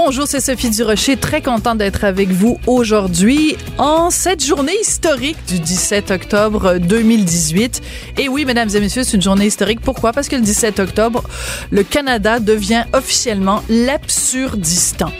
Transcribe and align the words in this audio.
Bonjour, 0.00 0.28
c'est 0.28 0.40
Sophie 0.40 0.70
Durocher, 0.70 1.16
très 1.16 1.42
contente 1.42 1.78
d'être 1.78 2.04
avec 2.04 2.28
vous 2.28 2.56
aujourd'hui 2.68 3.56
en 3.78 4.10
cette 4.10 4.44
journée 4.44 4.76
historique 4.80 5.36
du 5.48 5.58
17 5.58 6.12
octobre 6.12 6.78
2018. 6.78 7.82
Et 8.16 8.28
oui, 8.28 8.44
mesdames 8.44 8.68
et 8.72 8.78
messieurs, 8.78 9.02
c'est 9.02 9.16
une 9.16 9.22
journée 9.22 9.46
historique. 9.46 9.80
Pourquoi? 9.80 10.12
Parce 10.12 10.28
que 10.28 10.36
le 10.36 10.42
17 10.42 10.78
octobre, 10.78 11.24
le 11.72 11.82
Canada 11.82 12.38
devient 12.38 12.84
officiellement 12.92 13.64
l'absurdistan. 13.68 15.10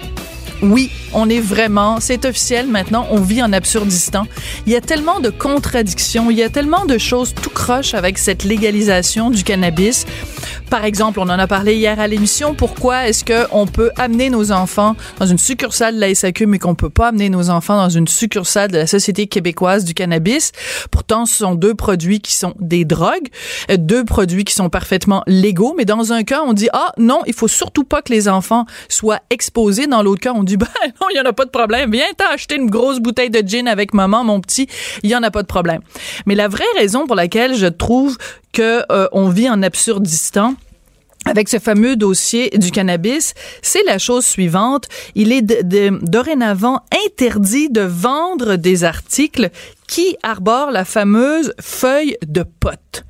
Oui, 0.62 0.92
on 1.12 1.28
est 1.28 1.40
vraiment, 1.40 2.00
c'est 2.00 2.24
officiel 2.24 2.66
maintenant, 2.66 3.06
on 3.10 3.20
vit 3.20 3.42
en 3.42 3.52
absurdistan. 3.52 4.26
Il 4.66 4.72
y 4.72 4.76
a 4.76 4.80
tellement 4.80 5.20
de 5.20 5.30
contradictions, 5.30 6.30
il 6.30 6.36
y 6.36 6.42
a 6.42 6.48
tellement 6.48 6.86
de 6.86 6.98
choses 6.98 7.34
tout 7.34 7.50
croche 7.50 7.94
avec 7.94 8.18
cette 8.18 8.44
légalisation 8.44 9.30
du 9.30 9.44
cannabis. 9.44 10.06
Par 10.70 10.84
exemple, 10.84 11.18
on 11.20 11.24
en 11.30 11.38
a 11.38 11.46
parlé 11.46 11.76
hier 11.76 11.98
à 11.98 12.06
l'émission, 12.06 12.54
pourquoi 12.54 13.08
est-ce 13.08 13.24
qu'on 13.24 13.66
peut 13.66 13.90
amener 13.96 14.28
nos 14.28 14.52
enfants 14.52 14.96
dans 15.18 15.26
une 15.26 15.38
succursale 15.38 15.94
de 15.94 16.00
la 16.00 16.14
SAQ, 16.14 16.46
mais 16.46 16.58
qu'on 16.58 16.74
peut 16.74 16.90
pas 16.90 17.08
amener 17.08 17.30
nos 17.30 17.48
enfants 17.48 17.77
dans 17.77 17.88
une 17.88 18.06
succursale 18.06 18.70
de 18.70 18.78
la 18.78 18.86
Société 18.86 19.27
québécoise 19.27 19.84
du 19.84 19.94
cannabis? 19.94 20.52
Pourtant, 20.90 21.24
ce 21.24 21.36
sont 21.36 21.54
deux 21.54 21.74
produits 21.74 22.20
qui 22.20 22.34
sont 22.34 22.55
des 22.61 22.84
drogues, 22.84 23.28
deux 23.78 24.05
produits 24.05 24.44
qui 24.44 24.52
sont 24.52 24.68
parfaitement 24.68 25.22
légaux, 25.27 25.74
mais 25.77 25.86
dans 25.86 26.12
un 26.12 26.22
cas, 26.22 26.42
on 26.44 26.52
dit, 26.52 26.68
ah 26.72 26.92
non, 26.98 27.22
il 27.27 27.33
faut 27.33 27.48
surtout 27.48 27.84
pas 27.84 28.02
que 28.02 28.12
les 28.12 28.28
enfants 28.28 28.66
soient 28.90 29.20
exposés. 29.30 29.86
Dans 29.86 30.02
l'autre 30.02 30.20
cas, 30.20 30.33
on 30.34 30.44
dit, 30.44 30.56
ben 30.58 30.66
non, 31.00 31.08
il 31.10 31.16
y 31.16 31.20
en 31.20 31.24
a 31.24 31.32
pas 31.32 31.44
de 31.44 31.50
problème. 31.50 31.91
Viens 31.91 32.04
t'acheter 32.16 32.34
acheté 32.34 32.56
une 32.56 32.70
grosse 32.70 33.00
bouteille 33.00 33.30
de 33.30 33.46
gin 33.46 33.66
avec 33.66 33.94
maman, 33.94 34.24
mon 34.24 34.41
petit. 34.41 34.68
Il 35.02 35.10
y 35.10 35.16
en 35.16 35.22
a 35.22 35.30
pas 35.30 35.42
de 35.42 35.46
problème. 35.46 35.80
Mais 36.27 36.34
la 36.34 36.48
vraie 36.48 36.64
raison 36.77 37.06
pour 37.06 37.16
laquelle 37.16 37.55
je 37.55 37.66
trouve 37.66 38.16
que 38.52 38.82
euh, 38.92 39.08
on 39.12 39.28
vit 39.28 39.48
en 39.48 39.62
absurdistan, 39.62 40.55
avec 41.24 41.48
ce 41.48 41.58
fameux 41.58 41.96
dossier 41.96 42.50
du 42.50 42.70
cannabis, 42.70 43.34
c'est 43.60 43.82
la 43.84 43.98
chose 43.98 44.24
suivante. 44.24 44.88
Il 45.14 45.32
est 45.32 45.42
dorénavant 45.42 46.80
interdit 47.06 47.68
de 47.68 47.83
vendre 47.83 48.56
des 48.56 48.84
articles 48.84 49.50
qui 49.86 50.16
arborent 50.22 50.70
la 50.70 50.84
fameuse 50.84 51.52
feuille 51.60 52.16
de 52.27 52.42
pote. 52.42 53.05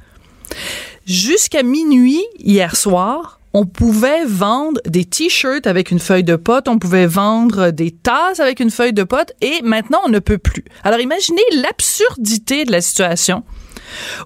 Jusqu'à 1.06 1.62
minuit 1.62 2.25
hier 2.39 2.77
soir, 2.77 3.38
on 3.55 3.65
pouvait 3.65 4.25
vendre 4.25 4.81
des 4.87 5.05
t-shirts 5.05 5.67
avec 5.67 5.91
une 5.91 5.99
feuille 5.99 6.25
de 6.25 6.37
pote, 6.37 6.69
on 6.69 6.79
pouvait 6.79 7.07
vendre 7.07 7.71
des 7.71 7.91
tasses 7.91 8.41
avec 8.41 8.61
une 8.61 8.71
feuille 8.71 8.93
de 8.93 9.05
pote, 9.05 9.33
et 9.41 9.61
maintenant 9.63 10.01
on 10.07 10.11
ne 10.11 10.19
peut 10.19 10.39
plus. 10.39 10.65
Alors 10.85 11.01
imaginez 11.01 11.43
l'absurdité 11.63 12.65
de 12.65 12.73
la 12.73 12.81
situation 12.81 13.45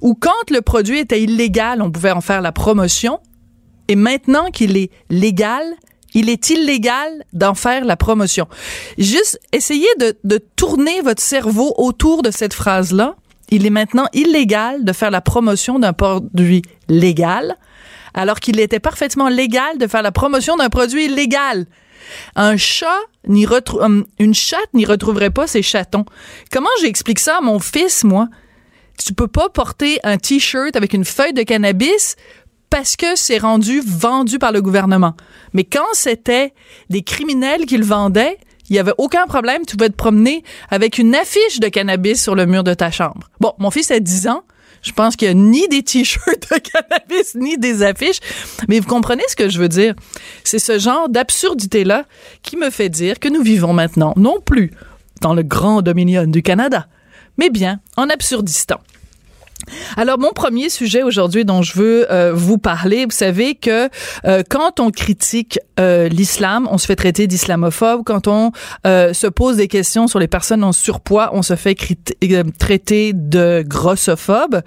où 0.01 0.15
quand 0.15 0.51
le 0.51 0.61
produit 0.61 0.99
était 0.99 1.23
illégal, 1.23 1.83
on 1.83 1.91
pouvait 1.91 2.11
en 2.11 2.21
faire 2.21 2.41
la 2.41 2.53
promotion, 2.53 3.21
et 3.89 3.97
maintenant 3.97 4.51
qu'il 4.51 4.77
est 4.77 4.91
légal, 5.09 5.65
il 6.15 6.29
est 6.29 6.51
illégal 6.51 7.25
d'en 7.33 7.55
faire 7.55 7.85
la 7.85 7.97
promotion. 7.97 8.49
Juste 8.99 9.41
essayez 9.53 9.89
de, 9.99 10.17
de 10.25 10.39
tourner 10.57 11.01
votre 11.01 11.23
cerveau 11.23 11.75
autour 11.77 12.23
de 12.23 12.31
cette 12.31 12.55
phrase-là. 12.55 13.17
Il 13.51 13.67
est 13.67 13.71
maintenant 13.71 14.07
illégal 14.13 14.85
de 14.85 14.93
faire 14.93 15.11
la 15.11 15.21
promotion 15.21 15.79
d'un 15.79 15.93
produit 15.93 16.63
légal 16.89 17.57
alors 18.15 18.41
qu'il 18.41 18.61
était 18.61 18.81
parfaitement 18.81 19.29
légal 19.29 19.79
de 19.79 19.87
faire 19.87 20.03
la 20.03 20.13
promotion 20.13 20.57
d'un 20.57 20.69
produit 20.69 21.07
illégal. 21.07 21.67
Un 22.37 22.57
chat 22.57 22.99
n'y 23.27 23.47
hum, 23.47 24.05
une 24.19 24.35
chatte 24.35 24.75
n'y 24.75 24.85
retrouverait 24.85 25.31
pas 25.31 25.47
ses 25.47 25.63
chatons. 25.63 26.05
Comment 26.51 26.69
j'explique 26.81 27.19
ça 27.19 27.39
à 27.39 27.41
mon 27.41 27.59
fils, 27.59 28.05
moi? 28.05 28.29
Tu 28.99 29.15
peux 29.15 29.29
pas 29.29 29.49
porter 29.49 29.99
un 30.05 30.19
t-shirt 30.19 30.77
avec 30.77 30.93
une 30.93 31.05
feuille 31.05 31.33
de 31.33 31.43
cannabis 31.43 32.17
parce 32.71 32.97
que 32.97 33.17
c'est 33.17 33.39
rendu 33.39 33.81
vendu 33.85 34.39
par 34.39 34.53
le 34.53 34.63
gouvernement. 34.63 35.15
Mais 35.53 35.65
quand 35.65 35.93
c'était 35.93 36.55
des 36.89 37.03
criminels 37.03 37.67
qui 37.67 37.77
le 37.77 37.85
vendaient, 37.85 38.39
il 38.71 38.77
y 38.77 38.79
avait 38.79 38.95
aucun 38.97 39.27
problème, 39.27 39.67
tu 39.67 39.77
pouvais 39.77 39.91
te 39.91 39.97
promener 39.97 40.43
avec 40.71 40.97
une 40.97 41.15
affiche 41.15 41.61
de 41.61 41.69
cannabis 41.69 42.23
sur 42.23 42.35
le 42.35 42.47
mur 42.47 42.65
de 42.65 42.73
ta 42.73 42.91
chambre. 42.91 43.29
Bon, 43.41 43.53
mon 43.59 43.71
fils 43.71 43.91
a 43.91 44.01
10 44.01 44.29
ans, 44.29 44.45
je 44.83 44.93
pense 44.93 45.17
qu'il 45.17 45.29
n'y 45.29 45.33
a 45.33 45.51
ni 45.51 45.69
des 45.69 45.83
t-shirts 45.83 46.51
de 46.51 46.59
cannabis, 46.59 47.35
ni 47.35 47.57
des 47.57 47.83
affiches. 47.83 48.19
Mais 48.69 48.81
vous 48.81 48.89
comprenez 48.89 49.23
ce 49.29 49.37
que 49.37 49.49
je 49.49 49.59
veux 49.59 49.69
dire? 49.69 49.95
C'est 50.45 50.59
ce 50.59 50.79
genre 50.79 51.09
d'absurdité-là 51.09 52.05
qui 52.43 52.57
me 52.57 52.71
fait 52.71 52.89
dire 52.89 53.19
que 53.21 53.29
nous 53.29 53.43
vivons 53.43 53.73
maintenant, 53.73 54.13
non 54.17 54.41
plus 54.41 54.73
dans 55.21 55.35
le 55.35 55.43
grand 55.43 55.83
dominion 55.83 56.25
du 56.27 56.43
Canada, 56.43 56.89
mais 57.39 57.49
bien 57.49 57.81
en 57.97 58.09
Absurdistan. 58.09 58.81
Alors 59.97 60.19
mon 60.19 60.33
premier 60.33 60.69
sujet 60.69 61.03
aujourd'hui 61.03 61.45
dont 61.45 61.63
je 61.63 61.79
veux 61.79 62.11
euh, 62.11 62.33
vous 62.35 62.59
parler, 62.59 63.05
vous 63.05 63.11
savez 63.11 63.55
que 63.55 63.89
euh, 64.25 64.43
quand 64.49 64.81
on 64.81 64.91
critique 64.91 65.59
euh, 65.79 66.09
l'islam, 66.09 66.69
on 66.71 66.79
se 66.79 66.87
fait 66.87 66.97
traiter 66.97 67.27
d'islamophobe. 67.27 68.03
Quand 68.05 68.27
on 68.27 68.53
se 68.85 69.27
pose 69.27 69.57
des 69.57 69.69
questions 69.69 70.07
sur 70.07 70.19
les 70.19 70.29
personnes 70.29 70.65
en 70.65 70.73
surpoids, 70.73 71.31
on 71.33 71.43
se 71.43 71.57
fait 71.57 71.77
traiter 72.59 73.13
de 73.15 73.65
grossophobe. 73.67 74.63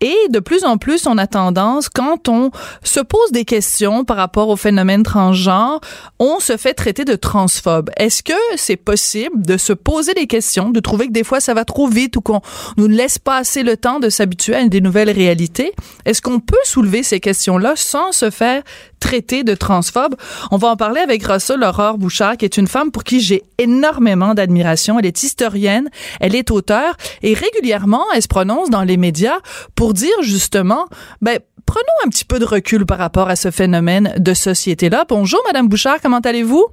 Et 0.00 0.16
de 0.30 0.38
plus 0.40 0.64
en 0.64 0.76
plus, 0.78 1.06
on 1.06 1.18
a 1.18 1.26
tendance, 1.26 1.88
quand 1.88 2.28
on 2.28 2.50
se 2.82 3.00
pose 3.00 3.32
des 3.32 3.44
questions 3.44 4.04
par 4.04 4.16
rapport 4.16 4.48
au 4.48 4.56
phénomène 4.56 5.02
transgenre, 5.02 5.80
on 6.18 6.40
se 6.40 6.56
fait 6.56 6.74
traiter 6.74 7.04
de 7.04 7.14
transphobe. 7.14 7.90
Est-ce 7.96 8.22
que 8.22 8.32
c'est 8.56 8.76
possible 8.76 9.42
de 9.42 9.56
se 9.56 9.72
poser 9.72 10.14
des 10.14 10.26
questions, 10.26 10.70
de 10.70 10.80
trouver 10.80 11.06
que 11.06 11.12
des 11.12 11.24
fois 11.24 11.40
ça 11.40 11.54
va 11.54 11.64
trop 11.64 11.86
vite 11.86 12.16
ou 12.16 12.20
qu'on 12.20 12.40
nous 12.76 12.88
laisse 12.88 13.18
pas 13.18 13.36
assez 13.38 13.62
le 13.62 13.76
temps 13.76 14.00
de 14.00 14.08
s'habituer 14.08 14.39
des 14.48 14.80
nouvelles 14.80 15.10
réalités. 15.10 15.72
Est-ce 16.06 16.22
qu'on 16.22 16.40
peut 16.40 16.56
soulever 16.64 17.02
ces 17.02 17.20
questions-là 17.20 17.74
sans 17.76 18.12
se 18.12 18.30
faire 18.30 18.62
traiter 18.98 19.44
de 19.44 19.54
transphobe? 19.54 20.14
On 20.50 20.56
va 20.56 20.68
en 20.68 20.76
parler 20.76 21.00
avec 21.00 21.24
Russell 21.24 21.62
Aurore 21.62 21.98
Bouchard, 21.98 22.36
qui 22.36 22.46
est 22.46 22.56
une 22.56 22.66
femme 22.66 22.90
pour 22.90 23.04
qui 23.04 23.20
j'ai 23.20 23.42
énormément 23.58 24.34
d'admiration. 24.34 24.98
Elle 24.98 25.06
est 25.06 25.22
historienne, 25.22 25.90
elle 26.20 26.34
est 26.34 26.50
auteure 26.50 26.96
et 27.22 27.34
régulièrement, 27.34 28.04
elle 28.14 28.22
se 28.22 28.28
prononce 28.28 28.70
dans 28.70 28.82
les 28.82 28.96
médias 28.96 29.38
pour 29.74 29.92
dire 29.92 30.22
justement, 30.22 30.86
ben, 31.20 31.38
prenons 31.66 31.84
un 32.06 32.08
petit 32.08 32.24
peu 32.24 32.38
de 32.38 32.46
recul 32.46 32.86
par 32.86 32.98
rapport 32.98 33.28
à 33.28 33.36
ce 33.36 33.50
phénomène 33.50 34.14
de 34.16 34.32
société-là. 34.32 35.04
Bonjour, 35.08 35.40
Madame 35.46 35.68
Bouchard, 35.68 35.98
comment 36.02 36.20
allez-vous? 36.20 36.66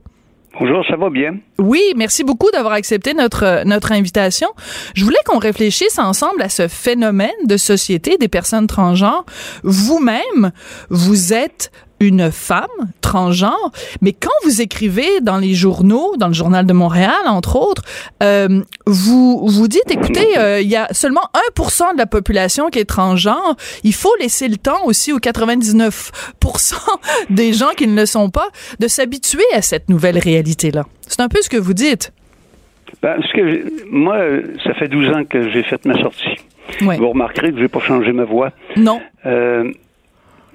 Bonjour, 0.60 0.84
ça 0.88 0.96
va 0.96 1.12
bien? 1.12 1.38
Oui, 1.60 1.82
merci 1.96 2.24
beaucoup 2.24 2.50
d'avoir 2.52 2.74
accepté 2.74 3.14
notre 3.14 3.64
notre 3.66 3.92
invitation. 3.92 4.48
Je 4.96 5.04
voulais 5.04 5.20
qu'on 5.26 5.38
réfléchisse 5.38 6.00
ensemble 6.00 6.42
à 6.42 6.50
ce 6.50 6.68
phénomène 6.68 7.30
de 7.46 7.58
société 7.58 8.18
des 8.18 8.28
personnes 8.28 8.66
transgenres. 8.66 9.26
Vous-même, 9.64 10.52
vous 10.90 11.32
êtes 11.34 11.72
une 12.00 12.32
femme 12.32 12.68
transgenre, 13.02 13.72
mais 14.02 14.14
quand 14.14 14.30
vous 14.44 14.62
écrivez 14.62 15.22
dans 15.22 15.38
les 15.38 15.54
journaux, 15.54 16.16
dans 16.18 16.28
le 16.28 16.34
journal 16.34 16.66
de 16.66 16.74
Montréal 16.74 17.12
entre 17.26 17.56
autres, 17.56 17.84
euh, 18.24 18.62
vous 18.86 19.48
vous 19.48 19.68
dites 19.68 19.90
écoutez, 19.90 20.28
euh, 20.38 20.62
il 20.62 20.68
y 20.68 20.76
a 20.76 20.88
seulement 20.92 21.30
1% 21.56 21.94
de 21.94 21.98
la 21.98 22.06
population 22.06 22.70
qui 22.70 22.80
est 22.80 22.86
transgenre, 22.86 23.56
il 23.84 23.94
faut 23.94 24.16
laisser 24.20 24.48
le 24.48 24.58
temps 24.58 24.86
aussi 24.86 25.12
aux 25.14 25.20
99% 25.20 26.12
des 27.30 27.54
gens 27.54 27.72
qui 27.76 27.88
ne 27.88 27.96
le 27.96 28.06
sont 28.06 28.30
pas 28.30 28.48
de 28.80 28.88
s'habituer 28.88 29.46
à 29.54 29.62
cette 29.62 29.90
nouvelle 29.90 30.20
réalité 30.20 30.72
là. 30.72 30.86
C'est 31.08 31.22
un 31.22 31.30
peu 31.30 31.42
ce 31.42 31.50
que 31.50 31.58
vous 31.58 31.74
dites. 31.74 32.12
Ben, 33.02 33.22
ce 33.22 33.34
que 33.34 33.86
moi, 33.90 34.18
ça 34.64 34.74
fait 34.74 34.88
12 34.88 35.10
ans 35.10 35.24
que 35.26 35.50
j'ai 35.50 35.64
fait 35.64 35.84
ma 35.86 35.98
sortie. 36.00 36.38
Vous 36.82 37.10
remarquerez 37.10 37.52
que 37.52 37.58
je 37.58 37.64
n'ai 37.64 37.68
pas 37.68 37.80
changé 37.80 38.12
ma 38.12 38.26
voix. 38.26 38.52
Non. 38.76 39.02
Euh, 39.26 39.72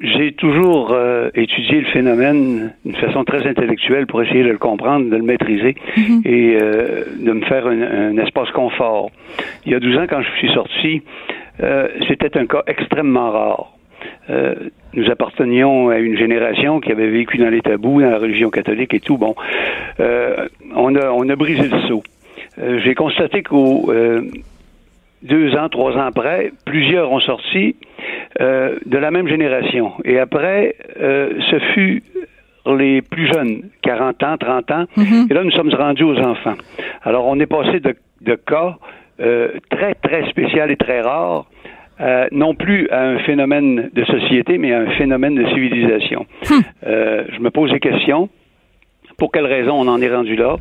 j'ai 0.02 0.32
toujours 0.32 0.90
euh, 0.92 1.30
étudié 1.34 1.80
le 1.80 1.86
phénomène 1.86 2.72
d'une 2.84 2.96
façon 2.96 3.24
très 3.24 3.46
intellectuelle 3.46 4.06
pour 4.06 4.22
essayer 4.22 4.42
de 4.42 4.50
le 4.50 4.58
comprendre, 4.58 5.08
de 5.08 5.16
le 5.16 5.22
maîtriser 5.22 5.76
mhm. 5.96 6.22
et 6.24 6.58
euh, 6.60 7.04
de 7.18 7.32
me 7.32 7.42
faire 7.42 7.66
un, 7.68 8.16
espace 8.18 8.50
confort. 8.50 9.10
Il 9.64 9.72
y 9.72 9.74
a 9.74 9.80
12 9.80 9.98
ans, 9.98 10.06
quand 10.08 10.22
je 10.22 10.30
suis 10.38 10.52
sorti, 10.52 11.02
euh, 11.62 11.88
c'était 12.08 12.36
un 12.36 12.46
cas 12.46 12.62
extrêmement 12.66 13.30
rare. 13.30 13.72
nous 14.94 15.10
appartenions 15.10 15.90
à 15.90 15.98
une 15.98 16.16
génération 16.16 16.80
qui 16.80 16.90
avait 16.90 17.08
vécu 17.08 17.38
dans 17.38 17.50
les 17.50 17.60
tabous, 17.60 18.00
dans 18.00 18.10
la 18.10 18.18
religion 18.18 18.50
catholique 18.50 18.94
et 18.94 19.00
tout. 19.00 19.18
Bon, 19.18 19.34
on 20.74 20.96
a 20.96 21.10
on 21.10 21.28
a 21.28 21.36
brisé 21.36 21.68
le 21.68 21.80
saut. 21.86 22.02
J'ai 22.84 22.94
constaté 22.94 23.42
qu'au 23.42 23.92
deux 25.22 25.54
ans, 25.56 25.68
trois 25.68 25.92
ans 25.92 26.06
après, 26.06 26.52
plusieurs 26.64 27.10
ont 27.12 27.20
sorti 27.20 27.76
euh, 28.40 28.78
de 28.86 28.98
la 28.98 29.10
même 29.10 29.28
génération. 29.28 29.92
Et 30.04 30.18
après, 30.18 30.74
euh, 31.00 31.30
ce 31.50 31.58
fut 31.74 32.02
les 32.66 33.02
plus 33.02 33.26
jeunes, 33.32 33.70
40 33.82 34.22
ans, 34.22 34.36
30 34.38 34.70
ans. 34.70 34.84
Mm-hmm. 34.96 35.30
Et 35.30 35.34
là, 35.34 35.44
nous 35.44 35.50
sommes 35.50 35.72
rendus 35.74 36.04
aux 36.04 36.18
enfants. 36.18 36.54
Alors, 37.02 37.26
on 37.26 37.38
est 37.40 37.46
passé 37.46 37.80
de, 37.80 37.94
de 38.20 38.34
cas 38.34 38.76
très, 39.70 39.94
très 39.94 40.28
spécial 40.30 40.70
et 40.70 40.76
très 40.76 41.00
rare. 41.00 41.46
non 42.32 42.54
plus 42.54 42.88
à 42.90 43.02
un 43.02 43.18
phénomène 43.20 43.90
de 43.92 44.04
société, 44.04 44.58
mais 44.58 44.72
à 44.72 44.80
un 44.80 44.90
phénomène 44.92 45.34
de 45.34 45.46
civilisation. 45.48 46.26
Hum. 46.50 46.62
je 46.84 47.40
me 47.40 47.50
pose 47.50 47.70
des 47.72 47.80
questions. 47.80 48.28
Pour 49.18 49.30
quelle 49.30 49.46
raison 49.46 49.74
on 49.74 49.86
en 49.88 50.00
est 50.00 50.12
rendu 50.12 50.34
là? 50.34 50.56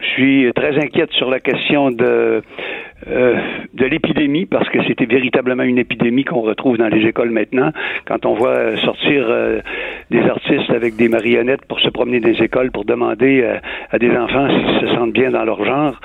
Je 0.00 0.06
suis 0.06 0.52
très 0.54 0.76
inquiète 0.78 1.12
sur 1.12 1.30
la 1.30 1.40
question 1.40 1.90
de 1.90 2.42
euh, 3.06 3.36
de 3.74 3.86
l'épidémie, 3.86 4.44
parce 4.44 4.68
que 4.70 4.82
c'était 4.88 5.06
véritablement 5.06 5.62
une 5.62 5.78
épidémie 5.78 6.24
qu'on 6.24 6.40
retrouve 6.40 6.76
dans 6.78 6.88
les 6.88 7.06
écoles 7.06 7.30
maintenant. 7.30 7.70
Quand 8.06 8.26
on 8.26 8.34
voit 8.34 8.76
sortir 8.78 9.24
euh, 9.28 9.60
des 10.10 10.20
artistes 10.22 10.70
avec 10.70 10.96
des 10.96 11.08
marionnettes 11.08 11.64
pour 11.66 11.78
se 11.78 11.88
promener 11.90 12.18
dans 12.18 12.28
les 12.28 12.42
écoles, 12.42 12.72
pour 12.72 12.84
demander 12.84 13.42
euh, 13.42 13.58
à 13.90 13.98
des 14.00 14.10
enfants 14.10 14.48
s'ils 14.50 14.80
se 14.80 14.94
sentent 14.96 15.12
bien 15.12 15.30
dans 15.30 15.44
leur 15.44 15.64
genre, 15.64 16.00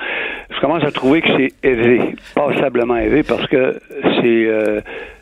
je 0.50 0.60
commence 0.60 0.84
à 0.84 0.92
trouver 0.92 1.20
que 1.20 1.30
c'est 1.36 1.68
élevé, 1.68 2.00
passablement 2.36 2.96
élevé, 2.96 3.24
parce 3.24 3.46
que 3.48 3.74
c'est 4.20 4.48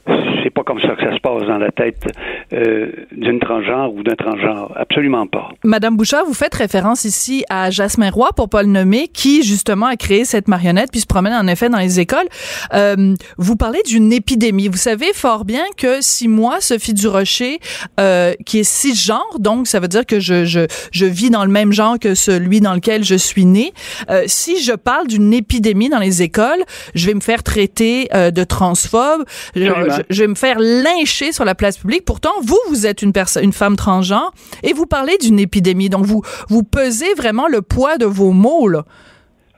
c'est 0.06 0.50
pas 0.50 0.64
comme 0.64 0.80
ça 0.80 0.94
que 0.96 1.02
ça 1.02 1.14
se 1.14 1.20
passe 1.20 1.46
dans 1.46 1.58
la 1.58 1.70
tête 1.70 2.04
euh, 2.52 2.90
d'une 3.12 3.38
transgenre 3.38 3.92
ou 3.94 4.02
d'un 4.02 4.14
transgenre. 4.14 4.72
Absolument 4.76 5.26
pas. 5.26 5.50
Madame 5.64 5.96
Bouchard, 5.96 6.24
vous 6.26 6.34
faites 6.34 6.54
référence 6.54 7.04
ici 7.04 7.44
à 7.48 7.70
Jasmin 7.70 8.10
Roy, 8.10 8.30
pour 8.36 8.48
pas 8.48 8.62
le 8.62 8.68
nommer, 8.68 9.08
qui 9.08 9.42
justement 9.42 9.86
a 9.86 9.96
créé 9.96 10.24
cette 10.24 10.48
marionnette 10.48 10.90
puis 10.90 11.00
se 11.00 11.06
promène 11.06 11.34
en 11.34 11.46
effet 11.46 11.68
dans 11.68 11.78
les 11.78 12.00
écoles. 12.00 12.26
Euh, 12.74 13.14
vous 13.38 13.56
parlez 13.56 13.80
d'une 13.86 14.12
épidémie. 14.12 14.68
Vous 14.68 14.76
savez 14.76 15.12
fort 15.14 15.44
bien 15.44 15.64
que 15.76 16.00
si 16.00 16.28
moi, 16.28 16.60
Sophie 16.60 16.94
Durocher, 16.94 17.58
euh, 18.00 18.34
qui 18.44 18.60
est 18.60 18.64
cisgenre, 18.64 19.38
donc 19.38 19.66
ça 19.66 19.80
veut 19.80 19.88
dire 19.88 20.06
que 20.06 20.20
je, 20.20 20.44
je, 20.44 20.66
je 20.90 21.06
vis 21.06 21.30
dans 21.30 21.44
le 21.44 21.50
même 21.50 21.72
genre 21.72 21.98
que 21.98 22.14
celui 22.14 22.60
dans 22.60 22.74
lequel 22.74 23.04
je 23.04 23.14
suis 23.14 23.44
née, 23.44 23.72
euh, 24.10 24.24
si 24.26 24.62
je 24.62 24.72
parle 24.72 25.06
d'une 25.06 25.32
épidémie 25.32 25.88
dans 25.88 25.98
les 25.98 26.22
écoles, 26.22 26.62
je 26.94 27.06
vais 27.06 27.14
me 27.14 27.20
faire 27.20 27.42
traiter 27.42 28.08
euh, 28.14 28.30
de 28.30 28.44
transphobe 28.44 29.24
je, 29.54 29.68
vais 30.10 30.28
me 30.28 30.34
faire 30.34 30.58
lyncher 30.58 31.32
sur 31.32 31.44
la 31.44 31.54
place 31.54 31.78
publique. 31.78 32.04
Pourtant, 32.04 32.32
vous, 32.42 32.58
vous 32.68 32.86
êtes 32.86 33.02
une 33.02 33.12
personne, 33.12 33.44
une 33.44 33.52
femme 33.52 33.76
transgenre 33.76 34.32
et 34.62 34.72
vous 34.72 34.86
parlez 34.86 35.16
d'une 35.18 35.38
épidémie. 35.38 35.88
Donc, 35.88 36.04
vous, 36.04 36.22
vous 36.48 36.62
pesez 36.62 37.14
vraiment 37.16 37.48
le 37.48 37.62
poids 37.62 37.98
de 37.98 38.06
vos 38.06 38.32
mots, 38.32 38.68
là. 38.68 38.84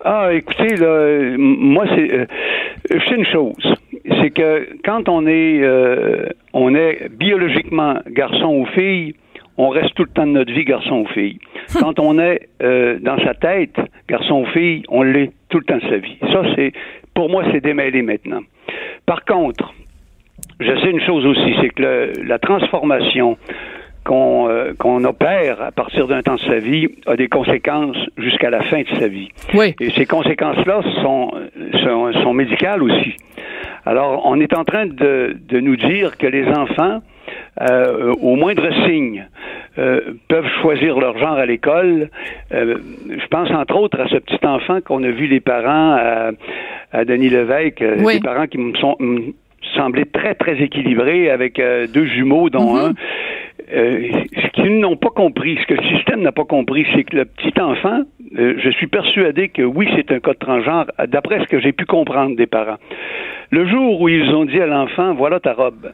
Ah, 0.04 0.34
écoutez, 0.34 0.76
là, 0.76 1.34
moi, 1.38 1.86
c'est, 1.94 2.12
euh, 2.12 2.26
c'est 2.90 3.14
une 3.14 3.24
chose. 3.24 3.74
C'est 4.20 4.30
que 4.30 4.68
quand 4.84 5.08
on 5.08 5.26
est, 5.26 5.62
euh, 5.62 6.26
on 6.52 6.74
est 6.74 7.08
biologiquement 7.08 7.94
garçon 8.08 8.48
ou 8.48 8.66
fille, 8.74 9.14
on 9.56 9.70
reste 9.70 9.94
tout 9.94 10.02
le 10.02 10.10
temps 10.10 10.26
de 10.26 10.32
notre 10.32 10.52
vie 10.52 10.64
garçon 10.64 11.00
ou 11.00 11.06
fille. 11.14 11.38
Quand 11.78 11.98
on 11.98 12.18
est 12.18 12.48
euh, 12.62 12.98
dans 13.00 13.18
sa 13.24 13.34
tête, 13.34 13.76
garçon 14.08 14.42
ou 14.42 14.46
fille, 14.46 14.82
on 14.88 15.02
l'est 15.02 15.32
tout 15.48 15.58
le 15.58 15.64
temps 15.64 15.78
de 15.78 15.88
sa 15.88 15.96
vie. 15.96 16.18
Ça, 16.20 16.42
c'est, 16.54 16.72
pour 17.14 17.30
moi, 17.30 17.44
c'est 17.52 17.62
démêlé 17.62 18.02
maintenant. 18.02 18.40
Par 19.06 19.24
contre, 19.24 19.72
je 20.60 20.80
sais 20.80 20.90
une 20.90 21.00
chose 21.00 21.26
aussi, 21.26 21.54
c'est 21.60 21.70
que 21.70 22.12
la 22.22 22.38
transformation 22.38 23.36
qu'on 24.04 24.48
euh, 24.48 24.74
qu'on 24.78 25.02
opère 25.04 25.62
à 25.62 25.72
partir 25.72 26.06
d'un 26.06 26.22
temps 26.22 26.34
de 26.34 26.40
sa 26.40 26.58
vie 26.58 26.88
a 27.06 27.16
des 27.16 27.28
conséquences 27.28 27.96
jusqu'à 28.18 28.50
la 28.50 28.62
fin 28.62 28.82
de 28.82 29.00
sa 29.00 29.08
vie. 29.08 29.30
Oui. 29.54 29.74
Et 29.80 29.90
ces 29.90 30.06
conséquences-là 30.06 30.82
sont, 31.02 31.32
sont, 31.82 32.12
sont, 32.12 32.34
médicales 32.34 32.82
aussi. 32.82 33.16
Alors, 33.86 34.22
on 34.24 34.40
est 34.40 34.54
en 34.54 34.64
train 34.64 34.86
de, 34.86 35.36
de 35.48 35.60
nous 35.60 35.76
dire 35.76 36.16
que 36.16 36.26
les 36.26 36.46
enfants, 36.48 37.00
euh, 37.60 38.14
au 38.20 38.36
moindre 38.36 38.68
signe, 38.86 39.26
euh, 39.78 40.00
peuvent 40.28 40.48
choisir 40.62 40.98
leur 40.98 41.18
genre 41.18 41.36
à 41.36 41.46
l'école. 41.46 42.08
Euh, 42.52 42.76
je 43.08 43.26
pense 43.26 43.50
entre 43.50 43.76
autres 43.76 44.00
à 44.00 44.08
ce 44.08 44.16
petit 44.16 44.44
enfant 44.46 44.80
qu'on 44.80 45.02
a 45.02 45.10
vu 45.10 45.26
les 45.26 45.40
parents 45.40 45.96
à, 45.98 46.30
à 46.92 47.04
Denis 47.04 47.28
Lévesque, 47.28 47.84
oui. 47.98 48.14
des 48.14 48.20
parents 48.20 48.46
qui 48.46 48.58
me 48.58 48.74
sont 48.76 48.96
semblait 49.74 50.04
très, 50.04 50.34
très 50.34 50.60
équilibré 50.62 51.30
avec 51.30 51.58
euh, 51.58 51.86
deux 51.86 52.06
jumeaux, 52.06 52.50
dont 52.50 52.76
mm-hmm. 52.76 52.90
un. 52.90 52.94
Euh, 53.72 54.08
ce 54.36 54.46
qu'ils 54.48 54.78
n'ont 54.78 54.96
pas 54.96 55.08
compris, 55.08 55.58
ce 55.62 55.66
que 55.66 55.74
le 55.74 55.96
système 55.96 56.20
n'a 56.20 56.32
pas 56.32 56.44
compris, 56.44 56.86
c'est 56.94 57.04
que 57.04 57.16
le 57.16 57.24
petit 57.24 57.58
enfant, 57.60 58.02
euh, 58.38 58.54
je 58.58 58.70
suis 58.70 58.86
persuadé 58.86 59.48
que 59.48 59.62
oui, 59.62 59.88
c'est 59.96 60.12
un 60.12 60.20
cas 60.20 60.32
de 60.32 60.38
transgenre, 60.38 60.86
d'après 61.08 61.40
ce 61.40 61.46
que 61.46 61.60
j'ai 61.60 61.72
pu 61.72 61.86
comprendre 61.86 62.36
des 62.36 62.46
parents. 62.46 62.76
Le 63.50 63.66
jour 63.66 64.00
où 64.00 64.08
ils 64.08 64.28
ont 64.34 64.44
dit 64.44 64.60
à 64.60 64.66
l'enfant, 64.66 65.14
voilà 65.14 65.40
ta 65.40 65.54
robe, 65.54 65.92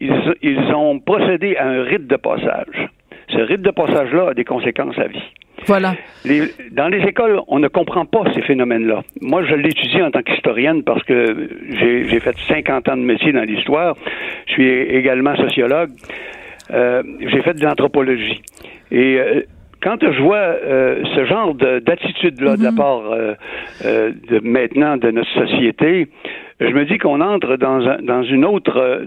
ils, 0.00 0.12
ils 0.42 0.74
ont 0.74 0.98
procédé 1.00 1.56
à 1.56 1.68
un 1.68 1.82
rite 1.82 2.06
de 2.06 2.16
passage. 2.16 2.88
Ce 3.28 3.38
rite 3.38 3.62
de 3.62 3.70
passage-là 3.70 4.30
a 4.30 4.34
des 4.34 4.44
conséquences 4.44 4.98
à 4.98 5.06
vie. 5.06 5.22
Voilà. 5.66 5.94
dans 6.72 6.88
les 6.88 7.02
écoles, 7.06 7.40
on 7.48 7.58
ne 7.58 7.68
comprend 7.68 8.04
pas 8.04 8.24
ces 8.34 8.42
phénomènes-là. 8.42 9.02
Moi, 9.20 9.44
je 9.44 9.54
l'étudie 9.54 10.02
en 10.02 10.10
tant 10.10 10.22
qu'historienne 10.22 10.82
parce 10.82 11.02
que 11.04 11.48
j'ai 11.70 12.20
fait 12.20 12.36
50 12.48 12.88
ans 12.88 12.96
de 12.96 13.02
métier 13.02 13.32
dans 13.32 13.42
l'histoire. 13.42 13.96
Je 14.46 14.52
suis 14.52 14.68
également 14.68 15.36
sociologue. 15.36 15.90
Euh, 16.72 17.02
j'ai 17.20 17.42
fait 17.42 17.54
de 17.54 17.64
l'anthropologie. 17.64 18.40
Et 18.90 19.18
euh, 19.18 19.42
quand 19.82 19.98
je 20.00 20.22
vois 20.22 20.36
euh, 20.36 21.02
ce 21.14 21.24
genre 21.24 21.54
d'attitude-là 21.54 22.56
de 22.56 22.62
la 22.62 22.70
mm-hmm. 22.70 22.76
part 22.76 23.02
de 23.84 24.40
maintenant 24.42 24.96
de 24.96 25.10
notre 25.10 25.30
société, 25.32 26.08
je 26.60 26.68
me 26.68 26.84
dis 26.84 26.98
qu'on 26.98 27.20
entre 27.20 27.56
dans, 27.56 27.86
un, 27.88 28.00
dans 28.02 28.22
une 28.22 28.44
autre 28.44 29.06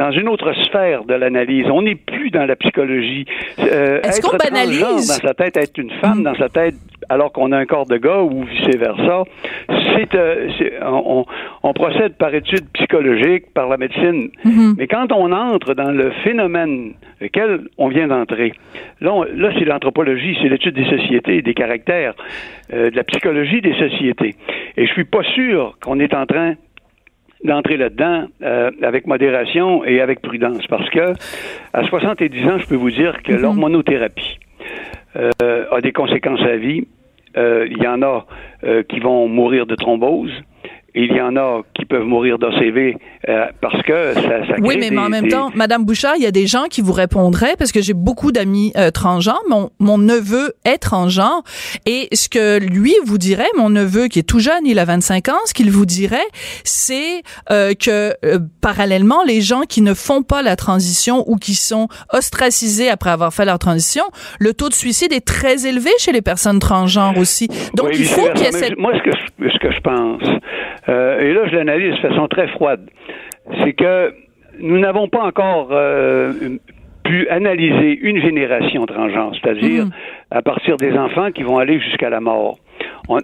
dans 0.00 0.12
une 0.12 0.30
autre 0.30 0.54
sphère 0.64 1.04
de 1.04 1.12
l'analyse. 1.12 1.66
On 1.70 1.82
n'est 1.82 1.94
plus 1.94 2.30
dans 2.30 2.46
la 2.46 2.56
psychologie. 2.56 3.26
Euh, 3.58 4.00
Est-ce 4.00 4.22
qu'on 4.22 4.34
banalise? 4.34 4.80
dans 4.80 5.28
sa 5.28 5.34
tête, 5.34 5.58
être 5.58 5.76
une 5.76 5.90
femme 6.00 6.22
dans 6.22 6.34
sa 6.36 6.48
tête 6.48 6.74
alors 7.10 7.32
qu'on 7.32 7.52
a 7.52 7.58
un 7.58 7.66
corps 7.66 7.86
de 7.86 7.96
gars 7.96 8.22
ou 8.22 8.44
vice 8.44 8.76
versa, 8.76 9.24
c'est, 9.68 10.14
euh, 10.14 10.48
on, 10.82 11.26
on, 11.62 11.72
procède 11.72 12.14
par 12.14 12.34
études 12.34 12.66
psychologiques, 12.74 13.52
par 13.52 13.68
la 13.68 13.76
médecine. 13.76 14.30
Mm-hmm. 14.44 14.74
Mais 14.78 14.86
quand 14.86 15.10
on 15.12 15.32
entre 15.32 15.74
dans 15.74 15.90
le 15.90 16.10
phénomène 16.24 16.94
lequel 17.20 17.62
on 17.76 17.88
vient 17.88 18.06
d'entrer, 18.06 18.52
là, 19.00 19.24
là 19.34 19.50
c'est 19.58 19.64
l'anthropologie, 19.64 20.36
c'est 20.40 20.48
l'étude 20.48 20.74
des 20.74 20.88
sociétés, 20.88 21.42
des 21.42 21.54
caractères, 21.54 22.14
euh, 22.72 22.90
de 22.90 22.96
la 22.96 23.04
psychologie 23.04 23.60
des 23.60 23.74
sociétés. 23.74 24.36
Et 24.76 24.86
je 24.86 24.92
suis 24.92 25.04
pas 25.04 25.24
sûr 25.34 25.76
qu'on 25.82 26.00
est 26.00 26.14
en 26.14 26.26
train 26.26 26.54
d'entrer 27.44 27.76
là-dedans 27.76 28.26
euh, 28.42 28.70
avec 28.82 29.06
modération 29.06 29.84
et 29.84 30.00
avec 30.00 30.20
prudence. 30.20 30.66
Parce 30.66 30.88
que 30.90 31.14
à 31.72 31.84
70 31.84 32.44
ans, 32.46 32.58
je 32.58 32.66
peux 32.66 32.76
vous 32.76 32.90
dire 32.90 33.22
que 33.22 33.32
mm-hmm. 33.32 33.40
l'hormonothérapie 33.40 34.38
euh, 35.16 35.30
a 35.70 35.80
des 35.80 35.92
conséquences 35.92 36.40
à 36.40 36.48
la 36.48 36.56
vie. 36.56 36.86
Euh, 37.36 37.66
il 37.70 37.82
y 37.82 37.86
en 37.86 38.02
a 38.02 38.26
qui 38.88 39.00
vont 39.00 39.26
mourir 39.26 39.64
de 39.64 39.74
thrombose 39.74 40.32
il 40.94 41.12
y 41.14 41.20
en 41.20 41.36
a 41.36 41.62
qui 41.74 41.84
peuvent 41.84 42.04
mourir 42.04 42.38
d'ACV 42.38 42.96
euh, 43.28 43.46
parce 43.60 43.82
que 43.82 44.14
ça, 44.14 44.46
ça 44.46 44.54
Oui, 44.60 44.76
mais, 44.78 44.96
en 44.96 45.08
même 45.08 45.28
temps, 45.28 45.50
Madame 45.54 45.84
Bouchard, 45.84 46.14
il 46.16 46.22
y 46.22 46.26
a 46.26 46.30
des 46.30 46.46
gens 46.46 46.64
qui 46.70 46.80
vous 46.80 46.92
répondraient 46.92 47.54
parce 47.58 47.72
que 47.72 47.80
j'ai 47.80 47.94
beaucoup 47.94 48.32
d'amis 48.32 48.72
euh, 48.76 48.90
transgenres. 48.90 49.42
Mon, 49.48 49.70
mon 49.78 49.98
neveu 49.98 50.54
est 50.64 50.78
transgenre 50.78 51.42
et 51.86 52.08
ce 52.12 52.28
que 52.28 52.58
lui 52.58 52.94
vous 53.04 53.18
dirait, 53.18 53.48
mon 53.56 53.70
neveu 53.70 54.08
qui 54.08 54.18
est 54.18 54.28
tout 54.28 54.40
jeune, 54.40 54.66
il 54.66 54.78
a 54.78 54.84
25 54.84 55.28
ans, 55.28 55.38
ce 55.46 55.54
qu'il 55.54 55.70
vous 55.70 55.86
dirait, 55.86 56.18
c'est 56.64 57.22
euh, 57.50 57.74
que 57.74 58.14
euh, 58.24 58.38
parallèlement, 58.60 59.22
les 59.24 59.40
gens 59.40 59.62
qui 59.62 59.82
ne 59.82 59.94
font 59.94 60.22
pas 60.22 60.42
la 60.42 60.56
transition 60.56 61.24
ou 61.28 61.36
qui 61.36 61.54
sont 61.54 61.88
ostracisés 62.12 62.88
après 62.88 63.10
avoir 63.10 63.32
fait 63.32 63.44
leur 63.44 63.58
transition, 63.58 64.04
le 64.38 64.54
taux 64.54 64.68
de 64.68 64.74
suicide 64.74 65.12
est 65.12 65.26
très 65.26 65.66
élevé 65.66 65.90
chez 65.98 66.12
les 66.12 66.22
personnes 66.22 66.58
transgenres 66.58 67.16
aussi. 67.18 67.48
Donc 67.74 67.90
il 67.92 68.06
faut 68.06 68.28
qu'il 68.32 68.44
y 68.44 68.48
ait 68.48 68.52
cette... 68.52 68.78
Moi, 68.78 68.92
ce 68.96 69.10
que 69.10 69.16
ce 69.48 69.58
que 69.58 69.72
je 69.72 69.80
pense 69.80 70.22
euh, 70.90 71.20
et 71.20 71.32
là 71.32 71.46
je 71.46 71.56
l'analyse 71.56 71.94
de 71.94 72.08
façon 72.08 72.28
très 72.28 72.48
froide, 72.48 72.88
c'est 73.62 73.72
que 73.72 74.12
nous 74.58 74.78
n'avons 74.78 75.08
pas 75.08 75.22
encore 75.22 75.68
euh, 75.70 76.32
pu 77.04 77.28
analyser 77.28 77.98
une 78.02 78.20
génération 78.20 78.84
transgenre, 78.86 79.34
c'est-à-dire 79.40 79.86
mhm. 79.86 79.92
à 80.30 80.42
partir 80.42 80.76
des 80.76 80.96
enfants 80.98 81.30
qui 81.30 81.42
vont 81.42 81.58
aller 81.58 81.80
jusqu'à 81.80 82.10
la 82.10 82.20
mort. 82.20 82.58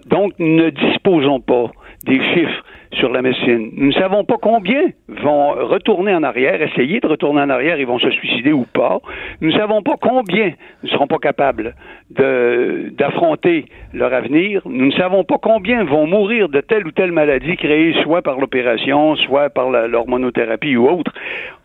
donc, 0.07 0.33
nous 0.39 0.55
ne 0.63 0.69
disposons 0.69 1.39
pas 1.39 1.71
des 2.05 2.19
chiffres 2.33 2.63
sur 2.97 3.11
la 3.11 3.21
médecine. 3.21 3.71
Nous 3.75 3.87
ne 3.87 3.93
savons 3.93 4.23
pas 4.23 4.37
combien 4.41 4.81
vont 5.07 5.51
retourner 5.51 6.13
en 6.13 6.23
arrière, 6.23 6.61
essayer 6.61 6.99
de 6.99 7.07
retourner 7.07 7.41
en 7.41 7.49
arrière, 7.49 7.79
ils 7.79 7.87
vont 7.87 7.99
se 7.99 8.09
suicider 8.11 8.51
ou 8.51 8.65
pas. 8.73 8.99
Nous 9.41 9.51
ne 9.51 9.57
savons 9.57 9.81
pas 9.81 9.95
combien 10.01 10.53
ne 10.83 10.89
seront 10.89 11.07
pas 11.07 11.19
capables 11.19 11.75
d'affronter 12.09 13.65
leur 13.93 14.13
avenir. 14.13 14.61
Nous 14.65 14.87
ne 14.87 14.91
savons 14.91 15.23
pas 15.23 15.37
combien 15.41 15.83
vont 15.83 16.07
mourir 16.07 16.49
de 16.49 16.61
telle 16.61 16.87
ou 16.87 16.91
telle 16.91 17.11
maladie 17.11 17.55
créée 17.57 17.93
soit 18.03 18.21
par 18.21 18.39
l'opération, 18.39 19.15
soit 19.15 19.49
par 19.49 19.69
l'hormonothérapie 19.69 20.75
ou 20.75 20.89
autre. 20.89 21.11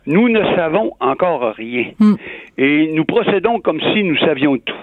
Nous 0.05 0.29
ne 0.29 0.43
savons 0.55 0.91
encore 0.99 1.53
rien. 1.55 1.91
Hmm. 1.99 2.15
Et 2.57 2.91
nous 2.93 3.05
procédons 3.05 3.59
comme 3.59 3.79
si 3.93 4.03
nous 4.03 4.17
savions 4.17 4.57
tout. 4.57 4.73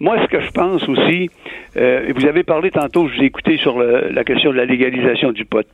Moi, 0.00 0.16
ce 0.22 0.28
que 0.28 0.40
je 0.40 0.50
pense 0.50 0.88
aussi, 0.88 1.30
euh, 1.76 2.12
vous 2.14 2.26
avez 2.26 2.42
parlé 2.42 2.70
tantôt, 2.70 3.08
je 3.08 3.16
vous 3.16 3.22
ai 3.22 3.26
écouté 3.26 3.56
sur 3.58 3.78
la 3.78 4.24
question 4.24 4.50
de 4.50 4.56
la 4.56 4.64
légalisation 4.64 5.32
du 5.32 5.44
pot. 5.44 5.66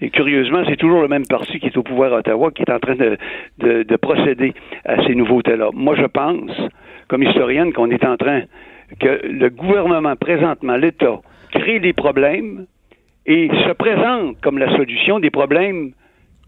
Et 0.00 0.10
curieusement, 0.10 0.62
c'est 0.68 0.76
toujours 0.76 1.02
le 1.02 1.08
même 1.08 1.26
parti 1.26 1.60
qui 1.60 1.66
est 1.66 1.76
au 1.76 1.82
pouvoir 1.82 2.12
à 2.12 2.18
Ottawa 2.18 2.50
qui 2.50 2.62
est 2.62 2.70
en 2.70 2.78
train 2.78 2.94
de, 2.96 3.18
de, 3.58 3.96
procéder 3.96 4.54
à 4.84 5.04
ces 5.06 5.14
nouveautés-là. 5.14 5.70
Moi, 5.74 5.94
je 5.96 6.06
pense, 6.06 6.50
comme 7.08 7.22
historienne, 7.22 7.72
qu'on 7.72 7.90
est 7.90 8.04
en 8.04 8.16
train, 8.16 8.42
que 9.00 9.20
le 9.24 9.50
gouvernement 9.50 10.16
présentement, 10.16 10.76
l'État, 10.76 11.20
crée 11.52 11.80
des 11.80 11.92
problèmes 11.92 12.66
et 13.26 13.48
se 13.48 13.72
présente 13.72 14.40
comme 14.40 14.58
la 14.58 14.74
solution 14.76 15.18
des 15.18 15.30
problèmes 15.30 15.92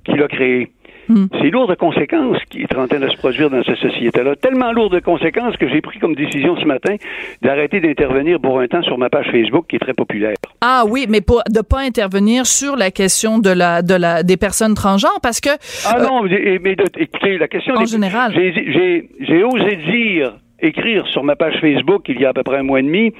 qu'il 0.04 0.22
a 0.22 0.28
créés. 0.28 0.70
Hmm. 1.08 1.26
C'est 1.40 1.50
lourd 1.50 1.66
de 1.68 1.74
conséquences 1.74 2.36
qui 2.50 2.62
est 2.62 2.74
en 2.76 2.86
train 2.86 3.00
de 3.00 3.08
se 3.08 3.16
produire 3.16 3.48
dans 3.50 3.62
cette 3.62 3.78
société-là. 3.78 4.36
Tellement 4.36 4.72
lourd 4.72 4.90
de 4.90 5.00
conséquences 5.00 5.56
que 5.56 5.68
j'ai 5.68 5.80
pris 5.80 5.98
comme 5.98 6.14
décision 6.14 6.56
ce 6.60 6.64
matin 6.66 6.96
d'arrêter 7.42 7.80
d'intervenir 7.80 8.38
pour 8.40 8.60
un 8.60 8.66
temps 8.66 8.82
sur 8.82 8.98
ma 8.98 9.08
page 9.08 9.26
Facebook 9.32 9.66
qui 9.68 9.76
est 9.76 9.78
très 9.78 9.94
populaire. 9.94 10.34
Ah 10.60 10.84
oui, 10.86 11.06
mais 11.08 11.20
pour, 11.20 11.42
de 11.48 11.60
pas 11.62 11.80
intervenir 11.80 12.44
sur 12.46 12.76
la 12.76 12.90
question 12.90 13.38
de 13.38 13.50
la, 13.50 13.82
de 13.82 13.94
la, 13.94 14.22
des 14.22 14.36
personnes 14.36 14.74
transgenres 14.74 15.20
parce 15.22 15.40
que. 15.40 15.50
Ah 15.86 15.98
non, 16.02 16.22
mais, 16.24 16.58
mais 16.62 16.76
de- 16.76 16.84
écoutez, 16.98 17.38
la 17.38 17.48
question 17.48 17.74
En 17.74 17.80
des- 17.80 17.86
général. 17.86 18.32
J'ai 18.34 19.42
osé 19.44 19.76
dire, 19.90 20.34
écrire 20.60 21.06
sur 21.06 21.24
ma 21.24 21.36
page 21.36 21.54
Facebook 21.60 22.02
il 22.08 22.20
y 22.20 22.24
a 22.26 22.30
à 22.30 22.32
peu 22.32 22.42
près 22.42 22.58
un 22.58 22.62
mois 22.62 22.80
et 22.80 22.82
demi, 22.82 23.12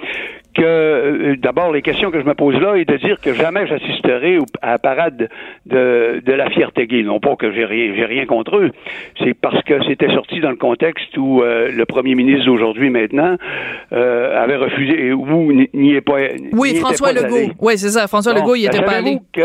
que 0.59 0.65
euh, 0.65 1.37
d'abord 1.39 1.73
les 1.73 1.83
questions 1.83 2.11
que 2.11 2.21
je 2.21 2.27
me 2.27 2.35
pose 2.35 2.55
là 2.61 2.75
est 2.75 2.85
de 2.85 2.97
dire 2.97 3.19
que 3.21 3.33
jamais 3.35 3.67
j'assisterai 3.67 4.39
à 4.63 4.73
la 4.73 4.79
parade 4.79 5.29
de, 5.67 6.21
de 6.25 6.33
la 6.33 6.51
fierté 6.51 6.87
gay. 6.87 7.03
Non 7.03 7.21
pas 7.21 7.37
que 7.37 7.53
j'ai 7.53 7.65
rien, 7.65 7.93
j'ai 7.97 8.05
rien 8.05 8.27
contre 8.27 8.57
eux, 8.57 8.71
c'est 9.23 9.35
parce 9.35 9.63
que 9.63 9.83
c'était 9.87 10.13
sorti 10.13 10.41
dans 10.41 10.51
le 10.51 10.57
contexte 10.57 11.17
où 11.17 11.43
euh, 11.43 11.71
le 11.73 11.85
premier 11.87 12.15
ministre 12.15 12.47
d'aujourd'hui 12.47 12.91
maintenant 12.91 13.37
euh, 13.93 14.43
avait 14.43 14.57
refusé 14.57 15.13
ou 15.13 15.53
n'y 15.53 15.95
est 15.95 16.01
pas. 16.01 16.17
Oui, 16.53 16.75
François 16.77 17.13
pas 17.13 17.23
Legault. 17.23 17.37
allé. 17.37 17.51
Oui, 17.61 17.79
c'est 17.79 17.91
ça. 17.91 18.07
François 18.09 18.35
Bon, 18.35 18.41
Legault, 18.41 18.55
il 18.57 18.69
ben, 18.69 18.75
était 18.77 18.85
pas 18.85 18.97
allé. 18.99 19.19
que 19.33 19.41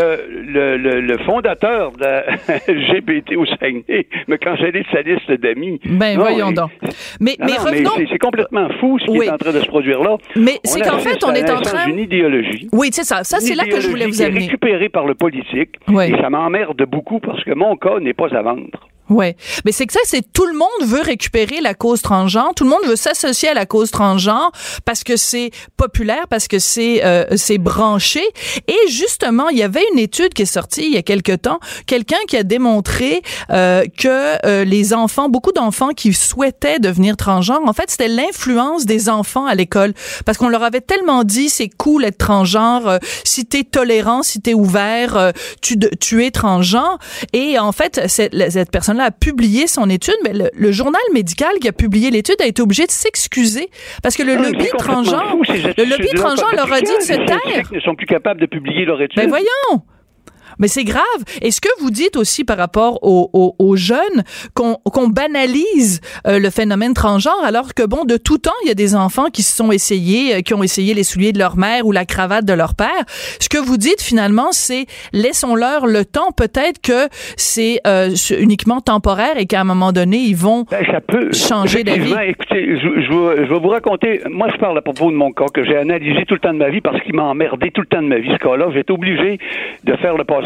le, 0.46 0.76
le, 0.76 1.00
le 1.00 1.18
fondateur 1.18 1.92
de 1.92 2.02
la 2.04 2.24
LGBT 2.68 3.36
au 3.36 3.46
Saguenay 3.46 4.06
me 4.28 4.36
cancellé 4.36 4.80
de 4.80 4.86
sa 4.92 5.02
liste 5.02 5.30
d'amis. 5.40 5.80
Ben, 5.86 6.16
Non, 6.16 6.22
voyons 6.24 6.52
donc. 6.52 6.70
Mais, 7.20 7.36
Non, 7.38 7.46
mais 7.46 7.52
non, 7.52 7.64
revenons. 7.90 8.06
c'est- 8.10 8.18
complètement 8.18 8.68
fou 8.80 8.98
ce 9.00 9.04
qui 9.06 9.18
Oui. 9.18 9.26
est 9.26 9.30
en 9.30 9.36
train 9.38 9.52
de 9.52 9.60
se 9.60 9.66
produire 9.66 10.00
là. 10.02 10.16
Mais 10.36 10.58
c'est 10.64 10.80
qu'en 10.80 10.98
fait, 11.04 11.10
assiste 11.10 11.24
on 11.24 11.34
est 11.34 11.50
en 11.50 11.60
train- 11.60 11.86
d'une 11.86 11.98
idéologie. 11.98 12.68
Oui, 12.72 12.88
c'est 12.92 13.04
ça. 13.04 13.22
Ça, 13.24 13.38
Une 13.38 13.46
c'est 13.46 13.54
là 13.54 13.64
que 13.64 13.80
je 13.80 13.88
voulais 13.88 14.06
vous 14.06 14.20
amener. 14.22 14.40
récupérée 14.40 14.88
par 14.88 15.06
le 15.06 15.14
politique. 15.14 15.76
Oui. 15.88 16.06
Et 16.12 16.20
ça 16.20 16.28
m'emmerde 16.30 16.82
beaucoup 16.86 17.20
parce 17.20 17.42
que 17.44 17.52
mon 17.54 17.76
cas 17.76 17.98
n'est 18.00 18.14
pas 18.14 18.34
à 18.34 18.42
vendre. 18.42 18.88
Ouais, 19.10 19.36
mais 19.64 19.72
c'est 19.72 19.86
que 19.86 19.92
ça, 19.92 20.00
c'est 20.04 20.32
tout 20.32 20.46
le 20.46 20.54
monde 20.54 20.68
veut 20.86 21.02
récupérer 21.02 21.60
la 21.60 21.74
cause 21.74 22.00
transgenre, 22.00 22.54
tout 22.56 22.64
le 22.64 22.70
monde 22.70 22.84
veut 22.86 22.96
s'associer 22.96 23.50
à 23.50 23.54
la 23.54 23.66
cause 23.66 23.90
transgenre 23.90 24.50
parce 24.86 25.04
que 25.04 25.16
c'est 25.16 25.50
populaire, 25.76 26.26
parce 26.30 26.48
que 26.48 26.58
c'est 26.58 27.04
euh, 27.04 27.24
c'est 27.36 27.58
branché. 27.58 28.22
Et 28.66 28.88
justement, 28.88 29.50
il 29.50 29.58
y 29.58 29.62
avait 29.62 29.84
une 29.92 29.98
étude 29.98 30.32
qui 30.32 30.42
est 30.42 30.46
sortie 30.46 30.86
il 30.86 30.94
y 30.94 30.96
a 30.96 31.02
quelque 31.02 31.32
temps, 31.32 31.58
quelqu'un 31.86 32.16
qui 32.28 32.36
a 32.36 32.42
démontré 32.42 33.22
euh, 33.50 33.84
que 33.98 34.46
euh, 34.46 34.64
les 34.64 34.94
enfants, 34.94 35.28
beaucoup 35.28 35.52
d'enfants 35.52 35.90
qui 35.90 36.14
souhaitaient 36.14 36.78
devenir 36.78 37.16
transgenres, 37.16 37.62
en 37.66 37.72
fait, 37.72 37.90
c'était 37.90 38.08
l'influence 38.08 38.86
des 38.86 39.08
enfants 39.08 39.46
à 39.46 39.54
l'école, 39.54 39.92
parce 40.24 40.38
qu'on 40.38 40.48
leur 40.48 40.62
avait 40.62 40.80
tellement 40.80 41.24
dit 41.24 41.48
c'est 41.48 41.68
cool 41.68 42.04
être 42.04 42.18
transgenre, 42.18 42.88
euh, 42.88 42.98
si 43.24 43.44
t'es 43.44 43.64
tolérant, 43.64 44.22
si 44.22 44.40
t'es 44.40 44.54
ouvert, 44.54 45.16
euh, 45.16 45.32
tu 45.60 45.78
tu 46.00 46.24
es 46.24 46.30
transgenre. 46.30 46.98
Et 47.32 47.58
en 47.58 47.72
fait, 47.72 48.00
cette, 48.08 48.50
cette 48.50 48.70
personne-là 48.94 49.04
a 49.04 49.10
publié 49.10 49.66
son 49.66 49.88
étude, 49.90 50.14
mais 50.24 50.32
le, 50.32 50.50
le 50.54 50.72
journal 50.72 51.00
médical 51.12 51.50
qui 51.60 51.68
a 51.68 51.72
publié 51.72 52.10
l'étude 52.10 52.36
a 52.40 52.46
été 52.46 52.62
obligé 52.62 52.86
de 52.86 52.90
s'excuser 52.90 53.68
parce 54.02 54.16
que 54.16 54.22
le 54.22 54.34
Ah, 54.34 54.42
lobby 54.42 54.66
transgenre, 54.78 55.30
fou, 55.30 55.42
le 55.52 55.84
lobby 55.88 56.08
transgenre 56.14 56.54
leur 56.54 56.72
a 56.72 56.80
dit 56.80 56.96
de 56.98 57.02
se 57.02 57.12
Les 57.12 57.26
taire. 57.26 57.38
scientifiques 57.42 57.72
ne 57.72 57.80
sont 57.80 57.94
plus 57.94 58.06
capables 58.06 58.40
de 58.40 58.46
publier 58.46 58.84
leur 58.84 59.00
étude. 59.02 59.16
Ben 59.16 59.28
voyons. 59.28 59.82
Mais 60.58 60.68
c'est 60.68 60.84
grave. 60.84 61.02
Et 61.42 61.50
ce 61.50 61.60
que 61.60 61.68
vous 61.80 61.90
dites 61.90 62.16
aussi 62.16 62.44
par 62.44 62.56
rapport 62.56 62.98
aux, 63.02 63.30
aux- 63.32 63.54
aux 63.58 63.76
jeunes, 63.76 64.22
qu'on 64.54 64.74
qu'on 64.92 65.08
banalise 65.08 66.00
euh, 66.26 66.38
le 66.38 66.50
phénomène 66.50 66.94
transgenre, 66.94 67.42
alors 67.44 67.74
que 67.74 67.84
bon, 67.84 68.04
de 68.04 68.16
tout 68.16 68.38
temps, 68.38 68.52
il 68.64 68.68
y 68.68 68.70
a 68.70 68.74
des 68.74 68.94
enfants 68.94 69.26
qui 69.32 69.42
se 69.42 69.56
sont 69.56 69.72
essayés, 69.72 70.36
euh, 70.36 70.40
qui 70.40 70.54
ont 70.54 70.62
essayé 70.62 70.94
les 70.94 71.02
souliers 71.04 71.32
de 71.32 71.38
leur 71.38 71.56
mère 71.56 71.86
ou 71.86 71.92
la 71.92 72.04
cravate 72.04 72.44
de 72.44 72.52
leur 72.52 72.74
père. 72.74 73.04
Ce 73.40 73.48
que 73.48 73.58
vous 73.58 73.76
dites 73.76 74.00
finalement, 74.02 74.48
c'est 74.52 74.86
laissons-leur 75.12 75.86
le 75.86 76.04
temps. 76.04 76.30
Peut-être 76.32 76.80
que 76.80 77.08
c'est 77.36 77.80
euh, 77.86 78.10
uniquement 78.38 78.80
temporaire 78.80 79.36
et 79.38 79.46
qu'à 79.46 79.60
un 79.60 79.64
moment 79.64 79.92
donné, 79.92 80.18
ils 80.18 80.36
vont 80.36 80.64
Ben, 80.70 80.84
ça 80.90 81.00
peut. 81.00 81.32
changer 81.32 81.82
d'avis. 81.84 82.12
Écoutez, 82.28 82.78
je, 82.78 82.88
je 83.02 83.12
vais- 83.12 83.46
je 83.46 83.52
vais 83.52 83.60
vous 83.60 83.68
raconter. 83.68 84.20
Moi, 84.30 84.48
je 84.52 84.58
parle 84.58 84.78
à 84.78 84.82
propos 84.82 85.10
de 85.10 85.16
mon 85.16 85.32
cas 85.32 85.46
que 85.52 85.64
j'ai 85.64 85.76
analysé 85.76 86.24
tout 86.26 86.34
le 86.34 86.40
temps 86.40 86.52
de 86.52 86.58
ma 86.58 86.70
vie 86.70 86.80
parce 86.80 87.00
qu'il 87.02 87.14
m'a 87.14 87.24
emmerdé 87.24 87.70
tout 87.70 87.80
le 87.80 87.86
temps 87.86 88.02
de 88.02 88.08
ma 88.08 88.18
vie, 88.18 88.30
ce 88.32 88.38
cas-là. 88.38 88.66
J'ai 88.72 88.80
été 88.80 88.92
obligé 88.92 89.38
de 89.84 89.96
faire 89.96 90.16
le 90.16 90.24
passage 90.24 90.43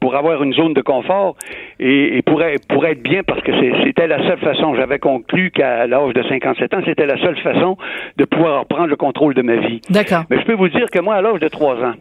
pour 0.00 0.14
avoir 0.14 0.42
une 0.42 0.52
zone 0.52 0.74
de 0.74 0.82
confort 0.82 1.36
et, 1.80 2.18
et 2.18 2.22
pour, 2.22 2.42
être, 2.42 2.66
pour 2.68 2.86
être 2.86 3.02
bien 3.02 3.22
parce 3.22 3.40
que 3.42 3.50
c'était 3.84 4.06
la 4.06 4.18
seule 4.26 4.38
façon. 4.38 4.74
J'avais 4.76 4.98
conclu 4.98 5.50
qu'à 5.50 5.86
l'âge 5.86 6.12
de 6.14 6.22
57 6.22 6.74
ans, 6.74 6.80
c'était 6.84 7.06
la 7.06 7.16
seule 7.18 7.36
façon 7.38 7.76
de 8.16 8.24
pouvoir 8.24 8.60
reprendre 8.60 8.88
le 8.88 8.96
contrôle 8.96 9.34
de 9.34 9.42
ma 9.42 9.56
vie. 9.56 9.80
D'accord. 9.90 10.24
Mais 10.30 10.38
je 10.40 10.44
peux 10.44 10.52
vous 10.54 10.68
dire 10.68 10.90
que 10.90 10.98
moi, 11.00 11.14
à 11.16 11.22
l'âge 11.22 11.40
de 11.40 11.48
3 11.48 11.76
ans, 11.84 11.94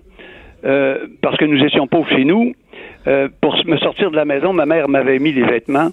euh, 0.65 1.07
parce 1.21 1.37
que 1.37 1.45
nous 1.45 1.63
étions 1.63 1.87
pauvres 1.87 2.09
chez 2.09 2.25
nous, 2.25 2.53
euh, 3.07 3.29
pour 3.41 3.55
me 3.65 3.77
sortir 3.77 4.11
de 4.11 4.15
la 4.15 4.25
maison, 4.25 4.51
ma 4.51 4.65
mère 4.65 4.89
m'avait 4.89 5.19
mis 5.19 5.31
les 5.31 5.43
vêtements 5.43 5.89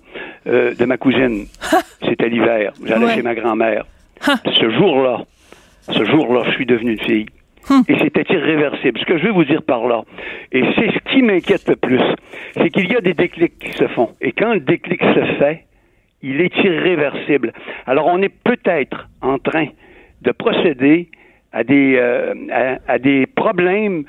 euh, 0.47 0.75
de 0.75 0.85
ma 0.85 0.97
cousine. 0.97 1.47
C'était 2.09 2.29
l'hiver. 2.29 2.73
J'allais 2.85 3.05
Ouais. 3.07 3.15
chez 3.15 3.23
ma 3.23 3.35
grand-mère. 3.35 3.85
Ce 4.21 4.71
jour-là, 4.71 5.21
ce 5.91 6.05
jour-là, 6.05 6.43
je 6.47 6.51
suis 6.53 6.67
devenu 6.67 6.93
une 6.93 7.01
fille. 7.01 7.27
Hum. 7.71 7.85
Et 7.89 7.97
c'était 7.99 8.25
irréversible. 8.33 8.99
Ce 8.99 9.05
que 9.05 9.19
je 9.19 9.25
veux 9.25 9.33
vous 9.33 9.45
dire 9.45 9.63
par 9.63 9.87
là, 9.87 10.03
et 10.51 10.63
c'est 10.75 10.91
ce 10.91 10.99
qui 11.11 11.23
m'inquiète 11.23 11.69
le 11.69 11.77
plus, 11.77 12.01
c'est 12.55 12.71
qu'il 12.71 12.91
y 12.91 12.97
a 12.97 13.01
des 13.01 13.15
déclics 13.15 13.59
qui 13.59 13.73
se 13.73 13.87
font. 13.89 14.11
Et 14.21 14.33
quand 14.33 14.55
le 14.55 14.61
déclic 14.61 15.01
se 15.01 15.25
fait, 15.39 15.65
il 16.23 16.41
est 16.41 16.57
irréversible. 16.65 17.53
Alors 17.87 18.07
on 18.07 18.21
est 18.23 18.35
peut-être 18.43 19.09
en 19.21 19.39
train 19.39 19.67
de 20.23 20.33
procéder 20.33 21.09
à 21.53 21.65
des, 21.65 21.97
euh, 21.97 22.35
à, 22.51 22.93
à 22.93 22.99
des 22.99 23.27
problèmes 23.27 24.05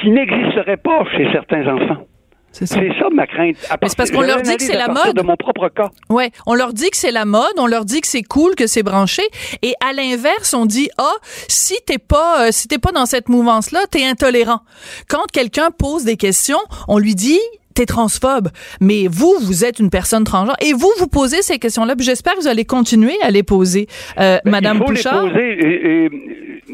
qui 0.00 0.10
n'existeraient 0.10 0.78
pas 0.78 1.04
chez 1.16 1.30
certains 1.32 1.66
enfants. 1.66 2.06
C'est 2.52 2.66
ça. 2.66 2.76
Ça 2.76 3.08
ma 3.12 3.26
crainte. 3.26 3.56
Mais 3.80 3.88
c'est 3.88 3.96
parce 3.96 4.10
qu'on 4.10 4.20
leur 4.20 4.42
dit 4.42 4.56
que 4.56 4.62
c'est 4.62 4.76
la 4.76 4.88
mode. 4.88 5.16
de 5.16 5.22
mon 5.22 5.36
propre 5.36 5.68
cas. 5.68 5.90
Ouais, 6.10 6.30
on 6.46 6.54
leur 6.54 6.72
dit 6.72 6.90
que 6.90 6.96
c'est 6.96 7.10
la 7.10 7.24
mode, 7.24 7.52
on 7.56 7.66
leur 7.66 7.84
dit 7.84 8.00
que 8.00 8.06
c'est 8.06 8.22
cool, 8.22 8.54
que 8.54 8.66
c'est 8.66 8.82
branché, 8.82 9.22
et 9.62 9.74
à 9.80 9.92
l'inverse, 9.92 10.54
on 10.54 10.66
dit 10.66 10.88
ah 10.98 11.14
si 11.48 11.74
t'es 11.86 11.98
pas 11.98 12.46
euh, 12.46 12.52
si 12.52 12.68
t'es 12.68 12.78
pas 12.78 12.92
dans 12.92 13.06
cette 13.06 13.28
mouvance 13.28 13.70
là, 13.72 13.80
t'es 13.90 14.04
intolérant. 14.04 14.60
Quand 15.08 15.24
quelqu'un 15.32 15.70
pose 15.70 16.04
des 16.04 16.16
questions, 16.16 16.60
on 16.88 16.98
lui 16.98 17.14
dit 17.14 17.40
T'es 17.74 17.86
transphobe, 17.86 18.48
mais 18.80 19.06
vous, 19.10 19.34
vous 19.40 19.64
êtes 19.64 19.78
une 19.78 19.90
personne 19.90 20.24
transgenre 20.24 20.56
et 20.60 20.72
vous, 20.72 20.90
vous 20.98 21.06
posez 21.08 21.42
ces 21.42 21.58
questions-là. 21.58 21.96
Puis 21.96 22.04
J'espère 22.04 22.34
que 22.34 22.40
vous 22.40 22.48
allez 22.48 22.64
continuer 22.64 23.14
à 23.22 23.30
les 23.30 23.42
poser, 23.42 23.86
euh, 24.18 24.38
Madame 24.44 24.78
Ben, 24.78 24.84
Il 24.84 24.88
faut 24.88 24.94
Bouchard. 24.94 25.24
les 25.26 25.30
poser. 25.30 25.66
Et, 25.66 26.04
et 26.04 26.10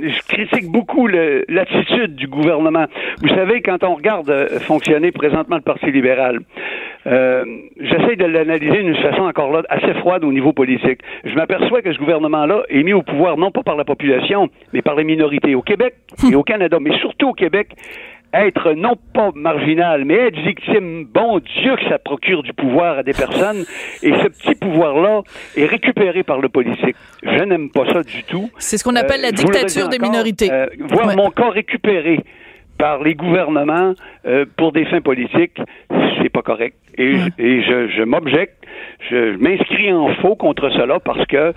je 0.00 0.20
critique 0.28 0.70
beaucoup 0.70 1.06
l'attitude 1.08 2.14
du 2.14 2.26
gouvernement. 2.28 2.86
Vous 3.20 3.28
savez, 3.28 3.62
quand 3.62 3.82
on 3.84 3.94
regarde 3.94 4.30
euh, 4.30 4.60
fonctionner 4.60 5.12
présentement 5.12 5.56
le 5.56 5.62
Parti 5.62 5.90
libéral, 5.90 6.40
euh, 7.06 7.44
j'essaie 7.80 8.16
de 8.16 8.24
l'analyser 8.24 8.82
d'une 8.82 8.96
façon 8.96 9.22
encore 9.22 9.50
là 9.50 9.62
assez 9.68 9.94
froide 9.94 10.24
au 10.24 10.32
niveau 10.32 10.52
politique. 10.52 11.00
Je 11.24 11.34
m'aperçois 11.34 11.82
que 11.82 11.92
ce 11.92 11.98
gouvernement-là 11.98 12.62
est 12.68 12.82
mis 12.82 12.92
au 12.92 13.02
pouvoir 13.02 13.36
non 13.38 13.50
pas 13.50 13.62
par 13.62 13.76
la 13.76 13.84
population, 13.84 14.48
mais 14.72 14.82
par 14.82 14.94
les 14.94 15.04
minorités 15.04 15.54
au 15.54 15.62
Québec 15.62 15.94
et 16.30 16.34
au 16.34 16.42
Canada, 16.42 16.78
mais 16.80 16.96
surtout 16.98 17.28
au 17.30 17.34
Québec. 17.34 17.68
Être 18.34 18.72
non 18.74 18.94
pas 19.14 19.30
marginal, 19.34 20.04
mais 20.04 20.14
être 20.14 20.38
victime, 20.40 21.04
bon 21.06 21.38
Dieu 21.38 21.76
que 21.76 21.88
ça 21.88 21.98
procure 21.98 22.42
du 22.42 22.52
pouvoir 22.52 22.98
à 22.98 23.02
des 23.02 23.14
personnes, 23.14 23.64
et 24.02 24.12
ce 24.12 24.28
petit 24.28 24.54
pouvoir-là 24.54 25.22
est 25.56 25.64
récupéré 25.64 26.22
par 26.24 26.38
le 26.38 26.50
politique. 26.50 26.94
Je 27.22 27.42
n'aime 27.44 27.70
pas 27.70 27.86
ça 27.90 28.02
du 28.02 28.22
tout. 28.24 28.50
C'est 28.58 28.76
ce 28.76 28.84
qu'on 28.84 28.96
appelle 28.96 29.22
la 29.22 29.28
Euh, 29.28 29.32
je 29.34 29.42
le 29.42 29.50
dictature 29.52 29.88
des 29.88 29.96
encore, 29.96 30.10
minorités. 30.10 30.52
euh, 30.52 30.66
voir 30.80 31.06
Ouais. 31.06 31.16
mon 31.16 31.30
corps 31.30 31.54
récupéré 31.54 32.20
par 32.76 33.02
les 33.02 33.14
gouvernements 33.14 33.94
euh, 34.26 34.44
pour 34.58 34.72
des 34.72 34.84
fins 34.84 35.00
politiques, 35.00 35.58
c'est 36.20 36.28
pas 36.28 36.42
correct. 36.42 36.76
Et, 36.98 37.14
je- 37.16 37.30
et 37.42 37.62
je, 37.62 37.88
je 37.88 38.02
m'objecte, 38.02 38.62
je 39.10 39.36
m'inscris 39.38 39.90
en 39.92 40.14
faux 40.16 40.36
contre 40.36 40.68
cela 40.70 41.00
parce 41.00 41.24
que 41.26 41.54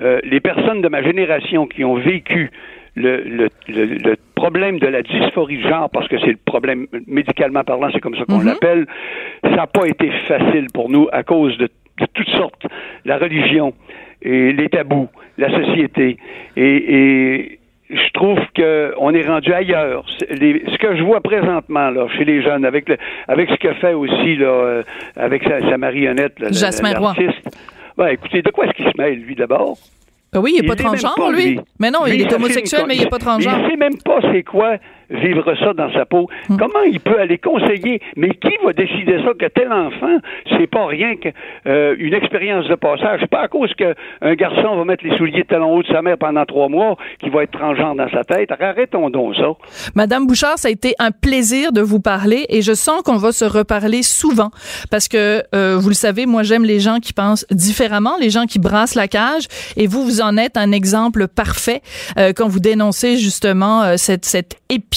euh, 0.00 0.20
les 0.24 0.40
personnes 0.40 0.80
de 0.80 0.88
ma 0.88 1.02
génération 1.02 1.66
qui 1.66 1.84
ont 1.84 1.94
vécu 1.96 2.50
le, 2.96 3.22
le, 3.22 3.48
le, 3.68 3.84
le 3.86 4.16
problème 4.34 4.78
de 4.78 4.86
la 4.86 5.02
dysphorie 5.02 5.58
de 5.58 5.68
genre, 5.68 5.90
parce 5.90 6.06
que 6.08 6.18
c'est 6.20 6.32
le 6.32 6.38
problème 6.44 6.86
médicalement 7.06 7.64
parlant, 7.64 7.88
c'est 7.92 8.00
comme 8.00 8.16
ça 8.16 8.24
qu'on 8.24 8.38
Mhm. 8.38 8.46
l'appelle, 8.46 8.86
ça 9.42 9.50
n'a 9.50 9.66
pas 9.66 9.86
été 9.86 10.10
facile 10.28 10.66
pour 10.72 10.88
nous 10.90 11.08
à 11.12 11.22
cause 11.22 11.56
de, 11.58 11.64
de 12.00 12.06
toutes 12.14 12.28
sortes, 12.30 12.66
la 13.04 13.18
religion 13.18 13.72
et 14.22 14.52
les 14.52 14.68
tabous, 14.68 15.08
la 15.38 15.50
société. 15.50 16.18
Et, 16.56 16.94
et 16.94 17.58
je 17.90 18.10
trouve 18.12 18.38
qu'on 18.56 19.10
est 19.14 19.26
rendu 19.26 19.52
ailleurs. 19.52 20.04
Les- 20.30 20.62
ce 20.72 20.78
que 20.78 20.96
je 20.96 21.02
vois 21.02 21.20
présentement 21.20 21.90
là, 21.90 22.06
chez 22.16 22.24
les 22.24 22.42
jeunes, 22.42 22.64
avec, 22.64 22.88
le, 22.88 22.96
avec 23.28 23.50
ce 23.50 23.56
que 23.56 23.72
fait 23.74 23.92
aussi 23.94 24.36
là, 24.36 24.46
euh, 24.46 24.82
avec 25.16 25.42
sa, 25.44 25.60
sa 25.68 25.76
marionnette, 25.78 26.40
l'artiste, 27.18 27.58
ben, 27.96 28.06
écoutez, 28.08 28.42
de 28.42 28.50
quoi 28.50 28.64
est-ce 28.66 28.72
qu'il 28.74 28.86
se 28.86 28.96
mêle, 29.00 29.20
lui, 29.20 29.34
d'abord? 29.36 29.76
Ben 30.34 30.40
oui, 30.40 30.56
il 30.58 30.64
est 30.64 30.68
pas 30.68 30.74
transgenre, 30.74 31.14
pas, 31.14 31.30
lui. 31.30 31.60
Mais 31.78 31.92
non, 31.92 32.06
il 32.06 32.20
est 32.20 32.32
homosexuel, 32.32 32.86
mais 32.88 32.96
il 32.96 33.02
est 33.02 33.08
pas 33.08 33.18
transgenre. 33.18 33.56
Il 33.60 33.70
sait 33.70 33.76
même 33.76 33.96
pas 34.04 34.18
c'est 34.32 34.42
quoi 34.42 34.78
vivre 35.10 35.54
ça 35.58 35.72
dans 35.74 35.92
sa 35.92 36.04
peau. 36.04 36.28
Hmm. 36.48 36.56
Comment 36.56 36.82
il 36.86 37.00
peut 37.00 37.18
aller 37.18 37.38
conseiller? 37.38 38.00
Mais 38.16 38.30
qui 38.30 38.52
va 38.64 38.72
décider 38.72 39.18
ça 39.24 39.32
que 39.38 39.46
tel 39.46 39.72
enfant, 39.72 40.18
c'est 40.50 40.66
pas 40.66 40.86
rien 40.86 41.16
qu'une 41.16 41.32
euh, 41.66 42.16
expérience 42.16 42.66
de 42.68 42.74
passage? 42.74 43.20
C'est 43.20 43.30
pas 43.30 43.42
à 43.42 43.48
cause 43.48 43.72
qu'un 43.74 44.34
garçon 44.34 44.76
va 44.76 44.84
mettre 44.84 45.04
les 45.04 45.16
souliers 45.16 45.42
de 45.42 45.48
talon 45.48 45.74
haut 45.74 45.82
de 45.82 45.88
sa 45.88 46.02
mère 46.02 46.18
pendant 46.18 46.44
trois 46.44 46.68
mois 46.68 46.96
qu'il 47.20 47.30
va 47.30 47.42
être 47.42 47.52
transgenre 47.52 47.94
dans 47.94 48.08
sa 48.10 48.24
tête. 48.24 48.50
Arrêtons 48.58 49.10
donc 49.10 49.36
ça. 49.36 49.52
Madame 49.94 50.26
Bouchard, 50.26 50.58
ça 50.58 50.68
a 50.68 50.70
été 50.70 50.94
un 50.98 51.10
plaisir 51.10 51.72
de 51.72 51.80
vous 51.80 52.00
parler 52.00 52.46
et 52.48 52.62
je 52.62 52.72
sens 52.72 53.02
qu'on 53.02 53.16
va 53.16 53.32
se 53.32 53.44
reparler 53.44 54.02
souvent 54.02 54.50
parce 54.90 55.08
que 55.08 55.42
euh, 55.54 55.76
vous 55.78 55.88
le 55.88 55.94
savez, 55.94 56.26
moi 56.26 56.42
j'aime 56.42 56.64
les 56.64 56.80
gens 56.80 56.98
qui 56.98 57.12
pensent 57.12 57.46
différemment, 57.50 58.16
les 58.20 58.30
gens 58.30 58.46
qui 58.46 58.58
brassent 58.58 58.94
la 58.94 59.08
cage 59.08 59.46
et 59.76 59.86
vous 59.86 60.04
vous 60.04 60.20
en 60.20 60.36
êtes 60.36 60.56
un 60.56 60.72
exemple 60.72 61.28
parfait 61.28 61.82
euh, 62.18 62.32
quand 62.34 62.48
vous 62.48 62.60
dénoncez 62.60 63.16
justement 63.16 63.82
euh, 63.82 63.94
cette 63.96 64.24
cette 64.24 64.56
épidémie 64.68 64.93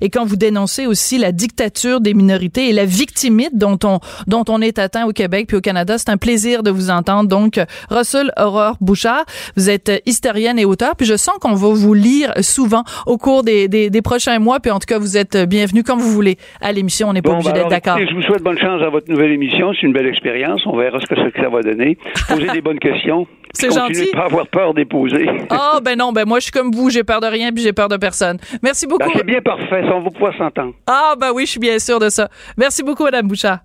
et 0.00 0.10
quand 0.10 0.24
vous 0.24 0.36
dénoncez 0.36 0.86
aussi 0.86 1.18
la 1.18 1.32
dictature 1.32 2.00
des 2.00 2.14
minorités 2.14 2.68
et 2.68 2.72
la 2.72 2.84
victimite 2.84 3.50
dont 3.54 3.78
on 3.84 4.00
dont 4.26 4.44
on 4.48 4.60
est 4.60 4.78
atteint 4.78 5.06
au 5.06 5.12
Québec 5.12 5.46
puis 5.48 5.56
au 5.56 5.60
Canada. 5.60 5.98
C'est 5.98 6.10
un 6.10 6.16
plaisir 6.16 6.62
de 6.62 6.70
vous 6.70 6.90
entendre. 6.90 7.28
Donc 7.28 7.60
Russell 7.90 8.32
Aurore 8.38 8.76
Bouchard, 8.80 9.24
vous 9.56 9.70
êtes 9.70 10.02
historienne 10.06 10.58
et 10.58 10.64
auteur 10.64 10.96
puis 10.96 11.06
je 11.06 11.16
sens 11.16 11.36
qu'on 11.40 11.54
va 11.54 11.68
vous 11.68 11.94
lire 11.94 12.32
souvent 12.40 12.84
au 13.06 13.16
cours 13.18 13.42
des, 13.42 13.68
des, 13.68 13.90
des 13.90 14.02
prochains 14.02 14.38
mois 14.38 14.60
puis 14.60 14.70
en 14.70 14.78
tout 14.78 14.86
cas 14.86 14.98
vous 14.98 15.16
êtes 15.16 15.36
bienvenue 15.36 15.82
comme 15.82 15.98
vous 15.98 16.12
voulez 16.12 16.36
à 16.60 16.72
l'émission. 16.72 17.08
On 17.08 17.12
n'est 17.12 17.22
pas 17.22 17.30
Bon, 17.30 17.36
obligé 17.36 17.52
ben 17.52 17.58
d'être 17.60 17.70
d'accord. 17.70 17.98
Je 17.98 18.14
vous 18.14 18.22
souhaite 18.22 18.42
bonne 18.42 18.58
chance 18.58 18.82
à 18.82 18.88
votre 18.90 19.10
nouvelle 19.10 19.32
émission. 19.32 19.72
C'est 19.74 19.86
une 19.86 19.92
belle 19.92 20.06
expérience. 20.06 20.62
On 20.66 20.76
verra 20.76 20.98
ce 21.00 21.06
que, 21.06 21.16
ce 21.16 21.28
que 21.28 21.40
ça 21.42 21.48
va 21.48 21.62
donner. 21.62 21.98
Posez 22.28 22.46
des 22.48 22.60
bonnes 22.60 22.78
questions. 22.78 23.26
C'est 23.52 23.72
gentil. 23.72 24.06
de 24.06 24.10
pas 24.12 24.24
avoir 24.24 24.46
peur 24.48 24.74
des 24.74 24.84
poser. 24.84 25.26
Ah 25.50 25.78
ben 25.84 25.96
non, 25.96 26.12
ben 26.12 26.24
moi 26.26 26.38
je 26.38 26.44
suis 26.44 26.52
comme 26.52 26.70
vous, 26.70 26.90
j'ai 26.90 27.04
peur 27.04 27.20
de 27.20 27.26
rien 27.26 27.52
puis 27.52 27.62
j'ai 27.62 27.72
peur 27.72 27.88
de 27.88 27.96
personne. 27.96 28.38
Merci 28.62 28.86
beaucoup. 28.86 29.08
Ben, 29.08 29.12
c'est 29.16 29.26
bien 29.26 29.40
parfait. 29.40 29.82
Ça, 29.82 29.94
on 29.94 30.02
va 30.02 30.10
pouvoir 30.10 30.36
s'entendre. 30.36 30.74
Ah 30.86 31.14
ben 31.18 31.30
oui, 31.34 31.46
je 31.46 31.52
suis 31.52 31.60
bien 31.60 31.78
sûr 31.78 31.98
de 31.98 32.08
ça. 32.08 32.28
Merci 32.56 32.82
beaucoup 32.82 33.04
Madame 33.04 33.26
Bouchard. 33.26 33.58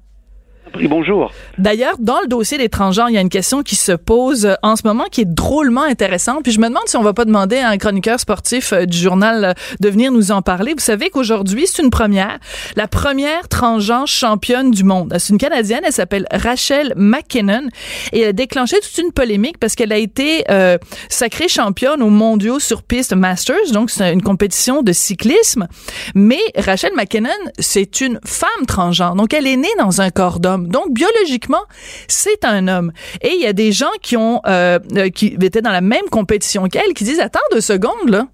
Bonjour. 0.88 1.32
D'ailleurs, 1.58 1.96
dans 2.00 2.22
le 2.22 2.28
dossier 2.28 2.58
des 2.58 2.70
transgenres, 2.70 3.10
il 3.10 3.14
y 3.14 3.18
a 3.18 3.22
une 3.22 3.30
question 3.30 3.62
qui 3.62 3.76
se 3.76 3.92
pose 3.92 4.46
euh, 4.46 4.56
en 4.64 4.76
ce 4.76 4.82
moment 4.86 5.06
qui 5.12 5.22
est 5.22 5.26
drôlement 5.26 5.84
intéressante. 5.84 6.44
Puis 6.44 6.52
je 6.52 6.60
me 6.60 6.68
demande 6.68 6.88
si 6.88 6.96
on 6.98 7.02
va 7.02 7.14
pas 7.14 7.26
demander 7.26 7.58
à 7.58 7.70
un 7.70 7.78
chroniqueur 7.78 8.20
sportif 8.20 8.72
euh, 8.72 8.86
du 8.86 8.98
journal 8.98 9.44
euh, 9.44 9.54
de 9.80 9.90
venir 9.90 10.12
nous 10.12 10.32
en 10.32 10.42
parler. 10.42 10.74
Vous 10.74 10.80
savez 10.80 11.10
qu'aujourd'hui, 11.10 11.68
c'est 11.68 11.82
une 11.84 11.90
première. 11.90 12.40
La 12.76 12.88
première 12.88 13.48
transgenre 13.50 14.08
championne 14.08 14.72
du 14.72 14.84
monde. 14.84 15.14
C'est 15.20 15.34
une 15.34 15.40
Canadienne, 15.40 15.82
elle 15.86 15.92
s'appelle 15.92 16.26
Rachel 16.32 16.94
McKinnon. 16.96 17.64
Et 18.14 18.22
elle 18.22 18.30
a 18.30 18.34
déclenché 18.34 18.78
toute 18.80 18.98
une 18.98 19.12
polémique 19.12 19.58
parce 19.58 19.76
qu'elle 19.76 19.92
a 19.92 19.98
été 19.98 20.46
sacrée 21.10 21.48
championne 21.48 22.02
aux 22.02 22.10
mondiaux 22.10 22.60
sur 22.60 22.84
piste 22.84 23.14
Masters. 23.14 23.72
Donc, 23.74 23.90
c'est 23.90 24.14
une 24.14 24.22
compétition 24.22 24.84
de 24.84 24.94
cyclisme. 24.94 25.68
Mais 26.16 26.42
Rachel 26.56 26.92
McKinnon, 26.96 27.30
c'est 27.60 28.02
une 28.02 28.20
femme 28.26 28.66
transgenre. 28.68 29.16
Donc, 29.16 29.34
elle 29.34 29.48
est 29.48 29.58
née 29.58 29.68
dans 29.80 30.02
un 30.02 30.12
corps 30.12 30.40
d'homme. 30.40 30.51
Donc, 30.58 30.94
biologiquement, 30.94 31.64
c'est 32.08 32.46
un 32.46 32.68
homme. 32.68 32.92
Et 33.22 33.34
il 33.34 33.42
y 33.42 33.48
a 33.48 33.54
des 33.54 33.72
gens 33.72 33.92
qui 34.02 34.18
ont 34.18 34.42
euh, 34.48 34.80
euh, 34.96 35.10
qui 35.10 35.38
étaient 35.42 35.62
dans 35.62 35.72
la 35.72 35.82
même 35.82 36.06
compétition 36.12 36.68
qu'elle 36.68 36.94
qui 36.94 37.04
disent 37.04 37.20
attends 37.20 37.40
deux 37.52 37.62
secondes 37.62 38.10
là, 38.10 38.28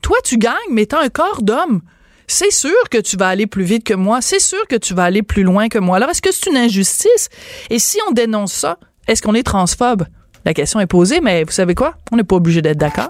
toi 0.00 0.16
tu 0.24 0.38
gagnes, 0.38 0.54
mais 0.70 0.86
t'as 0.86 1.02
un 1.02 1.08
corps 1.08 1.42
d'homme. 1.42 1.82
C'est 2.26 2.52
sûr 2.52 2.70
que 2.90 2.98
tu 2.98 3.16
vas 3.16 3.28
aller 3.28 3.46
plus 3.46 3.64
vite 3.64 3.84
que 3.84 3.94
moi. 3.94 4.20
C'est 4.22 4.40
sûr 4.40 4.66
que 4.68 4.76
tu 4.76 4.94
vas 4.94 5.04
aller 5.04 5.22
plus 5.22 5.42
loin 5.42 5.68
que 5.68 5.78
moi. 5.78 5.96
Alors, 5.96 6.10
est-ce 6.10 6.22
que 6.22 6.32
c'est 6.32 6.48
une 6.48 6.56
injustice? 6.56 7.28
Et 7.68 7.78
si 7.78 7.98
on 8.08 8.12
dénonce 8.12 8.52
ça, 8.52 8.78
est-ce 9.06 9.20
qu'on 9.20 9.34
est 9.34 9.42
transphobe? 9.42 10.04
La 10.44 10.54
question 10.54 10.80
est 10.80 10.86
posée, 10.86 11.20
mais 11.20 11.44
vous 11.44 11.52
savez 11.52 11.74
quoi? 11.74 11.94
On 12.10 12.16
n'est 12.16 12.24
pas 12.24 12.36
obligé 12.36 12.62
d'être 12.62 12.78
d'accord. 12.78 13.08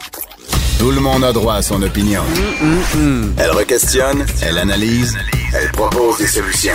Tout 0.78 0.90
le 0.90 1.00
monde 1.00 1.22
a 1.22 1.32
droit 1.32 1.54
à 1.54 1.62
son 1.62 1.80
opinion. 1.82 2.22
Elle 3.38 3.50
requestionne, 3.50 4.26
elle 4.42 4.58
analyse, 4.58 5.16
elle 5.54 5.70
propose 5.70 6.18
des 6.18 6.26
solutions. 6.26 6.72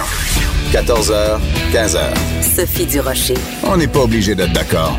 14h, 0.72 1.40
15h. 1.72 2.00
Sophie 2.42 2.86
Durocher. 2.86 3.36
On 3.64 3.78
n'est 3.78 3.88
pas 3.88 4.02
obligé 4.02 4.36
d'être 4.36 4.52
d'accord. 4.52 4.98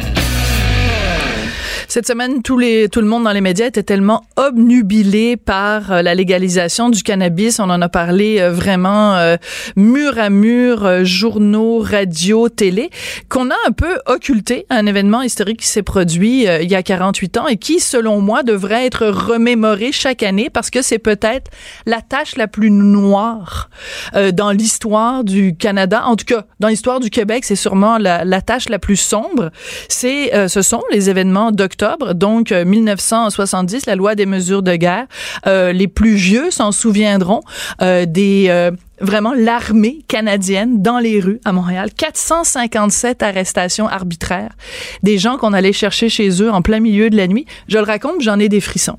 Cette 1.90 2.06
semaine, 2.06 2.42
tous 2.42 2.58
les, 2.58 2.90
tout 2.90 3.00
le 3.00 3.06
monde 3.06 3.24
dans 3.24 3.32
les 3.32 3.40
médias 3.40 3.64
était 3.64 3.82
tellement 3.82 4.22
obnubilé 4.36 5.38
par 5.38 5.90
euh, 5.90 6.02
la 6.02 6.14
légalisation 6.14 6.90
du 6.90 7.02
cannabis. 7.02 7.60
On 7.60 7.70
en 7.70 7.80
a 7.80 7.88
parlé 7.88 8.40
euh, 8.40 8.52
vraiment 8.52 9.16
euh, 9.16 9.36
mur 9.74 10.18
à 10.18 10.28
mur, 10.28 10.84
euh, 10.84 11.04
journaux, 11.04 11.78
radio, 11.78 12.50
télé, 12.50 12.90
qu'on 13.30 13.48
a 13.48 13.54
un 13.66 13.72
peu 13.72 14.00
occulté 14.04 14.66
un 14.68 14.84
événement 14.84 15.22
historique 15.22 15.60
qui 15.60 15.66
s'est 15.66 15.82
produit 15.82 16.42
il 16.42 16.70
y 16.70 16.74
a 16.74 16.82
48 16.82 17.38
ans 17.38 17.46
et 17.46 17.56
qui, 17.56 17.80
selon 17.80 18.20
moi, 18.20 18.42
devrait 18.42 18.84
être 18.84 19.06
remémoré 19.06 19.90
chaque 19.90 20.22
année 20.22 20.50
parce 20.50 20.68
que 20.68 20.82
c'est 20.82 20.98
peut-être 20.98 21.50
la 21.86 22.02
tâche 22.02 22.36
la 22.36 22.48
plus 22.48 22.70
noire 22.70 23.70
dans 24.34 24.50
l'histoire 24.50 25.24
du 25.24 25.56
Canada. 25.56 26.02
En 26.04 26.16
tout 26.16 26.26
cas, 26.26 26.44
dans 26.60 26.68
l'histoire 26.68 27.00
du 27.00 27.08
Québec, 27.08 27.44
c'est 27.46 27.56
sûrement 27.56 27.96
la, 27.96 28.26
la 28.26 28.42
tâche 28.42 28.68
la 28.68 28.78
plus 28.78 28.96
sombre. 28.96 29.50
C'est, 29.88 30.48
ce 30.48 30.62
sont 30.62 30.82
les 30.92 31.08
événements 31.08 31.50
d'octobre, 31.50 31.77
donc 32.14 32.52
euh, 32.52 32.64
1970, 32.64 33.86
la 33.86 33.96
loi 33.96 34.14
des 34.14 34.26
mesures 34.26 34.62
de 34.62 34.74
guerre. 34.76 35.06
Euh, 35.46 35.72
les 35.72 35.88
plus 35.88 36.14
vieux 36.14 36.50
s'en 36.50 36.72
souviendront 36.72 37.40
euh, 37.82 38.06
des 38.06 38.46
euh, 38.48 38.70
vraiment 39.00 39.32
l'armée 39.34 40.00
canadienne 40.08 40.82
dans 40.82 40.98
les 40.98 41.20
rues 41.20 41.40
à 41.44 41.52
Montréal. 41.52 41.90
457 41.96 43.22
arrestations 43.22 43.88
arbitraires. 43.88 44.52
Des 45.02 45.18
gens 45.18 45.36
qu'on 45.36 45.52
allait 45.52 45.72
chercher 45.72 46.08
chez 46.08 46.42
eux 46.42 46.50
en 46.50 46.62
plein 46.62 46.80
milieu 46.80 47.10
de 47.10 47.16
la 47.16 47.26
nuit. 47.26 47.46
Je 47.68 47.78
le 47.78 47.84
raconte, 47.84 48.20
j'en 48.20 48.38
ai 48.38 48.48
des 48.48 48.60
frissons. 48.60 48.98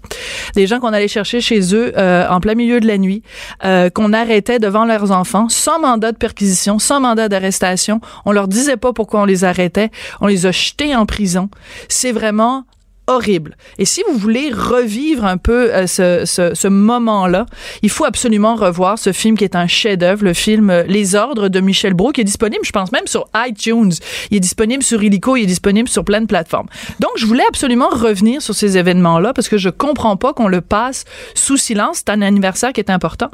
Des 0.55 0.67
gens 0.67 0.79
qu'on 0.79 0.93
allait 0.93 1.07
chercher 1.07 1.41
chez 1.41 1.73
eux 1.75 1.93
euh, 1.97 2.27
en 2.29 2.39
plein 2.39 2.55
milieu 2.55 2.79
de 2.79 2.87
la 2.87 2.97
nuit, 2.97 3.23
euh, 3.65 3.89
qu'on 3.89 4.13
arrêtait 4.13 4.59
devant 4.59 4.85
leurs 4.85 5.11
enfants, 5.11 5.49
sans 5.49 5.79
mandat 5.79 6.11
de 6.11 6.17
perquisition, 6.17 6.79
sans 6.79 6.99
mandat 6.99 7.29
d'arrestation. 7.29 8.01
On 8.25 8.31
leur 8.31 8.47
disait 8.47 8.77
pas 8.77 8.93
pourquoi 8.93 9.21
on 9.21 9.25
les 9.25 9.43
arrêtait. 9.43 9.91
On 10.21 10.27
les 10.27 10.45
a 10.45 10.51
jetés 10.51 10.95
en 10.95 11.05
prison. 11.05 11.49
C'est 11.87 12.11
vraiment 12.11 12.63
horrible. 13.09 13.57
Et 13.79 13.85
si 13.85 14.03
vous 14.07 14.17
voulez 14.17 14.51
revivre 14.53 15.25
un 15.25 15.37
peu 15.37 15.73
euh, 15.73 15.87
ce, 15.87 16.23
ce, 16.25 16.67
moment-là, 16.67 17.47
il 17.81 17.89
faut 17.89 18.05
absolument 18.05 18.55
revoir 18.55 18.99
ce 18.99 19.11
film 19.11 19.35
qui 19.35 19.43
est 19.43 19.55
un 19.55 19.65
chef-d'œuvre, 19.65 20.23
le 20.23 20.33
film 20.33 20.69
euh, 20.69 20.83
Les 20.83 21.15
Ordres 21.15 21.49
de 21.49 21.59
Michel 21.59 21.95
Brault, 21.95 22.11
qui 22.11 22.21
est 22.21 22.25
disponible, 22.25 22.63
je 22.63 22.71
pense 22.71 22.91
même 22.91 23.07
sur 23.07 23.27
iTunes. 23.35 23.91
Il 24.29 24.37
est 24.37 24.39
disponible 24.39 24.83
sur 24.83 25.03
Illico, 25.03 25.35
il 25.35 25.43
est 25.43 25.47
disponible 25.47 25.89
sur 25.89 26.05
plein 26.05 26.21
de 26.21 26.27
plateformes. 26.27 26.67
Donc, 26.99 27.11
je 27.15 27.25
voulais 27.25 27.43
absolument 27.49 27.89
revenir 27.89 28.43
sur 28.43 28.53
ces 28.53 28.77
événements-là 28.77 29.33
parce 29.33 29.49
que 29.49 29.57
je 29.57 29.69
comprends 29.69 30.15
pas 30.15 30.33
qu'on 30.33 30.47
le 30.47 30.61
passe 30.61 31.05
sous 31.33 31.57
silence. 31.57 31.97
C'est 32.05 32.09
un 32.09 32.21
anniversaire 32.21 32.73
qui 32.73 32.79
est 32.79 32.91
important. 32.91 33.31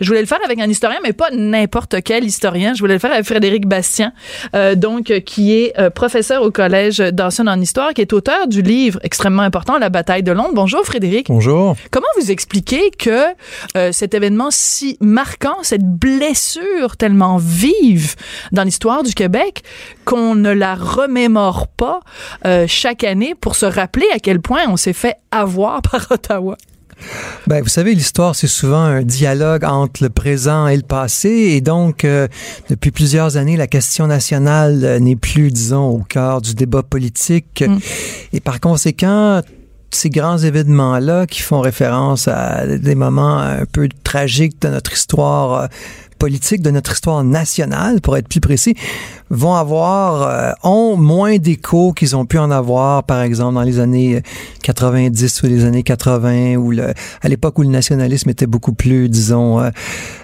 Je 0.00 0.06
voulais 0.06 0.20
le 0.20 0.26
faire 0.26 0.40
avec 0.44 0.60
un 0.60 0.68
historien, 0.68 0.98
mais 1.02 1.12
pas 1.12 1.30
n'importe 1.32 1.96
quel 2.04 2.24
historien. 2.24 2.74
Je 2.74 2.80
voulais 2.80 2.94
le 2.94 3.00
faire 3.00 3.12
avec 3.12 3.26
Frédéric 3.26 3.66
Bastien, 3.66 4.12
euh, 4.54 4.76
donc 4.76 5.12
qui 5.24 5.52
est 5.52 5.90
professeur 5.90 6.42
au 6.42 6.52
collège 6.52 6.98
d'Anson 6.98 7.48
en 7.48 7.60
histoire, 7.60 7.92
qui 7.92 8.02
est 8.02 8.12
auteur 8.12 8.46
du 8.46 8.62
livre 8.62 9.00
extrêmement 9.16 9.44
important, 9.44 9.78
La 9.78 9.88
bataille 9.88 10.22
de 10.22 10.30
Londres. 10.32 10.52
Bonjour 10.52 10.84
Frédéric. 10.84 11.28
Bonjour. 11.28 11.74
Comment 11.90 12.06
vous 12.20 12.30
expliquez 12.30 12.90
que 12.90 13.28
euh, 13.74 13.90
cet 13.90 14.12
événement 14.12 14.48
si 14.50 14.98
marquant, 15.00 15.56
cette 15.62 15.88
blessure 15.88 16.98
tellement 16.98 17.38
vive 17.38 18.14
dans 18.52 18.62
l'histoire 18.62 19.02
du 19.04 19.14
Québec, 19.14 19.62
qu'on 20.04 20.34
ne 20.34 20.50
la 20.50 20.74
remémore 20.74 21.66
pas 21.66 22.00
euh, 22.44 22.66
chaque 22.68 23.04
année 23.04 23.34
pour 23.34 23.56
se 23.56 23.64
rappeler 23.64 24.04
à 24.12 24.18
quel 24.18 24.42
point 24.42 24.64
on 24.68 24.76
s'est 24.76 24.92
fait 24.92 25.16
avoir 25.30 25.80
par 25.90 26.08
Ottawa? 26.10 26.58
Ben, 27.46 27.62
vous 27.62 27.68
savez, 27.68 27.94
l'histoire, 27.94 28.34
c'est 28.34 28.46
souvent 28.46 28.80
un 28.80 29.02
dialogue 29.02 29.64
entre 29.64 30.02
le 30.02 30.10
présent 30.10 30.66
et 30.66 30.76
le 30.76 30.82
passé. 30.82 31.28
Et 31.28 31.60
donc, 31.60 32.04
euh, 32.04 32.26
depuis 32.70 32.90
plusieurs 32.90 33.36
années, 33.36 33.56
la 33.56 33.66
question 33.66 34.06
nationale 34.06 34.84
euh, 34.84 34.98
n'est 34.98 35.16
plus, 35.16 35.50
disons, 35.50 35.88
au 35.88 35.98
cœur 35.98 36.40
du 36.40 36.54
débat 36.54 36.82
politique. 36.82 37.62
Mm. 37.66 37.78
Et 38.32 38.40
par 38.40 38.60
conséquent, 38.60 39.42
ces 39.90 40.10
grands 40.10 40.38
événements-là 40.38 41.26
qui 41.26 41.40
font 41.40 41.60
référence 41.60 42.28
à 42.28 42.66
des 42.66 42.94
moments 42.94 43.38
un 43.38 43.64
peu 43.64 43.88
tragiques 44.02 44.60
de 44.62 44.68
notre 44.68 44.92
histoire 44.92 45.54
euh, 45.54 45.66
politique, 46.16 46.62
de 46.62 46.70
notre 46.70 46.92
histoire 46.92 47.22
nationale, 47.24 48.00
pour 48.00 48.16
être 48.16 48.28
plus 48.28 48.40
précis, 48.40 48.74
vont 49.30 49.54
avoir, 49.54 50.22
euh, 50.22 50.52
ont 50.62 50.96
moins 50.96 51.38
d'écho 51.38 51.92
qu'ils 51.92 52.16
ont 52.16 52.26
pu 52.26 52.38
en 52.38 52.50
avoir, 52.50 53.04
par 53.04 53.22
exemple, 53.22 53.54
dans 53.54 53.62
les 53.62 53.80
années 53.80 54.22
90 54.62 55.42
ou 55.42 55.46
les 55.46 55.64
années 55.64 55.82
80, 55.82 56.56
ou 56.56 56.72
à 57.22 57.28
l'époque 57.28 57.58
où 57.58 57.62
le 57.62 57.68
nationalisme 57.68 58.30
était 58.30 58.46
beaucoup 58.46 58.72
plus, 58.72 59.08
disons, 59.08 59.60
euh, 59.60 59.70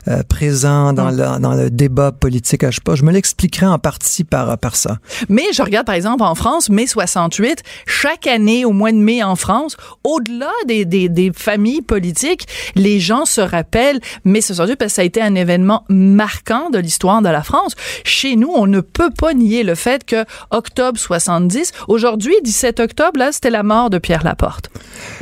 euh, 0.09 0.22
présent 0.28 0.92
dans, 0.92 1.11
le, 1.11 1.40
dans 1.40 1.55
le 1.55 1.70
débat 1.70 2.12
politique. 2.12 2.64
Je 2.64 2.76
sais 2.76 2.81
pas, 2.85 2.94
je 2.94 3.05
me 3.05 3.12
l'expliquerai 3.12 3.66
en 3.66 3.78
partie 3.78 4.24
par, 4.24 4.59
par 4.59 4.76
ça. 4.76 4.98
Mais 5.28 5.44
je 5.52 5.62
regarde 5.62 5.87
par 5.87 5.94
exemple 5.94 6.22
en 6.22 6.35
France, 6.35 6.70
mai 6.70 6.87
68, 6.87 7.62
chaque 7.87 8.26
année 8.26 8.64
au 8.64 8.72
mois 8.72 8.92
de 8.92 8.96
mai 8.96 9.22
en 9.22 9.37
France, 9.37 9.76
au-delà 10.05 10.50
des, 10.66 10.85
des, 10.85 11.09
des 11.09 11.33
familles 11.35 11.83
politiques, 11.83 12.46
les 12.74 13.00
gens 13.00 13.24
se 13.24 13.40
rappellent 13.40 14.00
mai 14.24 14.40
68 14.40 14.76
parce 14.76 14.92
que 14.92 14.94
ça 14.94 15.02
a 15.02 15.05
été 15.05 15.20
un 15.20 15.35
événement 15.35 15.82
événements 15.88 16.23
marquants 16.23 16.71
de 16.71 16.79
l'histoire 16.79 17.23
de 17.23 17.29
la 17.29 17.42
France. 17.42 17.75
Chez 18.05 18.37
nous, 18.37 18.51
on 18.55 18.66
ne 18.66 18.81
peut 18.81 19.11
pas 19.11 19.35
nier 19.35 19.62
le 19.62 19.75
fait 19.75 20.05
que 20.05 20.25
octobre 20.51 20.99
70, 20.99 21.73
aujourd'hui, 21.88 22.35
17 22.45 22.81
octobre, 22.81 23.18
là, 23.18 23.33
c'était 23.33 23.51
la 23.51 23.62
mort 23.62 23.90
de 23.90 23.99
Pierre 23.99 24.25
Laporte, 24.25 24.71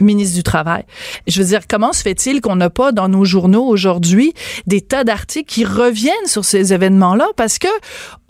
ministre 0.00 0.36
du 0.36 0.42
Travail. 0.42 0.84
Je 1.26 1.40
veux 1.40 1.48
dire, 1.48 1.60
comment 1.68 1.92
se 1.92 2.02
fait-il 2.02 2.40
qu'on 2.40 2.56
n'a 2.56 2.70
pas 2.70 2.92
dans 2.92 3.08
nos 3.08 3.24
journaux 3.24 3.64
aujourd'hui 3.64 4.34
des 4.66 4.80
tas 4.80 5.04
d'articles 5.04 5.50
qui 5.50 5.64
reviennent 5.64 6.26
sur 6.26 6.44
ces 6.44 6.72
événements-là? 6.74 7.28
Parce 7.36 7.58
que 7.58 7.68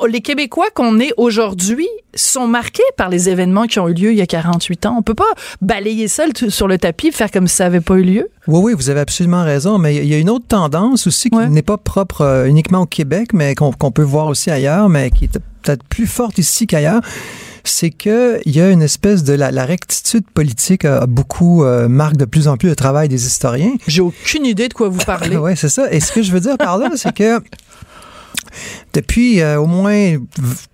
les 0.07 0.21
Québécois 0.21 0.69
qu'on 0.75 0.99
est 1.01 1.13
aujourd'hui 1.17 1.89
sont 2.15 2.47
marqués 2.47 2.83
par 2.97 3.09
les 3.09 3.29
événements 3.29 3.67
qui 3.67 3.79
ont 3.79 3.89
eu 3.89 3.95
lieu 3.95 4.13
il 4.13 4.19
y 4.19 4.23
a 4.23 4.27
48 4.27 4.87
ans. 4.87 4.97
On 4.99 5.03
peut 5.03 5.15
pas 5.15 5.33
balayer 5.61 6.09
ça 6.09 6.25
sur 6.49 6.69
le 6.69 6.79
tapis 6.79 7.13
faire 7.13 7.31
comme 7.31 7.47
si 7.47 7.57
ça 7.57 7.65
n'avait 7.65 7.81
pas 7.81 7.95
eu 7.95 8.03
lieu. 8.03 8.29
Oui, 8.47 8.61
oui, 8.63 8.75
vous 8.75 8.91
avez 8.91 9.01
absolument 9.01 9.45
raison, 9.45 9.79
mais 9.79 9.97
il 9.97 10.07
y 10.07 10.15
a 10.15 10.19
une 10.19 10.31
autre 10.31 10.47
tendance 10.47 11.07
aussi 11.07 11.31
qui 11.31 11.37
n'est 11.37 11.63
pas 11.63 11.77
propre 11.77 12.20
euh, 12.21 12.47
uniquement 12.47 12.81
au 12.81 12.87
Québec, 12.87 13.33
mais 13.33 13.55
qu'on 13.55 13.73
peut 13.73 14.03
voir 14.03 14.27
aussi 14.27 14.51
ailleurs, 14.51 14.89
mais 14.89 15.11
qui 15.11 15.25
est 15.25 15.39
peut-être 15.63 15.85
plus 15.85 16.07
forte 16.07 16.39
ici 16.39 16.67
qu'ailleurs 16.67 17.03
c'est 17.65 17.91
que 17.91 18.41
il 18.47 18.57
y 18.57 18.61
a 18.61 18.71
une 18.71 18.83
espèce 18.83 19.23
de 19.23 19.35
la, 19.35 19.65
rectitude 19.65 20.25
politique 20.31 20.85
a, 20.85 21.07
beaucoup 21.07 21.65
euh, 21.65 21.89
marque 21.89 22.17
de 22.17 22.25
plus 22.25 22.49
en 22.49 22.57
plus 22.57 22.69
le 22.69 22.77
travail 22.77 23.09
des 23.09 23.27
historiens. 23.27 23.73
J'ai 23.87 24.01
aucune 24.01 24.47
idée 24.47 24.69
de 24.69 24.75
quoi 24.75 24.89
vous 24.89 25.05
parlez. 25.05 25.37
oui, 25.37 25.53
c'est 25.57 25.69
ça. 25.69 25.93
Et 25.93 26.01
ce 26.01 26.13
que 26.13 26.23
je 26.23 26.33
veux 26.33 26.41
dire 26.41 26.57
par 26.57 26.79
là, 26.79 26.91
c'est 26.97 27.15
que 27.15 27.41
depuis 28.93 29.41
euh, 29.41 29.61
au 29.61 29.67
moins 29.67 30.17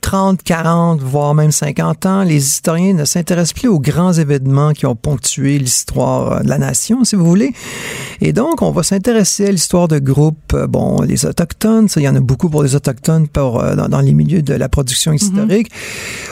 30, 0.00 0.42
40, 0.42 1.00
voire 1.00 1.34
même 1.34 1.52
50 1.52 2.06
ans, 2.06 2.22
les 2.22 2.36
historiens 2.36 2.94
ne 2.94 3.04
s'intéressent 3.04 3.52
plus 3.52 3.68
aux 3.68 3.78
grands 3.78 4.12
événements 4.12 4.72
qui 4.72 4.86
ont 4.86 4.96
ponctué 4.96 5.58
l'histoire 5.58 6.32
euh, 6.32 6.40
de 6.40 6.48
la 6.48 6.58
nation, 6.58 7.04
si 7.04 7.14
vous 7.14 7.26
voulez. 7.26 7.52
Et 8.20 8.32
donc, 8.32 8.62
on 8.62 8.70
va 8.70 8.82
s'intéresser 8.82 9.46
à 9.46 9.50
l'histoire 9.50 9.88
de 9.88 9.98
groupes, 9.98 10.54
euh, 10.54 10.66
bon, 10.66 11.02
les 11.02 11.26
autochtones, 11.26 11.88
ça, 11.88 12.00
il 12.00 12.04
y 12.04 12.08
en 12.08 12.16
a 12.16 12.20
beaucoup 12.20 12.48
pour 12.48 12.62
les 12.62 12.74
autochtones 12.74 13.28
pour, 13.28 13.62
dans, 13.62 14.00
les 14.00 14.14
milieux 14.14 14.42
de 14.42 14.54
la 14.54 14.68
production 14.68 15.10
mhm. 15.10 15.16
historique. 15.16 15.70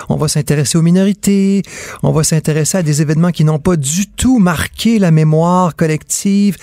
On 0.08 0.16
va 0.16 0.28
s'intéresser 0.28 0.78
aux 0.78 0.82
minorités, 0.82 1.62
on 2.02 2.12
va 2.12 2.24
s'intéresser 2.24 2.78
à 2.78 2.82
des 2.82 3.02
événements 3.02 3.30
qui 3.30 3.44
n'ont 3.44 3.58
pas 3.58 3.76
du 3.76 4.06
tout 4.06 4.38
marqué 4.38 4.98
la 4.98 5.10
mémoire 5.10 5.76
collective. 5.76 6.56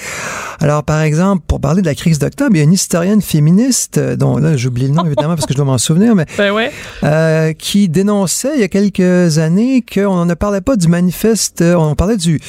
Alors, 0.60 0.84
par 0.84 1.02
exemple, 1.02 1.44
pour 1.48 1.60
parler 1.60 1.82
de 1.82 1.88
la 1.88 1.96
crise 1.96 2.20
d'octobre, 2.20 2.52
il 2.56 2.58
y 2.58 2.62
a 2.62 2.64
une 2.64 2.74
historienne 2.74 3.22
féministe, 3.22 4.00
dont 4.00 4.38
là, 4.38 4.58
j'oublie 4.58 4.88
le 4.88 4.94
nom, 4.94 5.04
évidemment, 5.12 5.36
parce 5.36 5.46
que 5.46 5.54
je 5.54 5.58
dois 5.58 5.66
m'en 5.66 5.78
souvenir, 5.78 6.16
mais 6.16 6.26
ben 6.38 6.52
ouais. 6.52 6.72
euh, 7.04 7.54
qui 7.54 7.90
dénonçait 7.90 8.52
il 8.56 8.62
y 8.62 8.64
a 8.64 8.68
quelques 8.68 9.38
années 9.38 9.84
qu'on 9.84 10.26
ne 10.26 10.34
parlait 10.34 10.62
pas 10.62 10.76
du 10.76 10.88
manifeste, 10.88 11.62
on 11.62 11.96
parlait 11.96 12.18
du 12.18 12.40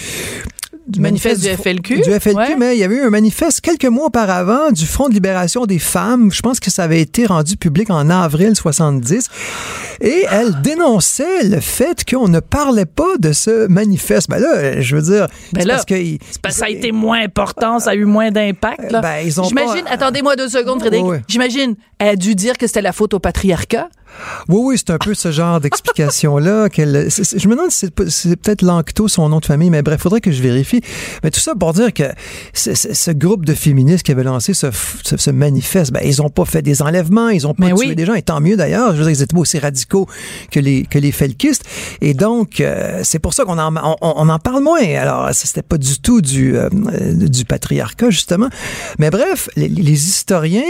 du 0.86 1.00
manifeste, 1.00 1.42
du 1.42 1.48
FLQ. 1.48 2.02
Du 2.02 2.10
FLQ, 2.10 2.56
mais 2.58 2.76
il 2.76 2.80
y 2.80 2.84
avait 2.84 2.96
eu 2.96 3.02
un 3.02 3.10
manifeste 3.10 3.60
quelques 3.60 3.86
mois 3.86 4.06
auparavant 4.06 4.70
du 4.70 4.86
Front 4.86 5.08
de 5.08 5.14
libération 5.14 5.66
des 5.66 5.78
femmes. 5.78 6.32
Je 6.32 6.42
pense 6.42 6.60
que 6.60 6.70
ça 6.70 6.84
avait 6.84 7.00
été 7.00 7.26
rendu 7.26 7.56
public 7.56 7.90
en 7.90 8.10
avril 8.10 8.56
70. 8.56 9.28
Et 10.00 10.24
elle 10.30 10.60
dénonçait 10.62 11.44
le 11.44 11.60
fait 11.60 12.04
qu'on 12.08 12.28
ne 12.28 12.40
parlait 12.40 12.86
pas 12.86 13.16
de 13.18 13.32
ce 13.32 13.68
manifeste. 13.68 14.28
Ben 14.28 14.40
là, 14.40 14.80
je 14.80 14.96
veux 14.96 15.02
dire, 15.02 15.28
ben 15.52 15.66
parce 15.66 15.84
que, 15.84 15.94
ça 16.50 16.66
a 16.66 16.68
été 16.68 16.92
moins 16.92 17.22
important, 17.22 17.78
ça 17.78 17.90
a 17.90 17.94
eu 17.94 18.04
moins 18.04 18.30
d'impact. 18.30 18.92
Ben, 18.92 19.18
ils 19.24 19.40
ont 19.40 19.44
J'imagine, 19.44 19.84
attendez-moi 19.88 20.36
deux 20.36 20.48
secondes, 20.48 20.80
Frédéric. 20.80 21.06
J'imagine, 21.28 21.76
elle 21.98 22.08
a 22.08 22.16
dû 22.16 22.34
dire 22.34 22.58
que 22.58 22.66
c'était 22.66 22.82
la 22.82 22.92
faute 22.92 23.14
au 23.14 23.20
patriarcat. 23.20 23.88
Oui, 24.48 24.60
oui, 24.62 24.78
c'est 24.78 24.90
un 24.90 24.98
peu 24.98 25.14
ce 25.14 25.30
genre 25.30 25.60
d'explication-là. 25.60 26.68
je 26.76 27.48
me 27.48 27.54
demande 27.54 27.70
si 27.70 27.88
c'est 28.08 28.36
peut-être 28.36 28.62
Lanctot, 28.62 29.08
son 29.08 29.28
nom 29.28 29.40
de 29.40 29.46
famille, 29.46 29.70
mais 29.70 29.82
bref, 29.82 30.00
faudrait 30.00 30.20
que 30.20 30.32
je 30.32 30.42
vérifie. 30.42 30.80
Mais 31.22 31.30
tout 31.30 31.40
ça 31.40 31.54
pour 31.54 31.72
dire 31.72 31.92
que 31.92 32.04
ce 32.54 33.10
groupe 33.10 33.44
de 33.44 33.54
féministes 33.54 34.04
qui 34.04 34.12
avait 34.12 34.24
lancé 34.24 34.54
ce, 34.54 34.68
ce, 35.04 35.30
manifeste, 35.30 35.92
ben, 35.92 36.02
ils 36.04 36.18
n'ont 36.18 36.30
pas 36.30 36.44
fait 36.44 36.62
des 36.62 36.82
enlèvements, 36.82 37.28
ils 37.28 37.42
n'ont 37.42 37.54
pas 37.54 37.72
tué 37.72 37.94
des 37.94 38.06
gens, 38.06 38.14
et 38.14 38.22
tant 38.22 38.40
mieux 38.40 38.56
d'ailleurs. 38.56 38.92
Je 38.92 38.98
veux 38.98 39.04
dire, 39.04 39.20
ils 39.20 39.22
étaient 39.22 39.36
aussi 39.36 39.58
radicaux 39.58 40.06
que 40.50 40.60
les, 40.60 40.84
que 40.84 40.98
les 40.98 41.12
felkistes. 41.12 41.64
Et 42.00 42.14
donc, 42.14 42.60
euh, 42.60 43.00
c'est 43.04 43.18
pour 43.18 43.34
ça 43.34 43.44
qu'on 43.44 43.58
en, 43.58 43.74
on, 44.00 44.28
en 44.28 44.38
parle 44.38 44.62
moins. 44.62 44.82
Alors, 44.82 45.30
c'était 45.32 45.62
pas 45.62 45.78
du 45.78 45.98
tout 46.00 46.20
du, 46.20 46.56
euh, 46.56 46.68
du 46.70 47.44
patriarcat, 47.44 48.10
justement. 48.10 48.48
Mais 48.98 49.10
bref, 49.10 49.48
les, 49.56 49.68
historiens, 49.92 50.62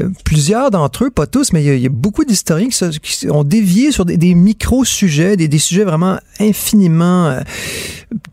euh, 0.00 0.08
plusieurs 0.24 0.70
d'entre 0.70 1.04
eux, 1.04 1.10
pas 1.10 1.26
tous, 1.26 1.52
mais 1.52 1.64
il 1.64 1.80
y, 1.80 1.86
a 1.86 1.90
beaucoup 1.90 2.24
d'historiens 2.24 2.68
qui, 2.72 3.30
ont 3.30 3.44
dévié 3.44 3.92
sur 3.92 4.04
des, 4.04 4.34
micro-sujets, 4.34 5.36
des, 5.36 5.48
des, 5.48 5.58
sujets 5.58 5.84
vraiment 5.84 6.18
infiniment 6.40 7.26
euh, 7.26 7.40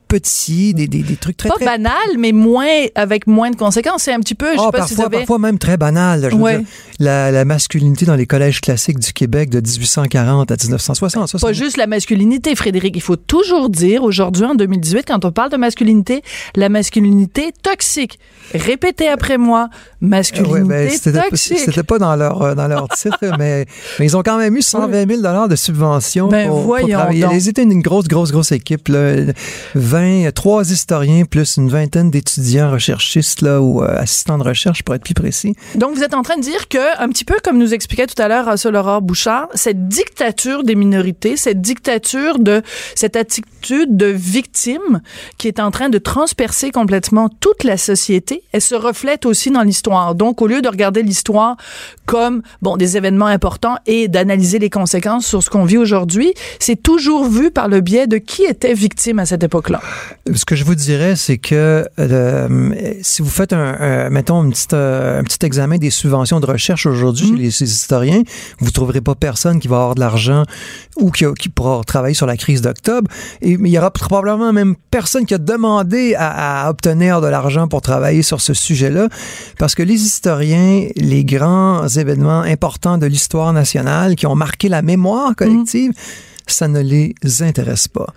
petits, 0.08 0.74
des, 0.74 0.88
des, 0.88 1.04
des, 1.04 1.16
trucs 1.16 1.38
très... 1.38 1.50
Pas 1.50 1.56
très... 1.56 1.66
banal, 1.66 1.94
mais 2.18 2.32
moins, 2.32 2.66
avec 2.96 3.28
moins 3.28 3.52
de 3.52 3.56
conséquences. 3.56 4.04
C'est 4.04 4.14
un 4.14 4.20
petit 4.20 4.36
peu, 4.36 4.48
je 4.54 4.58
sais 4.58 4.58
pas 4.58 4.72
parfois, 4.72 4.88
si 4.88 4.96
vous 4.96 5.04
avez... 5.04 5.18
Parfois 5.18 5.40
même 5.40 5.60
très 5.60 5.78
banal. 5.78 6.28
Je 6.32 6.36
veux 6.36 6.50
dire, 6.50 6.62
la, 7.00 7.32
la, 7.32 7.46
masculinité 7.46 8.06
dans 8.06 8.16
les 8.16 8.26
collèges 8.26 8.62
classiques 8.62 9.00
du 9.00 9.14
Québec 9.14 9.50
de 9.50 9.60
1840 9.60 10.52
à 10.52 10.56
1960. 10.56 11.40
pas 11.40 11.54
juste 11.54 11.78
la 11.78 11.88
masculinité, 11.88 12.56
Frédéric. 12.56 12.96
Il 12.96 13.02
faut 13.02 13.16
toujours 13.16 13.70
dire, 13.70 14.04
aujourd'hui, 14.04 14.46
en 14.46 14.56
2018, 14.56 15.06
quand 15.08 15.26
on 15.26 15.32
parle 15.32 15.52
de 15.52 15.58
masculinité, 15.58 16.24
la 16.56 16.70
masculinité 16.70 17.54
toxique. 17.62 18.20
Répétez 18.54 19.08
après 19.08 19.38
moi, 19.38 19.70
masculinité 20.02 21.12
ben, 21.12 21.24
toxique. 21.30 21.60
C'était 21.60 21.84
pas 21.84 22.00
dans 22.00 22.16
leur, 22.16 22.42
euh, 22.42 22.56
dans 22.56 22.68
leur 22.68 22.88
titre, 22.98 23.18
mais, 23.38 23.66
mais, 24.00 24.06
ils 24.06 24.18
ont 24.18 24.24
quand 24.24 24.38
même 24.38 24.56
eu 24.56 24.62
120 24.62 25.08
000 25.08 25.48
de 25.48 25.56
subventions 25.56 26.28
ben, 26.28 26.48
pour, 26.48 26.64
pour, 26.64 26.90
travailler. 26.90 27.26
Ils 27.32 27.48
étaient 27.48 27.64
une 27.64 27.82
grosse, 27.82 28.08
grosse, 28.08 28.32
grosse 28.32 28.52
équipe. 28.52 28.88
Là. 28.88 29.34
20, 29.76 30.32
trois 30.34 30.72
historiens 30.72 31.26
plus 31.26 31.58
une 31.58 31.70
vingtaine 31.70 32.12
d'étudiants 32.12 32.72
recherchistes 32.72 33.42
là, 33.42 33.62
ou 33.62 33.84
euh, 33.84 33.88
assistants 33.98 34.38
de 34.38 34.44
recherche 34.44 34.84
pour 34.84 34.96
être 34.96 35.04
plus 35.04 35.14
précis. 35.14 35.56
Donc 35.76 35.96
vous 35.96 36.04
êtes 36.04 36.14
en 36.14 36.22
train 36.22 36.38
de 36.38 36.42
dire 36.42 36.68
que, 36.68 37.02
un 37.02 37.10
petit 37.10 37.26
peu 37.26 37.36
comme 37.44 37.58
nous 37.58 37.74
expliquait 37.74 38.08
tout 38.08 38.22
à 38.22 38.28
l'heure 38.28 38.50
Russell 38.50 38.76
Aurore 38.76 39.02
Bouchard, 39.02 39.48
cette 39.54 39.88
dictature 39.88 40.64
des 40.64 40.76
minorités, 40.76 41.38
cette 41.38 41.62
dictature 41.62 42.40
de 42.40 42.62
cette 42.96 43.16
attitude 43.16 43.98
de 43.98 44.06
victime 44.06 45.02
qui 45.38 45.48
est 45.48 45.60
en 45.60 45.72
train 45.72 45.90
de 45.90 45.98
transpercer 45.98 46.72
complètement 46.72 47.30
toute 47.30 47.64
la 47.64 47.78
société, 47.78 48.44
elle 48.52 48.62
se 48.62 48.76
reflète 48.76 49.26
aussi 49.26 49.52
dans 49.52 49.64
l'histoire. 49.64 50.16
Donc 50.16 50.42
au 50.42 50.48
lieu 50.48 50.62
de 50.62 50.70
regarder 50.70 51.04
l'histoire 51.04 51.58
comme 52.06 52.42
bon 52.62 52.78
des 52.78 52.98
événements 52.98 53.28
importants 53.28 53.78
et 53.86 54.08
d'analyser 54.08 54.60
les 54.60 54.70
conséquences 54.70 55.26
sur 55.26 55.44
ce 55.44 55.50
qu'on 55.50 55.66
vit 55.66 55.78
aujourd'hui, 55.78 56.34
c'est 56.60 56.82
toujours 56.82 57.26
vu 57.26 57.52
par 57.52 57.68
le 57.68 57.82
biais 57.82 58.08
de 58.08 58.18
qui 58.18 58.44
était 58.44 58.74
victime 58.74 59.20
à 59.20 59.26
cette 59.26 59.44
époque-là. 59.60 59.82
Ce 60.34 60.46
que 60.46 60.56
je 60.56 60.64
vous 60.64 60.76
dirais, 60.76 61.16
c'est 61.16 61.38
que 61.38 61.88
euh, 62.00 62.70
si 63.02 63.22
vous 63.22 63.30
faites 63.30 63.54
un, 63.54 64.10
mettons 64.10 64.44
une 64.44 64.52
petite, 64.52 64.74
euh, 64.74 65.20
un 65.20 65.24
petit 65.24 65.46
examen 65.46 65.78
des 65.78 65.90
subventions 65.90 66.40
de 66.40 66.46
recherche 66.46 66.86
aujourd'hui 66.86 67.28
chez 67.28 67.34
mm. 67.34 67.38
les, 67.38 67.64
historiens, 67.64 68.22
vous 68.60 68.72
trouverez 68.72 69.02
pas 69.02 69.16
personne 69.16 69.60
qui 69.60 69.68
va 69.68 69.78
avoir 69.78 69.96
de 69.96 70.00
l'argent 70.00 70.44
ou 70.98 71.12
qui, 71.12 71.26
qui, 71.38 71.50
pourra 71.50 71.84
travailler 71.84 72.14
sur 72.14 72.26
la 72.26 72.38
crise 72.38 72.62
d'octobre. 72.62 73.10
Et 73.42 73.58
mais 73.58 73.70
il 73.70 73.74
y 73.74 73.78
aura 73.78 73.92
probablement 73.92 74.54
même 74.54 74.76
personne 74.92 75.26
qui 75.26 75.34
a 75.34 75.38
demandé 75.38 76.16
à, 76.16 76.66
à 76.66 76.70
obtenir 76.70 77.22
de 77.22 77.28
l'argent 77.28 77.68
pour 77.68 77.82
travailler 77.82 78.22
sur 78.22 78.40
ce 78.40 78.54
sujet-là, 78.54 79.10
parce 79.58 79.76
que 79.76 79.84
les 79.84 80.02
historiens, 80.02 80.88
les 80.96 81.26
grands 81.26 81.88
événements 81.88 82.42
importants 82.42 82.98
de 82.98 83.06
l'histoire 83.06 83.52
nationale 83.54 84.16
qui 84.16 84.28
ont 84.28 84.36
marqué 84.36 84.70
la 84.70 84.82
mémoire 84.82 85.36
collective, 85.36 85.92
ça 86.48 86.68
ne 86.68 86.82
les 86.82 87.14
intéresse 87.42 87.88
pas. 87.88 88.14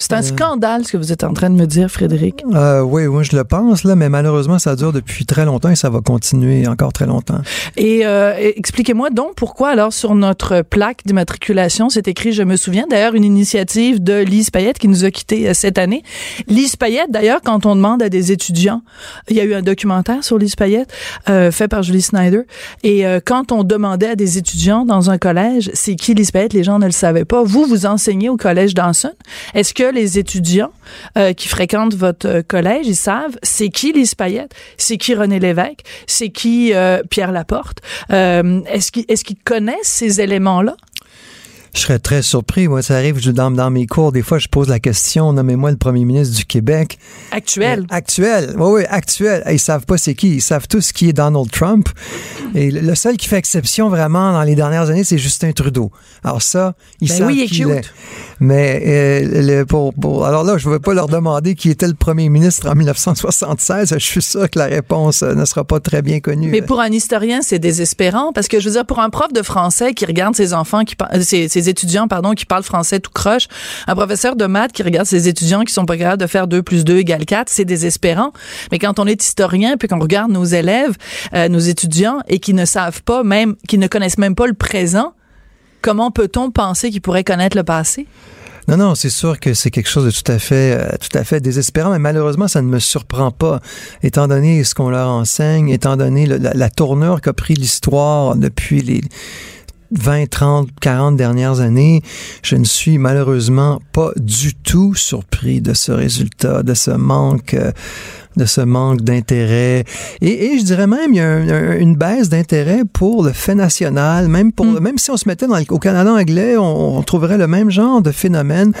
C'est 0.00 0.14
un 0.14 0.20
euh, 0.20 0.22
scandale 0.22 0.86
ce 0.86 0.92
que 0.92 0.96
vous 0.96 1.12
êtes 1.12 1.24
en 1.24 1.34
train 1.34 1.50
de 1.50 1.54
me 1.54 1.66
dire, 1.66 1.90
Frédéric. 1.90 2.42
Euh, 2.54 2.80
oui, 2.80 3.06
moi 3.06 3.22
je 3.22 3.36
le 3.36 3.44
pense, 3.44 3.84
là, 3.84 3.94
mais 3.96 4.08
malheureusement, 4.08 4.58
ça 4.58 4.74
dure 4.74 4.94
depuis 4.94 5.26
très 5.26 5.44
longtemps 5.44 5.68
et 5.68 5.76
ça 5.76 5.90
va 5.90 6.00
continuer 6.00 6.66
encore 6.66 6.92
très 6.92 7.04
longtemps. 7.04 7.42
Et 7.76 8.06
euh, 8.06 8.32
expliquez-moi 8.56 9.10
donc 9.10 9.34
pourquoi, 9.36 9.68
alors, 9.68 9.92
sur 9.92 10.14
notre 10.14 10.62
plaque 10.62 11.02
d'immatriculation, 11.04 11.90
c'est 11.90 12.08
écrit, 12.08 12.32
je 12.32 12.42
me 12.42 12.56
souviens, 12.56 12.86
d'ailleurs, 12.88 13.14
une 13.14 13.24
initiative 13.24 14.02
de 14.02 14.20
Lise 14.20 14.48
Payette 14.48 14.78
qui 14.78 14.88
nous 14.88 15.04
a 15.04 15.10
quittés 15.10 15.52
cette 15.52 15.76
année. 15.76 16.02
Lise 16.48 16.76
Payette, 16.76 17.10
d'ailleurs, 17.10 17.42
quand 17.44 17.66
on 17.66 17.76
demande 17.76 18.02
à 18.02 18.08
des 18.08 18.32
étudiants, 18.32 18.80
il 19.28 19.36
y 19.36 19.40
a 19.40 19.44
eu 19.44 19.52
un 19.52 19.62
documentaire 19.62 20.24
sur 20.24 20.38
Lise 20.38 20.56
Payette 20.56 20.90
fait 21.26 21.68
par 21.68 21.82
Julie 21.82 22.00
Snyder, 22.00 22.42
et 22.82 23.04
quand 23.26 23.52
on 23.52 23.64
demandait 23.64 24.08
à 24.08 24.16
des 24.16 24.38
étudiants 24.38 24.86
dans 24.86 25.10
un 25.10 25.18
collège, 25.18 25.70
c'est 25.74 25.94
qui 25.94 26.14
Lise 26.14 26.30
Payette, 26.30 26.54
les 26.54 26.64
gens 26.64 26.78
ne 26.78 26.86
le 26.86 26.90
savaient 26.90 27.26
pas. 27.26 27.42
Vous, 27.42 27.66
vous 27.66 27.84
enseignez 27.84 28.30
au 28.30 28.38
collège 28.38 28.72
d'Anson. 28.72 29.10
Est-ce 29.54 29.74
que 29.74 29.89
les 29.90 30.18
étudiants 30.18 30.72
euh, 31.16 31.32
qui 31.32 31.48
fréquentent 31.48 31.94
votre 31.94 32.28
euh, 32.28 32.42
collège, 32.42 32.86
ils 32.86 32.96
savent 32.96 33.36
c'est 33.42 33.68
qui 33.68 33.92
Lise 33.92 34.14
Payette, 34.14 34.54
c'est 34.76 34.96
qui 34.96 35.14
René 35.14 35.38
Lévesque, 35.38 35.82
c'est 36.06 36.30
qui 36.30 36.72
euh, 36.74 37.02
Pierre 37.10 37.32
Laporte. 37.32 37.80
est-ce 38.10 38.90
qu'ils 39.24 39.38
connaissent 39.44 39.76
ces 39.82 40.20
éléments-là? 40.20 40.76
Je 41.74 41.80
serais 41.80 41.98
très 41.98 42.22
surpris. 42.22 42.68
Moi, 42.68 42.82
ça 42.82 42.96
arrive 42.96 43.20
dans, 43.32 43.50
dans 43.50 43.70
mes 43.70 43.86
cours. 43.86 44.12
Des 44.12 44.22
fois, 44.22 44.38
je 44.38 44.48
pose 44.48 44.68
la 44.68 44.80
question 44.80 45.32
nommez-moi 45.32 45.70
le 45.70 45.76
premier 45.76 46.04
ministre 46.04 46.36
du 46.36 46.44
Québec. 46.44 46.98
Actuel. 47.30 47.86
actuel. 47.90 48.54
Oui, 48.56 48.80
oui, 48.80 48.82
actuel. 48.88 49.42
Ils 49.50 49.58
savent 49.58 49.86
pas 49.86 49.98
c'est 49.98 50.14
qui. 50.14 50.36
Ils 50.36 50.42
savent 50.42 50.68
tous 50.68 50.92
qui 50.92 51.08
est 51.08 51.12
Donald 51.12 51.50
Trump. 51.50 51.88
Et 52.54 52.70
le 52.70 52.94
seul 52.94 53.16
qui 53.16 53.28
fait 53.28 53.36
exception 53.36 53.88
vraiment 53.88 54.32
dans 54.32 54.42
les 54.42 54.54
dernières 54.54 54.90
années, 54.90 55.04
c'est 55.04 55.18
Justin 55.18 55.52
Trudeau. 55.52 55.90
Alors 56.24 56.42
ça, 56.42 56.74
il 57.00 57.08
ben 57.08 57.26
oui, 57.26 57.36
il 57.36 57.42
est 57.42 57.64
cute. 57.64 57.92
Mais 58.40 58.82
euh, 58.86 59.64
pour, 59.64 60.24
alors 60.24 60.44
là, 60.44 60.56
je 60.56 60.68
ne 60.68 60.74
vais 60.74 60.80
pas 60.80 60.94
leur 60.94 61.08
demander 61.08 61.54
qui 61.54 61.70
était 61.70 61.86
le 61.86 61.94
premier 61.94 62.28
ministre 62.28 62.68
en 62.68 62.74
1976. 62.74 63.94
Je 63.94 63.98
suis 63.98 64.22
sûr 64.22 64.48
que 64.48 64.58
la 64.58 64.66
réponse 64.66 65.22
euh, 65.22 65.34
ne 65.34 65.44
sera 65.44 65.64
pas 65.64 65.78
très 65.78 66.02
bien 66.02 66.20
connue. 66.20 66.48
Mais 66.48 66.62
pour 66.62 66.80
un 66.80 66.90
historien, 66.90 67.40
c'est 67.42 67.58
désespérant 67.58 68.32
parce 68.32 68.48
que 68.48 68.58
je 68.58 68.68
veux 68.68 68.74
dire, 68.74 68.86
pour 68.86 69.00
un 69.00 69.10
prof 69.10 69.32
de 69.32 69.42
français 69.42 69.92
qui 69.92 70.06
regarde 70.06 70.34
ses 70.34 70.54
enfants, 70.54 70.84
qui 70.84 70.96
ses, 71.20 71.48
ses 71.48 71.59
étudiants, 71.68 72.08
pardon, 72.08 72.32
qui 72.32 72.46
parlent 72.46 72.62
français 72.62 73.00
tout 73.00 73.10
croche, 73.12 73.48
un 73.86 73.94
professeur 73.94 74.36
de 74.36 74.46
maths 74.46 74.72
qui 74.72 74.82
regarde 74.82 75.06
ses 75.06 75.28
étudiants 75.28 75.62
qui 75.62 75.72
sont 75.72 75.86
pas 75.86 75.96
capables 75.96 76.20
de 76.20 76.26
faire 76.26 76.46
2 76.46 76.62
plus 76.62 76.84
2 76.84 76.98
égale 76.98 77.24
4, 77.24 77.48
c'est 77.48 77.64
désespérant. 77.64 78.32
Mais 78.72 78.78
quand 78.78 78.98
on 78.98 79.06
est 79.06 79.22
historien 79.22 79.76
puis 79.76 79.88
qu'on 79.88 79.98
regarde 79.98 80.30
nos 80.30 80.44
élèves, 80.44 80.96
euh, 81.34 81.48
nos 81.48 81.58
étudiants 81.58 82.20
et 82.28 82.38
qui 82.38 82.54
ne 82.54 82.64
savent 82.64 83.02
pas 83.02 83.22
même, 83.22 83.56
qui 83.68 83.78
ne 83.78 83.86
connaissent 83.86 84.18
même 84.18 84.34
pas 84.34 84.46
le 84.46 84.54
présent, 84.54 85.14
comment 85.82 86.10
peut-on 86.10 86.50
penser 86.50 86.90
qu'ils 86.90 87.02
pourraient 87.02 87.24
connaître 87.24 87.56
le 87.56 87.64
passé? 87.64 88.06
Non, 88.68 88.76
non, 88.76 88.94
c'est 88.94 89.10
sûr 89.10 89.40
que 89.40 89.52
c'est 89.52 89.70
quelque 89.70 89.88
chose 89.88 90.04
de 90.04 90.10
tout 90.10 90.30
à 90.30 90.38
fait, 90.38 90.78
euh, 90.78 90.96
tout 91.00 91.18
à 91.18 91.24
fait 91.24 91.40
désespérant, 91.40 91.90
mais 91.90 91.98
malheureusement, 91.98 92.46
ça 92.46 92.62
ne 92.62 92.68
me 92.68 92.78
surprend 92.78 93.32
pas, 93.32 93.60
étant 94.02 94.28
donné 94.28 94.62
ce 94.62 94.76
qu'on 94.76 94.90
leur 94.90 95.08
enseigne, 95.08 95.70
étant 95.70 95.96
donné 95.96 96.26
la, 96.26 96.54
la 96.54 96.70
tournure 96.70 97.20
qu'a 97.20 97.32
pris 97.32 97.54
l'histoire 97.54 98.36
depuis 98.36 98.80
les 98.80 99.00
20, 99.92 100.30
30, 100.30 100.68
40 100.80 101.16
dernières 101.16 101.60
années, 101.60 102.02
je 102.42 102.56
ne 102.56 102.64
suis 102.64 102.98
malheureusement 102.98 103.80
pas 103.92 104.12
du 104.16 104.54
tout 104.54 104.94
surpris 104.94 105.60
de 105.60 105.74
ce 105.74 105.92
résultat, 105.92 106.62
de 106.62 106.74
ce 106.74 106.90
manque 106.90 107.54
euh, 107.54 107.72
de 108.36 108.44
ce 108.44 108.60
manque 108.60 109.02
d'intérêt. 109.02 109.84
Et, 110.20 110.56
je 110.58 110.64
dirais 110.64 110.86
même, 110.86 111.12
il 111.12 111.16
y 111.16 111.20
a 111.20 111.76
une 111.76 111.96
baisse 111.96 112.28
d'intérêt 112.28 112.82
pour 112.90 113.24
le 113.24 113.32
fait 113.32 113.56
national, 113.56 114.28
même 114.28 114.52
pour, 114.52 114.66
mm. 114.66 114.78
même 114.80 114.98
si 114.98 115.10
on 115.10 115.16
se 115.16 115.28
mettait 115.28 115.48
dans 115.48 115.60
au 115.68 115.78
Canada 115.78 116.12
anglais, 116.12 116.56
on 116.56 117.02
trouverait 117.02 117.38
le 117.38 117.48
même 117.48 117.70
genre 117.70 118.00
de 118.02 118.12
phénomène 118.12 118.72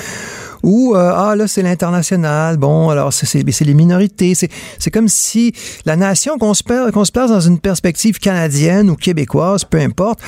ou 0.62 0.94
euh, 0.94 1.12
ah 1.14 1.34
là 1.36 1.46
c'est 1.48 1.62
l'international, 1.62 2.56
bon 2.56 2.90
alors 2.90 3.12
c'est 3.12 3.42
les 3.42 3.74
minorités, 3.74 4.34
c'est 4.34 4.90
comme 4.90 5.08
si 5.08 5.52
la 5.84 5.96
nation 5.96 6.38
qu'on 6.38 6.54
se, 6.54 6.62
qu'on 6.90 7.04
se 7.04 7.12
place 7.12 7.30
dans 7.30 7.40
une 7.40 7.58
perspective 7.58 8.18
canadienne 8.18 8.90
ou 8.90 8.96
québécoise, 8.96 9.64
peu 9.64 9.78
importe, 9.78 10.20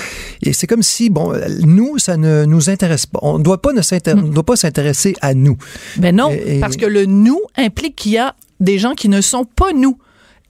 et 0.43 0.53
c'est 0.53 0.67
comme 0.67 0.83
si 0.83 1.11
bon 1.11 1.33
nous 1.61 1.99
ça 1.99 2.17
ne 2.17 2.45
nous 2.45 2.71
intéresse 2.71 3.07
pas, 3.07 3.19
on 3.23 3.39
doit 3.39 3.61
pas 3.61 3.73
ne 3.73 4.31
doit 4.31 4.43
pas 4.43 4.57
s'intéresser 4.57 5.15
à 5.21 5.35
nous. 5.35 5.57
Mais 5.99 6.13
non, 6.13 6.31
parce 6.61 6.77
que 6.77 6.87
le 6.87 7.07
nous 7.07 7.41
implique 7.57 7.97
qu'il 7.97 8.13
y 8.13 8.19
a 8.19 8.35
des 8.61 8.79
gens 8.79 8.95
qui 8.95 9.09
ne 9.09 9.21
sont 9.21 9.45
pas 9.45 9.73
nous. 9.73 9.99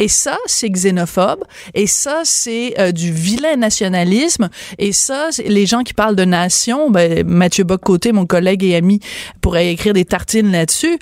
Et 0.03 0.09
ça, 0.09 0.37
c'est 0.47 0.69
xénophobe. 0.69 1.45
Et 1.75 1.87
ça, 1.87 2.23
c'est 2.25 2.75
euh, 2.81 2.91
du 2.91 3.13
vilain 3.13 3.55
nationalisme. 3.55 4.49
Et 4.79 4.91
ça, 4.91 5.29
les 5.47 5.65
gens 5.65 5.85
qui 5.85 5.95
parlent 5.95 6.17
de 6.17 6.25
nation, 6.25 6.91
ben, 6.91 7.25
Mathieu 7.25 7.63
Bocoté, 7.63 8.11
mon 8.11 8.27
collègue 8.27 8.65
et 8.65 8.75
ami, 8.75 8.99
pourrait 9.41 9.71
écrire 9.71 9.95
des 9.95 10.05
tartines 10.05 10.51
là-dessus. 10.51 10.99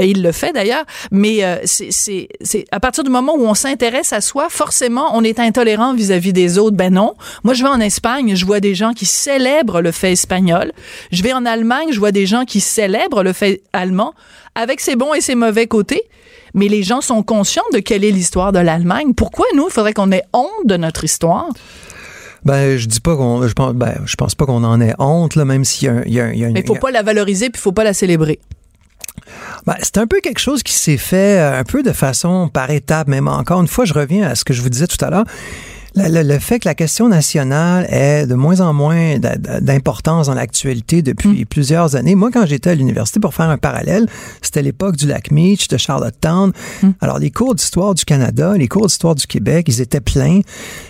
Il 0.00 0.22
le 0.22 0.30
fait 0.30 0.52
d'ailleurs, 0.52 0.84
mais 1.10 1.44
euh, 1.44 1.56
c'est 1.64 2.28
à 2.70 2.78
partir 2.78 3.02
du 3.02 3.10
moment 3.10 3.34
où 3.34 3.44
on 3.44 3.54
s'intéresse 3.54 4.12
à 4.12 4.20
soi, 4.20 4.46
forcément, 4.50 5.16
on 5.16 5.24
est 5.24 5.40
intolérant 5.40 5.92
vis-à-vis 5.92 6.32
des 6.32 6.56
autres. 6.56 6.76
Ben 6.76 6.94
non. 6.94 7.14
Moi, 7.42 7.54
je 7.54 7.64
vais 7.64 7.68
en 7.68 7.80
Espagne, 7.80 8.36
je 8.36 8.46
vois 8.46 8.60
des 8.60 8.76
gens 8.76 8.92
qui 8.92 9.06
célèbrent 9.06 9.80
le 9.80 9.90
fait 9.90 10.12
espagnol. 10.12 10.70
Je 11.10 11.24
vais 11.24 11.32
en 11.32 11.44
Allemagne, 11.44 11.88
je 11.90 11.98
vois 11.98 12.12
des 12.12 12.26
gens 12.26 12.44
qui 12.44 12.60
célèbrent 12.60 13.24
le 13.24 13.32
fait 13.32 13.62
allemand, 13.72 14.14
avec 14.54 14.78
ses 14.78 14.94
bons 14.94 15.12
et 15.12 15.20
ses 15.20 15.34
mauvais 15.34 15.66
côtés 15.66 16.04
mais 16.54 16.68
les 16.68 16.82
gens 16.82 17.00
sont 17.00 17.22
conscients 17.22 17.62
de 17.72 17.80
quelle 17.80 18.04
est 18.04 18.10
l'histoire 18.10 18.52
de 18.52 18.60
l'Allemagne. 18.60 19.12
Pourquoi 19.14 19.46
nous, 19.54 19.66
il 19.68 19.72
faudrait 19.72 19.92
qu'on 19.92 20.10
ait 20.12 20.24
honte 20.32 20.66
de 20.66 20.76
notre 20.76 21.04
histoire? 21.04 21.48
Ben, 22.44 22.76
je 22.76 22.86
dis 22.86 23.00
pas 23.00 23.16
qu'on, 23.16 23.46
je 23.46 23.52
pense, 23.54 23.72
ben, 23.74 24.00
je 24.04 24.16
pense 24.16 24.34
pas 24.34 24.46
qu'on 24.46 24.64
en 24.64 24.80
ait 24.80 24.94
honte, 24.98 25.34
là, 25.34 25.44
même 25.44 25.64
s'il 25.64 25.88
y 25.88 25.90
a, 25.90 26.02
il 26.06 26.12
y 26.12 26.20
a, 26.20 26.34
y 26.34 26.44
a 26.44 26.50
Mais 26.50 26.60
il 26.60 26.66
faut 26.66 26.74
pas 26.74 26.90
la 26.90 27.02
valoriser 27.02 27.50
puis 27.50 27.58
il 27.58 27.62
faut 27.62 27.72
pas 27.72 27.84
la 27.84 27.94
célébrer. 27.94 28.38
Ben, 29.66 29.76
c'est 29.80 29.96
un 29.98 30.06
peu 30.06 30.20
quelque 30.20 30.40
chose 30.40 30.62
qui 30.62 30.74
s'est 30.74 30.98
fait 30.98 31.38
euh, 31.38 31.60
un 31.60 31.64
peu 31.64 31.82
de 31.82 31.92
façon 31.92 32.48
par 32.48 32.70
étapes, 32.70 33.08
même 33.08 33.28
encore 33.28 33.60
une 33.60 33.68
fois, 33.68 33.86
je 33.86 33.94
reviens 33.94 34.28
à 34.28 34.34
ce 34.34 34.44
que 34.44 34.52
je 34.52 34.60
vous 34.60 34.68
disais 34.68 34.86
tout 34.86 35.02
à 35.02 35.10
l'heure 35.10 35.24
le, 35.96 36.38
fait 36.38 36.58
que 36.58 36.68
la 36.68 36.74
question 36.74 37.08
nationale 37.08 37.86
est 37.88 38.26
de 38.26 38.34
moins 38.34 38.60
en 38.60 38.72
moins 38.72 39.18
d'importance 39.60 40.26
dans 40.26 40.34
l'actualité 40.34 41.02
depuis 41.02 41.42
mm. 41.42 41.46
plusieurs 41.46 41.96
années. 41.96 42.14
Moi, 42.14 42.30
quand 42.32 42.46
j'étais 42.46 42.70
à 42.70 42.74
l'université, 42.74 43.20
pour 43.20 43.34
faire 43.34 43.48
un 43.48 43.58
parallèle, 43.58 44.06
c'était 44.42 44.62
l'époque 44.62 44.96
du 44.96 45.06
lac 45.06 45.30
Meach, 45.30 45.68
de 45.68 45.76
Charlottetown. 45.76 46.52
Mm. 46.82 46.90
Alors, 47.00 47.18
les 47.18 47.30
cours 47.30 47.54
d'histoire 47.54 47.94
du 47.94 48.04
Canada, 48.04 48.54
les 48.56 48.66
cours 48.66 48.86
d'histoire 48.86 49.14
du 49.14 49.26
Québec, 49.26 49.66
ils 49.68 49.80
étaient 49.80 50.00
pleins. 50.00 50.40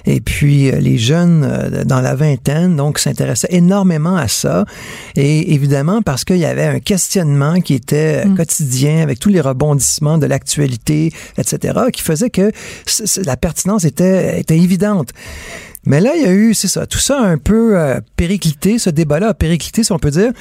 Et 0.07 0.21
puis, 0.21 0.71
euh, 0.71 0.79
les 0.79 0.97
jeunes 0.97 1.45
euh, 1.45 1.85
dans 1.85 2.01
la 2.01 2.15
vingtaine, 2.15 2.77
donc, 2.77 2.99
s'intéressaient 2.99 3.49
énormément 3.51 4.17
à 4.17 4.29
ça. 4.29 4.65
Et 5.17 5.53
évidemment, 5.53 6.01
parce 6.01 6.25
qu'il 6.25 6.39
y 6.39 6.47
avait 6.47 6.65
un 6.67 6.81
questionnement 6.81 7.61
qui 7.61 7.75
était 7.75 8.25
mm. 8.25 8.37
quotidien 8.37 9.03
avec 9.03 9.19
tous 9.19 9.29
les 9.29 9.41
rebondissements 9.41 10.19
de 10.19 10.27
l'actualité, 10.27 11.13
etc., 11.37 11.79
qui 11.93 12.03
faisait 12.03 12.31
que 12.31 12.51
la 13.25 13.37
pertinence 13.37 13.85
était, 13.85 14.41
était 14.41 14.57
évidente 14.57 14.94
mais 15.87 16.01
là, 16.01 16.13
il 16.17 16.23
y 16.23 16.27
a 16.27 16.33
eu, 16.33 16.55
c'est 16.55 16.69
ça, 16.69 16.87
tout 16.87 16.99
ça 16.99 17.21
un 17.21 17.37
peu 17.37 17.79
euh, 17.79 18.01
périclité, 18.17 18.79
ce 18.79 18.89
débat-là 18.89 19.29
a 19.29 19.35
périclité, 19.35 19.85
si 19.85 19.93
on 19.93 19.99
peut 19.99 20.11
dire. 20.11 20.33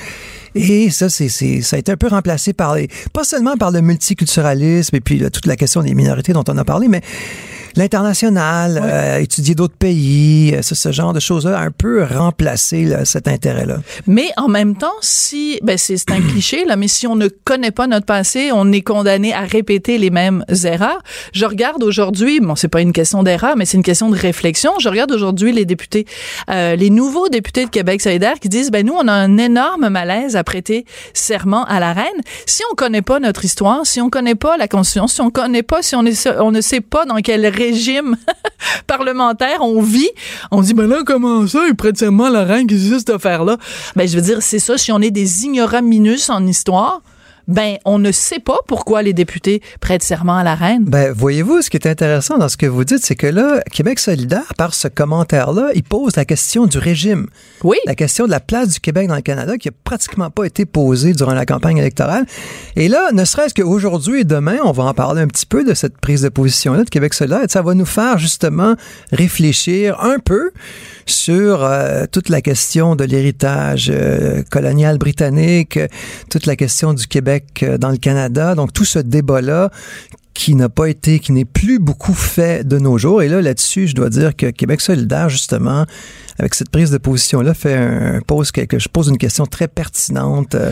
Et 0.56 0.90
ça, 0.90 1.10
c'est, 1.10 1.28
ça 1.28 1.76
a 1.76 1.80
été 1.80 1.92
un 1.92 1.98
peu 1.98 2.08
remplacé 2.08 2.54
par 2.54 2.78
pas 3.12 3.24
seulement 3.24 3.58
par 3.58 3.72
le 3.72 3.82
multiculturalisme 3.82 4.96
et 4.96 5.02
puis 5.02 5.20
toute 5.32 5.46
la 5.46 5.56
question 5.56 5.84
des 5.84 5.94
minorités 5.96 6.32
dont 6.32 6.44
on 6.48 6.58
a 6.58 6.64
parlé, 6.64 6.88
mais 6.88 7.02
l'international, 7.76 8.82
euh, 8.84 9.20
étudier 9.20 9.56
d'autres 9.56 9.76
pays, 9.76 10.54
euh, 10.56 10.62
ce, 10.62 10.92
genre 10.92 11.14
de 11.14 11.20
choses-là, 11.20 11.60
un 11.60 11.72
peu 11.72 12.04
remplacer 12.04 12.94
cet 13.06 13.28
intérêt-là. 13.28 13.78
Mais 14.08 14.30
en 14.38 14.48
même 14.48 14.76
temps, 14.76 14.94
si, 15.02 15.60
ben 15.64 15.78
c'est 15.78 16.12
un 16.12 16.22
cliché 16.30 16.66
là, 16.66 16.76
mais 16.76 16.88
si 16.88 17.08
on 17.08 17.16
ne 17.16 17.28
connaît 17.28 17.72
pas 17.72 17.88
notre 17.88 18.06
passé, 18.06 18.52
on 18.54 18.72
est 18.72 18.82
condamné 18.82 19.34
à 19.34 19.42
répéter 19.42 19.98
les 19.98 20.10
mêmes 20.10 20.44
erreurs. 20.64 21.02
Je 21.34 21.46
regarde 21.46 21.84
aujourd'hui, 21.84 22.40
bon, 22.40 22.56
c'est 22.56 22.68
pas 22.68 22.82
une 22.82 22.94
question 22.94 23.24
d'erreur, 23.24 23.56
mais 23.56 23.66
c'est 23.66 23.78
une 23.78 23.84
question 23.84 24.10
de 24.10 24.18
réflexion. 24.18 24.74
Je 24.80 24.90
regarde 24.90 25.12
aujourd'hui 25.12 25.52
les 25.52 25.66
députés, 25.66 26.06
euh, 26.50 26.76
les 26.76 26.90
nouveaux 26.90 27.30
députés 27.30 27.66
de 27.66 27.70
Québec 27.70 28.02
solidaire 28.02 28.40
qui 28.40 28.50
disent, 28.50 28.72
ben 28.72 28.86
nous, 28.86 28.94
on 28.94 29.08
a 29.08 29.14
un 29.14 29.38
énorme 29.38 29.90
malaise 29.90 30.36
à 30.36 30.44
prêter 30.44 30.86
serment 31.14 31.66
à 31.66 31.80
la 31.80 31.94
reine. 31.94 32.22
Si 32.46 32.64
on 32.72 32.76
connaît 32.76 33.02
pas 33.02 33.20
notre 33.20 33.46
histoire, 33.46 33.86
si 33.86 34.02
on 34.02 34.10
connaît 34.10 34.36
pas 34.36 34.58
la 34.58 34.68
Constitution, 34.68 35.08
si 35.08 35.22
on 35.22 35.30
connaît 35.30 35.64
pas, 35.64 35.82
si 35.82 35.96
on, 35.96 36.06
est, 36.06 36.28
on 36.40 36.52
ne 36.52 36.62
sait 36.62 36.82
pas 36.82 37.06
dans 37.06 37.18
quel 37.18 37.46
régime 37.64 38.16
parlementaire 38.88 39.62
on 39.62 39.82
vit, 39.82 40.10
on 40.52 40.62
dit, 40.62 40.74
ben 40.74 40.88
là, 40.88 41.04
comment 41.06 41.48
ça, 41.48 41.60
il 41.68 41.76
prête 41.76 41.98
seulement 41.98 42.30
la 42.30 42.44
reine, 42.44 42.68
qui 42.68 42.78
ce 42.80 43.00
cette 43.00 43.10
affaire-là? 43.10 43.58
Ben, 43.96 44.08
je 44.08 44.16
veux 44.16 44.22
dire, 44.22 44.42
c'est 44.42 44.60
ça, 44.60 44.78
si 44.78 44.92
on 44.92 45.02
est 45.02 45.12
des 45.12 45.46
ignoraminus 45.46 46.30
en 46.30 46.46
histoire, 46.46 47.02
ben 47.48 47.78
on 47.86 48.00
ne 48.00 48.12
sait 48.12 48.40
pas 48.40 48.58
pourquoi 48.68 49.02
les 49.02 49.14
députés 49.14 49.62
prêtent 49.80 50.04
serment 50.04 50.38
à 50.38 50.44
la 50.44 50.56
reine. 50.56 50.84
Ben 50.86 51.12
voyez-vous, 51.12 51.62
ce 51.62 51.70
qui 51.70 51.78
est 51.78 51.88
intéressant 51.88 52.38
dans 52.38 52.50
ce 52.50 52.58
que 52.58 52.66
vous 52.66 52.84
dites, 52.84 53.04
c'est 53.04 53.16
que 53.16 53.28
là, 53.28 53.62
Québec 53.72 54.00
solidaire, 54.00 54.54
par 54.58 54.74
ce 54.74 54.88
commentaire-là, 54.88 55.70
il 55.76 55.84
pose 55.84 56.16
la 56.16 56.26
question 56.26 56.66
du 56.66 56.78
régime. 56.78 57.28
Oui. 57.64 57.78
La 57.86 57.96
question 57.96 58.26
de 58.26 58.32
la 58.32 58.40
place 58.40 58.70
du 58.70 58.80
Québec 58.80 59.08
dans 59.08 59.16
le 59.16 59.22
Canada, 59.22 59.58
qui 59.58 59.70
a 59.70 59.72
pratiquement 59.84 60.30
pas 60.30 60.46
été 60.46 60.66
posée 60.66 61.14
durant 61.14 61.34
la 61.34 61.46
campagne 61.46 61.78
électorale. 61.78 62.26
Et 62.76 62.88
là, 62.88 63.12
ne 63.12 63.26
serait-ce 63.26 63.54
qu'aujourd'hui 63.54 64.22
et 64.22 64.24
demain, 64.24 64.58
on 64.64 64.72
va 64.72 64.84
en 64.84 64.94
parler 64.94 65.22
un 65.22 65.28
petit 65.28 65.46
peu 65.46 65.64
de 65.64 65.74
cette 65.74 65.98
prise 65.98 66.22
de 66.22 66.30
position-là 66.30 66.84
de 66.84 66.90
Québec 66.90 67.14
solidaire. 67.14 67.44
Et 67.44 67.50
ça 67.50 67.62
va 67.62 67.74
nous 67.74 67.86
faire 67.86 68.18
justement 68.18 68.76
réfléchir 69.12 70.00
un 70.02 70.20
peu 70.20 70.52
sur 71.06 71.64
euh, 71.64 72.06
toute 72.12 72.30
la 72.30 72.42
question 72.42 72.96
de 72.96 73.04
l'héritage 73.04 73.92
euh, 73.94 74.44
colonial 74.50 74.98
britannique, 74.98 75.80
toute 76.30 76.46
la 76.46 76.56
question 76.56 76.94
du 76.94 77.08
Québec 77.08 77.64
euh, 77.64 77.78
dans 77.78 77.90
le 77.90 77.98
Canada. 77.98 78.56
Donc 78.56 78.74
tout 78.74 78.86
ce 78.86 79.00
débat-là 79.00 79.72
qui 80.34 80.56
n'a 80.56 80.70
pas 80.70 80.90
été, 80.90 81.20
qui 81.20 81.32
n'est 81.32 81.46
plus 81.46 81.80
beaucoup 81.80 82.14
fait 82.14 82.68
de 82.68 82.78
nos 82.80 82.98
jours. 82.98 83.22
Et 83.22 83.28
là, 83.28 83.42
là-dessus, 83.42 83.88
je 83.88 83.96
dois 83.96 84.10
dire 84.10 84.36
que 84.36 84.50
Québec 84.50 84.82
solidaire, 84.82 85.30
justement, 85.30 85.86
avec 86.40 86.56
cette 86.56 86.70
prise 86.70 86.90
de 86.90 86.98
position-là, 86.98 87.54
fait 87.54 87.76
un, 87.76 88.22
pose 88.26 88.52
quelque, 88.52 88.80
je 88.80 88.90
pose 88.90 89.08
une 89.10 89.18
question 89.18 89.46
très 89.46 89.68
pertinente. 89.68 90.56
Euh, 90.56 90.72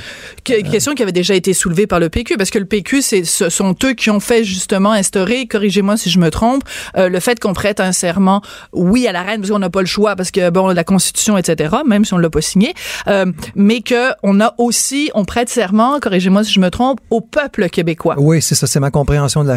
une 0.50 0.70
question 0.70 0.96
qui 0.96 1.04
avait 1.04 1.12
déjà 1.12 1.36
été 1.36 1.54
soulevée 1.54 1.88
par 1.88 2.00
le 2.00 2.10
PQ, 2.10 2.38
parce 2.38 2.50
que 2.50 2.60
le 2.60 2.66
PQ, 2.66 3.02
c'est, 3.02 3.24
ce 3.24 3.50
sont 3.50 3.76
eux 3.84 3.94
qui 3.94 4.10
ont 4.10 4.20
fait 4.20 4.44
justement 4.44 4.92
instaurer, 4.92 5.46
corrigez-moi 5.46 5.98
si 5.98 6.10
je 6.10 6.20
me 6.20 6.32
trompe, 6.32 6.64
euh, 6.98 7.10
le 7.10 7.20
fait 7.20 7.40
qu'on 7.40 7.54
prête 7.54 7.80
un 7.80 7.92
serment, 7.92 8.42
oui, 8.74 9.08
à 9.08 9.12
la 9.12 9.22
reine, 9.22 9.42
parce 9.42 9.52
qu'on 9.52 9.60
n'a 9.60 9.70
pas 9.70 9.82
le 9.82 9.88
choix, 9.88 10.16
parce 10.16 10.32
que 10.32 10.50
bon, 10.50 10.70
la 10.70 10.84
Constitution, 10.84 11.38
etc., 11.38 11.76
même 11.86 12.06
si 12.06 12.14
on 12.14 12.18
l'a 12.18 12.30
pas 12.30 12.42
signé, 12.42 12.74
euh, 13.08 13.26
mais 13.56 13.82
que 13.82 14.12
on 14.24 14.40
a 14.40 14.56
aussi, 14.58 15.12
on 15.14 15.26
prête 15.26 15.50
serment, 15.50 16.00
corrigez-moi 16.00 16.44
si 16.44 16.52
je 16.52 16.60
me 16.60 16.70
trompe, 16.70 17.00
au 17.12 17.22
peuple 17.22 17.70
québécois. 17.70 18.16
Oui, 18.18 18.42
c'est 18.42 18.56
ça, 18.56 18.66
c'est 18.66 18.80
ma 18.80 18.92
compréhension 18.92 19.44
de 19.44 19.51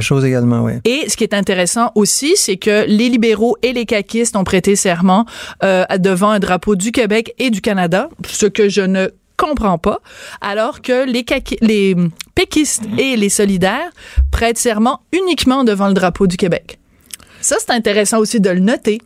Et 0.85 1.09
ce 1.09 1.16
qui 1.16 1.24
est 1.24 1.35
intéressant 1.35 1.92
aussi, 1.94 2.35
c'est 2.37 2.57
que 2.57 2.85
les 2.87 3.09
libéraux 3.09 3.57
et 3.62 3.72
les 3.72 3.87
caquistes 3.87 4.37
ont 4.37 4.44
prêté 4.44 4.76
serment 4.76 5.26
euh, 5.62 5.85
devant 5.98 6.30
un 6.30 6.38
drapeau 6.38 6.76
du 6.76 6.92
Québec 6.92 7.35
et 7.38 7.50
du 7.50 7.61
Canada, 7.61 8.09
ce 8.26 8.46
que 8.46 8.68
je 8.68 8.83
ne 8.83 9.09
comprends 9.37 9.78
pas, 9.78 9.98
alors 10.40 10.80
que 10.80 11.04
les, 11.04 11.24
les 11.61 11.96
péquistes 12.35 12.85
et 12.98 13.16
les 13.16 13.28
solidaires 13.28 13.90
prêtent 14.30 14.59
serment 14.59 15.00
uniquement 15.12 15.64
devant 15.64 15.88
le 15.88 15.94
drapeau 15.94 16.26
du 16.26 16.37
Québec. 16.37 16.78
Ça, 17.44 17.57
c'est 17.59 17.72
intéressant 17.72 18.20
aussi 18.20 18.40
de 18.40 18.48
le 18.48 18.61
noter. 18.61 19.02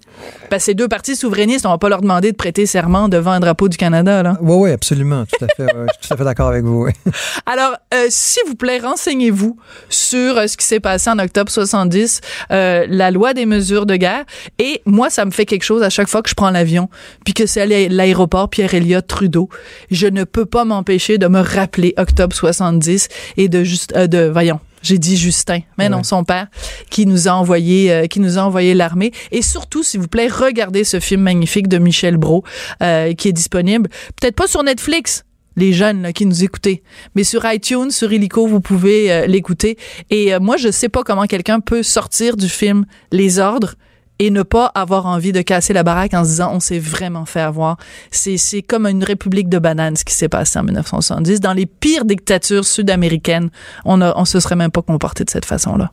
Parce 0.48 0.62
que 0.62 0.66
ces 0.66 0.74
deux 0.74 0.86
partis 0.86 1.16
souverainistes, 1.16 1.66
on 1.66 1.70
va 1.70 1.78
pas 1.78 1.88
leur 1.88 2.02
demander 2.02 2.30
de 2.30 2.36
prêter 2.36 2.66
serment 2.66 3.08
devant 3.08 3.32
un 3.32 3.40
drapeau 3.40 3.68
du 3.68 3.76
Canada, 3.76 4.22
là. 4.22 4.38
Oui, 4.40 4.54
oui, 4.54 4.70
absolument. 4.70 5.24
Tout 5.26 5.44
à 5.44 5.48
fait. 5.48 5.64
ouais, 5.74 5.86
je 5.88 5.92
suis 5.94 6.08
tout 6.08 6.14
à 6.14 6.16
fait 6.16 6.22
d'accord 6.24 6.46
avec 6.46 6.62
vous. 6.62 6.84
oui. 6.84 6.92
Alors, 7.46 7.74
euh, 7.92 8.06
s'il 8.10 8.44
vous 8.46 8.54
plaît, 8.54 8.78
renseignez-vous 8.78 9.56
sur 9.88 10.38
euh, 10.38 10.46
ce 10.46 10.56
qui 10.56 10.64
s'est 10.64 10.78
passé 10.78 11.10
en 11.10 11.18
octobre 11.18 11.50
70, 11.50 12.20
euh, 12.52 12.86
la 12.88 13.10
loi 13.10 13.34
des 13.34 13.44
mesures 13.44 13.86
de 13.86 13.96
guerre. 13.96 14.24
Et 14.60 14.82
moi, 14.86 15.10
ça 15.10 15.24
me 15.24 15.32
fait 15.32 15.44
quelque 15.44 15.64
chose 15.64 15.82
à 15.82 15.90
chaque 15.90 16.08
fois 16.08 16.22
que 16.22 16.30
je 16.30 16.36
prends 16.36 16.50
l'avion, 16.50 16.88
puis 17.24 17.34
que 17.34 17.44
c'est 17.44 17.62
à 17.62 17.66
l'aéroport 17.66 18.50
Pierre-Éliott 18.50 19.04
Trudeau. 19.04 19.48
Je 19.90 20.06
ne 20.06 20.22
peux 20.22 20.46
pas 20.46 20.64
m'empêcher 20.64 21.18
de 21.18 21.26
me 21.26 21.40
rappeler 21.40 21.92
octobre 21.96 22.36
70 22.36 23.08
et 23.36 23.48
de 23.48 23.64
juste, 23.64 23.96
euh, 23.96 24.06
de, 24.06 24.28
voyons, 24.28 24.60
j'ai 24.82 24.98
dit 24.98 25.16
Justin, 25.16 25.60
mais 25.76 25.88
non, 25.88 26.02
son 26.02 26.24
père, 26.24 26.48
qui 26.90 27.06
nous 27.06 27.28
a 27.28 27.32
envoyé, 27.32 27.92
euh, 27.92 28.06
qui 28.06 28.20
nous 28.20 28.38
a 28.38 28.42
envoyé 28.42 28.74
l'armée. 28.74 29.12
Et 29.32 29.42
surtout, 29.42 29.82
s'il 29.82 30.00
vous 30.00 30.08
plaît, 30.08 30.28
regardez 30.28 30.84
ce 30.84 31.00
film 31.00 31.22
magnifique 31.22 31.68
de 31.68 31.78
Michel 31.78 32.16
Brault, 32.16 32.44
euh, 32.82 33.14
qui 33.14 33.28
est 33.28 33.32
disponible. 33.32 33.88
Peut-être 34.20 34.36
pas 34.36 34.46
sur 34.46 34.62
Netflix, 34.62 35.24
les 35.58 35.72
jeunes 35.72 36.02
là, 36.02 36.12
qui 36.12 36.24
nous 36.24 36.44
écoutaient, 36.44 36.82
mais 37.14 37.24
sur 37.24 37.44
iTunes, 37.50 37.90
sur 37.90 38.12
Illico, 38.12 38.46
vous 38.46 38.60
pouvez 38.60 39.12
euh, 39.12 39.26
l'écouter. 39.26 39.76
Et 40.08 40.32
euh, 40.32 40.40
moi, 40.40 40.56
je 40.56 40.70
sais 40.70 40.88
pas 40.88 41.02
comment 41.02 41.26
quelqu'un 41.26 41.60
peut 41.60 41.82
sortir 41.82 42.36
du 42.36 42.48
film 42.48 42.86
Les 43.12 43.38
Ordres 43.38 43.74
et 44.18 44.30
ne 44.30 44.42
pas 44.42 44.66
avoir 44.74 45.06
envie 45.06 45.32
de 45.32 45.42
casser 45.42 45.72
la 45.72 45.82
baraque 45.82 46.14
en 46.14 46.24
se 46.24 46.30
disant 46.30 46.50
on 46.52 46.60
s'est 46.60 46.78
vraiment 46.78 47.24
fait 47.24 47.40
avoir. 47.40 47.76
C'est 48.10 48.36
c'est 48.36 48.62
comme 48.62 48.86
une 48.86 49.04
république 49.04 49.48
de 49.48 49.58
bananes 49.58 49.96
ce 49.96 50.04
qui 50.04 50.14
s'est 50.14 50.28
passé 50.28 50.58
en 50.58 50.64
1970. 50.64 51.40
Dans 51.40 51.52
les 51.52 51.66
pires 51.66 52.04
dictatures 52.04 52.64
sud-américaines, 52.64 53.50
on 53.84 54.00
a, 54.00 54.16
on 54.16 54.24
se 54.24 54.40
serait 54.40 54.56
même 54.56 54.70
pas 54.70 54.82
comporté 54.82 55.24
de 55.24 55.30
cette 55.30 55.44
façon-là. 55.44 55.90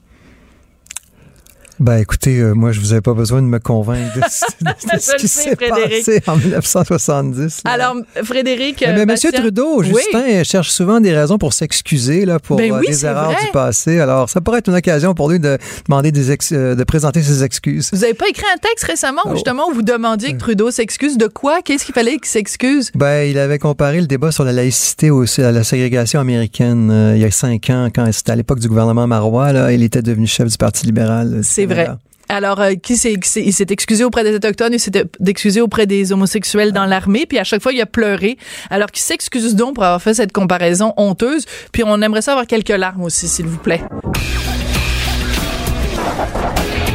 Ben, 1.79 1.97
écoutez, 1.97 2.39
euh, 2.39 2.53
moi, 2.53 2.71
je 2.71 2.79
vous 2.79 2.93
avais 2.93 3.01
pas 3.01 3.13
besoin 3.13 3.41
de 3.41 3.47
me 3.47 3.59
convaincre 3.59 4.15
de, 4.15 4.19
de- 4.65 4.69
de 4.69 4.75
Je 4.93 4.99
ce 4.99 5.15
qui 5.17 5.27
s'est 5.27 5.55
passé 5.55 6.21
en 6.27 6.38
1970. 6.38 7.61
là. 7.65 7.71
Alors, 7.71 7.95
Frédéric. 8.23 8.77
Mais, 8.81 8.88
euh, 8.88 8.93
mais 8.95 9.05
Bastien- 9.05 9.29
Monsieur 9.31 9.41
Trudeau, 9.43 9.79
Oui. 9.81 9.88
Justin 9.88 10.43
cherche 10.43 10.69
souvent 10.69 10.99
des 11.01 11.13
raisons 11.13 11.38
pour 11.38 11.53
s'excuser 11.53 12.25
là 12.25 12.39
pour 12.39 12.57
Ben 12.57 12.71
euh, 12.71 12.79
oui, 12.79 12.85
les 12.88 13.05
erreurs 13.05 13.31
vrai. 13.31 13.45
du 13.45 13.51
passé. 13.51 13.99
Alors, 13.99 14.29
ça 14.29 14.41
pourrait 14.41 14.59
être 14.59 14.69
une 14.69 14.75
occasion 14.75 15.13
pour 15.13 15.29
lui 15.29 15.39
de 15.39 15.57
demander 15.88 16.11
des 16.11 16.31
ex- 16.31 16.51
euh, 16.53 16.75
de 16.75 16.83
présenter 16.83 17.21
ses 17.21 17.43
excuses. 17.43 17.89
Vous 17.91 18.03
avez 18.03 18.13
pas 18.13 18.27
écrit 18.29 18.45
un 18.53 18.57
texte 18.57 18.85
récemment 18.85 19.21
où 19.25 19.29
Oh. 19.31 19.33
justement 19.35 19.71
vous 19.73 19.81
demandiez 19.81 20.33
que 20.33 20.38
Trudeau 20.38 20.71
s'excuse 20.71 21.17
de 21.17 21.27
quoi? 21.27 21.61
Qu'est-ce 21.61 21.85
qu'il 21.85 21.93
fallait 21.93 22.13
qu'il 22.17 22.25
s'excuse? 22.27 22.91
Ben, 22.95 23.29
il 23.29 23.38
avait 23.38 23.59
comparé 23.59 23.99
le 23.99 24.07
débat 24.07 24.31
sur 24.31 24.43
la 24.45 24.53
laïcité 24.53 25.09
aussi 25.11 25.41
à 25.41 25.51
la 25.51 25.63
ségrégation 25.63 26.19
américaine 26.19 26.89
euh, 26.91 27.13
il 27.15 27.21
y 27.21 27.25
a 27.25 27.31
cinq 27.31 27.69
ans, 27.69 27.89
quand 27.93 28.09
c'était 28.13 28.31
à 28.31 28.35
l'époque 28.35 28.59
du 28.59 28.67
gouvernement 28.69 29.07
Marois. 29.07 29.51
Là, 29.51 29.71
il 29.71 29.83
était 29.83 30.01
devenu 30.01 30.25
chef 30.27 30.47
du 30.47 30.57
Parti 30.57 30.85
libéral. 30.85 31.33
euh, 31.35 31.41
C'est 31.67 31.73
vrai. 31.73 31.88
Alors, 32.28 32.60
euh, 32.60 32.73
qui 32.73 32.97
s'est, 32.97 33.15
qui 33.19 33.30
s'est- 33.30 33.43
il 33.43 33.54
s'est 33.54 33.67
excusé 33.69 34.04
auprès 34.04 34.23
des 34.23 34.34
Autochtones, 34.34 34.73
il 34.73 34.80
s'est 34.80 34.91
excusé 35.28 35.62
auprès 35.62 35.86
des 35.86 36.12
homosexuels 36.12 36.71
dans 36.71 36.86
l'armée, 36.86 37.28
puis 37.28 37.38
à 37.38 37.43
chaque 37.43 37.62
fois, 37.62 37.71
il 37.71 37.80
a 37.82 37.86
pleuré. 37.86 38.38
Alors 38.71 38.89
qu'il 38.89 39.04
s'excuse 39.04 39.54
donc 39.56 39.75
pour 39.75 39.84
avoir 39.84 40.01
fait 40.01 40.15
cette 40.15 40.32
comparaison 40.32 40.93
honteuse? 40.97 41.45
Puis 41.71 41.84
on 41.86 42.01
aimerait 42.01 42.23
ça 42.23 42.32
avoir 42.32 42.47
quelques 42.47 42.69
larmes 42.69 43.04
aussi, 43.04 43.28
s'il 43.28 43.45
vous 43.45 43.60
plaît. 43.60 43.84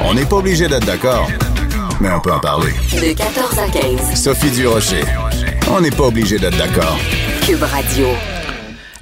On 0.05 0.15
n'est 0.15 0.25
pas 0.27 0.37
obligé 0.37 0.67
d'être 0.67 0.87
d'accord, 0.87 1.29
mais 2.01 2.11
on 2.11 2.21
peut 2.21 2.33
en 2.33 2.41
parler. 2.41 2.73
De 2.93 3.13
14 3.17 3.59
à 3.59 3.69
15. 3.71 4.15
Sophie 4.21 4.51
Durocher. 4.51 5.05
On 5.71 5.81
n'est 5.81 5.91
pas 5.93 6.05
obligé 6.05 6.39
d'être 6.39 6.57
d'accord. 6.59 6.99
Cube 7.47 7.63
Radio. 7.63 8.09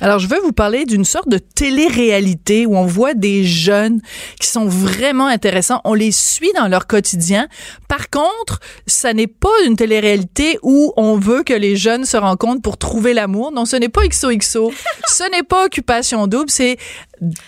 Alors, 0.00 0.20
je 0.20 0.28
veux 0.28 0.38
vous 0.40 0.52
parler 0.52 0.84
d'une 0.84 1.04
sorte 1.04 1.28
de 1.28 1.38
télé-réalité 1.38 2.66
où 2.66 2.76
on 2.76 2.86
voit 2.86 3.14
des 3.14 3.44
jeunes 3.44 4.00
qui 4.40 4.46
sont 4.46 4.66
vraiment 4.66 5.26
intéressants. 5.26 5.80
On 5.84 5.94
les 5.94 6.12
suit 6.12 6.52
dans 6.56 6.68
leur 6.68 6.86
quotidien. 6.86 7.48
Par 7.88 8.08
contre, 8.08 8.60
ça 8.86 9.12
n'est 9.12 9.26
pas 9.26 9.48
une 9.66 9.74
télé-réalité 9.74 10.58
où 10.62 10.92
on 10.96 11.16
veut 11.16 11.42
que 11.42 11.54
les 11.54 11.76
jeunes 11.76 12.04
se 12.04 12.16
rencontrent 12.16 12.62
pour 12.62 12.78
trouver 12.78 13.12
l'amour. 13.12 13.50
Non, 13.50 13.64
ce 13.64 13.74
n'est 13.74 13.88
pas 13.88 14.06
XOXO. 14.06 14.72
ce 15.08 15.30
n'est 15.32 15.42
pas 15.42 15.64
Occupation 15.66 16.28
Double. 16.28 16.50
C'est 16.50 16.78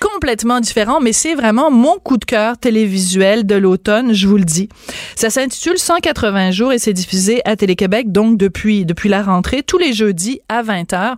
complètement 0.01 0.61
différent, 0.61 1.01
mais 1.01 1.13
c'est 1.13 1.35
vraiment 1.35 1.71
mon 1.71 1.99
coup 1.99 2.17
de 2.17 2.25
cœur 2.25 2.59
télévisuel 2.59 3.47
de 3.47 3.55
l'automne, 3.55 4.13
je 4.13 4.27
vous 4.27 4.37
le 4.37 4.45
dis. 4.45 4.69
Ça 5.17 5.31
s'intitule 5.31 5.79
180 5.79 6.51
jours 6.51 6.73
et 6.73 6.79
c'est 6.79 6.93
diffusé 6.93 7.41
à 7.45 7.57
Télé-Québec, 7.57 8.13
donc 8.13 8.37
depuis, 8.37 8.85
depuis 8.85 9.09
la 9.09 9.23
rentrée, 9.23 9.63
tous 9.63 9.79
les 9.79 9.93
jeudis 9.93 10.41
à 10.49 10.63
20h. 10.63 11.15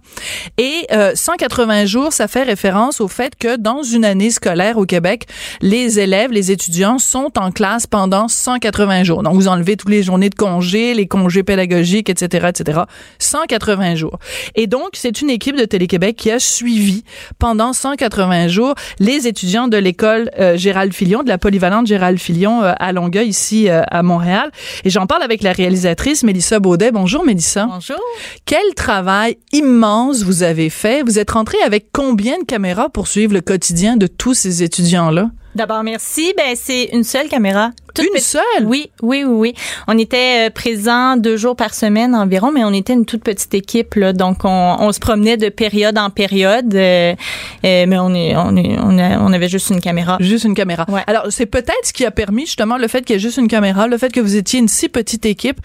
Et 0.58 0.86
euh, 0.92 1.12
180 1.14 1.86
jours, 1.86 2.12
ça 2.12 2.28
fait 2.28 2.42
référence 2.42 3.00
au 3.00 3.08
fait 3.08 3.34
que 3.36 3.56
dans 3.56 3.82
une 3.82 4.04
année 4.04 4.30
scolaire 4.30 4.78
au 4.78 4.86
Québec, 4.86 5.26
les 5.60 5.98
élèves, 5.98 6.32
les 6.32 6.50
étudiants 6.50 6.98
sont 6.98 7.32
en 7.38 7.50
classe 7.50 7.86
pendant 7.86 8.28
180 8.28 9.04
jours. 9.04 9.22
Donc, 9.22 9.34
vous 9.34 9.48
enlevez 9.48 9.76
toutes 9.76 9.90
les 9.90 10.02
journées 10.02 10.30
de 10.30 10.34
congés, 10.34 10.94
les 10.94 11.06
congés 11.06 11.42
pédagogiques, 11.42 12.10
etc., 12.10 12.48
etc. 12.48 12.80
180 13.18 13.94
jours. 13.96 14.18
Et 14.54 14.66
donc, 14.66 14.90
c'est 14.94 15.20
une 15.20 15.30
équipe 15.30 15.56
de 15.56 15.64
Télé-Québec 15.64 16.16
qui 16.16 16.30
a 16.30 16.38
suivi 16.38 17.04
pendant 17.38 17.72
180 17.72 18.41
jours 18.48 18.74
les 18.98 19.26
étudiants 19.26 19.68
de 19.68 19.76
l'école 19.76 20.30
euh, 20.38 20.56
Gérald 20.56 20.92
Filion, 20.92 21.22
de 21.22 21.28
la 21.28 21.38
polyvalente 21.38 21.86
Gérald 21.86 22.18
Filion 22.18 22.62
euh, 22.62 22.72
à 22.78 22.92
Longueuil, 22.92 23.28
ici 23.28 23.68
euh, 23.68 23.82
à 23.90 24.02
Montréal. 24.02 24.50
Et 24.84 24.90
j'en 24.90 25.06
parle 25.06 25.22
avec 25.22 25.42
la 25.42 25.52
réalisatrice 25.52 26.22
Mélissa 26.22 26.60
Baudet. 26.60 26.92
Bonjour, 26.92 27.24
Mélissa. 27.24 27.66
Bonjour. 27.66 28.00
Quel 28.44 28.74
travail 28.74 29.38
immense 29.52 30.22
vous 30.22 30.42
avez 30.42 30.70
fait. 30.70 31.02
Vous 31.02 31.18
êtes 31.18 31.30
rentré 31.30 31.58
avec 31.64 31.86
combien 31.92 32.38
de 32.38 32.44
caméras 32.44 32.88
pour 32.88 33.08
suivre 33.08 33.32
le 33.32 33.40
quotidien 33.40 33.96
de 33.96 34.06
tous 34.06 34.34
ces 34.34 34.62
étudiants-là? 34.62 35.30
D'abord, 35.54 35.82
merci. 35.82 36.32
Ben, 36.36 36.56
c'est 36.56 36.84
une 36.92 37.04
seule 37.04 37.28
caméra. 37.28 37.72
Toute 37.94 38.06
Une 38.14 38.20
seule? 38.20 38.42
Oui, 38.64 38.90
oui, 39.02 39.24
oui, 39.24 39.34
oui. 39.34 39.54
On 39.88 39.98
était 39.98 40.46
euh, 40.46 40.50
présents 40.50 41.16
deux 41.16 41.36
jours 41.36 41.56
par 41.56 41.74
semaine 41.74 42.14
environ, 42.14 42.50
mais 42.52 42.64
on 42.64 42.72
était 42.72 42.92
une 42.94 43.04
toute 43.04 43.22
petite 43.22 43.52
équipe, 43.54 43.94
là. 43.96 44.12
Donc, 44.12 44.44
on, 44.44 44.76
on 44.80 44.92
se 44.92 44.98
promenait 44.98 45.36
de 45.36 45.48
période 45.48 45.98
en 45.98 46.08
période, 46.10 46.74
euh, 46.74 47.14
euh, 47.64 47.84
mais 47.86 47.98
on 47.98 48.14
est, 48.14 48.34
on 48.36 48.56
est, 48.56 48.76
on, 48.80 48.98
a- 48.98 49.18
on 49.18 49.32
avait 49.32 49.48
juste 49.48 49.70
une 49.70 49.80
caméra. 49.80 50.16
Juste 50.20 50.44
une 50.44 50.54
caméra. 50.54 50.86
Ouais. 50.88 51.02
Alors, 51.06 51.26
c'est 51.30 51.46
peut-être 51.46 51.84
ce 51.84 51.92
qui 51.92 52.04
a 52.06 52.10
permis 52.10 52.46
justement 52.46 52.78
le 52.78 52.88
fait 52.88 53.04
qu'il 53.04 53.14
y 53.14 53.16
ait 53.16 53.20
juste 53.20 53.36
une 53.38 53.48
caméra, 53.48 53.88
le 53.88 53.98
fait 53.98 54.10
que 54.12 54.20
vous 54.20 54.36
étiez 54.36 54.58
une 54.60 54.68
si 54.68 54.88
petite 54.88 55.26
équipe, 55.26 55.60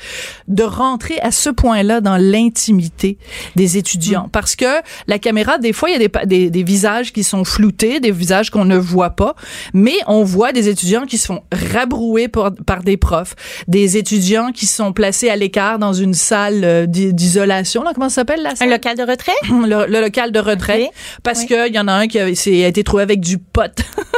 de 0.48 0.64
rentrer 0.64 1.20
à 1.22 1.32
ce 1.32 1.50
point-là 1.50 2.02
dans 2.02 2.18
l'intimité 2.18 3.18
des 3.56 3.78
étudiants. 3.78 4.28
Parce 4.32 4.56
que 4.56 4.66
la 5.08 5.20
caméra, 5.20 5.60
des 5.60 5.72
fois, 5.72 5.90
il 5.90 6.02
y 6.02 6.04
a 6.04 6.08
des, 6.08 6.26
des, 6.26 6.50
des 6.50 6.64
visages 6.64 7.14
qui 7.14 7.24
sont 7.24 7.44
floutés, 7.44 8.00
des 8.00 8.12
visages 8.12 8.50
qu'on 8.50 8.66
ne 8.66 8.78
voit 8.78 9.12
pas, 9.12 9.36
mais 9.74 9.96
on 10.08 10.24
voit 10.24 10.52
des 10.52 10.68
étudiants 10.70 11.06
qui 11.06 11.18
se 11.18 11.28
font 11.28 11.44
rabrouer 11.52 12.17
par, 12.28 12.52
par 12.66 12.82
des 12.84 12.98
profs, 12.98 13.36
des 13.68 13.98
étudiants 13.98 14.52
qui 14.52 14.66
sont 14.66 14.94
placés 14.94 15.30
à 15.30 15.36
l'écart 15.36 15.78
dans 15.78 15.94
une 15.94 16.14
salle 16.16 16.64
euh, 16.64 16.86
d'i- 16.88 17.14
d'isolation. 17.14 17.84
Comment 17.94 18.10
ça 18.10 18.16
s'appelle 18.16 18.42
la 18.42 18.52
Un 18.52 18.56
salle? 18.56 18.70
local 18.72 18.98
de 18.98 19.04
retrait? 19.04 19.34
le, 19.50 19.86
le 19.88 20.02
local 20.02 20.32
de 20.32 20.40
retrait 20.40 20.90
parce 21.24 21.42
Oui. 21.42 21.48
qu'il 21.48 21.74
y 21.76 21.80
en 21.80 21.88
a 21.88 21.94
un 21.94 22.08
qui 22.08 22.20
a, 22.20 22.26
a 22.26 22.68
été 22.68 22.84
trouvé 22.84 23.04
avec 23.04 23.20
du 23.20 23.38
pot 23.38 23.72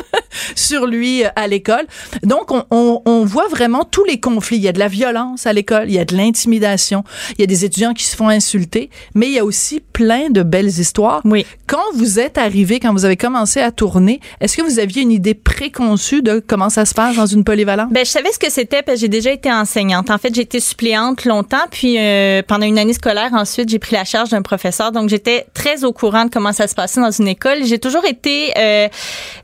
sur 0.56 0.86
lui 0.86 1.24
euh, 1.26 1.30
à 1.36 1.48
l'école. 1.48 1.86
Donc, 2.24 2.52
on, 2.52 2.64
on, 2.72 3.02
on 3.06 3.26
voit 3.26 3.48
vraiment 3.48 3.84
tous 3.84 4.04
les 4.06 4.20
conflits. 4.20 4.58
Il 4.58 4.64
y 4.64 4.68
a 4.68 4.72
de 4.74 4.80
la 4.80 4.88
violence 4.88 5.46
à 5.48 5.54
l'école, 5.54 5.86
il 5.88 5.94
y 5.96 6.00
a 6.00 6.06
de 6.06 6.16
l'intimidation, 6.16 7.04
il 7.38 7.42
y 7.42 7.44
a 7.44 7.48
des 7.48 7.66
étudiants 7.66 7.94
qui 7.94 8.04
se 8.06 8.16
font 8.16 8.30
insulter, 8.30 8.90
mais 9.16 9.28
il 9.28 9.34
y 9.34 9.40
a 9.40 9.46
aussi 9.46 9.80
plein 9.80 10.30
de 10.30 10.44
belles 10.44 10.68
histoires. 10.68 11.22
Oui. 11.26 11.46
Quand 11.68 11.78
vous 11.96 12.20
êtes 12.20 12.38
arrivé, 12.38 12.80
quand 12.80 12.94
vous 12.94 13.06
avez 13.06 13.18
commencé 13.18 13.60
à 13.60 13.72
tourner, 13.72 14.20
est-ce 14.42 14.58
que 14.58 14.62
vous 14.62 14.80
aviez 14.80 15.02
une 15.02 15.12
idée 15.12 15.34
préconçue 15.34 16.22
de 16.22 16.44
comment 16.46 16.70
ça 16.70 16.86
se 16.86 16.94
passe 16.94 17.16
dans 17.16 17.26
une 17.26 17.44
polyvalente? 17.44 17.89
Ben, 17.90 18.06
je 18.06 18.12
savais 18.12 18.32
ce 18.32 18.38
que 18.38 18.52
c'était 18.52 18.84
parce 18.84 18.98
que 18.98 19.02
j'ai 19.02 19.08
déjà 19.08 19.32
été 19.32 19.52
enseignante. 19.52 20.12
En 20.12 20.20
fait, 20.20 20.34
j'ai 20.36 20.42
été 20.42 20.60
suppléante 20.60 21.26
longtemps, 21.26 21.66
puis 21.72 21.98
euh, 21.98 22.44
pendant 22.48 22.68
une 22.68 22.78
année 22.78 22.94
scolaire, 22.94 23.32
ensuite, 23.34 23.68
j'ai 23.70 23.80
pris 23.80 23.96
la 23.96 24.04
charge 24.04 24.30
d'un 24.30 24.44
professeur. 24.44 24.92
Donc, 24.92 25.10
j'étais 25.10 25.48
très 25.56 25.84
au 25.84 25.92
courant 25.92 26.26
de 26.26 26.30
comment 26.30 26.54
ça 26.54 26.68
se 26.68 26.76
passait 26.76 27.02
dans 27.02 27.10
une 27.10 27.28
école. 27.28 27.64
J'ai 27.64 27.80
toujours 27.80 28.06
été 28.06 28.54
euh, 28.58 28.88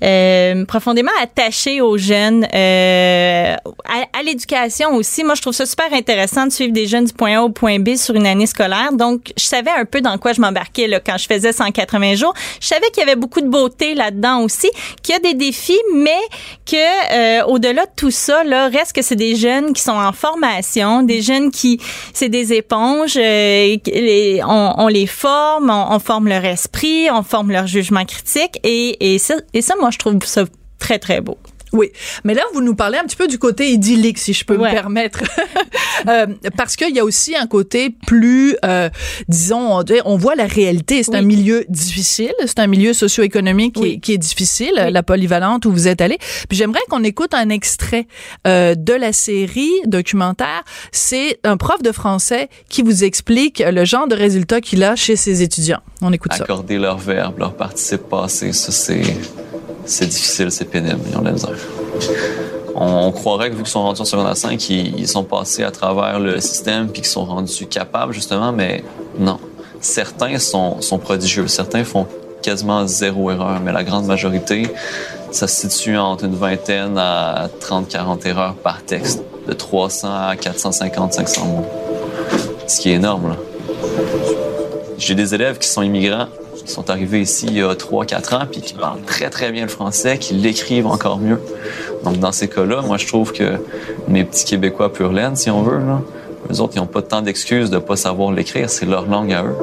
euh, 0.04 0.66
profondément 0.66 1.12
attachée 1.24 1.82
aux 1.82 1.98
jeunes, 1.98 2.46
euh, 2.54 3.56
à, 3.56 4.20
à 4.20 4.24
l'éducation 4.24 4.94
aussi. 4.94 5.24
Moi, 5.24 5.34
je 5.34 5.42
trouve 5.42 5.56
ça 5.56 5.66
super 5.66 5.92
intéressant 5.92 6.46
de 6.46 6.52
suivre 6.52 6.72
des 6.72 6.86
jeunes 6.86 7.06
du 7.06 7.14
point 7.14 7.40
A 7.40 7.42
au 7.42 7.50
point 7.50 7.80
B 7.80 7.96
sur 7.96 8.14
une 8.14 8.28
année 8.28 8.46
scolaire. 8.46 8.94
Donc, 8.94 9.34
je 9.38 9.44
savais 9.44 9.72
un 9.72 9.86
peu 9.86 10.02
dans 10.02 10.20
quoi 10.20 10.34
je 10.34 10.42
m'embarquais 10.42 10.88
quand 11.04 11.18
je 11.18 11.26
faisais 11.26 11.52
180 11.52 12.14
jours. 12.14 12.36
Je 12.62 12.68
savais 12.68 12.92
qu'il 12.92 13.00
y 13.00 13.04
avait 13.04 13.16
beaucoup 13.16 13.42
de 13.42 13.50
beauté 13.50 13.96
là-dedans 13.96 14.42
aussi, 14.42 14.70
qu'il 15.02 15.14
y 15.14 15.18
a 15.18 15.20
des 15.20 15.34
défis, 15.34 15.80
mais 15.96 16.12
que 16.66 16.76
euh, 17.42 17.46
au-delà 17.46 17.86
de 17.86 17.92
tout 17.96 18.12
ça, 18.12 18.35
reste 18.44 18.94
que 18.94 19.02
c'est 19.02 19.16
des 19.16 19.36
jeunes 19.36 19.74
qui 19.74 19.82
sont 19.82 19.92
en 19.92 20.12
formation, 20.12 21.04
des 21.04 21.22
jeunes 21.22 21.52
qui, 21.52 21.80
c'est 22.14 22.30
des 22.30 22.54
éponges, 22.54 23.18
euh, 23.18 23.78
on, 24.46 24.88
les 24.88 25.08
forme, 25.08 25.70
on, 25.70 26.00
forme 26.00 26.28
leur 26.28 26.46
esprit, 26.46 27.10
on 27.12 27.24
forme 27.24 27.52
leur 27.52 27.68
jugement 27.68 28.06
critique, 28.06 28.60
et 28.64 29.18
ça, 29.20 29.36
moi, 29.80 29.92
je 29.92 29.98
trouve 29.98 30.24
ça 30.24 30.46
très 30.80 31.00
très 31.00 31.22
beau. 31.22 31.38
Oui, 31.76 31.92
mais 32.24 32.34
là, 32.34 32.42
vous 32.54 32.62
nous 32.62 32.76
parlez 32.76 32.98
un 32.98 33.04
petit 33.04 33.16
peu 33.16 33.28
du 33.28 33.38
côté 33.38 33.70
idyllique, 33.72 34.18
si 34.18 34.34
je 34.34 34.46
peux 34.46 34.56
Ouais. 34.58 34.70
me 34.70 34.74
permettre. 34.74 35.24
Euh, 36.08 36.28
parce 36.58 36.76
qu'il 36.76 36.94
y 36.94 37.00
a 37.00 37.06
aussi 37.06 37.36
un 37.36 37.48
côté 37.48 37.90
plus, 38.06 38.56
euh, 38.66 38.90
disons, 39.28 39.82
on, 40.04 40.18
voit 40.18 40.36
la 40.36 40.46
réalité. 40.46 41.02
C'est 41.02 41.12
Oui. 41.12 41.18
un 41.18 41.22
milieu 41.22 41.66
difficile, 41.70 42.34
c'est 42.46 42.60
un 42.60 42.68
milieu 42.68 42.94
socio-économique 42.94 43.76
qui, 43.76 43.82
Oui. 43.82 43.92
est, 43.94 44.00
qui 44.00 44.14
est 44.14 44.18
difficile, 44.20 44.74
la 44.76 45.04
polyvalente 45.04 45.66
où 45.66 45.72
vous 45.72 45.88
êtes 45.88 46.02
allé. 46.02 46.18
Puis 46.50 46.58
j'aimerais 46.58 46.82
qu'on 46.90 47.04
écoute 47.04 47.34
un 47.34 47.50
extrait 47.50 48.08
euh, 48.46 48.76
de 48.76 48.94
la 48.94 49.14
série 49.14 49.72
documentaire. 49.86 50.64
C'est 50.92 51.40
un 51.44 51.58
prof 51.58 51.82
de 51.82 51.92
français 51.94 52.50
qui 52.70 52.84
vous 52.84 53.04
explique 53.04 53.64
le 53.66 53.86
genre 53.86 54.08
de 54.08 54.16
résultats 54.16 54.62
qu'il 54.62 54.84
a 54.84 54.96
chez 54.96 55.16
ses 55.16 55.42
étudiants. 55.42 55.80
On 56.02 56.12
écoute 56.14 56.34
ça. 56.34 56.44
accorder 56.44 56.78
leur 56.78 56.98
verbe, 57.00 57.40
leur 57.40 57.56
participe 57.56 58.10
passé, 58.10 58.52
ça 58.52 58.72
c'est 58.72 59.02
c'est 59.86 60.08
difficile, 60.08 60.52
c'est 60.52 60.66
pénible, 60.70 61.00
ils 61.10 61.16
ont 61.18 61.22
de 61.22 61.26
la 61.26 61.32
misère. 61.32 61.52
On, 62.76 63.12
croirait 63.12 63.50
que 63.50 63.56
vu 63.56 63.64
qu'ils 63.64 63.72
sont 63.72 63.84
rendus 63.84 64.02
en 64.02 64.06
secondaire 64.06 64.36
5, 64.36 64.70
ils, 64.70 65.00
ils 65.00 65.08
sont 65.08 65.24
passés 65.24 65.64
à 65.64 65.72
travers 65.72 66.20
le 66.20 66.42
système 66.42 66.88
puis 66.88 67.02
qu'ils 67.02 67.12
sont 67.12 67.26
rendus 67.26 67.68
capables 67.68 68.14
justement, 68.14 68.52
mais 68.52 68.84
non. 69.18 69.40
Certains 69.80 70.40
sont, 70.40 70.82
sont 70.82 70.98
prodigieux, 70.98 71.48
certains 71.48 71.84
font 71.84 72.08
quasiment 72.42 72.86
zéro 72.86 73.32
erreur, 73.32 73.60
mais 73.60 73.72
la 73.72 73.84
grande 73.84 74.06
majorité, 74.06 74.68
ça 75.32 75.48
se 75.48 75.68
situe 75.68 75.98
entre 75.98 76.26
une 76.26 76.36
vingtaine 76.36 76.98
à 76.98 77.50
30-40 77.60 78.28
erreurs 78.28 78.56
par 78.56 78.84
texte, 78.84 79.24
de 79.48 79.54
300 79.54 80.08
à 80.08 80.36
450-500 80.36 81.46
mots. 81.48 81.66
Ce 82.68 82.80
qui 82.80 82.92
est 82.92 82.96
énorme, 82.96 83.30
là. 83.30 83.36
J'ai 84.98 85.16
des 85.16 85.36
élèves 85.36 85.58
qui 85.58 85.68
sont 85.68 85.82
immigrants, 85.82 86.28
qui 86.66 86.72
sont 86.72 86.90
arrivés 86.90 87.22
ici 87.22 87.46
il 87.48 87.58
y 87.58 87.62
a 87.62 87.74
3-4 87.74 88.36
ans, 88.36 88.46
puis 88.52 88.62
qui 88.62 88.74
parlent 88.74 89.02
très, 89.02 89.30
très 89.30 89.52
bien 89.52 89.64
le 89.64 89.70
français, 89.70 90.18
qui 90.18 90.34
l'écrivent 90.34 90.88
encore 90.88 91.20
mieux. 91.20 91.40
Donc, 92.04 92.20
dans 92.20 92.32
ces 92.32 92.48
cas-là, 92.48 92.82
moi, 92.82 92.98
je 92.98 93.08
trouve 93.08 93.32
que 93.32 93.58
mes 94.08 94.24
petits 94.24 94.46
Québécois 94.46 94.92
pur 94.92 95.12
laine, 95.12 95.36
si 95.36 95.50
on 95.50 95.62
veut, 95.62 95.80
là, 95.80 96.02
eux 96.52 96.62
autres, 96.62 96.74
ils 96.76 96.80
n'ont 96.80 96.86
pas 96.86 97.02
tant 97.02 97.22
d'excuses 97.22 97.70
de 97.70 97.76
ne 97.76 97.82
pas 97.82 97.96
savoir 97.96 98.32
l'écrire. 98.32 98.70
C'est 98.70 98.86
leur 98.86 99.08
langue 99.08 99.34
à 99.34 99.44
eux. 99.44 99.56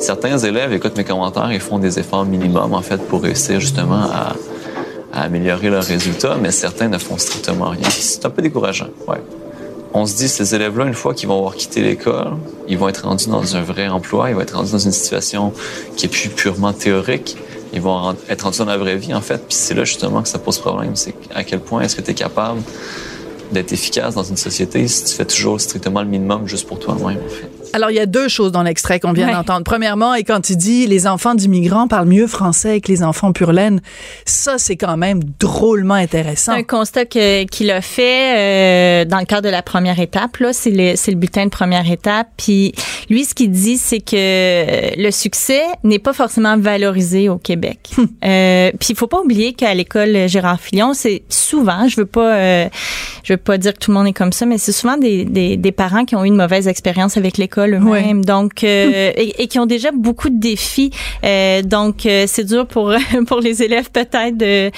Certains 0.00 0.38
élèves 0.38 0.72
écoutent 0.72 0.96
mes 0.96 1.04
commentaires 1.04 1.50
et 1.50 1.58
font 1.60 1.78
des 1.78 1.98
efforts 1.98 2.24
minimums, 2.24 2.74
en 2.74 2.82
fait, 2.82 2.98
pour 2.98 3.22
réussir 3.22 3.60
justement 3.60 4.02
à, 4.02 4.34
améliorer 5.12 5.70
leurs 5.70 5.84
résultats, 5.84 6.36
mais 6.40 6.50
certains 6.50 6.88
ne 6.88 6.98
font 6.98 7.16
strictement 7.18 7.70
rien. 7.70 7.88
C'est 7.88 8.26
un 8.26 8.30
peu 8.30 8.42
décourageant, 8.42 8.88
ouais. 9.06 9.20
On 9.96 10.06
se 10.06 10.16
dit, 10.16 10.28
ces 10.28 10.56
élèves-là, 10.56 10.86
une 10.86 10.94
fois 10.94 11.14
qu'ils 11.14 11.28
vont 11.28 11.38
avoir 11.38 11.54
quitté 11.54 11.80
l'école, 11.80 12.32
ils 12.66 12.76
vont 12.76 12.88
être 12.88 13.04
rendus 13.04 13.28
dans 13.28 13.54
un 13.54 13.62
vrai 13.62 13.86
emploi, 13.86 14.28
ils 14.28 14.34
vont 14.34 14.40
être 14.40 14.56
rendus 14.56 14.72
dans 14.72 14.78
une 14.78 14.90
situation 14.90 15.52
qui 15.96 16.06
est 16.06 16.08
plus 16.08 16.30
purement 16.30 16.72
théorique. 16.72 17.36
Ils 17.72 17.80
vont 17.80 18.16
être 18.28 18.42
rendus 18.42 18.58
dans 18.58 18.64
la 18.64 18.76
vraie 18.76 18.96
vie, 18.96 19.14
en 19.14 19.20
fait. 19.20 19.38
Puis 19.46 19.56
c'est 19.56 19.74
là, 19.74 19.84
justement, 19.84 20.20
que 20.22 20.28
ça 20.28 20.40
pose 20.40 20.58
problème. 20.58 20.96
C'est 20.96 21.14
à 21.32 21.44
quel 21.44 21.60
point 21.60 21.82
est-ce 21.82 21.94
que 21.94 22.02
tu 22.02 22.10
es 22.10 22.14
capable 22.14 22.60
d'être 23.52 23.72
efficace 23.72 24.16
dans 24.16 24.24
une 24.24 24.36
société 24.36 24.88
si 24.88 25.04
tu 25.04 25.14
fais 25.14 25.26
toujours 25.26 25.60
strictement 25.60 26.02
le 26.02 26.08
minimum 26.08 26.48
juste 26.48 26.66
pour 26.66 26.80
toi-même, 26.80 27.18
en 27.24 27.28
fait. 27.28 27.50
Alors, 27.74 27.90
il 27.90 27.94
y 27.96 28.00
a 28.00 28.06
deux 28.06 28.28
choses 28.28 28.52
dans 28.52 28.62
l'extrait 28.62 29.00
qu'on 29.00 29.12
vient 29.12 29.26
Ouais. 29.26 29.32
d'entendre. 29.32 29.64
Premièrement, 29.64 30.14
et 30.14 30.22
quand 30.22 30.48
il 30.48 30.56
dit 30.56 30.86
les 30.86 31.06
enfants 31.08 31.34
d'immigrants 31.34 31.88
parlent 31.88 32.06
mieux 32.08 32.26
français 32.28 32.80
que 32.80 32.88
les 32.88 33.02
enfants 33.02 33.32
pur 33.32 33.52
laine, 33.52 33.80
ça, 34.24 34.58
c'est 34.58 34.76
quand 34.76 34.96
même 34.96 35.20
drôlement 35.40 35.94
intéressant. 35.94 36.52
Un 36.52 36.62
constat 36.62 37.04
qu'il 37.04 37.70
a 37.70 37.80
fait 37.80 39.02
euh, 39.02 39.04
dans 39.04 39.18
le 39.18 39.24
cadre 39.24 39.42
de 39.42 39.48
la 39.50 39.62
première 39.62 39.98
étape. 39.98 40.36
Là, 40.36 40.52
c'est 40.52 40.70
le, 40.70 40.92
c'est 40.94 41.10
le 41.10 41.16
bulletin 41.16 41.46
de 41.46 41.50
première 41.50 41.90
étape. 41.90 42.28
Puis 42.36 42.72
lui, 43.10 43.24
ce 43.24 43.34
qu'il 43.34 43.50
dit, 43.50 43.76
c'est 43.76 44.00
que 44.00 44.14
euh, 44.14 44.90
le 44.96 45.10
succès 45.10 45.62
n'est 45.82 45.98
pas 45.98 46.12
forcément 46.12 46.56
valorisé 46.56 47.28
au 47.28 47.38
Québec. 47.38 47.90
euh, 48.24 48.70
puis 48.78 48.90
il 48.90 48.96
faut 48.96 49.08
pas 49.08 49.20
oublier 49.20 49.52
qu'à 49.52 49.74
l'école 49.74 50.28
Gérard 50.28 50.60
Fillon, 50.60 50.94
c'est 50.94 51.22
souvent, 51.28 51.88
je 51.88 51.96
veux 51.96 52.06
pas, 52.06 52.34
euh, 52.36 52.68
je 53.24 53.32
veux 53.32 53.36
pas 53.38 53.58
dire 53.58 53.72
que 53.74 53.78
tout 53.78 53.90
le 53.90 53.96
monde 53.96 54.06
est 54.06 54.12
comme 54.12 54.32
ça, 54.32 54.46
mais 54.46 54.58
c'est 54.58 54.70
souvent 54.72 54.96
des, 54.96 55.24
des, 55.24 55.56
des 55.56 55.72
parents 55.72 56.04
qui 56.04 56.14
ont 56.14 56.22
eu 56.24 56.28
une 56.28 56.36
mauvaise 56.36 56.68
expérience 56.68 57.16
avec 57.16 57.36
l'école 57.36 57.63
eux-mêmes, 57.72 58.24
donc 58.24 58.62
euh, 58.64 59.12
et, 59.16 59.42
et 59.42 59.46
qui 59.48 59.58
ont 59.58 59.66
déjà 59.66 59.90
beaucoup 59.92 60.28
de 60.30 60.38
défis. 60.38 60.90
Euh, 61.24 61.62
donc 61.62 62.06
euh, 62.06 62.24
c'est 62.26 62.44
dur 62.44 62.66
pour 62.66 62.94
pour 63.26 63.40
les 63.40 63.62
élèves 63.62 63.90
peut-être 63.90 64.36
de 64.36 64.70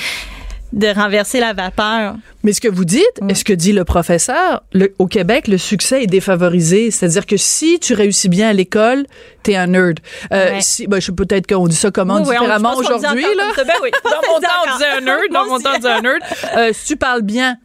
de 0.73 0.89
renverser 0.89 1.39
la 1.41 1.53
vapeur. 1.53 2.17
Mais 2.43 2.53
ce 2.53 2.61
que 2.61 2.69
vous 2.69 2.85
dites, 2.85 3.21
et 3.29 3.35
ce 3.35 3.45
que 3.45 3.53
dit 3.53 3.73
le 3.73 3.85
professeur, 3.85 4.63
le- 4.73 4.93
au 4.99 5.07
Québec, 5.07 5.47
le 5.49 5.59
succès 5.59 6.03
est 6.03 6.07
défavorisé. 6.09 6.91
C'est-à-dire 6.91 7.25
que 7.25 7.37
si 7.37 7.79
tu 7.79 7.95
réussis 7.95 8.29
bien 8.29 8.49
à 8.49 8.53
l'école, 8.53 9.07
t'es 9.45 9.55
un 9.55 9.69
nerd. 9.69 10.01
Euh, 10.33 10.51
Ouais. 10.55 10.61
si, 10.61 10.87
ben, 10.89 11.01
je 11.01 11.13
peut-être 11.13 11.47
qu'on 11.47 11.67
dit 11.69 11.77
ça 11.77 11.91
comment 11.93 12.17
Oui, 12.17 12.23
oui, 12.27 12.35
différemment 12.35 12.75
dit 12.75 12.81
aujourd'hui, 12.81 13.23
là. 13.23 13.53
Ben 13.57 13.73
oui. 13.83 13.91
Dans 14.05 14.33
mon 14.35 14.41
temps, 14.41 14.49
on 14.67 14.73
disait 14.73 14.89
un 14.99 15.01
nerd. 15.03 15.23
Dans 15.33 15.47
mon 15.47 15.59
temps, 15.61 15.71
on 15.73 15.77
disait 15.77 15.89
un 15.89 16.03
nerd. 16.03 16.21
Euh, 16.59 16.71
si 16.75 16.85
tu 16.89 16.97
parles 16.97 17.23
bien, 17.23 17.57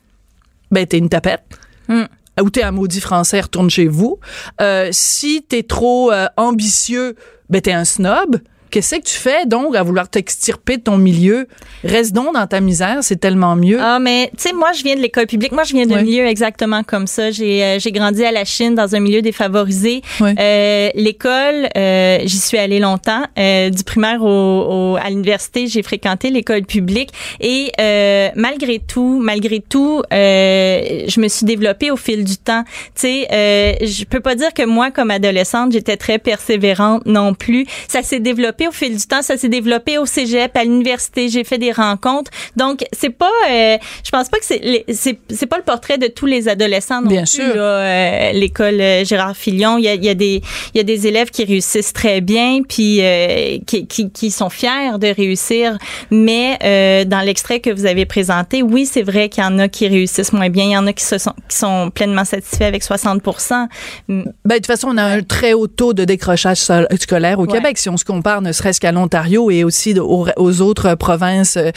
ben, 0.69 0.86
t'es 0.86 0.99
une 0.99 1.09
tapette. 1.09 1.43
Hmm. 1.89 2.03
Ou 2.42 2.50
t'es 2.50 2.64
un 2.64 2.72
maudit 2.72 3.02
français, 3.02 3.42
retourne 3.42 3.70
chez 3.70 3.88
vous. 3.88 4.20
Euh, 4.60 4.89
si 4.92 5.44
t'es 5.48 5.64
trop 5.64 6.12
euh, 6.12 6.28
ambitieux, 6.38 7.16
ben, 7.50 7.62
t'es 7.62 7.74
un 7.74 7.86
snob. 7.86 8.38
Qu'est-ce 8.72 8.95
que 8.95 9.01
tu 9.01 9.15
fais 9.15 9.45
donc 9.45 9.76
à 9.76 9.84
vouloir 9.84 10.07
t'extirper 10.09 10.78
de 10.78 10.84
ton 10.84 10.97
milieu? 10.97 11.47
Reste 11.84 12.13
donc 12.13 12.34
dans 12.34 12.47
ta 12.47 12.61
misère, 12.61 12.99
c'est 13.01 13.19
tellement 13.19 13.55
mieux. 13.55 13.80
Ah, 13.82 13.99
mais 13.99 14.32
tu 14.38 14.43
sais, 14.49 14.53
moi, 14.53 14.72
je 14.74 14.82
viens 14.84 14.95
de 14.95 15.01
l'école 15.01 15.28
publique. 15.28 15.51
Moi, 15.51 15.63
je 15.63 15.74
viens 15.74 15.86
d'un 15.86 16.01
milieu 16.01 16.26
exactement 16.26 16.82
comme 16.84 17.05
ça. 17.07 17.32
J'ai 17.32 17.63
euh, 17.63 17.80
j'ai 17.80 17.91
grandi 17.91 18.24
à 18.24 18.32
la 18.32 18.45
Chine 18.45 18.74
dans 18.76 18.95
un 18.95 18.99
milieu 18.99 19.22
défavorisé. 19.22 20.01
Ouais. 20.19 20.34
Euh, 20.39 20.89
l'école, 20.95 21.67
euh, 21.78 22.19
j'y 22.24 22.38
suis 22.39 22.57
allée 22.57 22.80
longtemps. 22.80 23.24
Euh, 23.38 23.69
du 23.69 23.84
primaire 23.84 24.24
au, 24.24 24.28
au- 24.28 24.95
à 24.95 25.09
l'université, 25.09 25.67
j'ai 25.67 25.84
fréquenté 25.84 26.30
l'école 26.30 26.63
publique. 26.63 27.09
Et 27.39 27.72
euh, 27.80 28.30
malgré 28.36 28.80
tout, 28.80 29.19
malgré 29.22 29.59
tout, 29.59 30.01
euh, 30.13 31.03
je 31.07 31.19
me 31.19 31.28
suis 31.28 31.45
développée 31.45 31.91
au 31.91 31.97
fil 31.97 32.24
du 32.24 32.38
temps. 32.38 32.63
Tu 32.95 33.01
sais, 33.01 33.28
euh, 33.32 33.74
je 33.82 34.03
peux 34.05 34.19
pas 34.22 34.36
dire 34.36 34.53
que 34.53 34.63
moi, 34.65 34.91
comme 34.91 35.11
adolescente, 35.11 35.72
j'étais 35.74 35.97
très 35.97 36.19
persévérante 36.19 37.05
non 37.05 37.34
plus. 37.34 37.65
Ça 37.88 38.01
s'est 38.03 38.19
développé 38.19 38.61
au 38.68 38.72
fil 38.72 38.95
du 38.97 39.05
temps. 39.05 39.22
Ça 39.22 39.38
s'est 39.38 39.49
développé 39.49 39.97
au 39.97 40.05
cégep, 40.05 40.55
à 40.55 40.64
l'université. 40.64 41.30
J'ai 41.30 41.43
fait 41.43 41.57
des 41.57 41.72
rencontres. 41.72 42.32
Donc, 42.55 42.84
c'est 42.91 43.09
pas, 43.09 43.30
euh, 43.49 43.78
je 44.03 44.09
pense 44.12 44.30
pas 44.30 44.38
que 44.39 44.45
c'est, 44.45 44.86
c'est, 44.89 45.45
pas 45.45 45.57
le 45.57 45.64
portrait 45.64 45.97
de 45.97 46.07
tous 46.07 46.26
les 46.26 46.47
adolescents 46.47 47.01
non 47.01 47.07
Bien 47.09 47.22
plus, 47.22 47.28
sûr. 47.28 47.53
euh, 47.55 48.32
l'école 48.34 48.80
euh, 48.82 49.03
Gérard 49.05 49.36
Filion. 49.36 49.78
Il 49.78 49.84
y 49.84 49.88
a, 49.88 49.93
il 49.95 50.03
y 50.03 50.09
a 50.09 50.14
des, 50.14 50.41
il 50.74 50.78
y 50.78 50.80
a 50.80 50.84
des 50.84 51.07
élèves 51.07 51.30
qui 51.30 51.43
réussissent 51.43 51.93
très 51.93 52.22
bien, 52.22 52.62
puis 52.68 52.99
euh, 53.01 53.57
qui, 53.66 53.88
qui, 53.88 54.12
qui 54.12 54.32
sont 54.32 54.49
fiers 54.49 54.97
de 54.99 55.07
réussir. 55.14 55.78
Mais 56.09 56.57
dans 57.05 57.22
l'extrait 57.22 57.59
que 57.59 57.70
vous 57.70 57.86
avez 57.86 58.05
présenté, 58.05 58.62
oui, 58.64 58.86
c'est 58.86 59.01
vrai 59.03 59.30
qu'il 59.30 59.43
y 59.43 59.47
en 59.47 59.59
a 59.59 59.68
qui 59.68 59.88
réussissent 59.88 60.34
moins 60.34 60.49
bien. 60.49 60.66
Il 60.66 60.72
y 60.72 60.78
en 60.78 60.88
a 60.88 60.93
qui 60.93 61.03
se 61.05 61.18
sont, 61.18 61.34
qui 61.49 61.57
sont 61.57 61.91
pleinement 61.93 62.26
satisfaits 62.26 62.64
avec 62.66 62.84
60 62.84 63.22
Ben, 64.07 64.24
de 64.45 64.53
toute 64.55 64.68
façon, 64.68 64.89
on 64.91 64.97
a 64.97 65.03
un 65.03 65.22
très 65.22 65.53
haut 65.53 65.68
taux 65.68 65.93
de 65.93 66.05
décrochage 66.05 66.59
scolaire 66.99 67.39
au 67.39 67.45
Ouais. 67.45 67.57
Québec, 67.57 67.78
si 67.78 67.89
on 67.89 67.97
se 67.97 68.05
compare 68.05 68.41
ne 68.52 68.54
serait-ce 68.54 68.80
qu'à 68.80 68.91
l'Ontario 68.91 69.49
et 69.52 69.64
aussi 69.64 69.97
aux, 69.99 70.28
aux 70.38 70.62
autres 70.62 70.95
provinces 70.95 71.58
euh, 71.58 71.72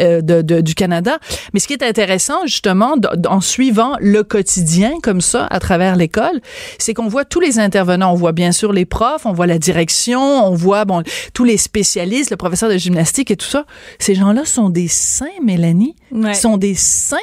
euh, 0.00 0.20
de- 0.20 0.42
de- 0.42 0.60
du 0.60 0.74
Canada. 0.74 1.18
Mais 1.52 1.60
ce 1.60 1.66
qui 1.66 1.72
est 1.74 1.82
intéressant, 1.82 2.46
justement, 2.46 2.94
en 3.28 3.40
suivant 3.40 3.96
le 4.00 4.22
quotidien 4.22 4.92
comme 5.02 5.20
ça 5.20 5.46
à 5.50 5.58
travers 5.60 5.96
l'école, 5.96 6.40
c'est 6.78 6.94
qu'on 6.94 7.08
voit 7.08 7.24
tous 7.24 7.40
les 7.40 7.58
intervenants. 7.58 8.12
On 8.12 8.16
voit 8.16 8.32
bien 8.32 8.52
sûr 8.52 8.72
les 8.72 8.84
profs, 8.84 9.26
on 9.26 9.32
voit 9.32 9.46
la 9.46 9.58
direction, 9.58 10.20
on 10.20 10.54
voit 10.54 10.84
bon 10.84 11.02
tous 11.34 11.44
les 11.44 11.56
spécialistes, 11.56 12.30
le 12.30 12.36
professeur 12.36 12.70
de 12.70 12.76
gymnastique 12.78 13.30
et 13.30 13.36
tout 13.36 13.46
ça. 13.46 13.64
Ces 13.98 14.14
gens-là 14.14 14.44
sont 14.44 14.70
des 14.70 14.88
saints, 14.88 15.26
Mélanie. 15.44 15.96
Ouais. 16.12 16.34
sont 16.34 16.56
des 16.56 16.74
saints. 16.74 17.16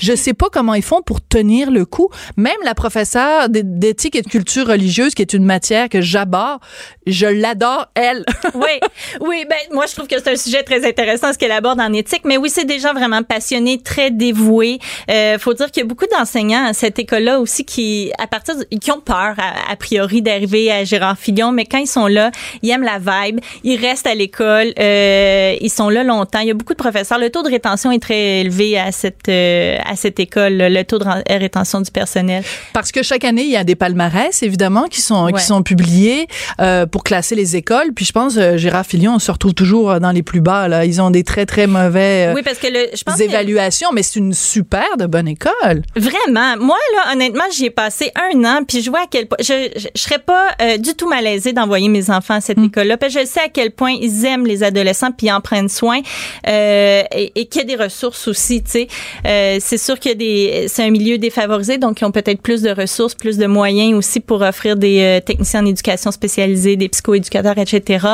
Je 0.00 0.14
sais 0.14 0.34
pas 0.34 0.46
comment 0.52 0.74
ils 0.74 0.82
font 0.82 1.02
pour 1.02 1.20
tenir 1.20 1.70
le 1.70 1.84
coup. 1.84 2.08
Même 2.36 2.52
la 2.64 2.74
professeure 2.74 3.48
d'é- 3.48 3.62
d'éthique 3.64 4.14
et 4.16 4.22
de 4.22 4.28
culture 4.28 4.66
religieuse, 4.68 5.14
qui 5.14 5.22
est 5.22 5.32
une 5.32 5.44
matière 5.44 5.88
que 5.88 6.00
j'aborde, 6.00 6.60
je 7.06 7.26
l'adore, 7.26 7.86
elle. 7.94 8.24
oui, 8.54 8.80
oui, 9.20 9.44
ben 9.48 9.56
moi 9.72 9.86
je 9.88 9.94
trouve 9.94 10.06
que 10.06 10.16
c'est 10.18 10.30
un 10.32 10.36
sujet 10.36 10.62
très 10.62 10.86
intéressant 10.86 11.32
ce 11.32 11.38
qu'elle 11.38 11.52
aborde 11.52 11.80
en 11.80 11.92
éthique, 11.92 12.22
mais 12.24 12.36
oui, 12.36 12.50
c'est 12.50 12.64
des 12.64 12.78
gens 12.78 12.92
vraiment 12.92 13.22
passionnés, 13.22 13.80
très 13.82 14.10
dévoués. 14.10 14.78
Euh, 15.10 15.38
faut 15.38 15.54
dire 15.54 15.70
qu'il 15.70 15.82
y 15.82 15.86
a 15.86 15.88
beaucoup 15.88 16.06
d'enseignants 16.10 16.66
à 16.66 16.72
cette 16.72 16.98
école-là 16.98 17.40
aussi 17.40 17.64
qui, 17.64 18.12
à 18.18 18.26
partir, 18.26 18.56
de- 18.56 18.64
qui 18.78 18.90
ont 18.90 19.00
peur 19.00 19.34
a, 19.38 19.72
a 19.72 19.76
priori 19.76 20.22
d'arriver 20.22 20.70
à 20.70 20.84
Gérard 20.84 21.18
Fillon, 21.18 21.52
mais 21.52 21.64
quand 21.64 21.78
ils 21.78 21.86
sont 21.86 22.06
là, 22.06 22.30
ils 22.62 22.70
aiment 22.70 22.82
la 22.84 22.98
vibe, 22.98 23.40
ils 23.64 23.76
restent 23.80 24.06
à 24.06 24.14
l'école, 24.14 24.72
euh, 24.78 25.56
ils 25.60 25.70
sont 25.70 25.88
là 25.88 26.04
longtemps. 26.04 26.40
Il 26.40 26.48
y 26.48 26.50
a 26.50 26.54
beaucoup 26.54 26.72
de 26.74 26.78
professeurs. 26.78 27.18
Le 27.18 27.30
taux 27.30 27.42
de 27.42 27.50
rétention 27.50 27.90
est 27.92 27.98
très 28.02 28.40
élevé 28.40 28.78
à 28.78 28.92
cette 28.92 29.28
euh, 29.28 29.76
à 29.84 29.96
cette 29.96 30.20
école, 30.20 30.54
le 30.56 30.82
taux 30.84 30.98
de 30.98 31.04
rétention 31.38 31.80
du 31.80 31.90
personnel. 31.90 32.42
Parce 32.72 32.92
que 32.92 33.02
chaque 33.02 33.24
année, 33.24 33.42
il 33.42 33.50
y 33.50 33.56
a 33.56 33.64
des 33.64 33.74
palmarès, 33.74 34.42
évidemment, 34.42 34.84
qui 34.88 35.00
sont, 35.00 35.24
Ouais. 35.24 35.32
qui 35.34 35.44
sont 35.44 35.62
publiés 35.62 36.26
euh, 36.60 36.86
pour 36.86 37.04
classer 37.04 37.34
les 37.34 37.56
écoles. 37.56 37.92
Puis 37.94 38.04
je 38.04 38.12
pense 38.12 38.29
pense, 38.30 38.38
euh, 38.42 38.56
Gérard 38.56 38.86
Filion 38.86 39.18
se 39.18 39.30
retrouve 39.30 39.54
toujours 39.54 39.98
dans 40.00 40.10
les 40.12 40.22
plus 40.22 40.40
bas. 40.40 40.68
Là. 40.68 40.84
Ils 40.84 41.00
ont 41.00 41.10
des 41.10 41.24
très, 41.24 41.46
très 41.46 41.66
mauvais 41.66 42.28
euh, 42.28 42.34
Oui, 42.34 42.42
parce 42.44 42.58
que 42.58 42.66
le, 42.66 42.88
je 42.94 43.02
pense 43.02 43.16
que- 43.16 43.22
évaluations, 43.22 43.88
mais 43.92 44.02
c'est 44.02 44.18
une 44.18 44.32
super 44.34 44.96
de 44.98 45.06
bonne 45.06 45.28
école. 45.28 45.82
Vraiment. 45.96 46.56
Moi, 46.58 46.76
là, 46.96 47.12
honnêtement, 47.12 47.44
j'y 47.52 47.66
ai 47.66 47.70
passé 47.70 48.10
un 48.34 48.44
an, 48.44 48.60
puis 48.66 48.82
je 48.82 48.90
vois 48.90 49.00
à 49.00 49.06
quel 49.10 49.26
point. 49.26 49.38
Je, 49.40 49.70
je, 49.76 49.86
je 49.94 50.00
serais 50.00 50.18
pas 50.18 50.48
euh, 50.62 50.76
du 50.76 50.94
tout 50.94 51.08
malaisée 51.08 51.52
d'envoyer 51.52 51.88
mes 51.88 52.10
enfants 52.10 52.34
à 52.34 52.40
cette 52.40 52.58
Mm. 52.58 52.64
école-là, 52.66 52.96
parce 52.96 53.14
que 53.14 53.20
je 53.20 53.26
sais 53.26 53.40
à 53.40 53.48
quel 53.48 53.70
point 53.70 53.92
ils 54.00 54.24
aiment 54.24 54.46
les 54.46 54.62
adolescents, 54.62 55.12
puis 55.12 55.28
ils 55.28 55.32
en 55.32 55.40
prennent 55.40 55.68
soin, 55.68 56.00
euh, 56.46 57.02
et, 57.14 57.32
et 57.34 57.46
qu'il 57.46 57.62
y 57.62 57.64
a 57.72 57.76
des 57.76 57.82
ressources 57.82 58.28
aussi, 58.28 58.62
tu 58.62 58.70
sais. 58.70 58.88
Euh, 59.26 59.58
c'est 59.60 59.78
sûr 59.78 59.98
que 59.98 60.12
des, 60.12 60.66
c'est 60.68 60.82
un 60.84 60.90
milieu 60.90 61.18
défavorisé, 61.18 61.78
donc 61.78 62.00
ils 62.00 62.04
ont 62.04 62.10
peut-être 62.12 62.42
plus 62.42 62.62
de 62.62 62.70
ressources, 62.70 63.14
plus 63.14 63.38
de 63.38 63.46
moyens 63.46 63.94
aussi 63.94 64.20
pour 64.20 64.42
offrir 64.42 64.76
des 64.76 65.00
euh, 65.00 65.20
techniciens 65.20 65.62
en 65.62 65.66
éducation 65.66 66.10
spécialisés, 66.10 66.76
des 66.76 66.88
psychoéducateurs, 66.88 67.58
etc. 67.58 68.06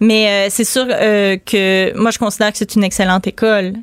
Mais 0.00 0.28
euh, 0.28 0.48
c'est 0.50 0.64
sûr 0.64 0.86
euh, 0.90 1.36
que 1.36 1.96
moi, 1.98 2.10
je 2.10 2.18
considère 2.18 2.52
que 2.52 2.58
c'est 2.58 2.74
une 2.74 2.84
excellente 2.84 3.26
école. 3.26 3.74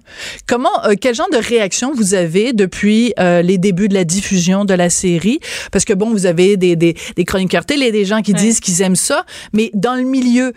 Comment, 0.48 0.70
euh, 0.86 0.94
quel 1.00 1.16
genre 1.16 1.30
de 1.32 1.38
réaction 1.38 1.92
vous 1.96 2.14
avez 2.14 2.54
depuis 2.54 3.14
les 3.18 3.58
débuts 3.58 3.88
de 3.88 3.94
la 3.94 4.04
diffusion 4.04 4.66
de 4.66 4.74
la 4.74 4.90
série? 4.90 5.40
Parce 5.72 5.86
que 5.86 5.94
bon, 5.94 6.10
vous 6.10 6.26
avez 6.26 6.58
des, 6.58 6.76
des, 6.76 6.96
des 7.16 7.26
chroniqueurs 7.26 7.66
télé, 7.66 7.92
des 7.92 8.06
gens 8.06 8.22
qui 8.22 8.32
Ouais. 8.34 8.40
disent 8.40 8.60
qu'ils 8.62 8.82
aiment 8.82 8.96
ça, 8.96 9.26
mais 9.54 9.72
dans 9.74 9.96
le 9.96 10.04
milieu, 10.04 10.54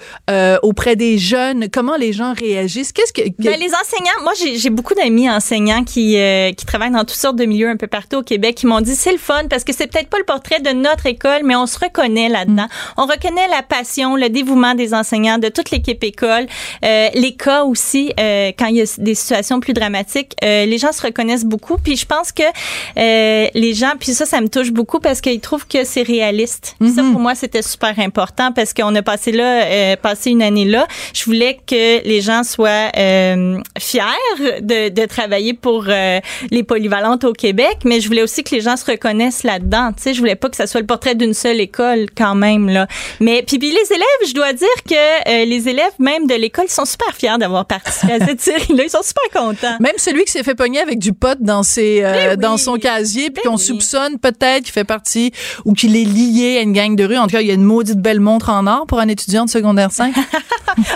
auprès 0.63 0.97
des 0.97 1.19
jeunes, 1.19 1.69
comment 1.73 1.97
les 1.97 2.13
gens 2.13 2.33
réagissent? 2.35 2.93
Qu'est-ce 2.93 3.13
que, 3.13 3.23
que- 3.23 3.33
Ben, 3.39 3.59
les 3.59 3.71
enseignants, 3.75 4.23
moi 4.23 4.33
j'ai 4.37 4.71
beaucoup 4.71 4.95
d'amis 4.95 5.29
enseignants 5.29 5.85
qui 5.85 6.17
qui 6.57 6.67
travaillent 6.67 6.91
dans 6.93 7.01
toutes 7.05 7.11
sortes 7.19 7.37
de 7.37 7.45
milieux 7.45 7.69
un 7.69 7.77
peu 7.77 7.87
partout 7.87 8.19
au 8.19 8.23
Québec 8.23 8.55
qui 8.57 8.67
m'ont 8.67 8.81
dit 8.81 8.95
c'est 8.95 9.13
le 9.13 9.19
fun 9.19 9.45
parce 9.51 9.65
que 9.65 9.73
c'est 9.73 9.87
peut-être 9.87 10.09
pas 10.09 10.19
le 10.19 10.25
portrait 10.25 10.61
de 10.61 10.71
notre 10.71 11.07
école 11.07 11.41
mais 11.45 11.57
on 11.57 11.67
se 11.67 11.79
reconnaît 11.79 12.29
là-dedans. 12.29 12.67
On 12.97 13.07
reconnaît 13.07 13.49
la 13.51 13.63
passion, 13.63 14.17
le 14.17 14.29
dévouement 14.29 14.75
des 14.75 14.95
enseignants 14.95 15.04
de 15.13 15.49
toute 15.49 15.71
l'équipe 15.71 16.03
école, 16.03 16.47
euh, 16.85 17.09
les 17.15 17.35
cas 17.35 17.65
aussi 17.65 18.13
euh, 18.19 18.53
quand 18.59 18.67
il 18.67 18.77
y 18.77 18.81
a 18.81 18.95
des 18.99 19.15
situations 19.15 19.61
plus 19.61 19.73
dramatiques, 19.73 20.33
euh, 20.43 20.65
les 20.67 20.79
gens 20.79 20.93
se 20.93 21.03
reconnaissent 21.03 21.45
beaucoup 21.45 21.77
puis 21.77 21.97
je 21.97 22.07
pense 22.07 22.33
que 22.33 22.43
euh, 22.43 23.49
les 23.55 23.75
gens 23.75 23.93
puis 23.99 24.13
ça 24.13 24.27
ça 24.27 24.41
me 24.41 24.49
touche 24.49 24.71
beaucoup 24.71 25.01
parce 25.01 25.21
qu'ils 25.21 25.41
trouvent 25.41 25.67
que 25.67 25.85
c'est 25.85 26.03
réaliste. 26.03 26.77
Ça 26.95 27.03
pour 27.03 27.21
moi 27.21 27.35
c'était 27.35 27.63
super 27.63 27.99
important 27.99 28.53
parce 28.53 28.73
qu'on 28.73 28.95
a 28.95 29.03
passé 29.03 29.33
là 29.33 29.65
euh, 29.65 29.97
passé 29.97 30.31
une 30.31 30.43
année 30.43 30.65
là. 30.65 30.87
Je 31.13 31.25
voulais 31.25 31.59
que 31.67 32.07
les 32.07 32.21
gens 32.21 32.43
soient 32.45 32.91
euh, 32.97 33.59
fiers 33.79 34.61
de, 34.61 34.89
de 34.89 35.07
travailler 35.07 35.55
pour 35.55 35.87
euh, 35.89 36.21
les 36.51 36.63
polyvalentes 36.63 37.25
au 37.25 37.33
Québec, 37.33 37.79
mais 37.85 38.01
je 38.01 38.09
voulais 38.09 38.23
aussi 38.23 38.43
que 38.43 38.55
les 38.55 38.61
gens 38.61 38.77
se 38.77 38.91
reconnaissent 38.91 39.45
là-dedans. 39.45 39.93
Tu 39.97 40.03
sais, 40.03 40.15
je 40.15 40.19
voulais 40.19 40.37
pas 40.37 40.49
que 40.49 40.57
ça 40.57 40.67
soit 40.67 40.81
le 40.81 40.87
portrait 40.87 41.15
d'une 41.15 41.35
seule 41.35 41.61
école 41.61 42.07
quand 42.17 42.35
même 42.35 42.69
là. 42.69 42.87
Mais 43.21 43.43
puis, 43.47 43.59
puis 43.59 43.71
les 43.71 43.93
élèves, 43.93 44.29
je 44.29 44.35
dois 44.35 44.53
dire 44.53 44.69
que 44.89 44.94
euh, 44.97 45.45
les 45.45 45.69
élèves 45.69 45.93
même 45.99 46.27
de 46.27 46.35
l'école 46.35 46.69
sont 46.69 46.85
super 46.85 47.13
fiers 47.15 47.37
d'avoir 47.39 47.67
participé 47.67 48.13
à 48.15 48.27
cette 48.27 48.41
série-là. 48.43 48.85
Ils 48.85 48.91
sont 48.91 49.03
super 49.03 49.43
contents. 49.43 49.77
Même 49.81 49.95
celui 49.97 50.25
qui 50.25 50.33
s'est 50.33 50.43
fait 50.43 50.55
pogner 50.55 50.81
avec 50.81 50.99
du 50.99 51.13
pot 51.13 51.37
dans 51.41 51.63
ses 51.63 52.03
euh, 52.03 52.13
Ben 52.13 52.31
oui. 52.33 52.37
dans 52.39 52.57
son 52.57 52.77
casier 52.77 53.31
puis 53.31 53.43
Ben 53.45 53.51
qu'on 53.51 53.57
oui. 53.57 53.63
soupçonne 53.65 54.19
peut-être 54.19 54.65
qu'il 54.65 54.73
fait 54.73 54.85
partie 54.85 55.33
ou 55.65 55.73
qu'il 55.73 55.97
est 55.97 56.05
lié 56.05 56.59
à 56.59 56.63
une 56.63 56.73
gang 56.73 56.95
de 56.97 57.05
rue. 57.05 57.17
En 57.17 57.25
tout 57.27 57.33
cas, 57.33 57.41
il 57.41 57.47
y 57.49 57.51
a 57.51 57.55
une 57.55 57.63
maudite 57.65 57.99
belle 58.01 58.21
montre 58.21 58.51
en 58.51 58.67
or 58.67 58.87
pour 58.87 59.01
un 59.01 59.09
étudiant 59.09 59.45
de 59.45 59.51
secondaire 59.51 59.91
5. 59.93 60.15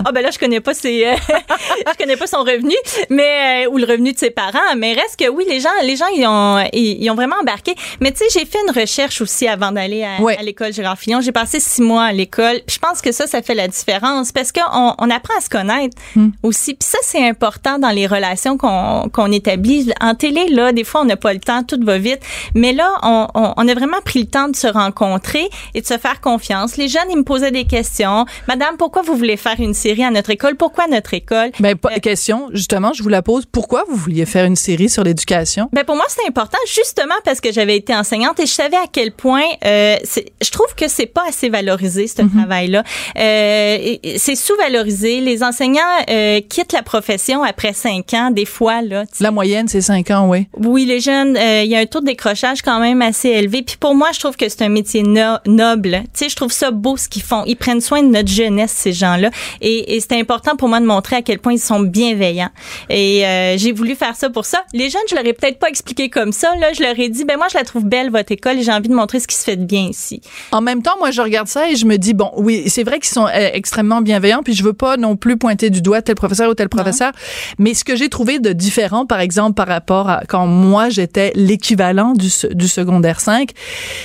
Ah 0.05 0.11
ben 0.11 0.23
là 0.23 0.31
je 0.33 0.39
connais 0.41 0.61
pas 0.61 0.75
ses 0.75 1.07
euh, 1.07 1.15
je 1.87 1.97
connais 1.97 2.17
pas 2.17 2.27
son 2.27 2.39
revenu 2.43 2.75
mais 3.11 3.67
ou 3.69 3.79
le 3.79 3.85
revenu 3.85 4.13
de 4.13 4.19
ses 4.19 4.31
parents 4.31 4.59
mais 4.77 4.93
reste 4.93 5.17
que 5.17 5.29
oui 5.29 5.45
les 5.49 5.61
gens 5.61 5.69
les 5.85 5.95
gens 5.95 6.07
ils 6.17 6.27
ont 6.27 6.59
ils, 6.73 7.01
ils 7.01 7.09
ont 7.11 7.15
vraiment 7.15 7.37
embarqué 7.41 7.75
mais 8.01 8.11
tu 8.11 8.19
sais 8.19 8.25
j'ai 8.33 8.45
fait 8.45 8.59
une 8.67 8.77
recherche 8.77 9.21
aussi 9.21 9.47
avant 9.47 9.71
d'aller 9.71 10.03
à, 10.03 10.17
à 10.17 10.43
l'école 10.43 10.73
Gérard 10.73 10.99
Fillon 10.99 11.21
j'ai 11.21 11.31
passé 11.31 11.61
six 11.61 11.81
mois 11.81 12.05
à 12.07 12.13
l'école 12.13 12.61
je 12.69 12.79
pense 12.79 13.01
que 13.01 13.13
ça 13.13 13.29
ça 13.29 13.41
fait 13.41 13.55
la 13.55 13.69
différence 13.69 13.88
parce 14.33 14.53
qu'on 14.53 14.95
on 14.99 15.11
apprend 15.11 15.35
à 15.39 15.41
se 15.41 15.49
connaître 15.49 15.97
aussi. 16.43 16.75
Puis 16.75 16.89
ça 16.89 16.99
c'est 17.03 17.27
important 17.27 17.79
dans 17.79 17.91
les 17.91 18.07
relations 18.07 18.57
qu'on 18.59 19.09
qu'on 19.13 19.31
établit. 19.33 19.91
En 20.01 20.15
télé 20.15 20.49
là 20.49 20.73
des 20.73 20.85
fois 20.85 21.01
on 21.03 21.05
n'a 21.05 21.17
pas 21.17 21.33
le 21.33 21.41
temps 21.41 21.63
tout 21.63 21.79
va 21.83 21.99
vite. 21.99 22.21
Mais 22.55 22.73
là 22.73 22.89
on, 23.03 23.27
on, 23.35 23.55
on 23.57 23.69
a 23.69 23.75
vraiment 23.75 24.01
pris 24.05 24.21
le 24.21 24.27
temps 24.27 24.49
de 24.49 24.57
se 24.57 24.67
rencontrer 24.67 25.49
et 25.75 25.81
de 25.81 25.87
se 25.87 25.99
faire 25.99 26.21
confiance. 26.21 26.77
Les 26.77 26.89
jeunes 26.89 27.11
ils 27.11 27.17
me 27.19 27.25
posaient 27.25 27.51
des 27.51 27.65
questions. 27.65 28.25
Madame 28.47 28.77
pourquoi 28.77 29.03
vous 29.03 29.17
voulez 29.17 29.37
faire 29.37 29.57
une 29.59 29.75
série 29.75 30.05
à 30.05 30.11
notre 30.11 30.31
école? 30.31 30.57
Pourquoi 30.57 30.87
notre 30.87 31.15
école? 31.15 31.51
Ben, 31.61 31.77
pas- 31.77 31.91
Euh, 31.97 32.01
question, 32.01 32.49
justement, 32.53 32.93
je 32.93 33.03
vous 33.03 33.09
la 33.09 33.23
pose. 33.23 33.45
Pourquoi 33.51 33.85
vous 33.89 33.97
vouliez 33.97 34.27
faire 34.27 34.45
une 34.45 34.57
série 34.57 34.89
sur 34.89 35.05
l'éducation? 35.05 35.69
Ben 35.73 35.85
pour 35.85 35.97
moi 35.97 36.05
c'était 36.09 36.29
important 36.29 36.59
justement 36.67 37.15
parce 37.25 37.41
que 37.41 37.53
j'avais 37.53 37.77
été 37.77 37.95
enseignante 37.95 38.39
et 38.41 38.47
je 38.47 38.53
savais 38.53 38.77
à 38.77 38.87
quel 38.93 39.13
point 39.13 39.45
euh, 39.65 39.97
c'est- 40.05 40.27
je 40.43 40.51
trouve 40.51 40.75
que 40.77 40.89
c'est 40.89 41.07
pas 41.07 41.23
assez 41.29 41.49
valorisé 41.49 42.07
ce 42.07 42.23
travail-là. 42.23 42.83
Euh, 43.19 43.78
c'est 44.17 44.35
sous-valorisé. 44.37 45.21
Les 45.21 45.43
enseignants 45.43 45.81
euh, 46.11 46.41
quittent 46.49 46.73
la 46.73 46.83
profession 46.83 47.43
après 47.43 47.73
cinq 47.73 48.15
ans 48.15 48.31
des 48.31 48.45
fois 48.45 48.83
là. 48.83 49.05
La 49.21 49.31
moyenne, 49.31 49.69
c'est 49.69 49.81
5 49.81 50.11
ans, 50.11 50.29
oui. 50.29 50.47
Oui, 50.57 50.85
les 50.85 51.01
jeunes, 51.01 51.37
euh, 51.37 51.63
il 51.65 51.71
y 51.71 51.75
a 51.77 51.79
un 51.79 51.87
taux 51.87 52.01
de 52.01 52.07
décrochage 52.07 52.63
quand 52.63 52.81
même 52.81 53.03
assez 53.03 53.29
élevé. 53.29 53.63
Puis 53.63 53.77
pour 53.79 53.95
moi, 53.95 54.09
je 54.13 54.21
trouve 54.21 54.37
que 54.37 54.49
c'est 54.49 54.63
un 54.63 54.69
métier 54.69 55.03
no- 55.03 55.37
noble. 55.47 56.03
Tu 56.15 56.25
sais, 56.25 56.29
je 56.29 56.37
trouve 56.37 56.53
ça 56.53 56.71
beau 56.71 56.97
ce 56.97 57.09
qu'ils 57.09 57.23
font. 57.23 57.43
Ils 57.47 57.57
prennent 57.57 57.81
soin 57.81 58.03
de 58.03 58.09
notre 58.09 58.29
jeunesse, 58.31 58.73
ces 58.73 58.93
gens-là. 58.93 59.31
Et, 59.61 59.97
et 59.97 60.01
c'est 60.01 60.19
important 60.19 60.57
pour 60.57 60.69
moi 60.69 60.81
de 60.81 60.87
montrer 60.87 61.17
à 61.17 61.23
quel 61.23 61.39
point 61.39 61.53
ils 61.55 61.59
sont 61.61 61.81
bienveillants. 61.81 62.51
Et 62.91 63.27
euh, 63.27 63.57
j'ai 63.59 63.73
voulu 63.73 63.95
faire 63.95 64.15
ça 64.17 64.31
pour 64.31 64.45
ça. 64.45 64.63
Les 64.73 64.91
jeunes, 64.91 65.03
je 65.11 65.15
leur 65.15 65.27
ai 65.27 65.33
peut-être 65.33 65.59
pas 65.59 65.69
expliqué 65.69 66.09
comme 66.11 66.33
ça. 66.33 66.55
Là, 66.57 66.73
je 66.73 66.83
leur 66.83 66.99
ai 66.99 67.09
dit, 67.09 67.25
ben 67.25 67.37
moi, 67.37 67.47
je 67.51 67.57
la 67.59 67.65
trouve 67.65 67.85
belle 67.85 68.11
votre 68.11 68.33
école 68.33 68.59
et 68.59 68.63
j'ai 68.63 68.73
envie 68.73 68.89
de 68.89 68.95
montrer 68.95 69.21
ce 69.21 69.27
qui 69.27 69.37
se 69.37 69.45
fait 69.45 69.57
de 69.57 69.65
bien 69.65 69.89
ici. 69.89 70.21
En 70.53 70.61
même 70.61 70.83
temps, 70.83 70.97
moi, 70.99 71.11
je 71.11 71.21
regarde 71.21 71.49
ça 71.49 71.69
et 71.71 71.77
je 71.77 71.87
me 71.87 71.97
dis, 71.97 72.15
bon, 72.15 72.31
oui, 72.37 72.65
c'est 72.69 72.85
vrai 72.85 72.99
qu'ils 72.99 73.09
sont 73.13 73.27
euh, 73.27 73.51
extrêmement 73.69 74.01
bienveillants, 74.01 74.43
puis 74.43 74.55
je 74.55 74.65
veux 74.65 74.73
pas 74.73 74.97
non 74.97 75.15
plus 75.17 75.37
pointer 75.37 75.69
du 75.69 75.83
doigt 75.83 76.01
tel 76.01 76.15
professeur 76.15 76.49
ou 76.51 76.55
tel 76.55 76.71
professeur, 76.71 77.13
mais 77.59 77.75
ce 77.75 77.85
que 77.85 77.97
j'ai 77.97 78.09
trouvé 78.09 78.39
de 78.39 78.55
différent, 78.55 79.05
par 79.05 79.21
exemple, 79.21 79.55
par 79.57 79.67
rapport 79.69 80.09
à 80.09 80.23
quand 80.27 80.47
moi, 80.47 80.89
j'étais 80.89 81.33
l'équivalent 81.35 82.15
du, 82.15 82.31
se- 82.31 82.47
du 82.47 82.67
secondaire 82.67 83.21
5, 83.21 83.51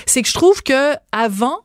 c'est 0.06 0.22
que 0.22 0.28
je 0.28 0.34
trouve 0.34 0.62
que 0.64 0.96
avant, 1.14 1.60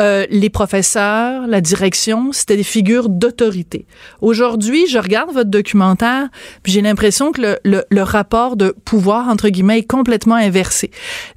euh, 0.00 0.26
les 0.30 0.50
professeurs, 0.50 1.46
la 1.46 1.62
direction, 1.62 2.32
c'était 2.32 2.56
des 2.58 2.62
figures 2.62 3.08
d'autorité. 3.08 3.86
Aujourd'hui, 4.20 4.86
je 4.86 4.98
regarde 4.98 5.32
votre 5.32 5.48
documentaire, 5.50 6.28
puis 6.62 6.70
j'ai 6.72 6.82
l'impression 6.82 7.32
que 7.32 7.40
le, 7.40 7.58
le, 7.64 7.84
le 7.88 8.02
rapport 8.02 8.56
de 8.56 8.74
pouvoir, 8.84 9.28
entre 9.28 9.48
guillemets, 9.48 9.78
est 9.78 9.86
complètement 9.86 10.34
inversé. 10.36 10.90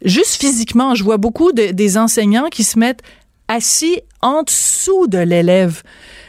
Juste 0.03 0.35
physiquement, 0.41 0.93
je 0.93 1.03
vois 1.05 1.17
beaucoup 1.17 1.53
de- 1.53 1.71
des 1.71 1.97
enseignants 1.97 2.49
qui 2.51 2.65
se 2.65 2.77
mettent 2.77 3.01
assis 3.51 3.99
en 4.21 4.43
dessous 4.43 5.07
de 5.07 5.17
l'élève. 5.19 5.81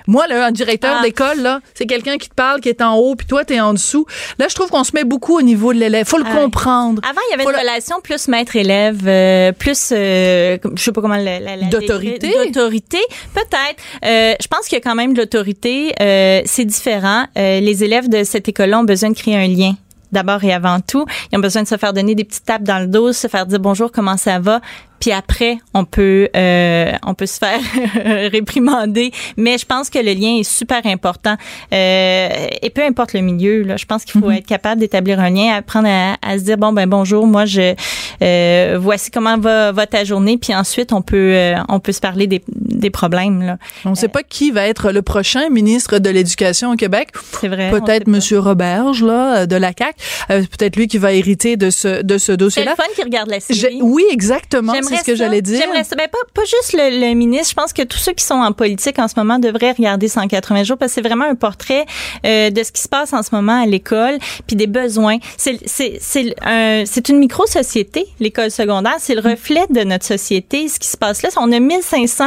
Moi, 0.09 0.27
là, 0.27 0.47
un 0.47 0.51
directeur 0.51 0.97
Ah. 0.99 1.03
d'école, 1.05 1.41
là, 1.43 1.61
c'est 1.75 1.87
quelqu'un 1.87 2.17
qui 2.19 2.29
te 2.29 2.35
parle, 2.35 2.61
qui 2.61 2.69
est 2.69 2.83
en 2.83 2.97
haut, 2.97 3.15
puis 3.15 3.25
toi, 3.27 3.45
t'es 3.45 3.61
en 3.61 3.73
dessous. 3.73 4.05
Là, 4.41 4.47
je 4.49 4.55
trouve 4.57 4.69
qu'on 4.69 4.83
se 4.83 4.91
met 4.95 5.05
beaucoup 5.05 5.39
au 5.39 5.43
niveau 5.43 5.73
de 5.73 5.79
l'élève. 5.79 6.05
Faut 6.07 6.19
le 6.19 6.25
Ah. 6.27 6.35
comprendre. 6.39 7.01
Avant, 7.09 7.21
il 7.29 7.31
y 7.31 7.35
avait 7.35 7.45
Faut 7.45 7.51
une 7.51 7.55
le- 7.57 7.61
relation 7.63 8.01
plus 8.03 8.27
maître-élève, 8.27 8.99
euh, 9.07 9.53
plus, 9.53 9.91
euh, 9.93 10.59
je 10.75 10.83
sais 10.83 10.91
pas 10.91 11.01
comment 11.03 11.15
la, 11.15 11.39
la, 11.39 11.55
la 11.57 11.67
D'autorité? 11.69 12.33
D'autorité, 12.47 12.99
peut-être. 13.33 13.81
Euh, 14.05 14.35
je 14.43 14.47
pense 14.49 14.67
qu'il 14.67 14.77
y 14.77 14.81
a 14.81 14.83
quand 14.83 14.97
même 14.97 15.15
de 15.15 15.21
l'autorité. 15.21 15.93
Euh, 16.01 16.41
c'est 16.47 16.65
différent. 16.65 17.27
Les 17.37 17.85
élèves 17.85 18.09
de 18.09 18.25
cette 18.25 18.49
école-là 18.49 18.81
ont 18.81 18.85
besoin 18.85 19.11
de 19.11 19.15
créer 19.17 19.37
un 19.37 19.47
lien. 19.47 19.75
D'abord 20.11 20.45
et 20.45 20.53
avant 20.53 20.79
tout, 20.81 21.07
ils 21.33 21.39
ont 21.39 21.41
besoin 21.41 21.63
de 21.63 21.69
se 21.69 21.77
faire 21.79 21.95
donner 21.95 22.15
des 22.15 22.25
petites 22.25 22.45
tapes 22.45 22.65
dans 22.65 22.81
le 22.81 22.87
dos, 22.87 23.15
se 23.15 23.29
faire 23.29 23.47
dire 23.47 23.59
bonjour, 23.61 23.91
comment 23.91 24.19
ça 24.19 24.39
va. 24.41 24.61
Puis 25.03 25.11
après, 25.11 25.59
on 25.75 25.85
peut, 25.85 26.29
euh, 26.37 26.93
on 27.05 27.15
peut 27.15 27.27
se 27.27 27.39
faire 27.39 27.59
réprimander. 28.31 29.11
Mais 29.37 29.59
je 29.59 29.67
pense 29.67 29.91
que 29.91 29.99
le 29.99 30.13
lien 30.13 30.39
est 30.39 30.49
super 30.49 30.87
important. 30.87 31.35
Euh, 31.75 32.29
et 32.63 32.71
peu 32.71 32.85
importe 32.85 33.13
le 33.13 33.21
milieu, 33.21 33.63
là, 33.63 33.77
je 33.77 33.85
pense 33.85 34.05
qu'il 34.05 34.21
faut 34.21 34.31
être 34.31 34.47
capable 34.47 34.81
d'établir 34.81 35.19
un 35.19 35.31
lien, 35.31 35.57
apprendre 35.57 35.89
à, 35.89 36.15
à 36.23 36.39
se 36.39 36.45
dire 36.45 36.57
bon 36.57 36.73
ben 36.73 36.89
bonjour, 36.89 37.27
moi 37.27 37.47
je 37.47 37.75
euh, 38.23 38.79
voici 38.81 39.11
comment 39.11 39.37
va, 39.39 39.73
va 39.73 39.87
ta 39.89 40.05
journée. 40.05 40.39
Puis 40.39 40.55
ensuite, 40.55 40.93
on 40.93 41.03
peut, 41.03 41.33
euh, 41.35 41.57
on 41.69 41.81
peut 41.81 41.91
se 41.91 42.01
parler 42.01 42.29
des, 42.29 42.41
des 42.47 42.91
problèmes. 42.91 43.43
Là. 43.43 43.59
On 43.85 43.91
ne 43.91 43.95
sait 43.97 44.07
pas 44.07 44.23
qui 44.23 44.53
va 44.53 44.69
être 44.69 44.93
le 44.93 45.03
prochain 45.03 45.49
ministre 45.51 45.99
de 45.99 46.11
l'Éducation 46.11 46.71
au 46.71 46.77
Québec. 46.77 47.09
C'est 47.41 47.49
vrai. 47.49 47.71
Peut-être. 47.71 48.07
Monsieur 48.07 48.39
Roberge, 48.39 49.03
là, 49.03 49.47
de 49.47 49.57
la 49.57 49.73
CAQ. 49.77 49.95
Euh, 50.31 50.43
Peut-être 50.57 50.77
lui 50.77 50.87
qui 50.87 50.99
va 50.99 51.13
hériter 51.13 51.57
de 51.57 51.71
ce, 51.71 52.03
de 52.03 52.19
ce 52.19 52.27
C'est 52.27 52.33
le 52.33 52.37
dossier-là. 52.37 52.77
fun 52.77 52.85
qui 52.95 53.03
regarde 53.03 53.29
la 53.31 53.41
série. 53.41 53.81
Oui, 53.81 54.05
exactement. 54.11 54.73
C'est 54.97 55.03
ce 55.03 55.07
que 55.07 55.15
j'allais 55.17 55.43
dire. 55.43 55.59
J'aimerais 55.61 55.85
ça. 55.85 55.97
Ben, 55.97 56.09
pas, 56.09 56.19
pas 56.35 56.43
juste 56.45 56.73
le, 56.75 57.09
le 57.09 57.15
ministre. 57.15 57.51
Je 57.51 57.55
pense 57.55 57.73
que 57.73 57.83
tous 57.83 57.99
ceux 57.99 58.13
qui 58.13 58.25
sont 58.25 58.35
en 58.35 58.53
politique 58.53 58.99
en 58.99 59.09
ce 59.09 59.15
moment 59.17 59.39
devraient 59.39 59.73
regarder 59.73 60.09
180 60.09 60.65
jours 60.65 60.77
parce 60.79 60.91
que 60.93 60.95
c'est 61.03 61.09
vraiment 61.09 61.25
un 61.27 61.35
portrait 61.35 61.85
euh, 62.27 62.51
de 62.51 62.63
ce 62.63 62.73
qui 62.73 62.83
se 62.83 62.89
passe 62.89 63.13
en 63.13 63.23
ce 63.23 63.35
moment 63.35 63.63
à 63.63 63.67
l'école 63.67 64.19
puis 64.47 64.57
des 64.57 64.67
besoins. 64.67 65.19
C'est 65.37 65.59
c'est 65.67 65.99
c'est 66.01 66.35
un- 66.45 66.85
c'est 66.87 67.09
une 67.09 67.19
micro-société, 67.19 68.07
l'école 68.21 68.51
secondaire. 68.51 68.97
C'est 68.99 69.15
le 69.15 69.21
reflet 69.21 69.63
de 69.71 69.81
notre 69.85 70.05
société, 70.07 70.69
ce 70.69 70.79
qui 70.79 70.89
se 70.89 70.97
passe 70.97 71.23
là. 71.23 71.29
On 71.39 71.51
a 71.53 71.61
1500 71.61 72.25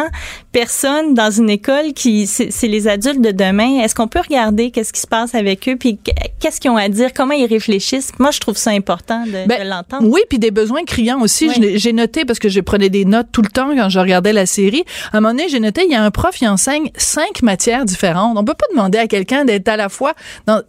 personnes 0.52 1.14
dans 1.14 1.32
une 1.32 1.50
école 1.50 1.94
qui, 1.94 2.28
c'est 2.28 2.68
les 2.68 2.88
adultes 2.88 3.22
de 3.22 3.32
demain. 3.32 3.82
Est-ce 3.82 3.94
qu'on 3.96 4.08
peut 4.08 4.22
regarder 4.22 4.72
qu'est-ce 4.72 4.94
qui 4.94 5.02
se 5.02 5.08
passe 5.08 5.36
avec 5.36 5.68
eux 5.68 5.76
puis 5.78 5.98
qu'est-ce 6.40 6.60
qu'ils 6.62 6.72
ont 6.72 6.78
à 6.78 6.88
dire, 6.90 7.12
comment 7.14 7.34
ils 7.34 7.46
réfléchissent? 7.46 8.12
Moi, 8.20 8.32
je 8.32 8.40
trouve 8.40 8.58
ça 8.58 8.72
important 8.72 9.26
de, 9.26 9.46
Ben, 9.48 9.64
de 9.64 9.70
l'entendre. 9.70 10.08
Oui, 10.10 10.22
puis 10.30 10.40
des 10.40 10.52
besoins 10.52 10.84
criants 10.86 11.22
aussi. 11.22 11.50
Oui. 11.50 11.78
J'ai 11.78 11.94
noté 11.94 12.26
parce 12.26 12.40
que 12.40 12.50
je 12.56 12.62
prenais 12.62 12.90
des 12.90 13.06
notes 13.06 13.28
tout 13.32 13.42
le 13.42 13.50
temps 13.50 13.76
quand 13.76 13.90
je 13.90 14.00
regardais 14.00 14.34
la 14.34 14.46
série. 14.46 14.84
À 15.12 15.18
un 15.18 15.22
moment 15.22 15.34
donné, 15.34 15.50
j'ai 15.50 15.60
noté, 15.60 15.84
il 15.86 15.92
y 15.92 15.96
a 15.96 16.02
un 16.02 16.12
prof 16.12 16.36
qui 16.36 16.48
enseigne 16.48 16.90
cinq 16.96 17.42
matières 17.42 17.86
différentes. 17.86 18.38
On 18.38 18.44
peut 18.44 18.54
pas 18.54 18.66
demander 18.72 18.98
à 18.98 19.08
quelqu'un 19.08 19.46
d'être 19.46 19.68
à 19.68 19.78
la 19.78 19.90
fois 19.90 20.14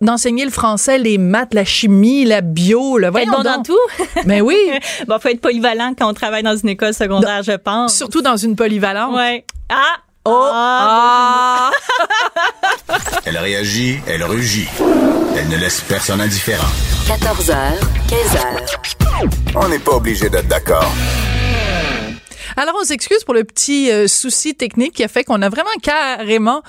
d'enseigner 0.01 0.45
le 0.45 0.51
français, 0.51 0.99
les 0.99 1.19
maths, 1.19 1.55
la 1.55 1.65
chimie, 1.65 2.25
la 2.25 2.41
bio, 2.41 2.99
le 2.99 3.09
voyons 3.09 3.33
bon 3.33 3.43
dans 3.43 3.63
tout. 3.63 3.79
Mais 4.25 4.41
oui. 4.43 4.57
bon, 5.07 5.19
faut 5.19 5.29
être 5.29 5.41
polyvalent 5.41 5.95
quand 5.97 6.11
on 6.11 6.15
travaille 6.15 6.43
dans 6.43 6.57
une 6.57 6.69
école 6.69 6.95
secondaire, 6.95 7.43
je 7.43 7.53
pense. 7.53 7.97
Surtout 7.97 8.23
dans 8.23 8.37
une 8.37 8.57
polyvalente. 8.57 9.15
Ouais. 9.15 9.45
Ah, 9.69 9.97
Oh! 10.29 10.51
Ah. 10.53 11.71
elle 13.25 13.39
réagit, 13.39 14.01
elle 14.09 14.25
rugit. 14.25 14.67
Elle 15.37 15.49
ne 15.49 15.57
laisse 15.57 15.83
personne 15.83 16.21
indifférent. 16.21 16.67
14h, 17.07 17.55
15h. 18.09 19.27
On 19.55 19.69
n'est 19.69 19.79
pas 19.79 19.93
obligé 19.93 20.29
d'être 20.29 20.49
d'accord. 20.49 20.93
Alors, 22.57 22.77
on 22.81 22.85
s'excuse 22.85 23.25
pour 23.25 23.35
le 23.35 23.45
petit 23.45 23.91
euh, 23.91 24.07
souci 24.07 24.55
technique 24.55 24.93
qui 24.93 25.05
a 25.05 25.09
fait 25.09 25.25
qu'on 25.25 25.43
a 25.43 25.49
vraiment 25.49 25.71
carrément 25.83 26.63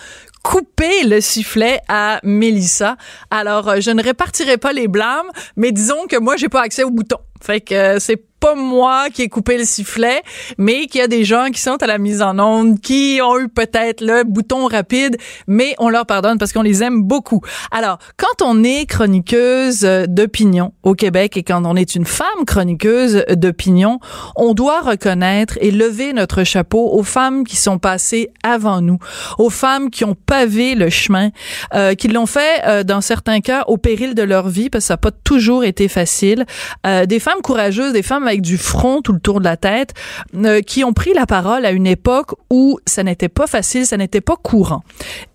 coupé 0.44 1.04
le 1.04 1.20
sifflet 1.20 1.82
à 1.90 2.20
Mélissa. 2.24 2.96
Alors, 3.32 3.68
euh, 3.68 3.78
je 3.80 3.92
ne 3.92 4.02
répartirai 4.02 4.58
pas 4.58 4.74
les 4.74 4.88
blâmes, 4.88 5.30
mais 5.56 5.72
disons 5.72 6.08
que 6.08 6.18
moi, 6.18 6.38
j'ai 6.38 6.50
pas 6.50 6.62
accès 6.62 6.84
au 6.84 6.90
bouton. 6.90 7.18
Fait 7.42 7.62
que 7.62 7.74
euh, 7.74 8.00
c'est 8.00 8.18
pas 8.40 8.56
moi 8.56 9.10
qui 9.10 9.24
ai 9.24 9.30
coupé 9.30 9.58
le 9.58 9.66
sifflet, 9.66 10.22
mais 10.58 10.88
qu'il 10.88 11.02
y 11.02 11.04
a 11.04 11.08
des 11.08 11.24
gens 11.24 11.50
qui 11.52 11.62
sont 11.62 11.82
à 11.82 11.88
la 11.88 11.98
mise 11.98 12.22
en 12.22 12.40
onde, 12.40 12.80
qui 12.80 13.20
ont 13.24 13.40
eu 13.40 13.50
peut-être 13.50 14.02
le 14.02 14.24
bouton 14.24 14.68
rapide, 14.68 15.18
mais 15.48 15.76
on 15.80 15.90
leur 15.90 16.06
pardonne 16.06 16.38
parce 16.38 16.54
qu'on 16.54 16.62
les 16.62 16.84
aime 16.84 17.04
beaucoup. 17.04 17.42
Alors, 17.72 17.98
quand 18.18 18.44
on 18.44 18.64
est 18.64 18.86
chroniqueuse 18.86 19.82
d'opinion 20.08 20.74
au 20.84 20.94
Québec 20.94 21.38
et 21.38 21.44
quand 21.44 21.64
on 21.66 21.76
est 21.76 21.96
une 21.96 22.06
femme 22.06 22.46
chroniqueuse 22.46 23.26
d'opinion, 23.32 24.00
on 24.36 24.54
doit 24.54 24.82
reconnaître 24.82 25.58
et 25.62 25.72
lever 25.72 26.14
notre 26.14 26.44
chapeau 26.44 26.92
aux 26.94 27.04
femmes 27.04 27.44
qui 27.44 27.56
sont 27.56 27.80
passées 27.80 28.30
avant 28.44 28.82
nous, 28.82 28.98
aux 29.38 29.50
femmes 29.50 29.90
qui 29.90 30.06
ont 30.06 30.16
pavé 30.16 30.76
le 30.76 30.90
chemin, 30.90 31.30
euh, 31.74 31.96
qui 31.96 32.08
l'ont 32.08 32.26
fait 32.26 32.62
euh, 32.66 32.84
dans 32.84 33.02
certains 33.02 33.42
cas 33.42 33.64
au 33.68 33.78
péril 33.78 34.16
de 34.16 34.24
leur 34.24 34.50
vie 34.50 34.70
parce 34.70 34.86
que 34.86 34.88
ça 34.88 34.94
n'a 34.94 34.98
pas 34.98 35.12
toujours 35.12 35.64
été 35.64 35.88
facile. 35.88 36.46
Euh, 36.86 37.06
des 37.06 37.20
femmes 37.20 37.42
courageuses, 37.42 37.94
des 37.94 38.04
femmes 38.04 38.28
du 38.42 38.58
front 38.58 39.02
tout 39.02 39.14
le 39.14 39.20
tour 39.20 39.40
de 39.40 39.46
la 39.46 39.58
tête, 39.58 39.94
euh, 40.36 40.62
qui 40.62 40.84
ont 40.84 40.94
pris 40.94 41.14
la 41.14 41.26
parole 41.26 41.66
à 41.66 41.72
une 41.72 41.88
époque 41.88 42.32
où 42.50 42.80
ça 42.86 43.04
n'était 43.04 43.30
pas 43.30 43.48
facile, 43.48 43.86
ça 43.86 43.98
n'était 43.98 44.22
pas 44.22 44.36
courant. 44.36 44.84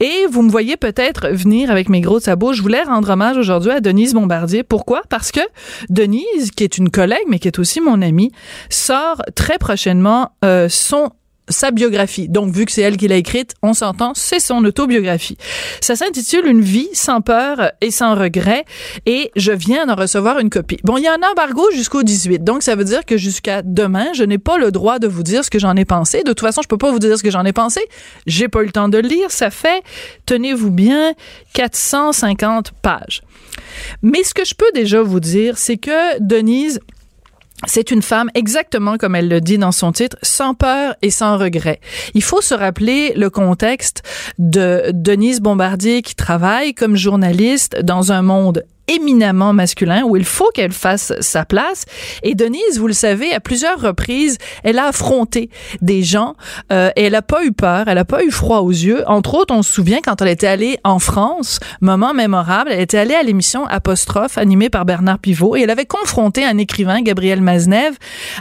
Et 0.00 0.26
vous 0.30 0.42
me 0.42 0.50
voyez 0.50 0.76
peut-être 0.76 1.28
venir 1.28 1.70
avec 1.70 1.88
mes 1.88 2.00
gros 2.00 2.20
sabots. 2.20 2.52
Je 2.52 2.62
voulais 2.62 2.82
rendre 2.82 3.10
hommage 3.10 3.36
aujourd'hui 3.36 3.70
à 3.70 3.80
Denise 3.80 4.14
Bombardier. 4.14 4.62
Pourquoi? 4.62 5.02
Parce 5.08 5.32
que 5.32 5.40
Denise, 5.88 6.50
qui 6.56 6.64
est 6.64 6.78
une 6.78 6.90
collègue, 6.90 7.24
mais 7.28 7.38
qui 7.38 7.48
est 7.48 7.58
aussi 7.58 7.80
mon 7.80 8.02
amie, 8.02 8.32
sort 8.68 9.22
très 9.34 9.58
prochainement 9.58 10.30
euh, 10.44 10.68
son 10.68 11.10
sa 11.48 11.70
biographie. 11.70 12.28
Donc, 12.28 12.52
vu 12.52 12.64
que 12.64 12.72
c'est 12.72 12.82
elle 12.82 12.96
qui 12.96 13.08
l'a 13.08 13.16
écrite, 13.16 13.54
on 13.62 13.74
s'entend, 13.74 14.12
c'est 14.14 14.40
son 14.40 14.64
autobiographie. 14.64 15.36
Ça 15.80 15.96
s'intitule 15.96 16.46
Une 16.46 16.60
vie 16.60 16.88
sans 16.92 17.20
peur 17.20 17.72
et 17.80 17.90
sans 17.90 18.14
regret 18.14 18.64
et 19.06 19.30
je 19.36 19.52
viens 19.52 19.86
d'en 19.86 19.94
recevoir 19.94 20.38
une 20.38 20.50
copie. 20.50 20.78
Bon, 20.84 20.96
il 20.96 21.04
y 21.04 21.06
a 21.06 21.12
un 21.12 21.30
embargo 21.30 21.68
jusqu'au 21.72 22.02
18, 22.02 22.44
donc 22.44 22.62
ça 22.62 22.74
veut 22.74 22.84
dire 22.84 23.04
que 23.04 23.16
jusqu'à 23.16 23.62
demain, 23.62 24.12
je 24.14 24.24
n'ai 24.24 24.38
pas 24.38 24.58
le 24.58 24.70
droit 24.70 24.98
de 24.98 25.06
vous 25.06 25.22
dire 25.22 25.44
ce 25.44 25.50
que 25.50 25.58
j'en 25.58 25.76
ai 25.76 25.84
pensé. 25.84 26.22
De 26.22 26.28
toute 26.28 26.40
façon, 26.40 26.62
je 26.62 26.68
peux 26.68 26.78
pas 26.78 26.90
vous 26.90 26.98
dire 26.98 27.16
ce 27.18 27.22
que 27.22 27.30
j'en 27.30 27.44
ai 27.44 27.52
pensé. 27.52 27.80
J'ai 28.26 28.48
pas 28.48 28.62
eu 28.62 28.66
le 28.66 28.72
temps 28.72 28.88
de 28.88 28.98
le 28.98 29.08
lire. 29.08 29.30
Ça 29.30 29.50
fait, 29.50 29.82
tenez-vous 30.26 30.70
bien, 30.70 31.14
450 31.54 32.72
pages. 32.82 33.22
Mais 34.02 34.22
ce 34.22 34.34
que 34.34 34.44
je 34.44 34.54
peux 34.54 34.70
déjà 34.74 35.02
vous 35.02 35.20
dire, 35.20 35.58
c'est 35.58 35.76
que 35.76 36.20
Denise 36.20 36.80
c'est 37.66 37.90
une 37.90 38.02
femme, 38.02 38.30
exactement 38.34 38.96
comme 38.98 39.14
elle 39.14 39.28
le 39.28 39.40
dit 39.40 39.58
dans 39.58 39.72
son 39.72 39.92
titre, 39.92 40.16
sans 40.22 40.54
peur 40.54 40.94
et 41.02 41.10
sans 41.10 41.38
regret. 41.38 41.80
Il 42.14 42.22
faut 42.22 42.40
se 42.40 42.54
rappeler 42.54 43.12
le 43.14 43.30
contexte 43.30 44.02
de 44.38 44.90
Denise 44.92 45.40
Bombardier 45.40 46.02
qui 46.02 46.14
travaille 46.14 46.74
comme 46.74 46.96
journaliste 46.96 47.80
dans 47.82 48.12
un 48.12 48.22
monde 48.22 48.64
éminemment 48.88 49.52
masculin 49.52 50.02
où 50.04 50.16
il 50.16 50.24
faut 50.24 50.50
qu'elle 50.54 50.72
fasse 50.72 51.12
sa 51.20 51.44
place. 51.44 51.84
Et 52.22 52.34
Denise, 52.34 52.78
vous 52.78 52.86
le 52.86 52.92
savez, 52.92 53.32
à 53.32 53.40
plusieurs 53.40 53.80
reprises, 53.80 54.38
elle 54.64 54.78
a 54.78 54.86
affronté 54.86 55.50
des 55.80 56.02
gens 56.02 56.34
euh, 56.72 56.90
et 56.96 57.04
elle 57.04 57.14
a 57.14 57.22
pas 57.22 57.44
eu 57.44 57.52
peur, 57.52 57.88
elle 57.88 57.98
a 57.98 58.04
pas 58.04 58.24
eu 58.24 58.30
froid 58.30 58.60
aux 58.60 58.70
yeux. 58.70 59.04
Entre 59.06 59.34
autres, 59.34 59.54
on 59.54 59.62
se 59.62 59.72
souvient 59.72 60.00
quand 60.02 60.20
elle 60.22 60.28
était 60.28 60.46
allée 60.46 60.78
en 60.84 60.98
France, 60.98 61.60
moment 61.80 62.14
mémorable, 62.14 62.70
elle 62.72 62.80
était 62.80 62.98
allée 62.98 63.14
à 63.14 63.22
l'émission 63.22 63.66
Apostrophe 63.66 64.38
animée 64.38 64.70
par 64.70 64.84
Bernard 64.84 65.18
Pivot 65.18 65.56
et 65.56 65.62
elle 65.62 65.70
avait 65.70 65.86
confronté 65.86 66.44
un 66.44 66.58
écrivain, 66.58 67.02
Gabriel 67.02 67.40
Maznev, 67.40 67.96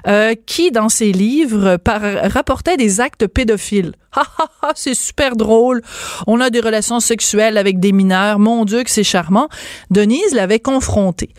euh, 0.07 0.33
qui 0.45 0.71
dans 0.71 0.89
ses 0.89 1.11
livres 1.11 1.77
par, 1.77 2.01
rapportait 2.01 2.77
des 2.77 2.99
actes 2.99 3.27
pédophiles. 3.27 3.93
C'est 4.75 4.93
super 4.93 5.35
drôle. 5.35 5.81
On 6.27 6.39
a 6.41 6.49
des 6.49 6.59
relations 6.59 6.99
sexuelles 6.99 7.57
avec 7.57 7.79
des 7.79 7.91
mineurs. 7.91 8.39
Mon 8.39 8.65
Dieu, 8.65 8.83
que 8.83 8.89
c'est 8.89 9.03
charmant. 9.03 9.49
Denise 9.89 10.33
l'avait 10.33 10.59
confronté. 10.59 11.29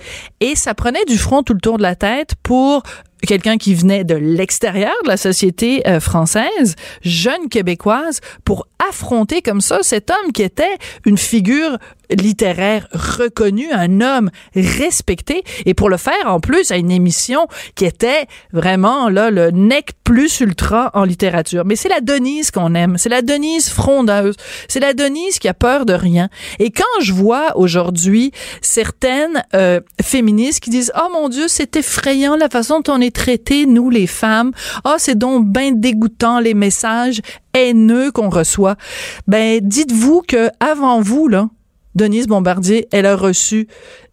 Et 0.40 0.56
ça 0.56 0.74
prenait 0.74 1.04
du 1.06 1.18
front 1.18 1.42
tout 1.42 1.54
le 1.54 1.60
tour 1.60 1.78
de 1.78 1.82
la 1.82 1.94
tête 1.94 2.34
pour 2.42 2.82
quelqu'un 3.26 3.56
qui 3.56 3.74
venait 3.74 4.04
de 4.04 4.14
l'extérieur 4.14 4.92
de 5.04 5.08
la 5.08 5.16
société 5.16 5.86
euh, 5.86 6.00
française, 6.00 6.74
jeune 7.02 7.48
québécoise, 7.48 8.20
pour 8.44 8.66
affronter 8.88 9.42
comme 9.42 9.60
ça 9.60 9.78
cet 9.82 10.10
homme 10.10 10.32
qui 10.32 10.42
était 10.42 10.76
une 11.06 11.18
figure 11.18 11.78
littéraire 12.14 12.88
reconnu, 12.92 13.70
un 13.72 14.00
homme 14.00 14.30
respecté, 14.54 15.42
et 15.66 15.74
pour 15.74 15.88
le 15.88 15.96
faire 15.96 16.26
en 16.26 16.40
plus 16.40 16.70
à 16.70 16.76
une 16.76 16.90
émission 16.90 17.46
qui 17.74 17.84
était 17.84 18.26
vraiment 18.52 19.08
là 19.08 19.30
le 19.30 19.50
nec 19.50 19.92
plus 20.04 20.40
ultra 20.40 20.90
en 20.94 21.04
littérature. 21.04 21.64
Mais 21.64 21.76
c'est 21.76 21.88
la 21.88 22.00
Denise 22.00 22.50
qu'on 22.50 22.74
aime, 22.74 22.98
c'est 22.98 23.08
la 23.08 23.22
Denise 23.22 23.68
frondeuse, 23.68 24.34
c'est 24.68 24.80
la 24.80 24.94
Denise 24.94 25.38
qui 25.38 25.48
a 25.48 25.54
peur 25.54 25.86
de 25.86 25.92
rien. 25.92 26.28
Et 26.58 26.70
quand 26.70 27.00
je 27.00 27.12
vois 27.12 27.56
aujourd'hui 27.56 28.32
certaines 28.60 29.44
euh, 29.54 29.80
féministes 30.00 30.60
qui 30.60 30.70
disent 30.70 30.92
oh 30.96 31.08
mon 31.12 31.28
Dieu 31.28 31.48
c'est 31.48 31.76
effrayant 31.76 32.36
la 32.36 32.48
façon 32.48 32.80
dont 32.80 32.94
on 32.94 33.00
est 33.00 33.14
traité 33.14 33.66
nous 33.66 33.90
les 33.90 34.06
femmes, 34.06 34.52
oh 34.84 34.94
c'est 34.98 35.18
donc 35.18 35.48
bien 35.48 35.72
dégoûtant 35.72 36.40
les 36.40 36.54
messages 36.54 37.20
haineux 37.54 38.10
qu'on 38.10 38.30
reçoit, 38.30 38.76
ben 39.26 39.60
dites-vous 39.62 40.22
que 40.26 40.48
avant 40.60 41.00
vous 41.00 41.28
là 41.28 41.48
Denise 41.95 42.26
Bombardier, 42.26 42.88
elle 42.93 43.07
a 43.07 43.16
reçu 43.16 43.68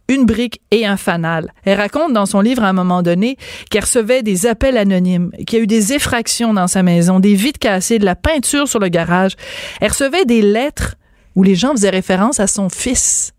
une 0.10 0.26
brique 0.26 0.62
et 0.72 0.86
un 0.86 0.98
fanal. 0.98 1.54
Elle 1.64 1.78
raconte 1.78 2.14
dans 2.14 2.26
son 2.26 2.42
livre 2.42 2.64
à 2.64 2.70
un 2.70 2.74
moment 2.74 3.04
donné 3.04 3.38
qu'elle 3.70 3.84
recevait 3.84 4.24
des 4.24 4.48
appels 4.48 4.78
anonymes, 4.78 5.32
qu'il 5.46 5.60
y 5.60 5.62
a 5.62 5.64
eu 5.64 5.68
des 5.68 5.94
effractions 5.94 6.54
dans 6.54 6.68
sa 6.68 6.84
maison, 6.84 7.20
des 7.20 7.36
vitres 7.36 7.60
cassées, 7.60 8.00
de 8.00 8.06
la 8.06 8.16
peinture 8.16 8.68
sur 8.68 8.80
le 8.80 8.90
garage. 8.90 9.34
Elle 9.80 9.90
recevait 9.90 10.26
des 10.26 10.42
lettres 10.42 10.96
où 11.36 11.44
les 11.44 11.56
gens 11.56 11.72
faisaient 11.72 11.92
référence 11.92 12.40
à 12.40 12.48
son 12.48 12.70
fils. 12.70 13.34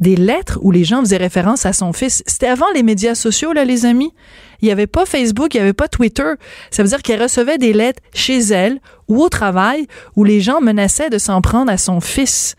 Des 0.00 0.16
lettres 0.16 0.58
où 0.62 0.70
les 0.70 0.84
gens 0.84 1.00
faisaient 1.00 1.18
référence 1.18 1.66
à 1.66 1.72
son 1.72 1.92
fils. 1.92 2.22
C'était 2.26 2.48
avant 2.48 2.70
les 2.74 2.82
médias 2.82 3.14
sociaux, 3.14 3.52
là, 3.52 3.64
les 3.64 3.84
amis. 3.86 4.12
Il 4.62 4.66
n'y 4.66 4.72
avait 4.72 4.86
pas 4.86 5.06
Facebook, 5.06 5.54
il 5.54 5.58
n'y 5.58 5.62
avait 5.62 5.72
pas 5.72 5.88
Twitter. 5.88 6.32
Ça 6.70 6.82
veut 6.82 6.88
dire 6.88 7.02
qu'elle 7.02 7.22
recevait 7.22 7.58
des 7.58 7.72
lettres 7.72 8.02
chez 8.12 8.38
elle 8.38 8.80
ou 9.08 9.22
au 9.22 9.28
travail 9.28 9.86
où 10.16 10.24
les 10.24 10.40
gens 10.40 10.60
menaçaient 10.60 11.10
de 11.10 11.18
s'en 11.18 11.40
prendre 11.40 11.70
à 11.70 11.78
son 11.78 12.00
fils. 12.00 12.56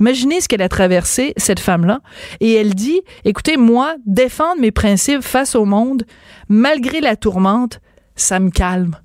Imaginez 0.00 0.40
ce 0.40 0.48
qu'elle 0.48 0.62
a 0.62 0.68
traversé, 0.68 1.34
cette 1.36 1.60
femme-là. 1.60 2.00
Et 2.40 2.54
elle 2.54 2.74
dit, 2.74 3.02
écoutez, 3.24 3.56
moi, 3.56 3.94
défendre 4.06 4.60
mes 4.60 4.72
principes 4.72 5.22
face 5.22 5.54
au 5.54 5.64
monde, 5.64 6.04
malgré 6.48 7.00
la 7.00 7.16
tourmente, 7.16 7.80
ça 8.16 8.40
me 8.40 8.50
calme. 8.50 8.96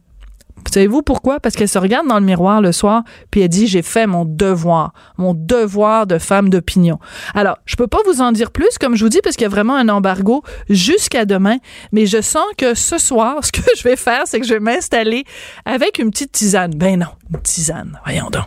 Savez-vous 0.72 1.01
pourquoi? 1.01 1.39
Parce 1.39 1.55
qu'elle 1.55 1.70
se 1.70 1.80
regarde 1.80 2.07
dans 2.07 2.20
le 2.20 2.26
miroir 2.26 2.61
le 2.61 2.72
soir, 2.72 3.03
puis 3.32 3.41
elle 3.41 3.49
dit, 3.49 3.67
j'ai 3.67 3.82
fait 3.82 4.07
mon 4.07 4.26
devoir, 4.26 4.93
mon 5.17 5.34
devoir 5.34 6.07
de 6.07 6.17
femme 6.17 6.49
d'opinion. 6.49 6.99
Alors, 7.34 7.57
je 7.65 7.76
peux 7.76 7.88
pas 7.88 7.99
vous 8.05 8.22
en 8.22 8.32
dire 8.32 8.51
plus, 8.51 8.78
comme 8.80 8.95
je 8.95 9.03
vous 9.03 9.09
dis, 9.09 9.20
parce 9.24 9.36
qu'il 9.36 9.43
y 9.43 9.47
a 9.47 9.49
vraiment 9.49 9.76
un 9.76 9.89
embargo 9.89 10.43
jusqu'à 10.70 11.26
demain, 11.26 11.57
mais 11.91 12.05
je 12.05 12.22
sens 12.22 12.45
que 12.57 12.74
ce 12.76 12.97
soir, 12.97 13.38
ce 13.43 13.51
que 13.51 13.61
je 13.78 13.84
vais 13.84 13.95
faire, 13.95 14.24
c'est 14.26 14.39
que 14.39 14.45
je 14.45 14.53
vais 14.53 14.59
m'installer 14.59 15.24
avec 15.65 15.99
une 15.99 16.11
petite 16.11 16.32
tisane. 16.32 16.74
Ben 16.76 16.99
non, 16.99 17.07
une 17.34 17.41
tisane, 17.41 17.99
voyons 18.05 18.30
donc. 18.30 18.45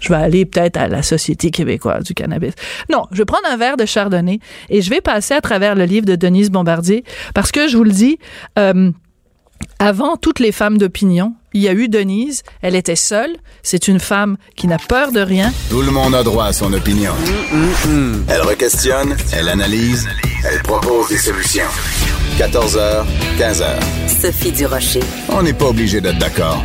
Je 0.00 0.08
vais 0.08 0.16
aller 0.16 0.46
peut-être 0.46 0.78
à 0.78 0.88
la 0.88 1.02
Société 1.02 1.50
québécoise 1.50 2.04
du 2.04 2.14
cannabis. 2.14 2.54
Non, 2.90 3.06
je 3.12 3.18
vais 3.18 3.26
prendre 3.26 3.46
un 3.50 3.58
verre 3.58 3.76
de 3.76 3.84
chardonnay 3.84 4.40
et 4.70 4.80
je 4.80 4.88
vais 4.88 5.02
passer 5.02 5.34
à 5.34 5.42
travers 5.42 5.74
le 5.74 5.84
livre 5.84 6.06
de 6.06 6.16
Denise 6.16 6.50
Bombardier 6.50 7.04
parce 7.34 7.52
que 7.52 7.68
je 7.68 7.76
vous 7.76 7.84
le 7.84 7.90
dis, 7.90 8.18
euh, 8.58 8.90
avant 9.78 10.16
toutes 10.16 10.40
les 10.40 10.52
femmes 10.52 10.78
d'opinion, 10.78 11.34
il 11.52 11.62
y 11.62 11.68
a 11.68 11.72
eu 11.72 11.88
Denise. 11.88 12.42
Elle 12.62 12.76
était 12.76 12.96
seule. 12.96 13.36
C'est 13.62 13.88
une 13.88 14.00
femme 14.00 14.36
qui 14.56 14.66
n'a 14.66 14.78
peur 14.78 15.10
de 15.12 15.20
rien. 15.20 15.52
Tout 15.68 15.82
le 15.82 15.90
monde 15.90 16.14
a 16.14 16.22
droit 16.22 16.46
à 16.46 16.52
son 16.52 16.72
opinion. 16.72 17.12
Elle 18.28 18.42
requestionne, 18.42 19.16
elle 19.32 19.48
analyse, 19.48 20.08
elle 20.44 20.62
propose 20.62 21.08
des 21.08 21.18
solutions. 21.18 21.64
14h, 22.38 23.04
15h. 23.38 23.66
Sophie 24.08 24.52
Durocher. 24.52 25.00
On 25.28 25.42
n'est 25.42 25.52
pas 25.52 25.66
obligé 25.66 26.00
d'être 26.00 26.18
d'accord. 26.18 26.62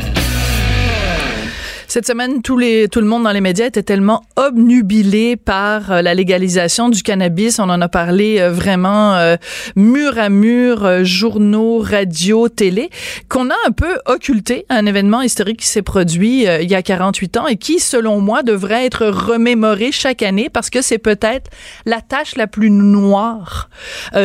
Cette 1.96 2.08
semaine, 2.08 2.42
tous 2.42 2.58
les, 2.58 2.90
tout 2.90 3.00
le 3.00 3.06
monde 3.06 3.24
dans 3.24 3.32
les 3.32 3.40
médias 3.40 3.68
était 3.68 3.82
tellement 3.82 4.26
obnubilé 4.36 5.38
par 5.38 5.94
euh, 5.94 6.02
la 6.02 6.14
légalisation 6.14 6.90
du 6.90 7.02
cannabis. 7.04 7.58
On 7.58 7.70
en 7.70 7.80
a 7.80 7.88
parlé 7.88 8.42
euh, 8.42 8.52
vraiment 8.52 9.16
euh, 9.16 9.38
mur 9.78 10.20
à 10.20 10.28
mur, 10.28 11.06
journaux, 11.06 11.80
radio, 11.80 12.50
télé, 12.50 12.90
qu'on 13.30 13.50
a 13.50 13.56
un 13.66 13.72
peu 13.72 13.98
occulté 14.08 14.66
un 14.68 14.86
événement 14.86 15.22
historique 15.22 15.62
qui 15.62 15.68
s'est 15.68 15.84
produit 15.84 16.44
il 16.44 16.70
y 16.70 16.76
a 16.76 16.82
48 16.82 17.38
ans 17.38 17.48
et 17.48 17.56
qui, 17.56 17.80
selon 17.80 18.20
moi, 18.20 18.44
devrait 18.44 18.86
être 18.86 19.06
remémoré 19.06 19.94
chaque 19.94 20.22
année 20.22 20.50
parce 20.50 20.70
que 20.70 20.82
c'est 20.82 20.98
peut-être 20.98 21.50
la 21.86 22.02
tâche 22.02 22.36
la 22.36 22.48
plus 22.48 22.72
noire 22.72 23.70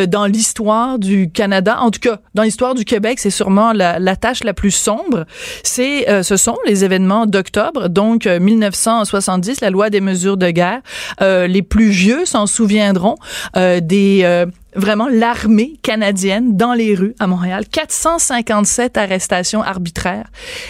dans 0.09 0.27
l'histoire 0.27 0.99
du 0.99 1.31
Canada. 1.31 1.79
En 1.79 1.93
tout 1.93 2.01
cas, 2.01 2.19
dans 2.35 2.43
l'histoire 2.43 2.75
du 2.75 2.85
Québec, 2.85 3.21
c'est 3.21 3.31
sûrement 3.31 3.73
la, 3.73 4.01
la, 4.01 4.17
tâche 4.17 4.43
la 4.43 4.55
plus 4.55 4.73
sombre. 4.73 5.25
C'est, 5.63 6.23
ce 6.25 6.37
sont 6.37 6.57
les 6.67 6.85
événements 6.85 7.27
d'octobre 7.27 7.60
octobre, 7.61 7.89
donc 7.89 8.27
1970, 8.27 9.51
euh, 9.51 9.55
la 9.63 9.71
loi 9.71 9.91
des 9.91 10.01
mesures 10.01 10.37
de 10.37 10.51
guerre. 10.51 10.81
Euh, 11.21 11.47
les 11.47 11.63
plus 11.63 11.89
vieux 11.89 12.25
s'en 12.25 12.47
souviendront 12.47 13.17
euh, 13.57 13.81
des 13.81 14.47
vraiment 14.77 15.09
l'armée 15.09 15.81
canadienne 15.83 16.57
dans 16.57 16.75
les 16.75 16.95
rues 16.95 17.17
à 17.19 17.27
Montréal. 17.27 17.65
457 17.73 18.97
arrestations 18.97 19.65
arbitraires. 19.65 20.27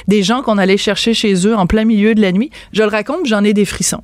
Des 0.08 0.22
gens 0.22 0.40
qu'on 0.40 0.56
allait 0.56 0.78
chercher 0.78 1.12
chez 1.12 1.46
eux 1.46 1.54
en 1.54 1.66
plein 1.66 1.84
milieu 1.84 2.14
de 2.14 2.22
la 2.22 2.32
nuit. 2.32 2.50
Je 2.72 2.82
le 2.82 2.88
raconte, 2.88 3.26
j'en 3.26 3.44
ai 3.44 3.52
des 3.52 3.66
frissons. 3.66 4.02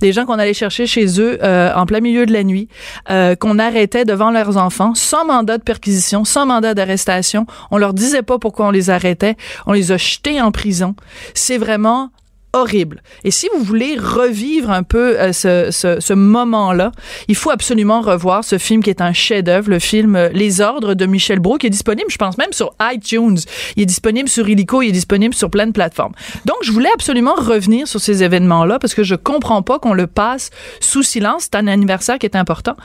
Des 0.00 0.12
gens 0.12 0.26
qu'on 0.26 0.38
allait 0.38 0.54
chercher 0.54 0.86
chez 0.86 1.20
eux 1.20 1.40
en 1.42 1.86
plein 1.86 1.98
milieu 1.98 2.24
de 2.24 2.32
la 2.32 2.44
nuit, 2.44 2.68
qu'on 3.08 3.58
arrêtait 3.58 4.04
devant 4.04 4.30
leurs 4.30 4.58
enfants 4.58 4.94
sans 4.94 5.24
mandat 5.24 5.58
de 5.58 5.64
perquisition, 5.64 6.24
sans 6.24 6.46
mandat 6.46 6.74
d'arrestation. 6.74 7.44
On 7.72 7.78
leur 7.78 7.94
disait 7.94 8.22
pas 8.22 8.38
pourquoi 8.38 8.68
on 8.68 8.70
les 8.70 8.90
arrêtait. 8.90 9.34
On 9.66 9.72
les 9.72 9.90
a 9.90 9.96
jetés 9.96 10.40
en 10.40 10.52
prison. 10.52 10.94
C'est 11.34 11.58
vraiment 11.58 12.12
horrible. 12.52 13.02
Et 13.24 13.30
si 13.30 13.48
vous 13.54 13.62
voulez 13.62 13.96
revivre 13.98 14.70
un 14.70 14.82
peu 14.82 15.18
euh, 15.18 15.32
ce, 15.32 15.70
ce, 15.70 16.00
ce 16.00 16.12
moment-là, 16.12 16.92
il 17.28 17.34
faut 17.34 17.50
absolument 17.50 18.00
revoir 18.00 18.44
ce 18.44 18.58
film 18.58 18.82
qui 18.82 18.90
est 18.90 19.00
un 19.00 19.12
chef-d'œuvre, 19.12 19.70
le 19.70 19.78
film 19.78 20.16
euh, 20.16 20.28
Les 20.32 20.60
Ordres 20.60 20.94
de 20.94 21.06
Michel 21.06 21.38
Brault, 21.38 21.58
qui 21.58 21.66
est 21.66 21.70
disponible, 21.70 22.10
je 22.10 22.18
pense 22.18 22.36
même 22.38 22.52
sur 22.52 22.74
iTunes. 22.80 23.38
Il 23.76 23.82
est 23.82 23.86
disponible 23.86 24.28
sur 24.28 24.48
Illico, 24.48 24.82
il 24.82 24.90
est 24.90 24.92
disponible 24.92 25.34
sur 25.34 25.50
plein 25.50 25.66
de 25.66 25.72
plateformes. 25.72 26.12
Donc, 26.44 26.56
je 26.62 26.72
voulais 26.72 26.90
absolument 26.94 27.34
revenir 27.34 27.88
sur 27.88 28.00
ces 28.00 28.22
événements-là 28.22 28.78
parce 28.78 28.94
que 28.94 29.02
je 29.02 29.14
comprends 29.14 29.62
pas 29.62 29.78
qu'on 29.78 29.94
le 29.94 30.06
passe 30.06 30.50
sous 30.80 31.02
silence. 31.02 31.44
C'est 31.44 31.56
un 31.56 31.66
anniversaire 31.66 32.18
qui 32.18 32.26
est 32.26 32.36
important. 32.36 32.76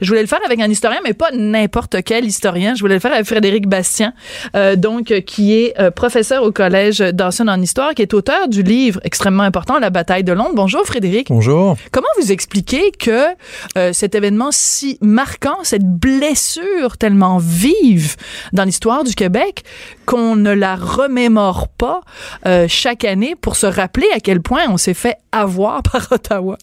Je 0.00 0.08
voulais 0.08 0.22
le 0.22 0.28
faire 0.28 0.40
avec 0.44 0.60
un 0.60 0.70
historien, 0.70 1.00
mais 1.02 1.14
pas 1.14 1.30
n'importe 1.32 2.02
quel 2.04 2.24
historien. 2.26 2.74
Je 2.74 2.80
voulais 2.80 2.94
le 2.94 3.00
faire 3.00 3.12
avec 3.12 3.26
Frédéric 3.26 3.68
Bastien, 3.68 4.12
euh, 4.54 4.76
donc 4.76 5.22
qui 5.26 5.54
est 5.54 5.80
euh, 5.80 5.90
professeur 5.90 6.42
au 6.42 6.52
collège 6.52 6.98
d'Anson 6.98 7.48
en 7.48 7.60
histoire, 7.60 7.94
qui 7.94 8.02
est 8.02 8.12
auteur 8.12 8.48
du 8.48 8.62
livre 8.62 9.00
extrêmement 9.14 9.44
important, 9.44 9.78
La 9.78 9.90
bataille 9.90 10.24
de 10.24 10.32
Londres. 10.32 10.54
Bonjour 10.56 10.84
Frédéric. 10.84 11.28
Bonjour. 11.28 11.76
Comment 11.92 12.08
vous 12.20 12.32
expliquez 12.32 12.90
que 12.90 13.28
euh, 13.78 13.92
cet 13.92 14.16
événement 14.16 14.48
si 14.50 14.98
marquant, 15.00 15.58
cette 15.62 15.86
blessure 15.86 16.98
tellement 16.98 17.38
vive 17.38 18.16
dans 18.52 18.64
l'histoire 18.64 19.04
du 19.04 19.14
Québec, 19.14 19.62
qu'on 20.04 20.34
ne 20.34 20.50
la 20.50 20.74
remémore 20.74 21.68
pas 21.68 22.00
euh, 22.46 22.66
chaque 22.68 23.04
année 23.04 23.36
pour 23.36 23.54
se 23.54 23.66
rappeler 23.66 24.08
à 24.12 24.18
quel 24.18 24.42
point 24.42 24.62
on 24.68 24.78
s'est 24.78 24.94
fait 24.94 25.16
avoir 25.30 25.82
par 25.92 26.08
Ottawa? 26.10 26.58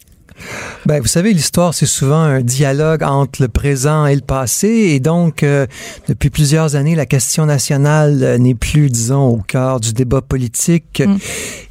Ben, 0.86 1.00
vous 1.00 1.08
savez, 1.08 1.32
l'histoire, 1.32 1.74
c'est 1.74 1.86
souvent 1.86 2.20
un 2.20 2.40
dialogue 2.40 3.02
entre 3.02 3.42
le 3.42 3.48
présent 3.48 4.06
et 4.06 4.14
le 4.14 4.20
passé. 4.20 4.68
Et 4.68 5.00
donc, 5.00 5.42
euh, 5.42 5.66
depuis 6.08 6.30
plusieurs 6.30 6.76
années, 6.76 6.94
la 6.94 7.06
question 7.06 7.46
nationale 7.46 8.22
euh, 8.22 8.38
n'est 8.38 8.54
plus, 8.54 8.90
disons, 8.90 9.26
au 9.28 9.38
cœur 9.38 9.80
du 9.80 9.92
débat 9.92 10.20
politique. 10.20 11.02
Mm. 11.04 11.16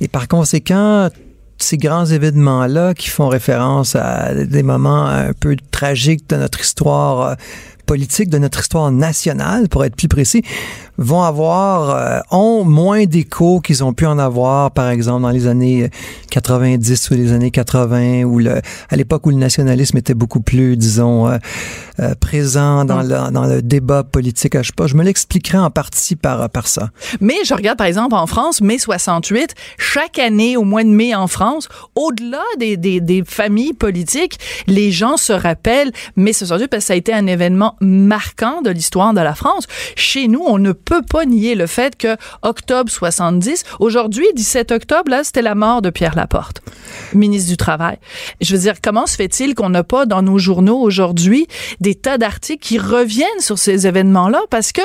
Et 0.01 0.07
par 0.07 0.27
conséquent, 0.27 1.09
ces 1.57 1.77
grands 1.77 2.05
événements-là 2.05 2.93
qui 2.93 3.09
font 3.09 3.27
référence 3.27 3.95
à 3.95 4.33
des 4.33 4.63
moments 4.63 5.05
un 5.05 5.33
peu 5.33 5.55
tragiques 5.71 6.29
de 6.29 6.37
notre 6.37 6.61
histoire 6.61 7.21
euh, 7.21 7.35
politique, 7.85 8.29
de 8.29 8.37
notre 8.37 8.61
histoire 8.61 8.91
nationale, 8.91 9.67
pour 9.67 9.83
être 9.83 9.95
plus 9.95 10.07
précis, 10.07 10.43
vont 10.97 11.23
avoir, 11.23 11.89
euh, 11.89 12.19
ont 12.31 12.63
moins 12.63 13.05
d'écho 13.05 13.59
qu'ils 13.59 13.83
ont 13.83 13.93
pu 13.93 14.05
en 14.05 14.19
avoir, 14.19 14.71
par 14.71 14.89
exemple, 14.89 15.23
dans 15.23 15.29
les 15.29 15.47
années 15.47 15.89
90 16.29 17.09
ou 17.09 17.13
les 17.15 17.31
années 17.31 17.51
80, 17.51 18.23
ou 18.23 18.39
le, 18.39 18.61
à 18.89 18.95
l'époque 18.95 19.25
où 19.25 19.29
le 19.29 19.37
nationalisme 19.37 19.97
était 19.97 20.13
beaucoup 20.13 20.41
plus, 20.41 20.77
disons, 20.77 21.27
euh, 21.27 21.37
euh, 21.99 22.15
présent 22.19 22.85
dans, 22.85 23.01
le, 23.01 23.31
dans 23.31 23.45
le 23.45 23.61
débat 23.61 24.03
politique. 24.03 24.57
Je 24.57 24.67
sais 24.67 24.73
pas, 24.75 24.87
je 24.87 24.95
me 24.95 25.03
l'expliquerai 25.03 25.57
en 25.57 25.69
partie 25.69 26.15
par, 26.15 26.49
par 26.49 26.67
ça. 26.67 26.89
Mais 27.19 27.35
je 27.45 27.53
regarde, 27.53 27.77
par 27.77 27.87
exemple, 27.87 28.15
en 28.15 28.27
France, 28.27 28.61
mai 28.61 28.77
68, 28.77 29.55
chaque 29.77 30.19
année, 30.19 30.57
au 30.57 30.63
mois 30.63 30.83
de 30.83 30.89
mai 30.89 31.15
en 31.15 31.27
France, 31.27 31.67
au-delà 31.95 32.43
des, 32.59 32.77
des, 32.77 33.01
des 33.01 33.23
familles 33.25 33.73
politiques, 33.73 34.39
les 34.67 34.91
gens 34.91 35.17
se 35.17 35.33
rappellent 35.33 35.91
mai 36.15 36.33
68 36.33 36.67
parce 36.67 36.83
que 36.83 36.87
ça 36.87 36.93
a 36.93 36.95
été 36.95 37.13
un 37.13 37.27
événement 37.27 37.75
marquant 37.81 38.61
de 38.61 38.69
l'histoire 38.69 39.13
de 39.13 39.21
la 39.21 39.35
France. 39.35 39.67
Chez 39.95 40.27
nous, 40.27 40.43
on 40.45 40.57
ne 40.57 40.71
peut 40.83 41.01
pas 41.01 41.25
nier 41.25 41.55
le 41.55 41.67
fait 41.67 41.95
que 41.95 42.17
octobre 42.41 42.91
70, 42.91 43.63
aujourd'hui, 43.79 44.25
17 44.35 44.71
octobre, 44.71 45.09
là, 45.09 45.23
c'était 45.23 45.41
la 45.41 45.55
mort 45.55 45.81
de 45.81 45.89
Pierre 45.89 46.15
Laporte, 46.15 46.61
ministre 47.13 47.49
du 47.49 47.57
Travail. 47.57 47.97
Je 48.41 48.55
veux 48.55 48.61
dire, 48.61 48.81
comment 48.81 49.07
se 49.07 49.15
fait-il 49.15 49.55
qu'on 49.55 49.69
n'a 49.69 49.83
pas 49.83 50.05
dans 50.05 50.21
nos 50.21 50.37
journaux 50.37 50.79
aujourd'hui 50.79 51.47
des 51.79 51.95
tas 51.95 52.17
d'articles 52.17 52.65
qui 52.65 52.77
reviennent 52.77 53.27
sur 53.39 53.57
ces 53.57 53.87
événements-là? 53.87 54.41
Parce 54.49 54.71
que 54.71 54.81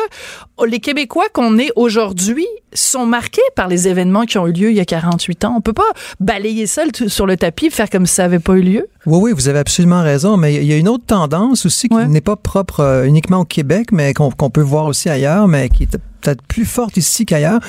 les 0.66 0.80
Québécois 0.80 1.26
qu'on 1.32 1.58
est 1.58 1.70
aujourd'hui 1.76 2.46
sont 2.72 3.06
marqués 3.06 3.40
par 3.54 3.68
les 3.68 3.88
événements 3.88 4.24
qui 4.24 4.38
ont 4.38 4.46
eu 4.46 4.52
lieu 4.52 4.70
il 4.70 4.76
y 4.76 4.80
a 4.80 4.84
48 4.84 5.44
ans. 5.44 5.54
On 5.56 5.60
peut 5.60 5.72
pas 5.72 5.82
balayer 6.20 6.66
ça 6.66 6.82
sur 7.06 7.26
le 7.26 7.36
tapis 7.36 7.70
faire 7.70 7.90
comme 7.90 8.06
si 8.06 8.14
ça 8.14 8.24
n'avait 8.24 8.38
pas 8.38 8.54
eu 8.54 8.62
lieu. 8.62 8.88
Oui, 9.06 9.18
oui, 9.22 9.32
vous 9.32 9.48
avez 9.48 9.58
absolument 9.58 10.02
raison, 10.02 10.36
mais 10.36 10.54
il 10.56 10.64
y 10.64 10.72
a 10.72 10.76
une 10.76 10.88
autre 10.88 11.04
tendance 11.06 11.64
aussi 11.64 11.88
qui 11.88 11.94
n'est 11.94 12.20
pas 12.20 12.36
propre 12.36 12.80
euh, 12.80 13.04
uniquement 13.04 13.40
au 13.40 13.44
Québec, 13.44 13.92
mais 13.92 14.12
qu'on 14.14 14.50
peut 14.50 14.60
voir 14.60 14.86
aussi 14.86 15.08
ailleurs, 15.08 15.46
mais 15.46 15.68
qui 15.68 15.85
peut-être 16.26 16.42
plus 16.42 16.64
forte 16.64 16.96
ici 16.96 17.24
qu'ailleurs 17.26 17.60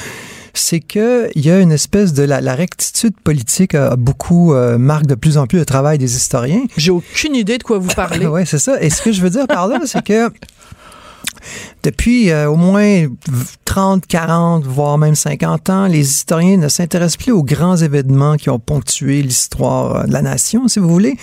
c'est 0.53 0.79
que 0.79 1.29
il 1.35 1.45
y 1.45 1.51
a 1.51 1.59
une 1.59 1.71
espèce 1.71 2.13
de 2.13 2.23
la, 2.23 2.55
rectitude 2.55 3.13
politique 3.23 3.75
a, 3.75 3.95
beaucoup 3.95 4.53
euh, 4.53 4.79
marque 4.79 5.05
de 5.05 5.13
plus 5.13 5.37
en 5.37 5.45
plus 5.45 5.59
le 5.59 5.65
travail 5.65 5.99
des 5.99 6.15
historiens. 6.15 6.63
J'ai 6.77 6.89
aucune 6.89 7.35
idée 7.35 7.59
de 7.59 7.63
quoi 7.63 7.77
vous 7.77 7.89
parlez. 7.95 8.25
oui, 8.25 8.41
c'est 8.45 8.57
ça. 8.57 8.81
Et 8.81 8.89
ce 8.89 9.03
que 9.03 9.11
je 9.11 9.21
veux 9.21 9.29
dire 9.29 9.45
par 9.45 9.67
là, 9.67 9.79
c'est 9.85 10.03
que 10.03 10.31
depuis 11.83 12.31
euh, 12.31 12.49
au 12.49 12.55
moins 12.55 13.05
30, 13.65 14.05
40, 14.07 14.65
voire 14.65 14.97
même 14.97 15.15
50 15.15 15.69
ans, 15.69 15.87
les 15.87 15.99
historiens 15.99 16.57
ne 16.57 16.67
s'intéressent 16.67 17.17
plus 17.17 17.31
aux 17.31 17.43
grands 17.43 17.77
événements 17.77 18.35
qui 18.35 18.49
ont 18.49 18.59
ponctué 18.59 19.21
l'histoire 19.21 19.95
euh, 19.95 20.03
de 20.03 20.11
la 20.11 20.21
nation, 20.21 20.67
si 20.67 20.79
vous 20.79 20.89
voulez. 20.89 21.15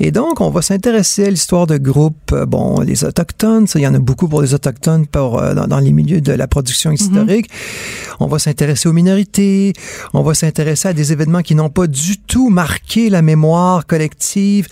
Et 0.00 0.10
donc, 0.10 0.40
on 0.40 0.50
va 0.50 0.62
s'intéresser 0.62 1.26
à 1.26 1.30
l'histoire 1.30 1.66
de 1.66 1.76
groupes, 1.76 2.32
euh, 2.32 2.46
bon, 2.46 2.80
les 2.80 3.04
Autochtones, 3.04 3.66
ça, 3.66 3.78
il 3.78 3.82
y 3.82 3.86
en 3.86 3.94
a 3.94 3.98
beaucoup 3.98 4.28
pour 4.28 4.42
les 4.42 4.54
Autochtones 4.54 5.06
pour, 5.06 5.40
dans, 5.40 5.78
les 5.78 5.92
milieux 5.92 6.20
de 6.20 6.32
la 6.32 6.48
production 6.48 6.90
mhm. 6.90 6.96
historique. 6.96 7.50
On 8.18 8.26
va 8.26 8.38
s'intéresser 8.38 8.88
aux 8.88 8.92
minorités, 8.92 9.72
on 10.14 10.22
va 10.22 10.34
s'intéresser 10.34 10.88
à 10.88 10.92
des 10.92 11.12
événements 11.12 11.42
qui 11.42 11.54
n'ont 11.54 11.70
pas 11.70 11.86
du 11.86 12.18
tout 12.18 12.50
marqué 12.50 13.10
la 13.10 13.22
mémoire 13.22 13.86
collective. 13.86 14.68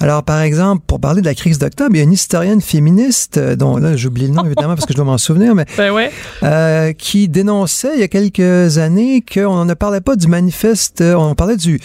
Alors, 0.00 0.22
par 0.22 0.40
exemple, 0.40 0.82
pour 0.86 1.00
parler 1.00 1.20
de 1.20 1.26
la 1.26 1.34
crise 1.34 1.58
d'octobre, 1.58 1.90
il 1.94 1.98
y 1.98 2.00
a 2.00 2.04
une 2.04 2.12
historienne 2.12 2.60
féministe, 2.60 3.38
dont 3.38 3.78
là, 3.78 3.96
j'oublie 3.96 4.17
le 4.26 4.32
nom 4.32 4.44
évidemment 4.44 4.74
parce 4.74 4.86
que 4.86 4.92
je 4.92 4.96
dois 4.96 5.04
m'en 5.04 5.18
souvenir, 5.18 5.54
mais 5.54 5.64
ben 5.76 5.92
ouais. 5.92 6.10
euh, 6.42 6.92
qui 6.92 7.28
dénonçait 7.28 7.92
il 7.94 8.00
y 8.00 8.02
a 8.02 8.08
quelques 8.08 8.78
années 8.78 9.22
qu'on 9.22 9.64
ne 9.64 9.74
parlait 9.74 10.00
pas 10.00 10.16
du 10.16 10.28
manifeste, 10.28 11.02
on 11.02 11.34
parlait 11.34 11.56
du 11.56 11.80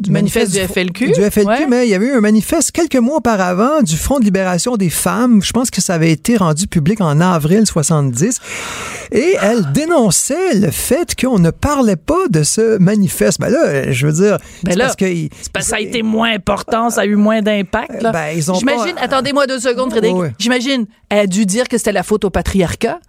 du 0.00 0.10
manifeste, 0.10 0.52
du 0.52 0.58
FLQ. 0.58 1.12
Du 1.12 1.22
FLQ, 1.22 1.66
mais 1.68 1.86
il 1.86 1.90
y 1.90 1.94
avait 1.94 2.06
eu 2.06 2.12
un 2.12 2.20
manifeste 2.20 2.72
quelques 2.72 2.96
mois 2.96 3.16
auparavant 3.16 3.82
du 3.82 3.96
Front 3.96 4.18
de 4.18 4.24
libération 4.24 4.76
des 4.76 4.90
femmes. 4.90 5.42
Je 5.42 5.52
pense 5.52 5.70
que 5.70 5.80
ça 5.80 5.94
avait 5.94 6.10
été 6.10 6.36
rendu 6.36 6.66
public 6.66 7.00
en 7.00 7.20
avril 7.20 7.66
70. 7.66 8.40
Et 9.12 9.36
elle 9.42 9.72
dénonçait 9.72 10.54
le 10.54 10.70
fait 10.70 11.14
qu'on 11.20 11.38
ne 11.38 11.50
parlait 11.50 11.96
pas 11.96 12.28
de 12.28 12.42
ce 12.42 12.78
manifeste. 12.78 13.40
Ben 13.40 13.50
là, 13.50 13.90
je 13.90 14.06
veux 14.06 14.12
dire, 14.12 14.38
ben 14.62 14.76
parce 14.78 14.96
que, 14.96 15.04
ça 15.60 15.76
a 15.76 15.80
été 15.80 16.02
moins 16.02 16.32
important, 16.32 16.90
ça 16.90 17.02
a 17.02 17.06
eu 17.06 17.16
moins 17.16 17.42
d'impact. 17.42 18.02
Ben, 18.02 18.40
J'imagine, 18.40 18.96
attendez-moi 18.98 19.46
deux 19.46 19.60
secondes, 19.60 19.90
Frédéric. 19.90 20.34
J'imagine, 20.38 20.86
elle 21.08 21.20
a 21.20 21.26
dû 21.26 21.46
dire 21.46 21.68
que 21.68 21.76
c'était 21.76 21.92
la 21.92 22.02
faute 22.02 22.24
au 22.24 22.30
patriarcat. 22.30 23.00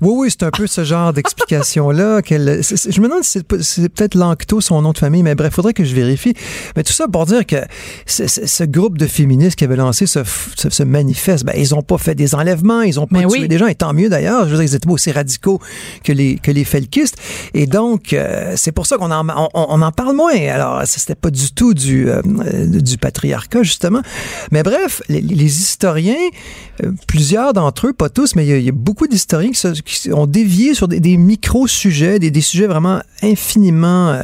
Oui, 0.00 0.12
oui, 0.14 0.28
c'est 0.30 0.42
un 0.44 0.50
peu 0.50 0.66
ce 0.66 0.84
genre 0.84 1.12
d'explication-là. 1.12 2.20
je 2.28 3.00
me 3.00 3.08
demande 3.08 3.24
si 3.24 3.40
c'est 3.60 3.88
peut-être 3.88 4.14
Lanctot, 4.14 4.60
son 4.60 4.82
nom 4.82 4.92
de 4.92 4.98
famille, 4.98 5.22
mais 5.22 5.34
bref, 5.34 5.54
faudrait 5.54 5.72
que 5.72 5.84
je 5.84 5.94
vérifie. 5.94 6.34
Mais 6.76 6.82
tout 6.82 6.92
ça 6.92 7.06
pour 7.08 7.26
dire 7.26 7.46
que 7.46 7.56
ce 8.06 8.64
groupe 8.64 8.98
de 8.98 9.06
féministes 9.06 9.56
qui 9.56 9.64
avait 9.64 9.76
lancé 9.76 10.06
ce, 10.06 10.82
manifeste, 10.82 11.44
ben, 11.44 11.54
ils 11.56 11.74
ont 11.74 11.82
pas 11.82 11.98
fait 11.98 12.14
des 12.14 12.34
enlèvements, 12.34 12.82
ils 12.82 12.98
ont 13.00 13.06
pas 13.06 13.22
tué 13.24 13.48
des 13.48 13.58
gens, 13.58 13.66
et 13.66 13.74
tant 13.74 13.92
mieux 13.92 14.08
d'ailleurs. 14.08 14.44
Je 14.44 14.50
veux 14.50 14.56
dire, 14.56 14.64
ils 14.64 14.74
étaient 14.74 14.86
pas 14.86 14.92
aussi 14.92 15.12
radicaux 15.12 15.60
que 16.04 16.12
les, 16.12 16.36
que 16.38 16.50
les 16.50 16.64
felkistes. 16.64 17.16
Et 17.54 17.66
donc, 17.66 18.12
euh, 18.12 18.54
c'est 18.56 18.72
pour 18.72 18.86
ça 18.86 18.96
qu'on 18.96 19.10
en, 19.10 19.26
on, 19.54 19.82
en 19.82 19.92
parle 19.92 20.16
moins. 20.16 20.34
Alors, 20.48 20.82
c'était 20.86 21.14
pas 21.14 21.30
du 21.30 21.52
tout 21.52 21.74
du, 21.74 22.08
euh, 22.08 22.22
du 22.66 22.98
patriarcat, 22.98 23.62
justement. 23.62 24.02
Mais 24.50 24.62
bref, 24.62 25.02
les, 25.08 25.20
historiens, 25.60 26.14
euh, 26.82 26.92
plusieurs 27.06 27.52
d'entre 27.52 27.88
eux, 27.88 27.92
pas 27.92 28.08
tous, 28.08 28.34
mais 28.34 28.46
il 28.46 28.62
y, 28.62 28.68
a 28.68 28.72
beaucoup 28.72 29.06
d'historiens 29.06 29.51
qui, 29.52 29.60
se- 29.60 29.80
qui 29.82 30.12
ont 30.12 30.26
dévié 30.26 30.74
sur 30.74 30.88
des, 30.88 31.00
des 31.00 31.16
micro-sujets, 31.16 32.18
des, 32.18 32.30
des 32.30 32.40
sujets 32.40 32.66
vraiment 32.66 33.00
infiniment 33.22 34.10
euh, 34.10 34.22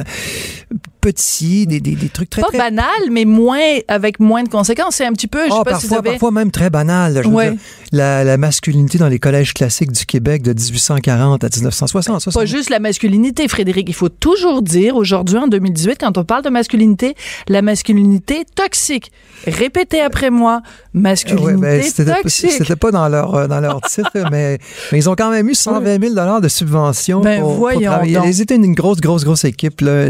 petits, 1.01 1.65
des, 1.65 1.79
trucs 2.09 2.29
très, 2.29 2.41
Pas 2.41 2.49
très... 2.49 2.57
banal, 2.57 2.85
mais 3.11 3.25
moins, 3.25 3.59
avec 3.87 4.19
moins 4.19 4.43
de 4.43 4.49
conséquences. 4.49 4.95
C'est 4.95 5.05
un 5.05 5.13
petit 5.13 5.27
peu, 5.27 5.39
je 5.45 5.49
sais 5.51 5.55
Ah, 5.59 5.63
pas 5.63 5.71
parfois, 5.71 5.79
si 5.81 5.87
vous 5.87 5.95
avez... 5.95 6.09
parfois 6.11 6.31
même 6.31 6.51
très 6.51 6.69
banal. 6.69 7.21
je 7.23 7.29
veux 7.29 7.33
Ouais. 7.35 7.51
dire, 7.51 7.59
la, 7.91 8.23
la 8.23 8.37
masculinité 8.37 8.97
dans 8.97 9.07
les 9.07 9.19
collèges 9.19 9.53
classiques 9.53 9.91
du 9.91 10.05
Québec 10.05 10.41
de 10.43 10.53
1840 10.53 11.43
à 11.43 11.47
1960. 11.49 12.21
ça, 12.21 12.31
Pas 12.31 12.45
juste 12.45 12.69
la 12.69 12.79
masculinité, 12.79 13.47
Frédéric. 13.47 13.87
Il 13.89 13.95
faut 13.95 14.09
toujours 14.09 14.61
dire, 14.61 14.95
aujourd'hui, 14.95 15.37
en 15.37 15.47
2018, 15.47 15.97
quand 15.99 16.17
on 16.17 16.23
parle 16.23 16.43
de 16.43 16.49
masculinité, 16.49 17.15
la 17.47 17.61
masculinité 17.61 18.43
toxique. 18.55 19.11
Répétez 19.47 20.01
après 20.01 20.29
moi, 20.29 20.61
masculinité 20.93 21.55
Ouais, 21.55 21.55
ben, 21.55 22.13
toxique. 22.21 22.51
c'était 22.51 22.75
pas 22.75 22.91
dans 22.91 23.07
leur 23.07 23.33
euh, 23.35 23.47
dans 23.47 23.59
leur 23.61 23.81
titre, 23.81 24.11
mais, 24.31 24.59
mais 24.91 24.97
ils 24.97 25.09
ont 25.09 25.15
quand 25.15 25.31
même 25.31 25.47
eu 25.47 25.55
120 25.55 26.01
000 26.01 26.13
dollars 26.13 26.41
de 26.41 26.47
subventions 26.49 27.21
Ben, 27.21 27.39
pour, 27.39 27.49
pour 27.51 27.57
voyons 27.59 27.89
travailler. 27.91 28.13
donc. 28.15 28.25
Ils 28.27 28.41
étaient 28.41 28.55
une 28.55 28.73
grosse 28.73 28.99
grosse 28.99 29.23
grosse 29.23 29.45
équipe 29.45 29.81
là, 29.81 30.07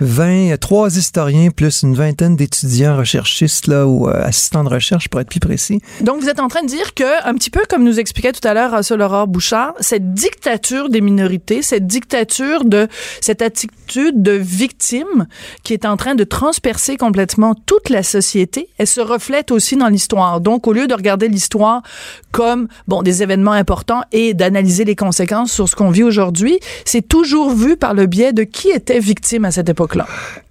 20 0.00 0.56
trois 0.58 0.96
historiens 0.96 1.50
plus 1.50 1.82
une 1.82 1.94
vingtaine 1.94 2.36
d'étudiants 2.36 2.96
recherchistes 2.96 3.66
là 3.66 3.86
ou 3.86 4.08
euh, 4.08 4.12
assistants 4.24 4.64
de 4.64 4.68
recherche 4.68 5.08
pour 5.08 5.20
être 5.20 5.28
plus 5.28 5.40
précis. 5.40 5.80
Donc, 6.00 6.20
vous 6.20 6.28
êtes 6.28 6.40
en 6.40 6.48
train 6.48 6.62
de 6.62 6.68
dire 6.68 6.94
que, 6.94 7.04
un 7.24 7.34
petit 7.34 7.50
peu 7.50 7.60
comme 7.68 7.84
nous 7.84 7.98
expliquait 7.98 8.32
tout 8.32 8.46
à 8.46 8.54
l'heure 8.54 8.72
Russell 8.76 9.00
Aurore 9.00 9.26
Bouchard, 9.26 9.74
cette 9.80 10.14
dictature 10.14 10.88
des 10.88 11.00
minorités, 11.00 11.62
cette 11.62 11.86
dictature 11.86 12.64
de, 12.64 12.88
cette 13.20 13.42
attitude 13.42 14.22
de 14.22 14.32
victime 14.32 15.26
qui 15.64 15.72
est 15.72 15.84
en 15.84 15.96
train 15.96 16.14
de 16.14 16.24
transpercer 16.24 16.96
complètement 16.96 17.54
toute 17.54 17.90
la 17.90 18.02
société, 18.02 18.68
elle 18.78 18.86
se 18.86 19.00
reflète 19.00 19.50
aussi 19.50 19.76
dans 19.76 19.88
l'histoire. 19.88 20.40
Donc, 20.40 20.66
au 20.66 20.72
lieu 20.72 20.86
de 20.86 20.94
regarder 20.94 21.28
l'histoire 21.28 21.82
comme, 22.30 22.68
bon, 22.88 23.02
des 23.02 23.22
événements 23.22 23.52
importants 23.52 24.02
et 24.12 24.34
d'analyser 24.34 24.84
les 24.84 24.96
conséquences 24.96 25.52
sur 25.52 25.68
ce 25.68 25.76
qu'on 25.76 25.90
vit 25.90 26.02
aujourd'hui, 26.04 26.58
c'est 26.84 27.06
toujours 27.06 27.50
vu 27.54 27.76
par 27.76 27.94
le 27.94 28.06
biais 28.06 28.32
de 28.32 28.44
qui 28.44 28.68
était 28.70 29.00
victime 29.00 29.44
à 29.44 29.50
cette 29.50 29.68
époque-là. 29.68 30.06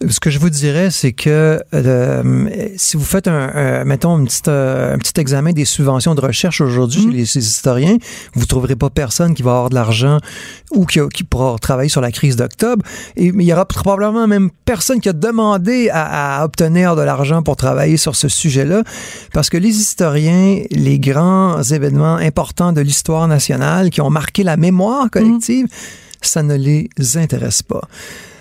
Ce 0.09 0.19
que 0.19 0.29
je 0.29 0.39
vous 0.39 0.49
dirais, 0.49 0.89
c'est 0.91 1.13
que 1.13 1.61
euh, 1.73 2.49
si 2.77 2.97
vous 2.97 3.03
faites 3.05 3.27
un, 3.27 3.51
un- 3.55 3.83
mettons 3.85 4.17
une 4.19 4.25
petite, 4.25 4.47
euh, 4.49 4.95
un 4.95 4.97
petit 4.97 5.19
examen 5.19 5.53
des 5.53 5.65
subventions 5.65 6.13
de 6.15 6.21
recherche 6.21 6.50
aujourd'hui 6.59 7.03
chez 7.03 7.09
les, 7.11 7.25
ces 7.25 7.39
historiens, 7.47 7.95
vous 8.33 8.45
trouverez 8.45 8.75
pas 8.75 8.89
personne 8.89 9.33
qui 9.33 9.43
va 9.43 9.51
avoir 9.51 9.69
de 9.69 9.75
l'argent 9.75 10.17
ou 10.71 10.85
qui, 10.85 10.99
a- 10.99 11.07
qui 11.07 11.23
pourra 11.23 11.55
travailler 11.59 11.87
sur 11.89 12.01
la 12.01 12.11
crise 12.11 12.35
d'octobre. 12.35 12.83
Et 13.15 13.31
mais 13.31 13.45
il 13.45 13.47
y 13.47 13.53
aura 13.53 13.65
probablement 13.65 14.27
même 14.27 14.49
personne 14.65 14.99
qui 14.99 15.07
a 15.07 15.13
demandé 15.13 15.89
à, 15.93 16.39
à 16.41 16.43
obtenir 16.45 16.95
de 16.97 17.01
l'argent 17.03 17.43
pour 17.43 17.55
travailler 17.55 17.95
sur 17.97 18.15
ce 18.15 18.27
sujet-là, 18.27 18.83
parce 19.33 19.49
que 19.49 19.57
les 19.57 19.69
historiens, 19.79 20.63
les 20.71 20.99
grands 20.99 21.61
événements 21.63 22.15
importants 22.15 22.73
de 22.73 22.81
l'histoire 22.81 23.27
nationale 23.27 23.89
qui 23.91 24.01
ont 24.01 24.09
marqué 24.09 24.43
la 24.43 24.57
mémoire 24.57 25.09
collective, 25.11 25.67
ça 26.21 26.41
ne 26.43 26.55
les 26.55 26.89
intéresse 27.15 27.61
pas. 27.63 27.81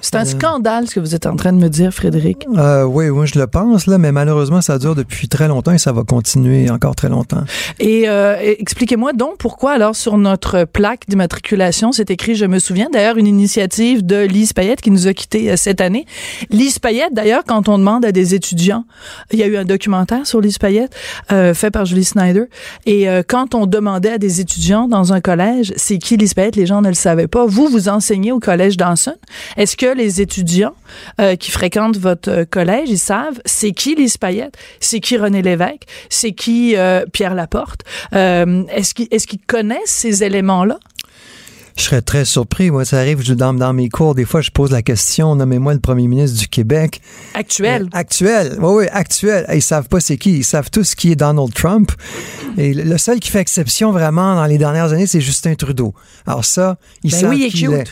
C'est 0.01 0.17
un 0.17 0.25
scandale 0.25 0.89
ce 0.89 0.95
que 0.95 1.01
vous 1.01 1.15
êtes 1.15 1.27
en 1.27 1.37
train 1.37 1.53
de 1.53 1.59
me 1.59 1.69
dire, 1.69 1.93
Frédéric. 1.93 2.47
Euh, 2.57 2.85
oui, 2.85 3.09
oui, 3.09 3.27
je 3.27 3.39
le 3.39 3.47
pense, 3.47 3.87
là, 3.87 3.99
mais 3.99 4.13
malheureusement, 4.13 4.61
ça 4.61 4.79
dure 4.79 4.95
depuis 4.95 5.29
très 5.29 5.49
longtemps 5.49 5.73
et 5.73 5.79
ça 5.79 5.93
va 5.93 6.03
continuer 6.05 6.71
encore 6.71 6.95
très 6.95 7.09
longtemps. 7.09 7.45
Et 7.79 8.09
euh, 8.09 8.37
expliquez-moi 8.41 9.13
donc 9.13 9.39
pourquoi 9.39 9.73
alors 9.73 9.97
sur 9.97 10.19
notre 10.19 10.65
plaque 10.65 11.03
d'immatriculation 11.09 11.93
c'est 11.93 12.11
écrit 12.11 12.35
je 12.35 12.45
me 12.45 12.59
souviens 12.59 12.89
d'ailleurs 12.93 13.17
une 13.17 13.27
initiative 13.27 14.05
de 14.05 14.17
Lise 14.17 14.53
Payette 14.53 14.81
qui 14.81 14.91
nous 14.91 15.07
a 15.07 15.15
quittés 15.15 15.51
euh, 15.51 15.57
cette 15.57 15.81
année. 15.81 16.07
Lise 16.51 16.79
Payette 16.79 17.13
d'ailleurs 17.13 17.43
quand 17.47 17.69
on 17.69 17.79
demande 17.79 18.05
à 18.05 18.13
des 18.13 18.35
étudiants, 18.35 18.85
il 19.33 19.39
y 19.39 19.43
a 19.43 19.47
eu 19.47 19.57
un 19.57 19.65
documentaire 19.65 20.27
sur 20.27 20.41
Lise 20.41 20.59
Payette 20.59 20.95
euh, 21.33 21.55
fait 21.55 21.71
par 21.71 21.85
Julie 21.85 22.05
Snyder 22.05 22.45
et 22.87 23.09
euh, 23.09 23.23
quand 23.27 23.55
on 23.55 23.67
demandait 23.67 24.13
à 24.13 24.19
des 24.19 24.41
étudiants 24.41 24.89
dans 24.89 25.13
un 25.13 25.21
collège 25.21 25.73
c'est 25.77 25.99
qui 25.99 26.17
Lise 26.17 26.35
Payette, 26.35 26.57
les 26.57 26.67
gens 26.67 26.83
ne 26.83 26.89
le 26.89 26.95
savaient 26.95 27.29
pas. 27.29 27.47
Vous 27.47 27.69
vous 27.69 27.89
enseignez 27.89 28.33
au 28.33 28.41
collège 28.41 28.77
Danson. 28.77 29.15
Est-ce 29.57 29.77
que 29.77 29.90
les 29.95 30.21
étudiants 30.21 30.75
euh, 31.21 31.37
qui 31.37 31.51
fréquentent 31.51 31.97
votre 31.97 32.31
euh, 32.31 32.45
collège, 32.45 32.89
ils 32.91 32.99
savent 32.99 33.41
c'est 33.45 33.73
qui 33.73 33.95
Lise 33.95 34.17
Payette, 34.17 34.57
c'est 34.81 35.01
qui 35.01 35.17
René 35.17 35.43
Lévesque, 35.43 35.85
c'est 36.09 36.33
qui 36.33 36.77
euh, 36.77 37.05
Pierre 37.13 37.35
Laporte. 37.35 37.83
Est-ce 38.13 39.27
qu'ils 39.27 39.41
connaissent 39.47 39.79
ces 39.87 40.25
éléments-là? 40.25 40.79
Je 41.77 41.83
serais 41.83 42.03
très 42.03 42.25
surpris. 42.25 42.71
Moi, 42.71 42.85
ça 42.85 42.99
arrive 42.99 43.23
je, 43.23 43.33
dans, 43.35 43.55
dans 43.55 43.73
mes 43.73 43.89
cours, 43.89 44.15
des 44.15 44.25
fois, 44.25 44.41
je 44.41 44.51
pose 44.51 44.71
la 44.71 44.83
question, 44.83 45.35
nommez-moi 45.37 45.73
le 45.75 45.81
premier 45.81 46.09
ministre 46.09 46.39
du 46.39 46.49
Québec. 46.49 47.01
Actuel. 47.35 47.85
Euh, 47.85 47.99
actuel. 47.99 48.57
Oui, 48.61 48.73
oui, 48.83 48.85
actuel. 48.93 49.47
Ils 49.55 49.63
savent 49.63 49.89
pas 49.89 50.01
c'est 50.01 50.17
qui. 50.19 50.39
Ils 50.39 50.45
savent 50.45 50.71
tous 50.71 50.95
qui 50.95 51.13
est 51.13 51.17
Donald 51.17 51.53
Trump. 51.55 51.93
Et 52.59 52.75
le 52.75 52.99
seul 52.99 53.21
qui 53.21 53.31
fait 53.31 53.39
exception 53.41 53.93
vraiment 53.93 54.35
dans 54.35 54.45
les 54.47 54.59
dernières 54.59 54.93
années, 54.93 55.07
c'est 55.07 55.21
Justin 55.21 55.55
Trudeau. 55.55 55.95
Alors 56.27 56.45
ça, 56.45 56.77
ils 57.05 57.13
Ben 57.13 57.21
savent 57.21 57.31
oui, 57.31 57.39
il 57.41 57.47
est 57.47 57.51
qui 57.51 57.65
cute. 57.65 57.73
est. 57.73 57.85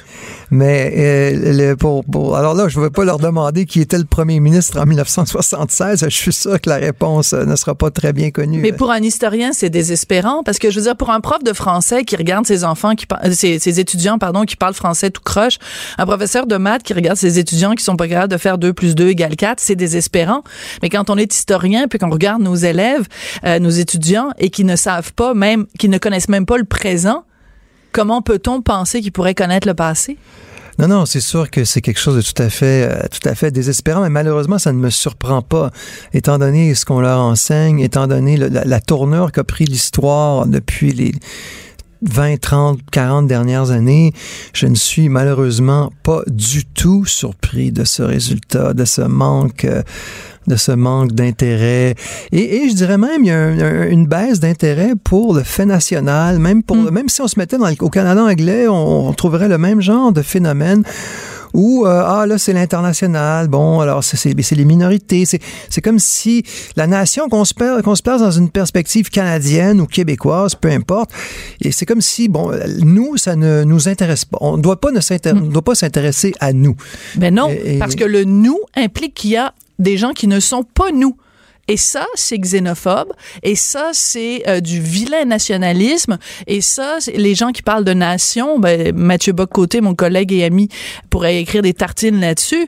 Mais 0.51 0.93
euh, 0.97 1.53
le- 1.71 1.77
pour, 1.77 2.05
pour- 2.05 2.37
alors 2.37 2.55
là, 2.55 2.69
je 2.69 2.79
ne 2.79 2.85
vais 2.85 2.91
pas 2.91 3.05
leur 3.05 3.19
demander 3.19 3.65
qui 3.67 3.81
était 3.81 3.99
le 3.99 4.05
premier 4.05 4.41
ministre 4.41 4.79
en 4.81 4.87
1976. 4.87 6.05
Je 6.05 6.09
suis 6.09 6.33
sûr 6.33 6.61
que 6.61 6.69
la 6.69 6.77
réponse 6.77 7.33
euh, 7.33 7.45
ne 7.45 7.57
sera 7.57 7.75
pas 7.75 7.91
très 7.91 8.13
bien 8.13 8.31
connue. 8.31 8.61
Mais 8.61 8.73
pour 8.73 8.91
un 8.91 9.01
historien, 9.03 9.53
c'est 9.53 9.71
désespérant 9.71 10.43
parce 10.43 10.59
que 10.59 10.71
je 10.71 10.77
veux 10.77 10.83
dire, 10.85 10.97
pour 10.97 11.11
un 11.11 11.21
prof 11.21 11.43
de 11.45 11.53
français 11.53 12.05
qui 12.05 12.17
regarde 12.17 12.47
ses 12.47 12.65
enfants, 12.65 12.95
qui 12.95 13.07
ses, 13.33 13.59
ses 13.69 13.81
étudiants, 13.81 14.19
pardon, 14.19 14.45
qui 14.45 14.57
parlent 14.57 14.75
français 14.75 15.11
tout 15.11 15.23
croche, 15.23 15.59
un 15.99 16.07
professeur 16.07 16.47
de 16.47 16.57
maths 16.57 16.83
qui 16.83 16.95
regarde 16.95 17.19
ses 17.19 17.39
étudiants 17.39 17.75
qui 17.75 17.85
sont 17.85 17.97
pas 17.97 18.09
capables 18.09 18.33
de 18.33 18.39
faire 18.39 18.59
2 18.59 18.73
plus 18.73 18.95
2 18.95 19.09
égale 19.09 19.37
4, 19.37 19.61
c'est 19.61 19.77
désespérant. 19.77 20.43
Mais 20.83 20.89
quand 20.89 21.11
on 21.11 21.17
est 21.17 21.33
historien 21.33 21.87
puis 21.89 21.99
qu'on 21.99 22.11
regarde 22.11 22.43
nos 22.43 22.55
élèves, 22.55 23.07
euh, 23.45 23.59
nos 23.59 23.71
étudiants 23.71 24.31
et 24.39 24.51
qui 24.51 24.65
ne 24.65 24.77
savent 24.77 25.13
pas 25.13 25.35
même, 25.35 25.67
qui 25.79 25.89
ne 25.89 25.99
connaissent 25.99 26.29
même 26.29 26.47
pas 26.47 26.57
le 26.57 26.65
présent, 26.65 27.25
comment 27.93 28.23
peut-on 28.23 28.63
penser 28.63 29.01
qu'ils 29.01 29.13
pourraient 29.13 29.35
connaître 29.35 29.69
le 29.69 29.75
passé? 29.75 30.17
Non, 30.79 30.87
non, 30.87 31.07
c'est 31.07 31.21
sûr 31.21 31.51
que 31.51 31.65
c'est 31.65 31.81
quelque 31.81 31.99
chose 31.99 32.17
de 32.17 32.23
tout 32.23 32.41
à 32.41 32.49
fait, 32.49 32.89
euh, 32.89 33.03
tout 33.11 33.29
à 33.29 33.35
fait 33.35 33.51
désespérant, 33.51 34.01
mais 34.03 34.11
malheureusement, 34.11 34.59
ça 34.59 34.73
ne 34.73 34.79
me 34.79 34.91
surprend 34.91 35.43
pas, 35.43 35.73
étant 36.15 36.39
donné 36.39 36.73
ce 36.77 36.85
qu'on 36.85 37.01
leur 37.01 37.19
enseigne, 37.19 37.81
étant 37.81 38.07
donné 38.07 38.37
la, 38.37 38.65
la 38.65 38.81
tournure 38.81 39.33
qu'a 39.33 39.43
pris 39.43 39.65
l'histoire 39.65 40.47
depuis 40.47 40.93
les 40.93 41.13
20, 42.03 42.39
30, 42.41 42.79
40 42.93 43.27
dernières 43.27 43.71
années, 43.71 44.13
je 44.53 44.67
ne 44.67 44.75
suis 44.75 45.09
malheureusement 45.09 45.93
pas 46.03 46.23
du 46.29 46.65
tout 46.65 47.05
surpris 47.05 47.73
de 47.73 47.85
ce 47.85 48.03
résultat, 48.03 48.73
de 48.75 48.85
ce 48.85 49.03
manque. 49.03 49.65
euh, 49.65 49.83
de 50.47 50.57
ce 50.57 50.73
manque 50.73 51.13
d'intérêt. 51.13 51.95
Et, 52.33 52.57
et 52.65 52.71
je 52.71 52.75
dirais 52.75 52.97
même, 52.97 53.23
il 53.23 53.27
y 53.27 53.31
a 53.31 53.39
un- 53.39 53.59
un- 53.61 53.89
une 53.91 54.07
baisse 54.07 54.41
d'intérêt 54.41 54.95
pour 55.05 55.35
le 55.35 55.43
fait 55.43 55.67
national, 55.67 56.39
même 56.39 56.63
pour, 56.63 56.75
même 56.91 57.11
si 57.11 57.21
on 57.21 57.29
se 57.29 57.39
mettait 57.39 57.59
dans 57.59 57.69
le- 57.69 57.75
au 57.81 57.91
Canada 57.91 58.25
anglais, 58.25 58.67
on, 58.67 59.09
on 59.09 59.13
trouverait 59.13 59.49
le 59.49 59.59
même 59.59 59.83
genre 59.83 60.11
de 60.11 60.23
phénomène 60.23 60.85
où, 61.55 61.87
euh, 61.87 62.03
ah 62.07 62.27
là, 62.27 62.39
c'est 62.39 62.53
l'international, 62.53 63.49
bon, 63.49 63.81
alors 63.81 64.03
c'est- 64.05 64.17
c'est 64.17 64.35
c'est 64.43 64.55
les 64.55 64.65
minorités. 64.65 65.25
C'est 65.25 65.41
c'est 65.71 65.81
comme 65.81 65.99
si 65.99 66.45
la 66.77 66.87
nation, 66.87 67.29
qu'on 67.29 67.45
se, 67.45 67.55
qu'on 67.83 67.95
se 67.95 68.03
place 68.03 68.21
dans 68.21 68.31
une 68.31 68.51
perspective 68.51 69.11
canadienne 69.11 69.81
ou 69.81 69.87
québécoise, 69.87 70.55
peu 70.55 70.71
importe, 70.71 71.11
et 71.61 71.73
c'est 71.73 71.87
comme 71.87 72.01
si, 72.01 72.29
bon, 72.29 72.53
nous, 72.81 73.17
ça 73.17 73.37
ne 73.37 73.65
nous 73.65 73.89
intéresse 73.89 74.25
pas. 74.25 74.39
On 74.41 74.57
ne 74.57 74.63
doit 74.63 74.81
pas 74.81 74.91
ne 74.91 75.01
s'intér- 75.01 75.37
on 75.37 75.41
ne 75.47 75.53
doit 75.53 75.63
pas 75.63 75.75
s'intéresser 75.75 76.35
à 76.41 76.53
nous. 76.53 76.77
Ben 77.17 77.35
non, 77.35 77.49
Et- 77.51 77.77
et- 77.77 77.79
parce 77.79 77.95
que 77.95 78.05
le 78.05 78.25
nous 78.25 78.59
implique 78.77 79.15
qu'il 79.15 79.31
y 79.31 79.37
a 79.37 79.53
des 79.79 79.97
gens 79.97 80.11
qui 80.13 80.27
ne 80.27 80.41
sont 80.41 80.63
pas 80.65 80.91
nous. 80.93 81.17
Et 81.69 81.77
ça, 81.77 82.07
c'est 82.15 82.39
xénophobe. 82.39 83.13
Et 83.43 83.55
ça, 83.55 83.91
c'est 83.93 84.43
euh, 84.49 84.61
du 84.61 84.81
vilain 84.81 85.25
nationalisme. 85.27 86.19
Et 86.47 86.61
ça, 86.61 86.97
les 87.15 87.35
gens 87.35 87.53
qui 87.53 87.63
parlent 87.63 87.85
de 87.85 87.93
nation, 87.93 88.59
ben, 88.59 88.95
Mathieu 88.95 89.33
Bocoté, 89.35 89.81
mon 89.81 89.95
collègue 89.95 90.33
et 90.33 90.45
ami, 90.45 90.69
pourrait 91.11 91.39
écrire 91.41 91.63
des 91.63 91.75
tartines 91.75 92.21
là-dessus. 92.21 92.67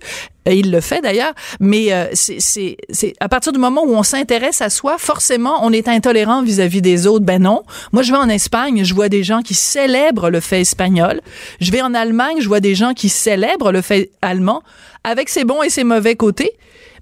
Il 0.51 0.71
le 0.71 0.81
fait 0.81 1.01
d'ailleurs, 1.03 1.33
mais 1.61 1.93
euh, 1.93 2.07
c'est- 2.15 2.77
à 3.21 3.29
partir 3.29 3.53
du 3.53 3.59
moment 3.59 3.85
où 3.85 3.95
on 3.95 4.03
s'intéresse 4.03 4.63
à 4.63 4.71
soi, 4.71 4.97
forcément, 4.99 5.61
on 5.65 5.71
est 5.73 5.87
intolérant 5.87 6.43
vis-à-vis 6.43 6.83
des 6.83 7.07
autres. 7.07 7.25
Ben 7.25 7.43
non. 7.43 7.63
Moi, 7.93 8.03
je 8.03 8.11
vais 8.11 8.19
en 8.19 8.29
Espagne, 8.29 8.83
je 8.85 8.95
vois 8.95 9.09
des 9.09 9.23
gens 9.23 9.43
qui 9.43 9.55
célèbrent 9.55 10.31
le 10.31 10.41
fait 10.41 10.63
espagnol. 10.63 11.21
Je 11.61 11.71
vais 11.71 11.83
en 11.83 11.95
Allemagne, 11.95 12.37
je 12.41 12.49
vois 12.49 12.61
des 12.61 12.75
gens 12.75 12.95
qui 12.95 13.09
célèbrent 13.11 13.71
le 13.71 13.83
fait 13.83 14.11
allemand, 14.23 14.63
avec 15.05 15.29
ses 15.29 15.45
bons 15.45 15.63
et 15.63 15.71
ses 15.71 15.85
mauvais 15.85 16.17
côtés. 16.17 16.51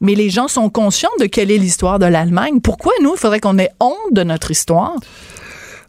Mais 0.01 0.15
les 0.15 0.31
gens 0.31 0.49
sont 0.49 0.71
conscients 0.71 1.11
de 1.21 1.27
quelle 1.27 1.51
est 1.51 1.59
l'histoire 1.59 1.99
de 1.99 2.07
l'Allemagne. 2.07 2.61
Pourquoi 2.61 2.93
nous, 3.03 3.15
il 3.15 3.19
faudrait 3.19 3.41
qu'on 3.41 3.59
ait 3.59 3.71
honte 3.81 3.97
de 4.13 4.23
notre 4.23 4.51
histoire? 4.51 4.95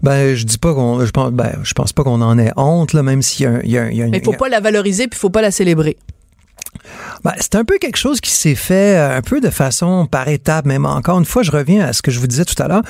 Ben, 0.02 0.34
je 0.36 0.46
dis 0.46 0.58
pas 0.58 0.74
qu'on, 0.74 1.06
je 1.06 1.12
pense, 1.12 1.32
ben, 1.32 1.60
je 1.64 1.74
pense 1.74 1.92
pas 1.94 2.04
qu'on 2.04 2.22
en 2.22 2.38
ait 2.40 2.52
honte, 2.56 2.94
là, 2.94 3.04
même 3.04 3.22
s'il 3.22 3.46
y 3.46 3.48
a, 3.50 3.60
il 3.64 3.70
y 3.72 3.78
a, 3.78 3.82
un- 3.84 3.90
il 3.90 3.98
y 3.98 4.02
a 4.02 4.06
une- 4.06 4.12
Mais 4.12 4.20
il 4.20 4.24
faut 4.24 4.32
pas 4.34 4.48
la 4.50 4.62
valoriser, 4.62 5.08
puis 5.08 5.18
il 5.18 5.20
faut 5.20 5.30
pas 5.30 5.42
la 5.42 5.52
célébrer. 5.52 5.98
Ben, 7.26 7.34
c'est 7.40 7.56
un 7.56 7.66
peu 7.66 7.78
quelque 7.80 7.98
chose 7.98 8.22
qui 8.22 8.32
s'est 8.32 8.56
fait 8.56 8.96
euh, 8.98 9.18
un 9.18 9.22
peu 9.22 9.42
de 9.42 9.50
façon 9.50 10.08
par 10.10 10.28
étapes, 10.30 10.66
même 10.66 10.86
encore 10.86 11.20
une 11.20 11.26
fois, 11.26 11.44
je 11.44 11.52
reviens 11.52 11.86
à 11.86 11.92
ce 11.94 12.02
que 12.02 12.12
je 12.12 12.20
vous 12.20 12.28
disais 12.28 12.46
tout 12.46 12.62
à 12.64 12.68
l'heure. 12.70 12.84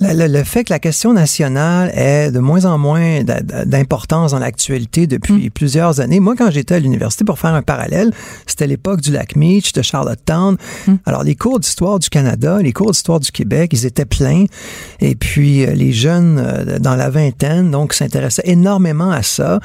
Le, 0.00 0.26
le, 0.26 0.44
fait 0.44 0.64
que 0.64 0.72
la 0.72 0.78
question 0.78 1.14
nationale 1.14 1.90
est 1.94 2.30
de 2.30 2.38
moins 2.38 2.64
en 2.66 2.76
moins 2.76 3.22
d'importance 3.22 4.32
dans 4.32 4.38
l'actualité 4.38 5.06
depuis 5.06 5.46
mm. 5.46 5.50
plusieurs 5.50 6.00
années. 6.00 6.20
Moi, 6.20 6.34
quand 6.36 6.50
j'étais 6.50 6.74
à 6.74 6.78
l'université, 6.78 7.24
pour 7.24 7.38
faire 7.38 7.54
un 7.54 7.62
parallèle, 7.62 8.12
c'était 8.46 8.66
l'époque 8.66 9.00
du 9.00 9.10
lac 9.10 9.36
Meach, 9.36 9.72
de 9.72 9.82
Charlottetown. 9.82 10.56
Mm. 10.86 10.94
Alors, 11.06 11.24
les 11.24 11.34
cours 11.34 11.60
d'histoire 11.60 11.98
du 11.98 12.10
Canada, 12.10 12.58
les 12.60 12.72
cours 12.72 12.90
d'histoire 12.90 13.20
du 13.20 13.30
Québec, 13.30 13.70
ils 13.72 13.86
étaient 13.86 14.04
pleins. 14.04 14.44
Et 15.00 15.14
puis, 15.14 15.64
euh, 15.64 15.72
les 15.72 15.92
jeunes 15.92 16.38
euh, 16.44 16.78
dans 16.78 16.94
la 16.94 17.08
vingtaine, 17.08 17.70
donc, 17.70 17.94
s'intéressaient 17.94 18.42
énormément 18.44 19.10
à 19.10 19.22
ça. 19.22 19.60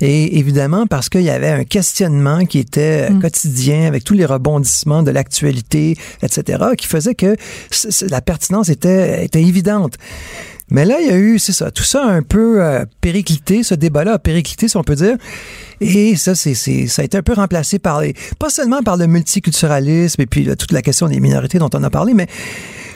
Et 0.00 0.38
évidemment, 0.38 0.86
parce 0.86 1.08
qu'il 1.08 1.22
y 1.22 1.30
avait 1.30 1.50
un 1.50 1.64
questionnement 1.64 2.44
qui 2.44 2.58
était 2.58 3.10
mm. 3.10 3.20
quotidien 3.20 3.86
avec 3.86 4.02
tous 4.02 4.14
les 4.14 4.26
rebondissements 4.26 5.02
de 5.04 5.12
l'actualité, 5.12 5.96
etc., 6.22 6.64
qui 6.76 6.88
faisait 6.88 7.14
que 7.14 7.36
la 8.10 8.20
pertinence 8.20 8.68
était, 8.68 9.24
était 9.24 9.42
évidente. 9.42 9.75
Mais 10.68 10.84
là, 10.84 11.00
il 11.00 11.06
y 11.06 11.10
a 11.10 11.16
eu, 11.16 11.38
c'est 11.38 11.52
ça, 11.52 11.70
tout 11.70 11.84
ça 11.84 12.04
un 12.04 12.22
peu 12.22 12.62
euh, 12.62 12.84
périclité, 13.00 13.62
ce 13.62 13.74
débat-là 13.74 14.14
a 14.14 14.18
périclité, 14.18 14.66
si 14.66 14.76
on 14.76 14.82
peut 14.82 14.96
dire. 14.96 15.16
Et 15.80 16.16
ça, 16.16 16.34
c'est, 16.34 16.54
ça 16.54 17.02
a 17.02 17.04
été 17.04 17.16
un 17.16 17.22
peu 17.22 17.34
remplacé 17.34 17.78
par 17.78 18.02
pas 18.38 18.50
seulement 18.50 18.82
par 18.82 18.96
le 18.96 19.06
multiculturalisme 19.06 20.20
et 20.22 20.26
puis 20.26 20.44
toute 20.56 20.72
la 20.72 20.82
question 20.82 21.08
des 21.08 21.20
minorités 21.20 21.58
dont 21.58 21.70
on 21.72 21.82
a 21.84 21.90
parlé, 21.90 22.14
mais 22.14 22.26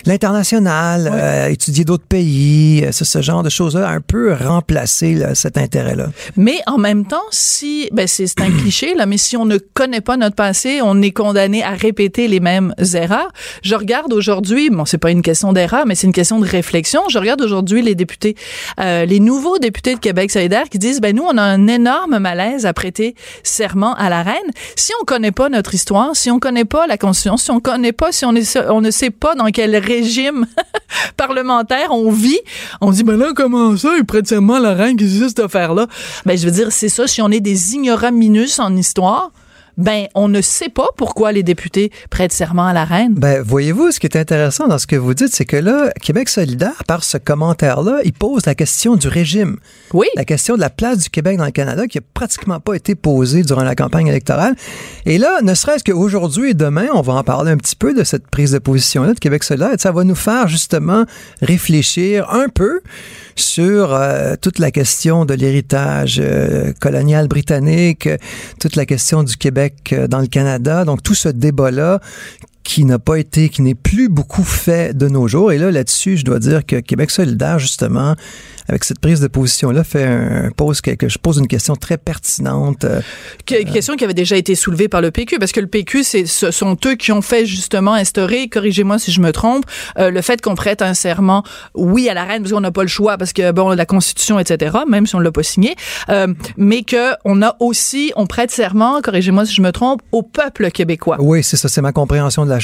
l'international, 0.07 1.11
euh, 1.13 1.49
étudier 1.49 1.85
d'autres 1.85 2.07
pays, 2.07 2.85
euh, 2.85 2.93
ce 2.93 3.23
genre 3.23 3.43
de 3.43 3.51
choses-là 3.51 3.89
a 3.89 3.93
un 3.93 4.01
peu 4.01 4.33
remplacé 4.33 5.19
cet 5.35 5.59
intérêt-là. 5.59 6.09
Mais 6.37 6.61
en 6.67 6.79
même 6.79 7.07
temps, 7.07 7.17
si, 7.31 7.89
ben 7.93 8.07
c'est 8.07 8.41
un 8.41 8.51
cliché 8.51 8.95
là, 8.95 9.07
mais 9.07 9.19
si 9.19 9.37
on 9.37 9.45
ne 9.45 9.59
connaît 9.59 10.01
pas 10.01 10.17
notre 10.17 10.37
passé, 10.37 10.81
on 10.83 11.01
est 11.03 11.11
condamné 11.11 11.63
à 11.63 11.71
répéter 11.71 12.29
les 12.29 12.41
mêmes 12.41 12.75
erreurs. 12.95 13.31
Je 13.63 13.75
regarde 13.75 14.13
aujourd'hui, 14.13 14.71
bon, 14.71 14.85
c'est 14.85 14.99
pas 14.99 15.11
une 15.11 15.23
question 15.23 15.53
d'erreur, 15.53 15.87
mais 15.87 15.95
c'est 15.95 16.07
une 16.07 16.13
question 16.13 16.41
de 16.41 16.47
réflexion. 16.47 17.03
Je 17.09 17.19
regarde 17.19 17.41
aujourd'hui 17.43 17.83
les 17.83 17.95
députés, 17.95 18.37
euh, 18.81 19.05
les 19.05 19.21
nouveaux 19.21 19.59
députés 19.59 19.95
de 19.95 20.01
Québec 20.01 20.31
solidaire 20.31 20.69
qui 20.69 20.79
disent, 20.79 21.01
ben 21.01 21.15
nous, 21.15 21.25
on 21.25 21.37
a 21.37 21.43
un 21.43 21.67
énorme 21.67 22.19
malaise 22.19 22.67
à 22.67 22.73
prêter 22.73 23.15
serment 23.43 23.95
à 23.95 24.09
la 24.09 24.23
reine. 24.23 24.37
Si 24.77 24.93
on 25.01 25.05
connaît 25.05 25.33
pas 25.33 25.49
notre 25.49 25.75
histoire, 25.75 26.15
si 26.15 26.31
on 26.31 26.39
connaît 26.39 26.65
pas 26.65 26.87
la 26.87 26.97
Constitution, 26.97 27.37
si 27.37 27.51
on 27.51 27.61
connaît 27.61 27.93
pas, 27.93 28.13
si 28.13 28.25
on, 28.25 28.35
est, 28.35 28.59
on 28.69 28.81
ne 28.81 28.91
sait 28.91 29.11
pas 29.11 29.35
dans 29.35 29.47
quel 29.47 29.75
régime 29.91 30.47
parlementaire 31.17 31.89
on 31.91 32.11
vit, 32.11 32.41
on 32.81 32.91
dit, 32.91 33.03
ben 33.03 33.17
là, 33.17 33.33
comment 33.35 33.77
ça, 33.77 33.97
il 33.97 34.05
prête 34.05 34.27
serment 34.27 34.55
à 34.55 34.61
la 34.61 34.75
reine, 34.75 34.97
qu'est-ce 34.97 35.15
que 35.15 35.19
c'est 35.23 35.29
cette 35.29 35.41
affaire-là? 35.41 35.87
Ben, 36.27 36.37
je 36.37 36.45
veux 36.45 36.53
dire, 36.53 36.71
c'est 36.71 36.89
ça, 36.89 37.07
si 37.07 37.21
on 37.23 37.31
est 37.31 37.41
des 37.41 37.75
ignoraminus 37.75 38.59
en 38.59 38.77
histoire, 38.77 39.31
ben 39.77 40.07
on 40.15 40.29
ne 40.29 40.41
sait 40.41 40.69
pas 40.69 40.89
pourquoi 40.97 41.33
les 41.33 41.43
députés 41.43 41.91
prêtent 42.11 42.33
serment 42.33 42.67
à 42.67 42.73
la 42.73 42.85
reine. 42.85 43.15
Ben 43.15 43.43
voyez-vous, 43.43 43.91
ce 43.91 44.01
qui 44.01 44.07
est 44.07 44.17
intéressant 44.17 44.69
dans 44.69 44.79
ce 44.79 44.87
que 44.87 44.97
vous 44.97 45.15
dites, 45.15 45.33
c'est 45.33 45.45
que 45.45 45.57
là, 45.57 45.91
Québec 46.01 46.29
solidaire, 46.29 46.85
par 46.87 47.05
ce 47.05 47.19
commentaire-là, 47.19 48.01
il 48.05 48.13
pose 48.13 48.47
la 48.47 48.55
question 48.55 48.97
du 48.97 49.09
régime. 49.09 49.57
Oui. 49.93 50.07
La 50.17 50.25
question 50.25 50.55
de 50.55 50.61
la 50.61 50.71
place 50.71 50.99
du 50.99 51.11
Québec 51.11 51.37
dans 51.37 51.45
le 51.45 51.51
Canada, 51.51 51.87
qui 51.87 51.99
a 51.99 52.03
pratiquement 52.15 52.61
pas 52.61 52.75
été 52.75 52.95
posée 52.95 53.43
durant 53.43 53.65
la 53.65 53.75
campagne 53.75 54.07
électorale. 54.07 54.55
Et 55.07 55.19
là, 55.19 55.41
ne 55.43 55.55
serait-ce 55.55 55.85
qu'aujourd'hui 55.85 56.51
et 56.51 56.55
demain, 56.55 56.87
on 56.95 57.01
va 57.01 57.15
en 57.15 57.25
parler 57.25 57.51
un 57.53 57.57
petit 57.57 57.77
peu 57.77 57.95
de 57.95 58.05
cette 58.05 58.27
prise 58.29 58.53
de 58.53 58.59
position-là 58.59 59.15
de 59.15 59.19
Québec 59.19 59.45
solidaire. 59.45 59.73
Et 59.73 59.79
ça 59.79 59.93
va 59.93 60.05
nous 60.05 60.15
faire 60.15 60.49
justement 60.49 61.05
réfléchir 61.43 62.31
un 62.31 62.49
peu 62.49 62.81
sur 63.41 63.95
euh, 63.95 64.37
toute 64.41 64.59
la 64.59 64.71
question 64.71 65.25
de 65.25 65.35
l'héritage 65.35 66.21
euh, 66.23 66.73
colonial 66.81 67.29
britannique, 67.29 68.09
toute 68.61 68.77
la 68.77 68.87
question 68.87 69.23
du 69.23 69.37
Québec 69.37 69.93
euh, 69.93 70.07
dans 70.07 70.21
le 70.21 70.27
Canada. 70.27 70.85
Donc 70.85 71.03
tout 71.03 71.15
ce 71.15 71.29
débat-là 71.29 72.01
qui 72.71 72.85
n'a 72.85 73.01
pas 73.01 73.17
été, 73.17 73.49
qui 73.49 73.63
n'est 73.63 73.75
plus 73.75 74.09
beaucoup 74.09 74.45
fait 74.45 74.97
de 74.97 75.09
nos 75.09 75.27
jours. 75.27 75.51
Et 75.51 75.59
là, 75.59 75.73
là-dessus, 75.73 76.19
je 76.19 76.25
dois 76.25 76.39
dire 76.39 76.65
que 76.65 76.77
Québec 76.77 77.11
solidaire, 77.11 77.59
justement, 77.59 78.15
avec 78.69 78.85
cette 78.85 79.01
prise 79.01 79.19
de 79.19 79.27
position-là, 79.27 79.83
fait 79.83 80.05
un, 80.05 80.51
pose 80.57 80.81
quelque, 80.81 81.09
je 81.09 81.19
pose 81.19 81.39
une 81.39 81.49
question 81.49 81.75
très 81.75 81.99
pertinente. 81.99 82.85
Euh, 82.85 83.01
une 83.51 83.73
question 83.73 83.97
qui 83.97 84.05
avait 84.05 84.15
déjà 84.15 84.37
été 84.37 84.55
soulevée 84.55 84.87
par 84.87 85.01
le 85.01 85.11
PQ, 85.11 85.41
parce 85.41 85.51
que 85.51 85.59
le 85.59 85.67
PQ, 85.67 86.05
c'est, 86.05 86.27
ce 86.27 86.53
sont 86.53 86.77
eux 86.87 86.95
qui 86.95 87.11
ont 87.11 87.23
fait 87.23 87.45
justement 87.45 87.95
instaurer, 87.95 88.49
corrigez-moi 88.49 89.01
si 89.01 89.11
je 89.11 89.21
me 89.21 89.33
trompe, 89.33 89.65
euh, 89.99 90.13
le 90.13 90.23
fait 90.23 90.41
qu'on 90.41 90.55
prête 90.55 90.81
un 90.81 90.95
serment, 90.95 91.43
oui, 91.75 92.09
à 92.09 92.15
la 92.15 92.23
reine, 92.23 92.43
parce 92.43 92.53
qu'on 92.53 92.61
n'a 92.61 92.71
pas 92.71 92.83
le 92.83 92.89
choix, 92.89 93.19
parce 93.19 93.33
que 93.33 93.51
bon, 93.51 93.71
la 93.71 93.85
Constitution, 93.85 94.39
etc., 94.39 94.77
même 94.89 95.09
si 95.09 95.17
on 95.17 95.19
l'a 95.19 95.33
pas 95.33 95.43
signé, 95.43 95.75
euh, 96.09 96.29
mais 96.57 96.85
que 96.85 97.15
on 97.25 97.43
a 97.43 97.57
aussi, 97.59 98.13
on 98.15 98.29
prête 98.29 98.53
serment, 98.53 99.03
corrigez-moi 99.03 99.45
si 99.45 99.55
je 99.55 99.63
me 99.63 99.73
trompe, 99.73 100.03
au 100.13 100.23
peuple 100.23 100.71
québécois. 100.71 101.17
Oui, 101.19 101.43
c'est 101.43 101.57
ça, 101.57 101.69
c'est 101.69 101.83
ma 101.83 101.91
compréhension 101.91 102.45
de 102.45 102.51
la 102.51 102.60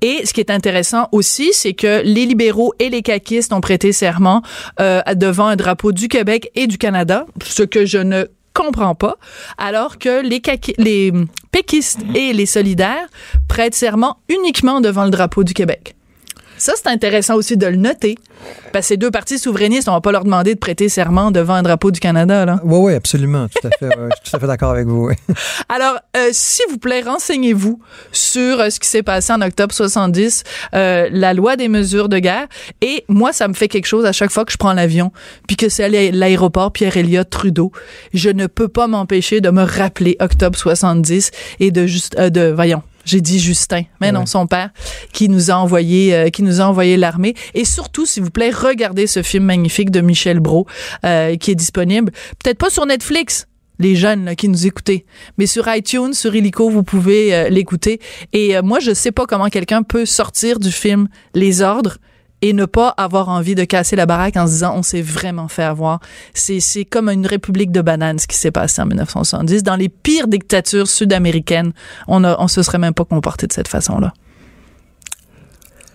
Et 0.00 0.24
ce 0.24 0.32
qui 0.32 0.40
est 0.40 0.50
intéressant 0.50 1.08
aussi, 1.12 1.52
c'est 1.52 1.74
que 1.74 2.02
les 2.04 2.26
libéraux 2.26 2.72
et 2.78 2.88
les 2.88 3.02
caquistes 3.02 3.52
ont 3.52 3.60
prêté 3.60 3.92
serment 3.92 4.42
euh, 4.80 5.00
devant 5.14 5.46
un 5.46 5.56
drapeau 5.56 5.92
du 5.92 6.08
Québec 6.08 6.50
et 6.54 6.66
du 6.66 6.78
Canada, 6.78 7.26
ce 7.44 7.62
que 7.62 7.84
je 7.84 7.98
ne 7.98 8.26
comprends 8.54 8.94
pas, 8.94 9.16
alors 9.56 9.98
que 9.98 10.22
les, 10.22 10.42
les 10.78 11.12
péquistes 11.52 12.00
et 12.14 12.32
les 12.32 12.46
solidaires 12.46 13.06
prêtent 13.48 13.74
serment 13.74 14.18
uniquement 14.28 14.80
devant 14.80 15.04
le 15.04 15.10
drapeau 15.10 15.44
du 15.44 15.54
Québec. 15.54 15.94
Ça, 16.58 16.72
c'est 16.76 16.88
intéressant 16.88 17.36
aussi 17.36 17.56
de 17.56 17.66
le 17.66 17.76
noter. 17.76 18.16
Parce 18.72 18.84
que 18.84 18.88
ces 18.88 18.96
deux 18.96 19.10
partis 19.10 19.38
souverainistes, 19.38 19.88
on 19.88 19.92
va 19.92 20.00
pas 20.00 20.12
leur 20.12 20.24
demander 20.24 20.54
de 20.54 20.58
prêter 20.58 20.88
serment 20.88 21.30
devant 21.30 21.54
un 21.54 21.62
drapeau 21.62 21.90
du 21.90 22.00
Canada, 22.00 22.44
là. 22.44 22.60
Oui, 22.64 22.78
oui, 22.78 22.94
absolument. 22.94 23.46
Tout 23.48 23.66
à 23.66 23.70
fait. 23.70 23.88
je 23.88 24.16
suis 24.16 24.30
tout 24.30 24.36
à 24.36 24.40
fait 24.40 24.46
d'accord 24.46 24.70
avec 24.70 24.86
vous. 24.86 25.10
Alors, 25.68 25.98
euh, 26.16 26.28
s'il 26.32 26.66
vous 26.70 26.78
plaît, 26.78 27.00
renseignez-vous 27.00 27.80
sur 28.12 28.60
euh, 28.60 28.70
ce 28.70 28.78
qui 28.78 28.88
s'est 28.88 29.02
passé 29.02 29.32
en 29.32 29.40
octobre 29.40 29.74
70, 29.74 30.44
euh, 30.74 31.08
la 31.10 31.34
loi 31.34 31.56
des 31.56 31.68
mesures 31.68 32.08
de 32.08 32.18
guerre. 32.18 32.46
Et 32.80 33.04
moi, 33.08 33.32
ça 33.32 33.48
me 33.48 33.54
fait 33.54 33.68
quelque 33.68 33.86
chose 33.86 34.04
à 34.04 34.12
chaque 34.12 34.30
fois 34.30 34.44
que 34.44 34.52
je 34.52 34.58
prends 34.58 34.72
l'avion, 34.72 35.12
puis 35.46 35.56
que 35.56 35.68
c'est 35.68 35.88
l'aéroport 36.12 36.72
Pierre-Éliott 36.72 37.28
Trudeau. 37.28 37.72
Je 38.12 38.30
ne 38.30 38.46
peux 38.46 38.68
pas 38.68 38.86
m'empêcher 38.86 39.40
de 39.40 39.50
me 39.50 39.62
rappeler 39.62 40.16
octobre 40.20 40.58
70 40.58 41.30
et 41.60 41.70
de 41.70 41.86
juste, 41.86 42.18
de, 42.18 42.52
voyons, 42.52 42.82
j'ai 43.08 43.20
dit 43.20 43.38
Justin, 43.38 43.82
mais 44.00 44.12
non, 44.12 44.26
son 44.26 44.46
père, 44.46 44.70
qui 45.12 45.28
nous 45.28 45.50
a 45.50 45.54
envoyé, 45.54 46.14
euh, 46.14 46.28
qui 46.28 46.42
nous 46.42 46.60
a 46.60 46.64
envoyé 46.64 46.96
l'armée. 46.96 47.34
Et 47.54 47.64
surtout, 47.64 48.06
s'il 48.06 48.22
vous 48.22 48.30
plaît, 48.30 48.50
regardez 48.50 49.06
ce 49.06 49.22
film 49.22 49.44
magnifique 49.44 49.90
de 49.90 50.00
Michel 50.00 50.40
Brault, 50.40 50.66
euh, 51.04 51.36
qui 51.36 51.50
est 51.50 51.54
disponible, 51.54 52.12
peut-être 52.42 52.58
pas 52.58 52.70
sur 52.70 52.84
Netflix, 52.84 53.46
les 53.78 53.96
jeunes 53.96 54.34
qui 54.36 54.48
nous 54.48 54.66
écoutaient. 54.66 55.06
Mais 55.38 55.46
sur 55.46 55.72
iTunes, 55.74 56.12
sur 56.12 56.34
Illico, 56.34 56.68
vous 56.68 56.82
pouvez 56.82 57.34
euh, 57.34 57.48
l'écouter. 57.48 58.00
Et 58.32 58.60
moi, 58.60 58.78
je 58.80 58.92
sais 58.92 59.12
pas 59.12 59.24
comment 59.24 59.48
quelqu'un 59.48 59.82
peut 59.82 60.04
sortir 60.04 60.58
du 60.58 60.70
film 60.70 61.08
Les 61.34 61.62
Ordres 61.62 61.98
et 62.42 62.52
ne 62.52 62.64
pas 62.64 62.88
avoir 62.96 63.28
envie 63.28 63.54
de 63.54 63.64
casser 63.64 63.96
la 63.96 64.06
baraque 64.06 64.36
en 64.36 64.46
se 64.46 64.52
disant 64.52 64.74
on 64.76 64.82
s'est 64.82 65.02
vraiment 65.02 65.48
fait 65.48 65.64
avoir. 65.64 66.00
C'est, 66.34 66.60
c'est 66.60 66.84
comme 66.84 67.08
une 67.08 67.26
république 67.26 67.72
de 67.72 67.80
bananes 67.80 68.18
ce 68.18 68.26
qui 68.26 68.36
s'est 68.36 68.50
passé 68.50 68.80
en 68.82 68.86
1970. 68.86 69.62
Dans 69.62 69.76
les 69.76 69.88
pires 69.88 70.28
dictatures 70.28 70.88
sud-américaines, 70.88 71.72
on 72.06 72.20
ne 72.20 72.34
on 72.38 72.48
se 72.48 72.62
serait 72.62 72.78
même 72.78 72.94
pas 72.94 73.04
comporté 73.04 73.46
de 73.46 73.52
cette 73.52 73.68
façon-là. 73.68 74.12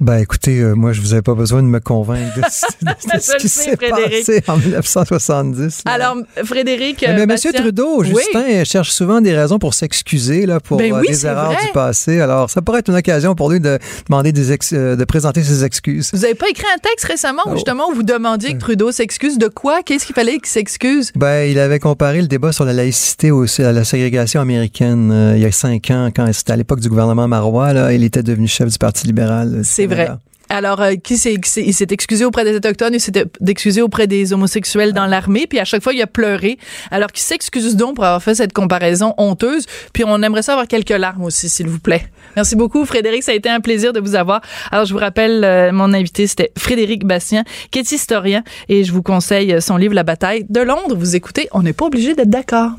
Ben 0.03 0.17
écoutez, 0.17 0.59
euh, 0.59 0.73
moi 0.73 0.91
je 0.91 0.99
vous 0.99 1.13
avais 1.13 1.21
pas 1.21 1.33
besoin 1.33 1.63
de 1.63 1.67
me 1.69 1.79
convaincre 1.79 2.35
de, 2.35 2.43
ce 2.49 3.37
qui 3.39 3.47
s'est 3.47 3.77
passé 3.77 4.43
en 4.49 4.57
1970. 4.57 5.83
Alors 5.85 6.17
Frédéric, 6.43 7.05
mais, 7.07 7.25
Monsieur 7.25 7.53
Trudeau, 7.53 8.03
Justin 8.03 8.65
cherche 8.65 8.91
souvent 8.91 9.21
des 9.21 9.33
raisons 9.33 9.59
pour 9.59 9.73
s'excuser 9.73 10.45
là 10.45 10.59
pour 10.59 10.79
ben 10.79 10.93
euh, 10.93 11.01
des 11.07 11.25
erreurs 11.25 11.51
du 11.51 11.71
passé. 11.73 12.19
Alors 12.19 12.49
ça 12.49 12.61
pourrait 12.61 12.79
être 12.79 12.89
une 12.89 12.97
occasion 12.97 13.33
pour 13.33 13.49
lui 13.49 13.61
de 13.61 13.79
demander 14.09 14.33
des 14.33 14.51
euh, 14.73 14.97
de 14.97 15.05
présenter 15.05 15.41
ses 15.41 15.63
excuses. 15.63 16.09
Vous 16.11 16.25
avez 16.25 16.35
pas 16.35 16.49
écrit 16.49 16.67
un 16.75 16.79
texte 16.79 17.05
récemment 17.05 17.43
où 17.45 17.53
justement 17.53 17.93
vous 17.93 18.03
demandiez 18.03 18.55
que 18.55 18.59
Trudeau 18.59 18.91
s'excuse 18.91 19.37
de 19.37 19.47
quoi? 19.47 19.83
Qu'est-ce 19.83 20.05
qu'il 20.05 20.15
fallait 20.15 20.33
qu'il 20.33 20.47
s'excuse? 20.47 21.13
Ben 21.15 21.49
il 21.49 21.57
avait 21.59 21.79
comparé 21.79 22.19
le 22.19 22.27
débat 22.27 22.51
sur 22.51 22.65
la 22.65 22.73
laïcité 22.73 23.31
aussi 23.31 23.63
à 23.63 23.71
la 23.71 23.85
ségrégation 23.85 24.41
américaine 24.41 25.33
il 25.37 25.41
y 25.41 25.45
a 25.45 25.51
cinq 25.53 25.91
ans 25.91 26.09
quand 26.13 26.29
c'était 26.33 26.51
à 26.51 26.57
l'époque 26.57 26.81
du 26.81 26.89
gouvernement 26.89 27.29
Marois 27.29 27.71
là, 27.71 27.93
il 27.93 28.03
était 28.03 28.21
devenu 28.21 28.49
chef 28.49 28.69
du 28.69 28.77
Parti 28.77 29.07
libéral. 29.07 29.61
C'est 29.63 29.92
vrai. 29.93 30.09
Alors, 30.49 30.81
euh, 30.81 30.93
qui 30.95 31.17
s'est, 31.17 31.33
il 31.57 31.73
s'est 31.73 31.87
excusé 31.89 32.25
auprès 32.25 32.43
des 32.43 32.55
Autochtones, 32.55 32.93
il 32.93 32.99
s'est 32.99 33.25
excusé 33.47 33.81
auprès 33.81 34.05
des 34.05 34.33
homosexuels 34.33 34.93
dans 34.93 35.07
l'armée, 35.07 35.47
puis 35.47 35.59
à 35.59 35.65
chaque 35.65 35.81
fois, 35.81 35.93
il 35.93 36.01
a 36.01 36.07
pleuré. 36.07 36.59
Alors 36.91 37.11
qu'il 37.11 37.23
s'excuse 37.23 37.75
donc 37.75 37.95
pour 37.95 38.03
avoir 38.03 38.21
fait 38.21 38.35
cette 38.35 38.53
comparaison 38.53 39.15
honteuse? 39.17 39.65
Puis 39.93 40.03
on 40.05 40.21
aimerait 40.21 40.43
savoir 40.43 40.67
quelques 40.67 40.91
larmes 40.91 41.23
aussi, 41.23 41.49
s'il 41.49 41.67
vous 41.67 41.79
plaît. 41.79 42.05
Merci 42.35 42.55
beaucoup, 42.55 42.85
Frédéric. 42.85 43.23
Ça 43.23 43.31
a 43.31 43.35
été 43.35 43.49
un 43.49 43.61
plaisir 43.61 43.93
de 43.93 43.99
vous 43.99 44.13
avoir. 44.15 44.41
Alors, 44.71 44.85
je 44.85 44.93
vous 44.93 44.99
rappelle, 44.99 45.43
euh, 45.43 45.71
mon 45.71 45.91
invité, 45.91 46.27
c'était 46.27 46.51
Frédéric 46.57 47.05
Bastien, 47.05 47.43
qui 47.71 47.79
est 47.79 47.91
historien, 47.91 48.43
et 48.69 48.83
je 48.83 48.91
vous 48.91 49.01
conseille 49.01 49.59
son 49.59 49.77
livre 49.77 49.95
La 49.95 50.03
bataille 50.03 50.45
de 50.49 50.61
Londres. 50.61 50.95
Vous 50.95 51.15
écoutez, 51.15 51.47
on 51.53 51.63
n'est 51.63 51.73
pas 51.73 51.85
obligé 51.85 52.13
d'être 52.13 52.29
d'accord. 52.29 52.71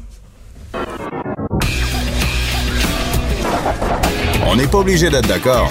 On 4.47 4.57
n'est 4.57 4.67
pas 4.69 4.79
obligé 4.79 5.11
d'être 5.11 5.27
d'accord 5.27 5.71